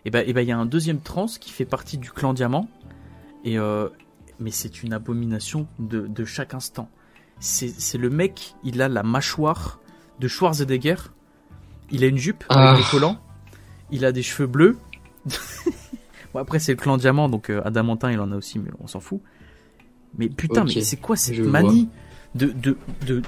[0.06, 1.98] Et eh ben, et eh ben, il y a un deuxième trans qui fait partie
[1.98, 2.68] du clan Diamant.
[3.46, 3.58] Et
[4.40, 6.90] mais c'est une abomination de, de chaque instant
[7.44, 9.80] c'est le mec, il a la mâchoire
[10.20, 10.96] de Schwarzenegger.
[11.92, 12.78] Il a une jupe avec ah.
[12.78, 13.18] des collants.
[13.92, 14.78] Il a des cheveux bleus.
[16.34, 18.88] bon, après, c'est le clan diamant, donc euh, Adamantin, il en a aussi, mais on
[18.88, 19.22] s'en fout.
[20.18, 21.90] Mais putain, mais c'est quoi cette manie
[22.36, 23.22] de, de, de.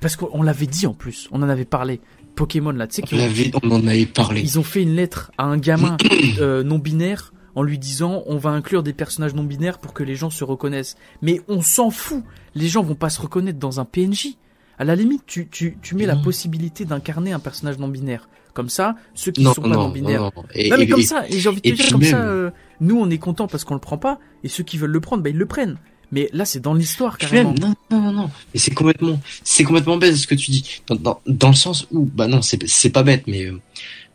[0.00, 2.00] Parce qu'on l'avait dit en plus, on en avait parlé.
[2.34, 4.40] Pokémon là, tu sais on, en avait parlé.
[4.40, 5.96] Ils ont fait une lettre à un gamin
[6.40, 10.02] euh, non binaire en lui disant on va inclure des personnages non binaires pour que
[10.02, 10.96] les gens se reconnaissent.
[11.22, 12.22] Mais on s'en fout.
[12.54, 14.36] Les gens vont pas se reconnaître dans un PNJ.
[14.78, 18.28] À la limite, tu, tu, tu mets la possibilité d'incarner un personnage non binaire.
[18.54, 20.22] Comme ça, ceux qui ne sont pas non binaires.
[20.22, 22.50] Non, mais comme ça, et j'ai envie de te dire comme ça, euh,
[22.80, 25.22] nous on est content parce qu'on le prend pas, et ceux qui veulent le prendre,
[25.22, 25.76] bah ils le prennent.
[26.12, 27.54] Mais là, c'est dans l'histoire carrément.
[27.60, 28.30] non, non, non, non.
[28.54, 30.82] Et c'est complètement, c'est complètement bête ce que tu dis.
[30.88, 33.60] Dans, dans, dans le sens où, bah non, c'est, c'est pas bête, mais euh,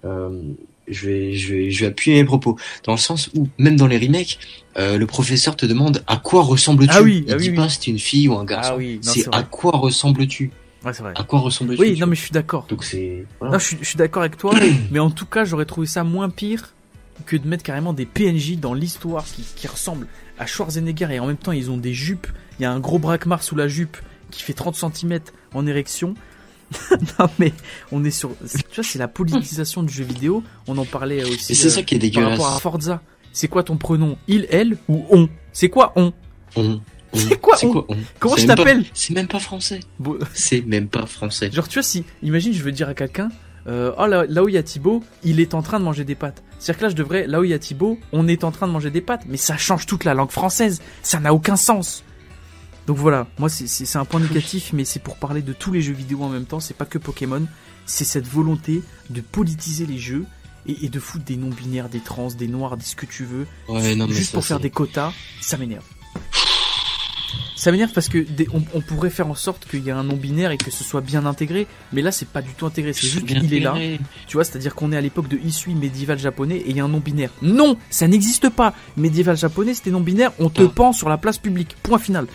[0.05, 0.41] euh
[0.87, 3.87] je vais, je vais, je vais appuyer mes propos dans le sens où même dans
[3.87, 4.39] les remakes,
[4.77, 6.91] euh, le professeur te demande à quoi ressembles-tu?
[6.91, 8.73] Ah oui, il ah dit pas si une fille ou un garçon.
[8.73, 10.51] Ah oui, c'est à quoi ressembles-tu?
[10.83, 11.13] Ouais, c'est vrai.
[11.15, 11.81] À quoi ressembles-tu?
[11.81, 12.67] Oui, non mais je suis d'accord.
[12.69, 13.25] Donc c'est.
[13.41, 14.53] Non, je suis, je suis d'accord avec toi,
[14.91, 16.73] mais en tout cas, j'aurais trouvé ça moins pire
[17.25, 20.07] que de mettre carrément des PNJ dans l'histoire qui, qui ressemblent
[20.39, 22.27] à Schwarzenegger et en même temps ils ont des jupes.
[22.59, 23.97] Il y a un gros braquemar sous la jupe
[24.31, 25.19] qui fait 30 cm
[25.53, 26.15] en érection.
[27.19, 27.53] non mais
[27.91, 28.31] on est sur
[28.71, 30.43] tu vois c'est la politisation du jeu vidéo.
[30.67, 33.01] On en parlait aussi c'est ça qui est dégueulasse par rapport à Forza.
[33.33, 34.17] C'est quoi ton prénom?
[34.27, 35.29] Il elle ou on?
[35.51, 36.13] C'est quoi on?
[37.13, 37.85] C'est quoi, on,
[38.19, 38.83] comment je t'appelle?
[38.93, 39.79] C'est même pas français.
[40.33, 41.51] C'est même pas français.
[41.51, 43.29] Genre tu vois si imagine je veux dire à quelqu'un
[43.67, 46.03] euh, oh là, là où il y a Thibaut il est en train de manger
[46.03, 46.43] des pâtes.
[46.59, 48.67] C'est-à-dire que là je devrais là où il y a Thibaut on est en train
[48.67, 49.23] de manger des pâtes.
[49.27, 50.81] Mais ça change toute la langue française.
[51.01, 52.03] Ça n'a aucun sens.
[52.87, 55.93] Donc voilà, moi c'est un point négatif, mais c'est pour parler de tous les jeux
[55.93, 57.43] vidéo en même temps, c'est pas que Pokémon,
[57.87, 60.25] c'est cette volonté de politiser les jeux
[60.67, 63.47] et, de foutre des non-binaires, des trans, des noirs, des ce que tu veux,
[64.09, 65.85] juste pour faire des quotas, ça m'énerve.
[67.65, 68.23] Ça m'énerve parce que
[68.53, 71.25] on, pourrait faire en sorte qu'il y ait un non-binaire et que ce soit bien
[71.25, 73.73] intégré, mais là c'est pas du tout intégré, c'est juste qu'il est là.
[74.27, 76.83] Tu vois, c'est-à-dire qu'on est à l'époque de Isui médiéval japonais et il y a
[76.83, 77.31] un non-binaire.
[77.41, 78.75] Non, ça n'existe pas.
[78.97, 80.71] Médiéval japonais, c'était non-binaire, on te ah.
[80.75, 81.75] pend sur la place publique.
[81.81, 82.27] Point final.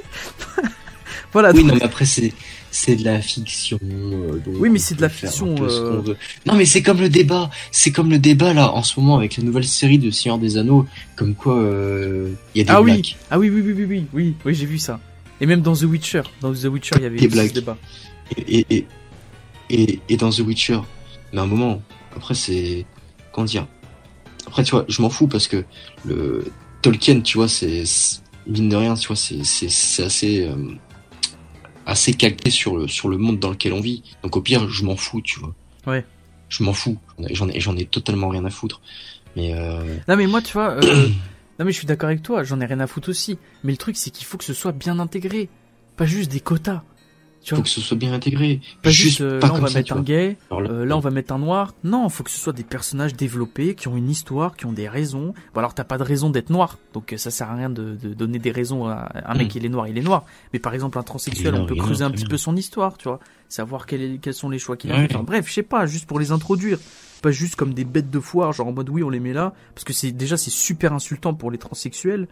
[1.34, 1.52] voilà.
[1.52, 2.32] Oui, non, mais après c'est
[2.72, 3.78] c'est de la fiction.
[3.84, 5.54] Euh, oui, mais c'est de la fiction.
[5.60, 6.02] Euh.
[6.46, 7.50] Non, mais c'est comme le débat.
[7.70, 10.56] C'est comme le débat là en ce moment avec la nouvelle série de Seigneur des
[10.56, 13.84] Anneaux, comme quoi il euh, y a des ah oui, ah oui, oui, oui, oui,
[13.84, 14.98] oui, oui, oui, j'ai vu ça.
[15.42, 17.52] Et même dans The Witcher, dans The Witcher, il y avait des blagues.
[17.52, 17.76] débat.
[18.38, 18.86] Et et,
[19.68, 20.80] et et dans The Witcher,
[21.34, 21.82] mais à un moment,
[22.16, 22.86] après c'est
[23.32, 23.66] comment dire.
[24.46, 25.62] Après tu vois, je m'en fous parce que
[26.06, 26.46] le
[26.80, 27.84] Tolkien, tu vois, c'est
[28.46, 30.48] mine de rien, tu vois, c'est c'est assez
[31.86, 34.02] assez calqué sur le, sur le monde dans lequel on vit.
[34.22, 35.54] Donc au pire, je m'en fous, tu vois.
[35.86, 36.04] Ouais.
[36.48, 36.98] Je m'en fous.
[37.30, 38.80] J'en ai, j'en ai totalement rien à foutre.
[39.36, 39.96] Mais euh...
[40.08, 41.08] Non mais moi, tu vois, euh...
[41.58, 42.44] non mais je suis d'accord avec toi.
[42.44, 43.38] J'en ai rien à foutre aussi.
[43.64, 45.48] Mais le truc, c'est qu'il faut que ce soit bien intégré,
[45.96, 46.82] pas juste des quotas.
[47.44, 48.60] Il faut que ce soit bien intégré.
[48.82, 51.38] Pas juste, euh, là on va mettre un gay, euh, là, on va mettre un
[51.38, 51.74] noir.
[51.82, 54.88] Non, faut que ce soit des personnages développés, qui ont une histoire, qui ont des
[54.88, 55.34] raisons.
[55.54, 57.96] Bon alors t'as pas de raison d'être noir, donc euh, ça sert à rien de,
[58.00, 59.62] de donner des raisons à un mec qui hmm.
[59.62, 60.24] il est noir, il est noir.
[60.52, 63.18] Mais par exemple un transsexuel, on peut creuser un petit peu son histoire, tu vois,
[63.48, 64.98] savoir quels sont les choix qu'il a.
[64.98, 66.78] Enfin, bref, je sais pas, juste pour les introduire.
[67.22, 69.54] pas juste comme des bêtes de foire, genre en mode oui on les met là,
[69.74, 72.28] parce que c'est déjà c'est super insultant pour les transsexuels.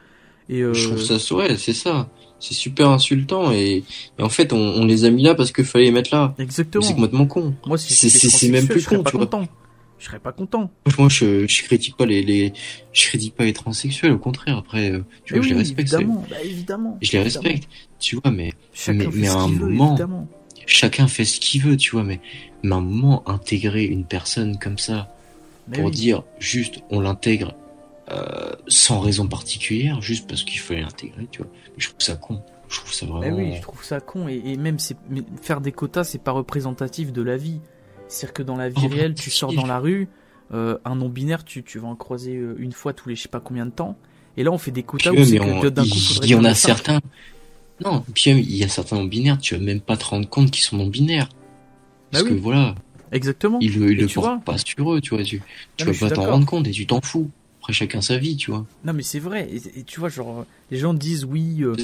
[0.50, 2.08] Et Je trouve ça, ouais, c'est ça.
[2.40, 3.84] C'est super insultant et,
[4.18, 6.34] en fait on, les a mis là parce qu'il fallait les mettre là.
[6.38, 6.82] Exactement.
[6.82, 7.54] C'est complètement con.
[7.66, 9.46] Moi si c'est même plus con, tu content.
[9.98, 10.70] Je serais pas content.
[10.98, 12.54] Moi je, je critique pas les, les
[12.94, 15.92] je critique pas les transsexuels au contraire après euh, tu vois, je les respecte.
[15.92, 16.98] Évidemment, bah, évidemment.
[17.02, 17.68] Je les respecte.
[17.98, 18.54] Tu vois mais
[18.88, 19.98] mais, à un moment
[20.64, 22.20] chacun fait ce qu'il veut, tu vois mais
[22.62, 25.14] mais à un moment intégrer une personne comme ça
[25.74, 27.54] pour dire juste on l'intègre
[28.12, 31.50] euh, sans raison particulière, juste parce qu'il fallait l'intégrer, tu vois.
[31.76, 32.42] je trouve ça con.
[32.68, 33.36] Je trouve ça vraiment.
[33.36, 34.28] oui, je trouve ça con.
[34.28, 34.78] Et, même
[35.42, 37.60] faire des quotas, c'est pas représentatif de la vie.
[38.08, 40.08] C'est-à-dire que dans la vie réelle, tu sors dans la rue,
[40.52, 43.40] euh, un non-binaire, tu, vas en croiser euh, une fois tous les je sais pas
[43.40, 43.96] combien de temps.
[44.36, 47.00] Et là, on fait des quotas où c'est d'un coup, il y en a certains.
[47.84, 50.64] Non, puis il y a certains non-binaires, tu vas même pas te rendre compte qu'ils
[50.64, 51.28] sont non-binaires.
[52.12, 52.74] Bah parce que voilà.
[53.12, 53.58] Exactement.
[53.60, 55.24] Ils le, le portent pas sur eux, tu vois.
[55.24, 55.42] Tu,
[55.76, 57.30] tu vas pas t'en rendre compte et tu t'en fous
[57.72, 58.66] chacun sa vie, tu vois.
[58.84, 59.48] Non, mais c'est vrai.
[59.52, 61.74] Et, tu vois, genre, les gens disent oui, euh,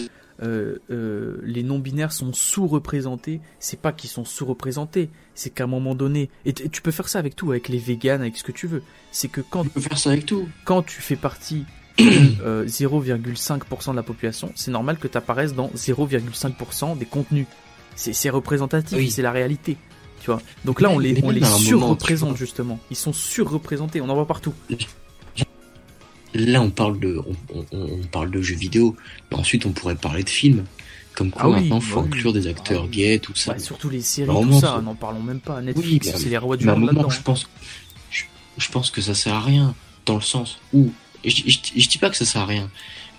[0.42, 3.40] euh, euh, les non-binaires sont sous-représentés.
[3.58, 6.30] C'est pas qu'ils sont sous-représentés, c'est qu'à un moment donné.
[6.44, 8.82] Et, tu peux faire ça avec tout, avec les véganes, avec ce que tu veux.
[9.12, 9.64] C'est que quand.
[9.64, 10.48] Tu peux faire ça avec tout.
[10.64, 11.64] Quand tu fais partie.
[11.98, 17.46] 0,5% de la population, c'est normal que tu apparaisses dans 0,5% des contenus.
[17.94, 19.78] C'est représentatif, c'est la réalité.
[20.20, 20.42] Tu vois.
[20.64, 22.78] Donc là, on les, on les surreprésente justement.
[22.90, 24.52] Ils sont surreprésentés, on en voit partout.
[26.36, 27.20] Là, on parle de,
[27.72, 28.96] on, parle de jeux vidéo,
[29.30, 30.64] mais ensuite on pourrait parler de films.
[31.14, 33.54] Comme quoi, ah maintenant, il faut bah inclure des acteurs ah gays, tout ça.
[33.54, 35.62] Bah, surtout les séries, tout ça, n'en parlons même pas.
[35.62, 37.08] Netflix, c'est les rois du monde là-dedans.
[37.08, 37.48] Je pense,
[38.10, 40.92] je, pense que ça sert à rien, dans le sens où,
[41.24, 42.70] je, je, dis pas que ça sert à rien,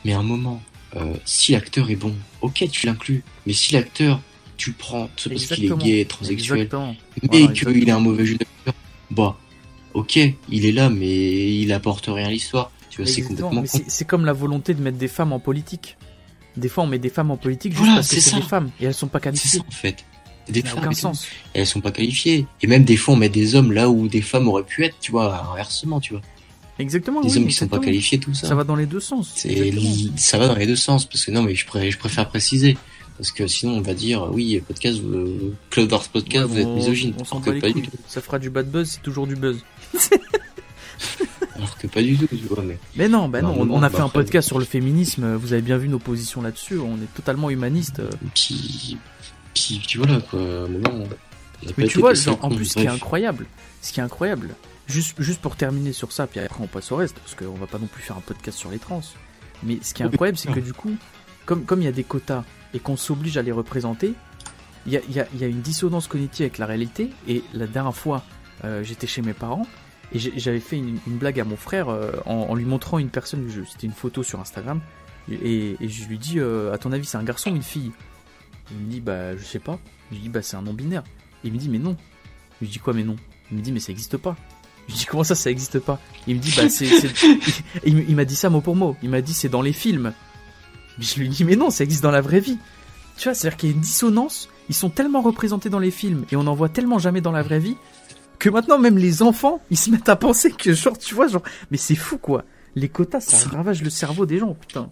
[0.05, 0.61] mais à un moment,
[0.95, 4.21] euh, si l'acteur est bon, ok, tu l'inclus, mais si l'acteur,
[4.57, 6.69] tu le prends parce qu'il est gay, transsexuel,
[7.31, 8.75] mais qu'il est un mauvais jeu d'acteur,
[9.09, 9.37] bah,
[9.95, 10.19] ok,
[10.49, 12.71] il est là, mais il apporte rien à l'histoire
[13.05, 15.97] c'est comme la volonté de mettre des femmes en politique.
[16.55, 18.85] Des fois, on met des femmes en politique juste parce que c'est des femmes et
[18.85, 19.49] elles sont pas qualifiées.
[19.49, 20.05] C'est ça, en fait.
[20.49, 21.27] Des femmes, aucun sens.
[21.53, 22.47] elles sont pas qualifiées.
[22.61, 24.95] Et même des fois, on met des hommes là où des femmes auraient pu être,
[24.99, 26.21] tu vois, inversement, tu vois.
[26.79, 27.21] Exactement.
[27.21, 28.47] Des hommes qui sont pas qualifiés, tout ça.
[28.47, 29.35] Ça va dans les deux sens.
[30.15, 32.77] Ça va dans les deux sens, parce que non, mais je, préfère, je préfère préciser.
[33.17, 37.13] Parce que sinon, on va dire, oui, podcast, vous, Cloud Podcast, vous êtes misogyne.
[37.19, 37.91] On s'en pas du tout.
[38.07, 39.57] Ça fera du bad buzz, c'est toujours du buzz.
[41.55, 42.63] Alors que pas du tout, tu vois.
[42.63, 45.61] Mais, mais non, bah non, on, a fait un podcast sur le féminisme, vous avez
[45.61, 48.01] bien vu nos positions là-dessus, on est totalement humaniste.
[48.33, 48.97] Puis,
[49.53, 50.39] puis, tu vois là, quoi.
[51.77, 53.45] mais tu vois, en plus, ce qui est incroyable,
[53.81, 54.49] ce qui est incroyable,
[54.87, 57.67] juste, juste pour terminer sur ça, puis après on passe au reste, parce qu'on va
[57.67, 59.01] pas non plus faire un podcast sur les trans.
[59.63, 60.95] Mais ce qui est incroyable, c'est que du coup,
[61.45, 62.43] comme comme il y a des quotas
[62.73, 64.13] et qu'on s'oblige à les représenter,
[64.85, 67.09] il y a, y, a, y a, une dissonance cognitive avec la réalité.
[67.27, 68.23] Et la dernière fois,
[68.63, 69.67] euh, j'étais chez mes parents
[70.13, 73.51] et j'avais fait une, blague à mon frère euh, en, lui montrant une personne du
[73.51, 73.65] jeu.
[73.69, 74.79] C'était une photo sur Instagram.
[75.29, 77.91] Et, je lui dis, euh, à ton avis, c'est un garçon ou une fille?
[78.71, 79.79] Il me dit, bah, je sais pas.
[80.09, 81.03] Je lui dis, bah, c'est un non-binaire.
[81.43, 81.97] Il me dit, mais non.
[82.59, 83.17] Je lui dis, quoi, mais non?
[83.51, 84.37] Il me dit, mais ça existe pas.
[84.87, 85.99] Je lui dis, comment ça, ça existe pas?
[86.25, 86.87] Il me dit, bah, c'est.
[87.85, 88.95] il, m'a dit ça mot pour mot.
[89.03, 90.13] Il m'a dit, c'est dans les films.
[90.99, 92.57] Je lui dis, mais non, ça existe dans la vraie vie.
[93.17, 94.47] Tu vois, c'est-à-dire qu'il y a une dissonance.
[94.69, 97.41] Ils sont tellement représentés dans les films et on n'en voit tellement jamais dans la
[97.41, 97.77] vraie vie
[98.39, 101.43] que maintenant même les enfants, ils se mettent à penser que genre tu vois genre
[101.71, 102.43] mais c'est fou quoi.
[102.75, 104.89] Les quotas ça ravage le cerveau des gens putain.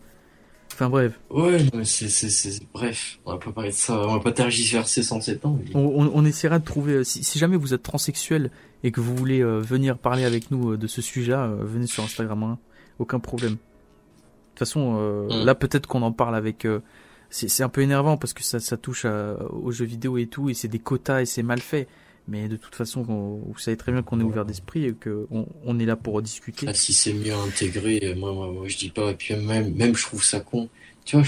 [0.76, 1.20] Enfin bref.
[1.30, 5.04] Ouais, mais c'est c'est bref, on va pas parler de ça, on va pas tergiverser
[5.04, 5.58] 107 ans.
[5.74, 8.52] On, on, essaiera de trouver euh, si, si, jamais vous êtes transsexuel
[8.84, 12.04] et que vous voulez euh, venir parler avec nous euh, de ce sujet-là, venez sur
[12.04, 12.60] Instagram, hein.
[13.00, 13.54] aucun problème.
[13.54, 15.46] De toute façon, mm.
[15.46, 16.68] là peut-être qu'on en parle avec
[17.30, 20.54] c'est un peu énervant parce que ça, ça touche aux jeux vidéo et tout et
[20.54, 21.88] c'est des quotas et c'est mal fait.
[22.28, 25.80] Mais de toute façon, vous savez très bien qu'on est ouvert d'esprit et qu'on on
[25.80, 26.66] est là pour discuter.
[26.68, 29.12] Ah, si c'est mieux intégré, moi, moi, moi, je dis pas.
[29.12, 30.68] Et puis même, même je trouve ça con.
[31.06, 31.26] Tu vois,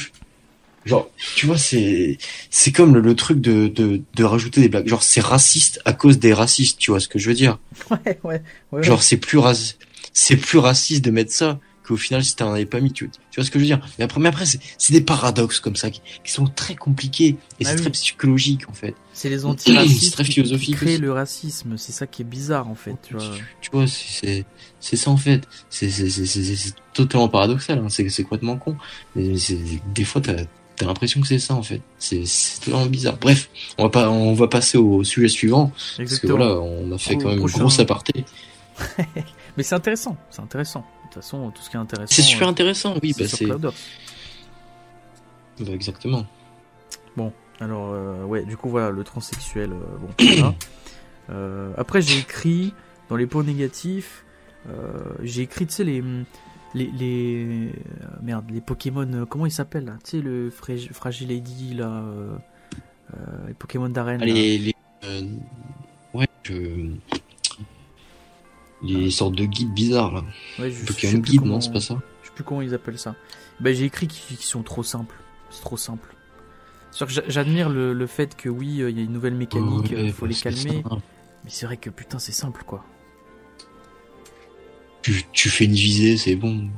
[0.86, 2.18] genre, tu vois, c'est,
[2.50, 4.88] c'est comme le, truc de, de, de, rajouter des blagues.
[4.88, 6.80] Genre, c'est raciste à cause des racistes.
[6.80, 7.60] Tu vois ce que je veux dire?
[7.92, 8.42] Ouais, ouais.
[8.72, 9.40] ouais genre, c'est plus
[10.14, 13.20] c'est plus raciste de mettre ça qu'au final, si t'en avais pas mis, tu, tu,
[13.36, 13.80] vois ce que je veux dire?
[13.98, 17.70] Mais après, mais après c'est des paradoxes comme ça qui, sont très compliqués et ah
[17.70, 18.96] c'est très psychologique en fait.
[19.14, 22.76] C'est les antiracistes très philosophique qui créent le racisme, c'est ça qui est bizarre en
[22.76, 22.96] fait.
[23.08, 24.46] Tu vois, tu vois c'est
[24.80, 25.48] c'est ça en fait.
[25.70, 25.90] C'est
[26.94, 27.90] totalement paradoxal, hein.
[27.90, 28.76] c'est complètement con.
[29.16, 29.34] Mais
[29.94, 30.44] des fois, t'as
[30.78, 31.82] T'as l'impression que c'est ça en fait.
[31.98, 32.24] C'est
[32.64, 33.18] totalement bizarre.
[33.20, 33.50] Bref,
[33.80, 36.06] on va pas, on va passer au sujet suivant Exactement.
[36.06, 38.26] parce que voilà, on a fait quand même une grosse aparté.
[39.58, 40.86] Mais c'est intéressant, c'est intéressant
[41.18, 42.14] façon, tout ce qui est intéressant.
[42.14, 43.14] C'est super euh, intéressant, oui.
[43.18, 43.72] Bah c'est bah,
[45.74, 46.26] exactement.
[47.16, 50.54] Bon, alors, euh, ouais, du coup, voilà, le transsexuel, euh, bon,
[51.28, 51.74] voilà.
[51.78, 52.74] après, j'ai écrit
[53.10, 54.24] dans les points négatifs,
[55.24, 56.04] j'ai écrit, tu sais, les,
[56.76, 57.72] les, les
[58.22, 62.04] merde, les Pokémon, comment ils s'appellent Tu sais, le Fragile Lady là,
[63.48, 64.22] les Pokémon d'arène.
[64.22, 64.76] Les, les
[66.14, 66.92] ouais, je
[68.84, 70.24] les sortes de guides bizarres là.
[70.60, 73.16] Ouais, je, Pokémon guide, non, c'est pas ça Je sais plus comment ils appellent ça.
[73.60, 75.16] Ben, j'ai écrit qu'ils sont trop simples.
[75.50, 76.16] C'est trop simple.
[77.28, 80.26] J'admire le, le, fait que oui, euh, il y a une nouvelle mécanique, il faut
[80.26, 80.84] les calmer.
[81.44, 82.84] Mais c'est vrai que putain, c'est simple quoi.
[85.04, 86.70] Tu, tu fais une visée, c'est bon.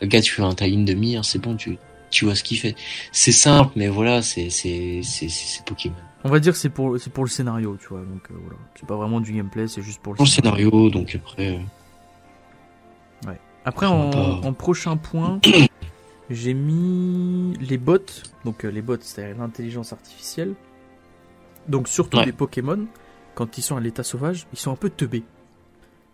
[0.00, 1.78] Le gars, tu fais un tie de mire, c'est bon, tu,
[2.10, 2.74] tu vois ce qu'il fait.
[3.12, 4.50] C'est simple, mais voilà, c'est
[5.64, 5.94] Pokémon.
[6.24, 8.00] On va dire que c'est pour, pour le scénario, tu vois.
[8.00, 8.58] Donc euh, voilà.
[8.74, 10.70] C'est pas vraiment du gameplay, c'est juste pour le pour scénario.
[10.70, 10.90] scénario.
[10.90, 11.56] donc après.
[11.56, 13.38] Euh, ouais.
[13.64, 15.40] Après, en, en, prochain point,
[16.30, 17.98] j'ai mis les bots.
[18.44, 20.54] Donc euh, les bots, c'est l'intelligence artificielle.
[21.68, 22.86] Donc surtout les Pokémon,
[23.34, 25.24] quand ils sont à l'état sauvage, ils sont un peu teubés.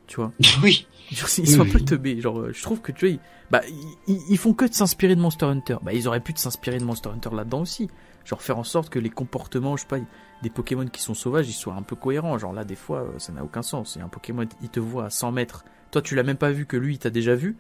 [0.07, 0.33] Tu vois?
[0.63, 0.87] Oui.
[1.11, 1.17] ils
[1.49, 2.21] sont un peu teubés.
[2.21, 3.61] Genre, je trouve que tu vois, ils, bah,
[4.07, 5.77] ils, font que de s'inspirer de Monster Hunter.
[5.83, 7.89] Bah, ils auraient pu de s'inspirer de Monster Hunter là-dedans aussi.
[8.25, 9.99] Genre faire en sorte que les comportements, je sais pas,
[10.43, 12.39] des Pokémon qui sont sauvages, ils soient un peu cohérents.
[12.39, 13.95] Genre là, des fois, euh, ça n'a aucun sens.
[13.97, 15.65] Il y a un Pokémon, il te voit à 100 mètres.
[15.91, 17.57] Toi, tu l'as même pas vu que lui, il t'a déjà vu.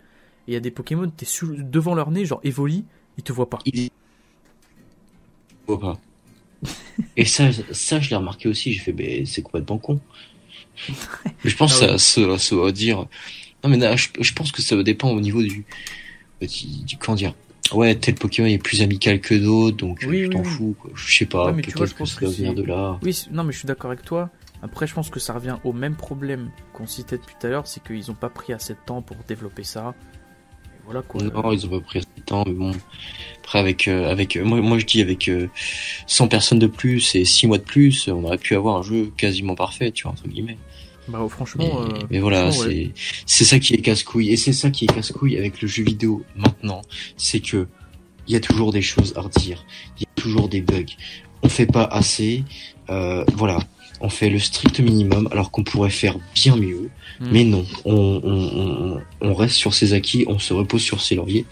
[0.46, 1.26] Et il y a des Pokémon, t'es
[1.58, 2.84] devant leur nez, genre Evoli,
[3.16, 3.58] il te voit pas.
[3.64, 3.90] Il
[5.66, 6.00] voit pas.
[7.16, 8.72] Et ça, ça, je l'ai remarqué aussi.
[8.72, 10.00] J'ai fait, ben, c'est complètement con.
[10.88, 13.06] mais je pense ah que ça, ça, va dire.
[13.62, 15.64] Non, mais je, pense que ça va dépendre au niveau du,
[16.40, 17.34] du, du comment dire
[17.72, 20.74] ouais, tel Pokémon est plus amical que d'autres, donc oui, je t'en fous.
[20.78, 20.90] Quoi.
[20.94, 22.98] Je sais pas, peut-être que ça vient de là.
[23.02, 24.30] Oui, non, mais je suis d'accord avec toi.
[24.62, 27.66] Après, je pense que ça revient au même problème qu'on citait depuis tout à l'heure,
[27.66, 29.94] c'est qu'ils ont pas pris assez de temps pour développer ça.
[30.66, 31.20] Et voilà quoi.
[31.20, 32.72] Non, ils ont pas pris assez de temps, mais bon.
[33.40, 35.28] Après, avec, euh, avec euh, moi, moi, je dis avec
[36.06, 38.82] 100 euh, personnes de plus et 6 mois de plus, on aurait pu avoir un
[38.82, 40.58] jeu quasiment parfait, tu vois, entre guillemets.
[41.08, 41.84] Bah franchement.
[42.10, 42.92] Mais, voilà, c'est
[43.26, 46.22] c'est ça qui est casse-couille et c'est ça qui est casse-couille avec le jeu vidéo
[46.36, 46.82] maintenant,
[47.16, 47.66] c'est que
[48.28, 49.64] il y a toujours des choses à redire,
[49.98, 50.84] il y a toujours des bugs.
[51.42, 52.44] On fait pas assez,
[52.88, 53.58] euh, voilà,
[54.00, 56.90] on fait le strict minimum alors qu'on pourrait faire bien mieux.
[57.20, 57.28] Hmm.
[57.30, 61.46] Mais non, on, on, on, reste sur ses acquis, on se repose sur ses lauriers.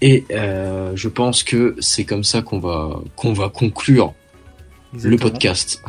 [0.00, 4.12] Et euh, je pense que c'est comme ça qu'on va qu'on va conclure
[4.92, 5.82] le podcast.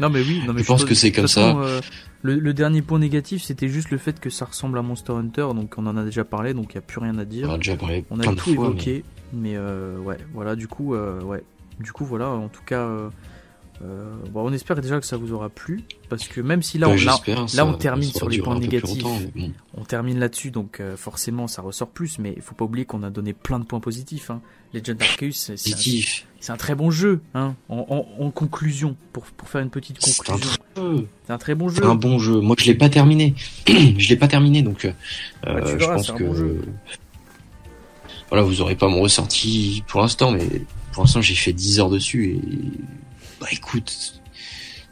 [0.00, 1.56] Non mais oui, non mais je, pense que c'est comme ça.
[1.56, 1.80] Euh,
[2.34, 5.74] le, dernier point négatif, c'était juste le fait que ça ressemble à Monster Hunter, donc
[5.76, 7.48] on en a déjà parlé, donc il n'y a plus rien à dire.
[7.48, 11.20] On a déjà parlé On a tout évoqué, mais, euh, ouais, voilà, du coup, euh,
[11.22, 11.42] ouais,
[11.80, 12.88] du coup, voilà, en tout cas,
[13.82, 16.88] euh, bon, on espère déjà que ça vous aura plu, parce que même si là,
[16.88, 19.04] on, là, on termine sur les points négatifs,
[19.74, 23.10] on termine là-dessus, donc forcément, ça ressort plus, mais il faut pas oublier qu'on a
[23.10, 24.30] donné plein de points positifs.
[24.30, 24.40] Hein.
[24.74, 29.98] Legend Arceus, c'est un, très bon jeu, hein, en, conclusion, pour, pour faire une petite
[29.98, 30.50] conclusion.
[31.26, 31.84] C'est un, très bon jeu.
[31.84, 32.40] un bon jeu.
[32.40, 33.34] Moi, je l'ai pas terminé.
[33.66, 36.24] je l'ai pas terminé, donc euh, je pense que
[38.28, 40.46] voilà, vous aurez pas mon ressenti pour l'instant, mais
[40.92, 42.40] pour l'instant, j'ai fait 10 heures dessus et
[43.40, 44.20] bah écoute,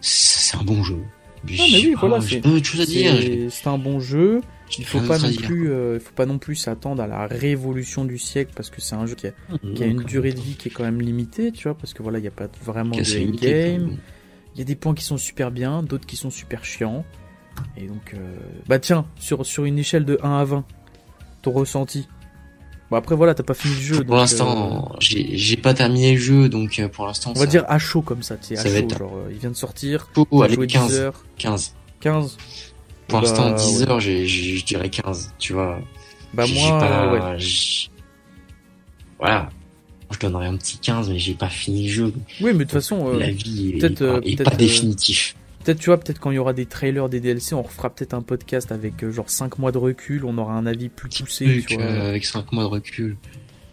[0.00, 1.02] c'est un bon jeu.
[1.44, 4.40] Mais oui, voilà, c'est un bon jeu.
[4.78, 8.04] Il faut pas non plus, euh, il faut pas non plus s'attendre à la révolution
[8.04, 10.40] du siècle parce que c'est un jeu qui a, mmh, qui a, une durée de
[10.40, 12.48] vie qui est quand même limitée, tu vois, parce que voilà, il n'y a pas
[12.64, 13.98] vraiment de game.
[14.54, 17.04] Il y a des points qui sont super bien, d'autres qui sont super chiants.
[17.76, 18.36] Et donc, euh...
[18.66, 20.64] bah tiens, sur, sur une échelle de 1 à 20,
[21.42, 22.08] ton ressenti.
[22.94, 24.04] Bon après voilà, t'as pas fini le jeu.
[24.04, 24.96] Pour l'instant, euh...
[25.00, 27.32] j'ai pas terminé le jeu, donc euh, pour l'instant.
[27.34, 29.50] On va dire à chaud comme ça, tu sais, à chaud, genre euh, il vient
[29.50, 30.06] de sortir.
[30.14, 31.24] Oh, allez, 15, heures.
[31.38, 31.74] 15.
[31.98, 32.36] 15.
[33.08, 35.80] Pour l'instant, 10 bah, heures, je dirais 15, tu vois.
[36.34, 37.38] Bah moi, pas, ouais.
[39.18, 39.48] Voilà,
[40.12, 42.12] je donnerais un petit 15, mais j'ai pas fini le jeu.
[42.40, 45.34] Oui, mais de toute façon, la vie est, peut est, pas, définitif.
[45.64, 48.14] Peut-être, tu vois, peut-être quand il y aura des trailers, des DLC, on refera peut-être
[48.14, 51.64] un podcast avec euh, genre 5 mois de recul, on aura un avis plus poussé.
[51.66, 51.84] tu vois.
[51.84, 53.16] avec 5 mois de recul.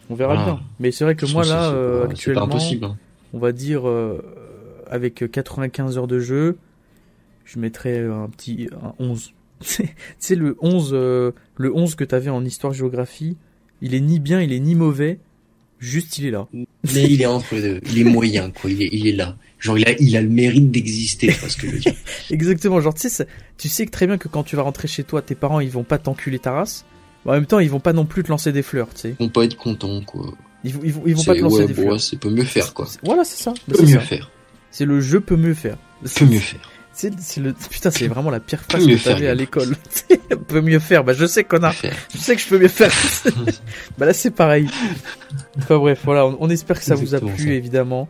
[0.10, 0.60] On verra bien.
[0.80, 1.74] Mais c'est vrai que moi, là,
[2.10, 2.98] actuellement, impossible, hein.
[3.34, 3.84] on va dire,
[4.90, 6.58] avec 95 heures de jeu,
[7.46, 9.34] je mettrais un petit un 11.
[9.62, 9.86] tu
[10.18, 13.38] sais, le 11, le 11 que t'avais en histoire-géographie,
[13.82, 15.20] il est ni bien, il est ni mauvais
[15.82, 16.48] Juste, il est là.
[16.54, 17.82] Mais il est entre les deux.
[17.92, 18.70] Il est moyen, quoi.
[18.70, 19.36] Il est, il est là.
[19.62, 21.94] Genre, il a, il a le mérite d'exister, parce que je veux dire.
[22.32, 22.82] Exactement.
[22.82, 25.22] Genre, tu sais, tu sais que très bien que quand tu vas rentrer chez toi,
[25.22, 26.84] tes parents, ils vont pas t'enculer ta race.
[27.26, 29.16] en même temps, ils vont pas non plus te lancer des fleurs, tu sais.
[29.20, 30.34] Ils vont pas être contents, quoi.
[30.64, 31.94] Ils, ils, vont, ils vont pas te lancer des fleurs.
[31.94, 32.88] Ouais, c'est peut mieux faire, quoi.
[33.04, 33.54] Voilà, c'est ça.
[33.68, 34.32] Peut mieux faire.
[34.72, 35.78] C'est le jeu peut mieux faire.
[36.16, 36.72] Peut mieux faire.
[36.94, 39.76] C'est le putain, c'est vraiment la pire phase que t'avais à l'école.
[40.48, 41.04] peut mieux faire.
[41.04, 41.74] Bah je sais connard.
[42.14, 42.92] Je sais que je peux mieux faire.
[43.98, 44.68] bah là c'est pareil.
[45.58, 48.10] Enfin bref, voilà, on, espère que ça vous a plu évidemment.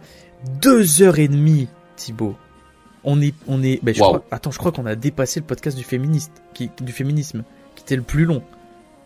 [0.61, 2.36] Deux heures et demie, Thibaut.
[3.03, 3.84] On est, on est.
[3.84, 6.92] Ben, je crois, attends, je crois qu'on a dépassé le podcast du féministe, qui, du
[6.92, 7.44] féminisme,
[7.76, 8.44] qui était le plus long.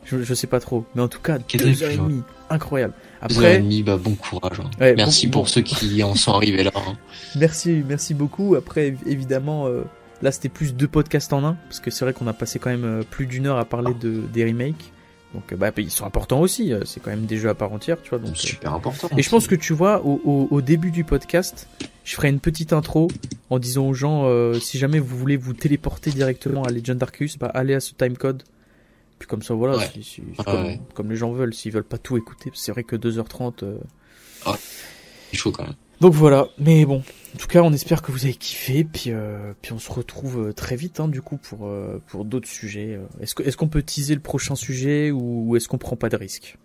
[0.03, 2.93] Je, je sais pas trop, mais en tout cas, deux heures et demie, incroyable.
[3.21, 4.59] Après, deux heures et demie, bah, bon courage.
[4.59, 4.93] Hein.
[4.95, 6.71] merci pour ceux qui en sont arrivés là.
[6.75, 6.95] Hein.
[7.35, 8.55] Merci, merci beaucoup.
[8.55, 9.83] Après, évidemment, euh,
[10.21, 12.69] là c'était plus deux podcasts en un, parce que c'est vrai qu'on a passé quand
[12.69, 14.91] même euh, plus d'une heure à parler de des remakes.
[15.35, 18.01] Donc bah, ils sont importants aussi, euh, c'est quand même des jeux à part entière,
[18.01, 18.19] tu vois.
[18.19, 19.09] Donc, Super important.
[19.17, 21.67] Et je pense que tu vois, au, au, début du podcast,
[22.03, 23.09] je ferai une petite intro
[23.49, 27.51] en disant aux gens, si jamais vous voulez vous téléporter directement à Legend Arceus, bah,
[27.53, 28.43] allez à ce timecode.
[29.19, 29.77] Puis comme ça, voilà,
[30.93, 33.63] comme, les gens veulent, s'ils veulent pas tout écouter, c'est vrai que 2h30...
[34.45, 34.55] Ah,
[35.31, 35.73] il faut quand même.
[36.01, 37.03] Donc voilà, mais bon,
[37.35, 40.47] en tout cas, on espère que vous avez kiffé, puis euh, puis on se retrouve
[40.49, 42.99] euh, très vite, hein, du coup, pour euh, pour d'autres sujets.
[43.19, 46.17] Est-ce que est-ce qu'on peut teaser le prochain sujet ou est-ce qu'on prend pas de
[46.17, 46.57] risque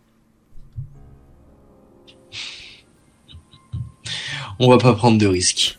[4.59, 5.79] On va pas prendre de risque.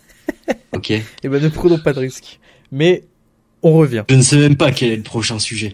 [0.73, 0.91] ok?
[1.23, 2.39] Eh ben ne prenons pas de risque.
[2.71, 3.03] Mais
[3.63, 4.03] on revient.
[4.09, 5.73] Je ne sais même pas quel est le prochain sujet.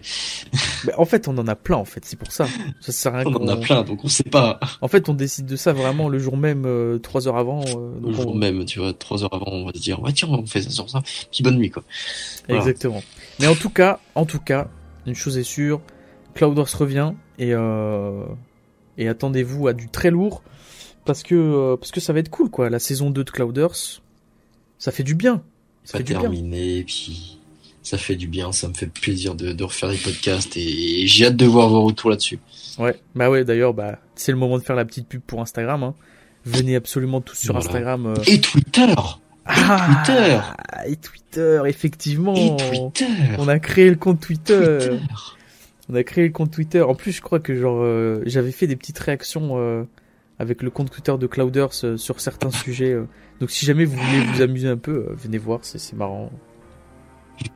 [0.84, 2.46] Mais en fait, on en a plein, en fait, c'est pour ça.
[2.80, 4.60] Ça sert à rien on en a plein, donc on sait pas.
[4.80, 7.62] En fait, on décide de ça vraiment le jour même, euh, trois heures avant.
[7.62, 10.28] Euh, le jour même, tu vois, trois heures avant, on va se dire, ouais, tiens,
[10.30, 11.02] on fait ça sur ça.
[11.32, 11.82] Puis bonne nuit, quoi.
[12.48, 13.02] Exactement.
[13.40, 14.68] Mais en tout cas, en tout cas,
[15.06, 15.80] une chose est sûre,
[16.34, 18.24] Clouders revient et euh,
[18.96, 20.42] et attendez-vous à du très lourd
[21.04, 22.70] parce que euh, parce que ça va être cool, quoi.
[22.70, 24.02] La saison 2 de Clouders,
[24.78, 25.42] ça fait du bien.
[25.84, 27.37] Ça, fait terminé, puis
[27.88, 31.36] ça fait du bien, ça me fait plaisir de, refaire des podcasts et, j'ai hâte
[31.36, 32.38] de voir vos retours là-dessus.
[32.78, 35.82] Ouais, bah ouais, d'ailleurs, bah, c'est le moment de faire la petite pub pour Instagram.
[35.82, 35.94] Hein.
[36.44, 38.06] Venez absolument tous sur Instagram.
[38.06, 38.14] Euh.
[38.26, 38.94] Et Twitter
[39.46, 40.40] ah, et Twitter
[40.86, 43.06] Et Twitter, effectivement et Twitter
[43.38, 44.98] On a créé le compte Twitter.
[45.88, 46.82] On a créé le compte Twitter.
[46.82, 49.84] En plus, je crois que genre euh, j'avais fait des petites réactions euh,
[50.38, 52.94] avec le compte Twitter de Clouders sur certains sujets.
[53.40, 56.30] donc si jamais vous voulez vous amuser un peu, venez voir, c'est marrant.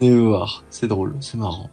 [0.00, 1.70] Venez voir, c'est drôle, c'est marrant.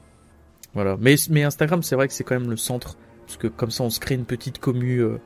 [0.73, 3.71] Voilà, mais, mais Instagram, c'est vrai que c'est quand même le centre, parce que comme
[3.71, 5.19] ça, on se crée une petite commu, euh,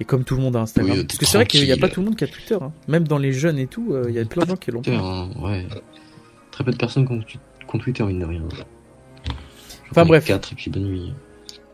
[0.00, 1.04] et comme tout le monde a Instagram.
[1.06, 2.72] parce que c'est vrai qu'il n'y a pas tout le monde qui a Twitter, hein.
[2.88, 4.82] même dans les jeunes et tout, euh, il y a plein de gens qui l'ont.
[4.86, 5.66] Hein, ouais.
[6.50, 8.42] Très peu de personnes qui ont, Twitter, mine de rien.
[9.90, 10.24] Enfin bref.
[10.24, 11.12] 4 et puis bonne nuit.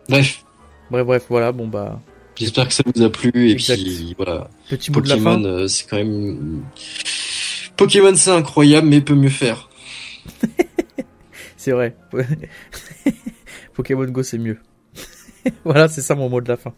[0.08, 0.44] Bref.
[0.90, 2.00] Bref, bref, voilà, bon bah.
[2.34, 4.48] J'espère que ça vous a plu et puis voilà.
[4.68, 5.42] Petit mot de la fin.
[5.44, 6.62] Euh, c'est quand même.
[7.76, 9.68] Pokémon c'est incroyable mais peut mieux faire.
[11.56, 11.96] c'est vrai.
[13.74, 14.58] Pokémon Go, c'est mieux.
[15.64, 16.74] voilà, c'est ça mon mot de la fin.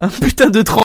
[0.00, 0.84] Un putain de 30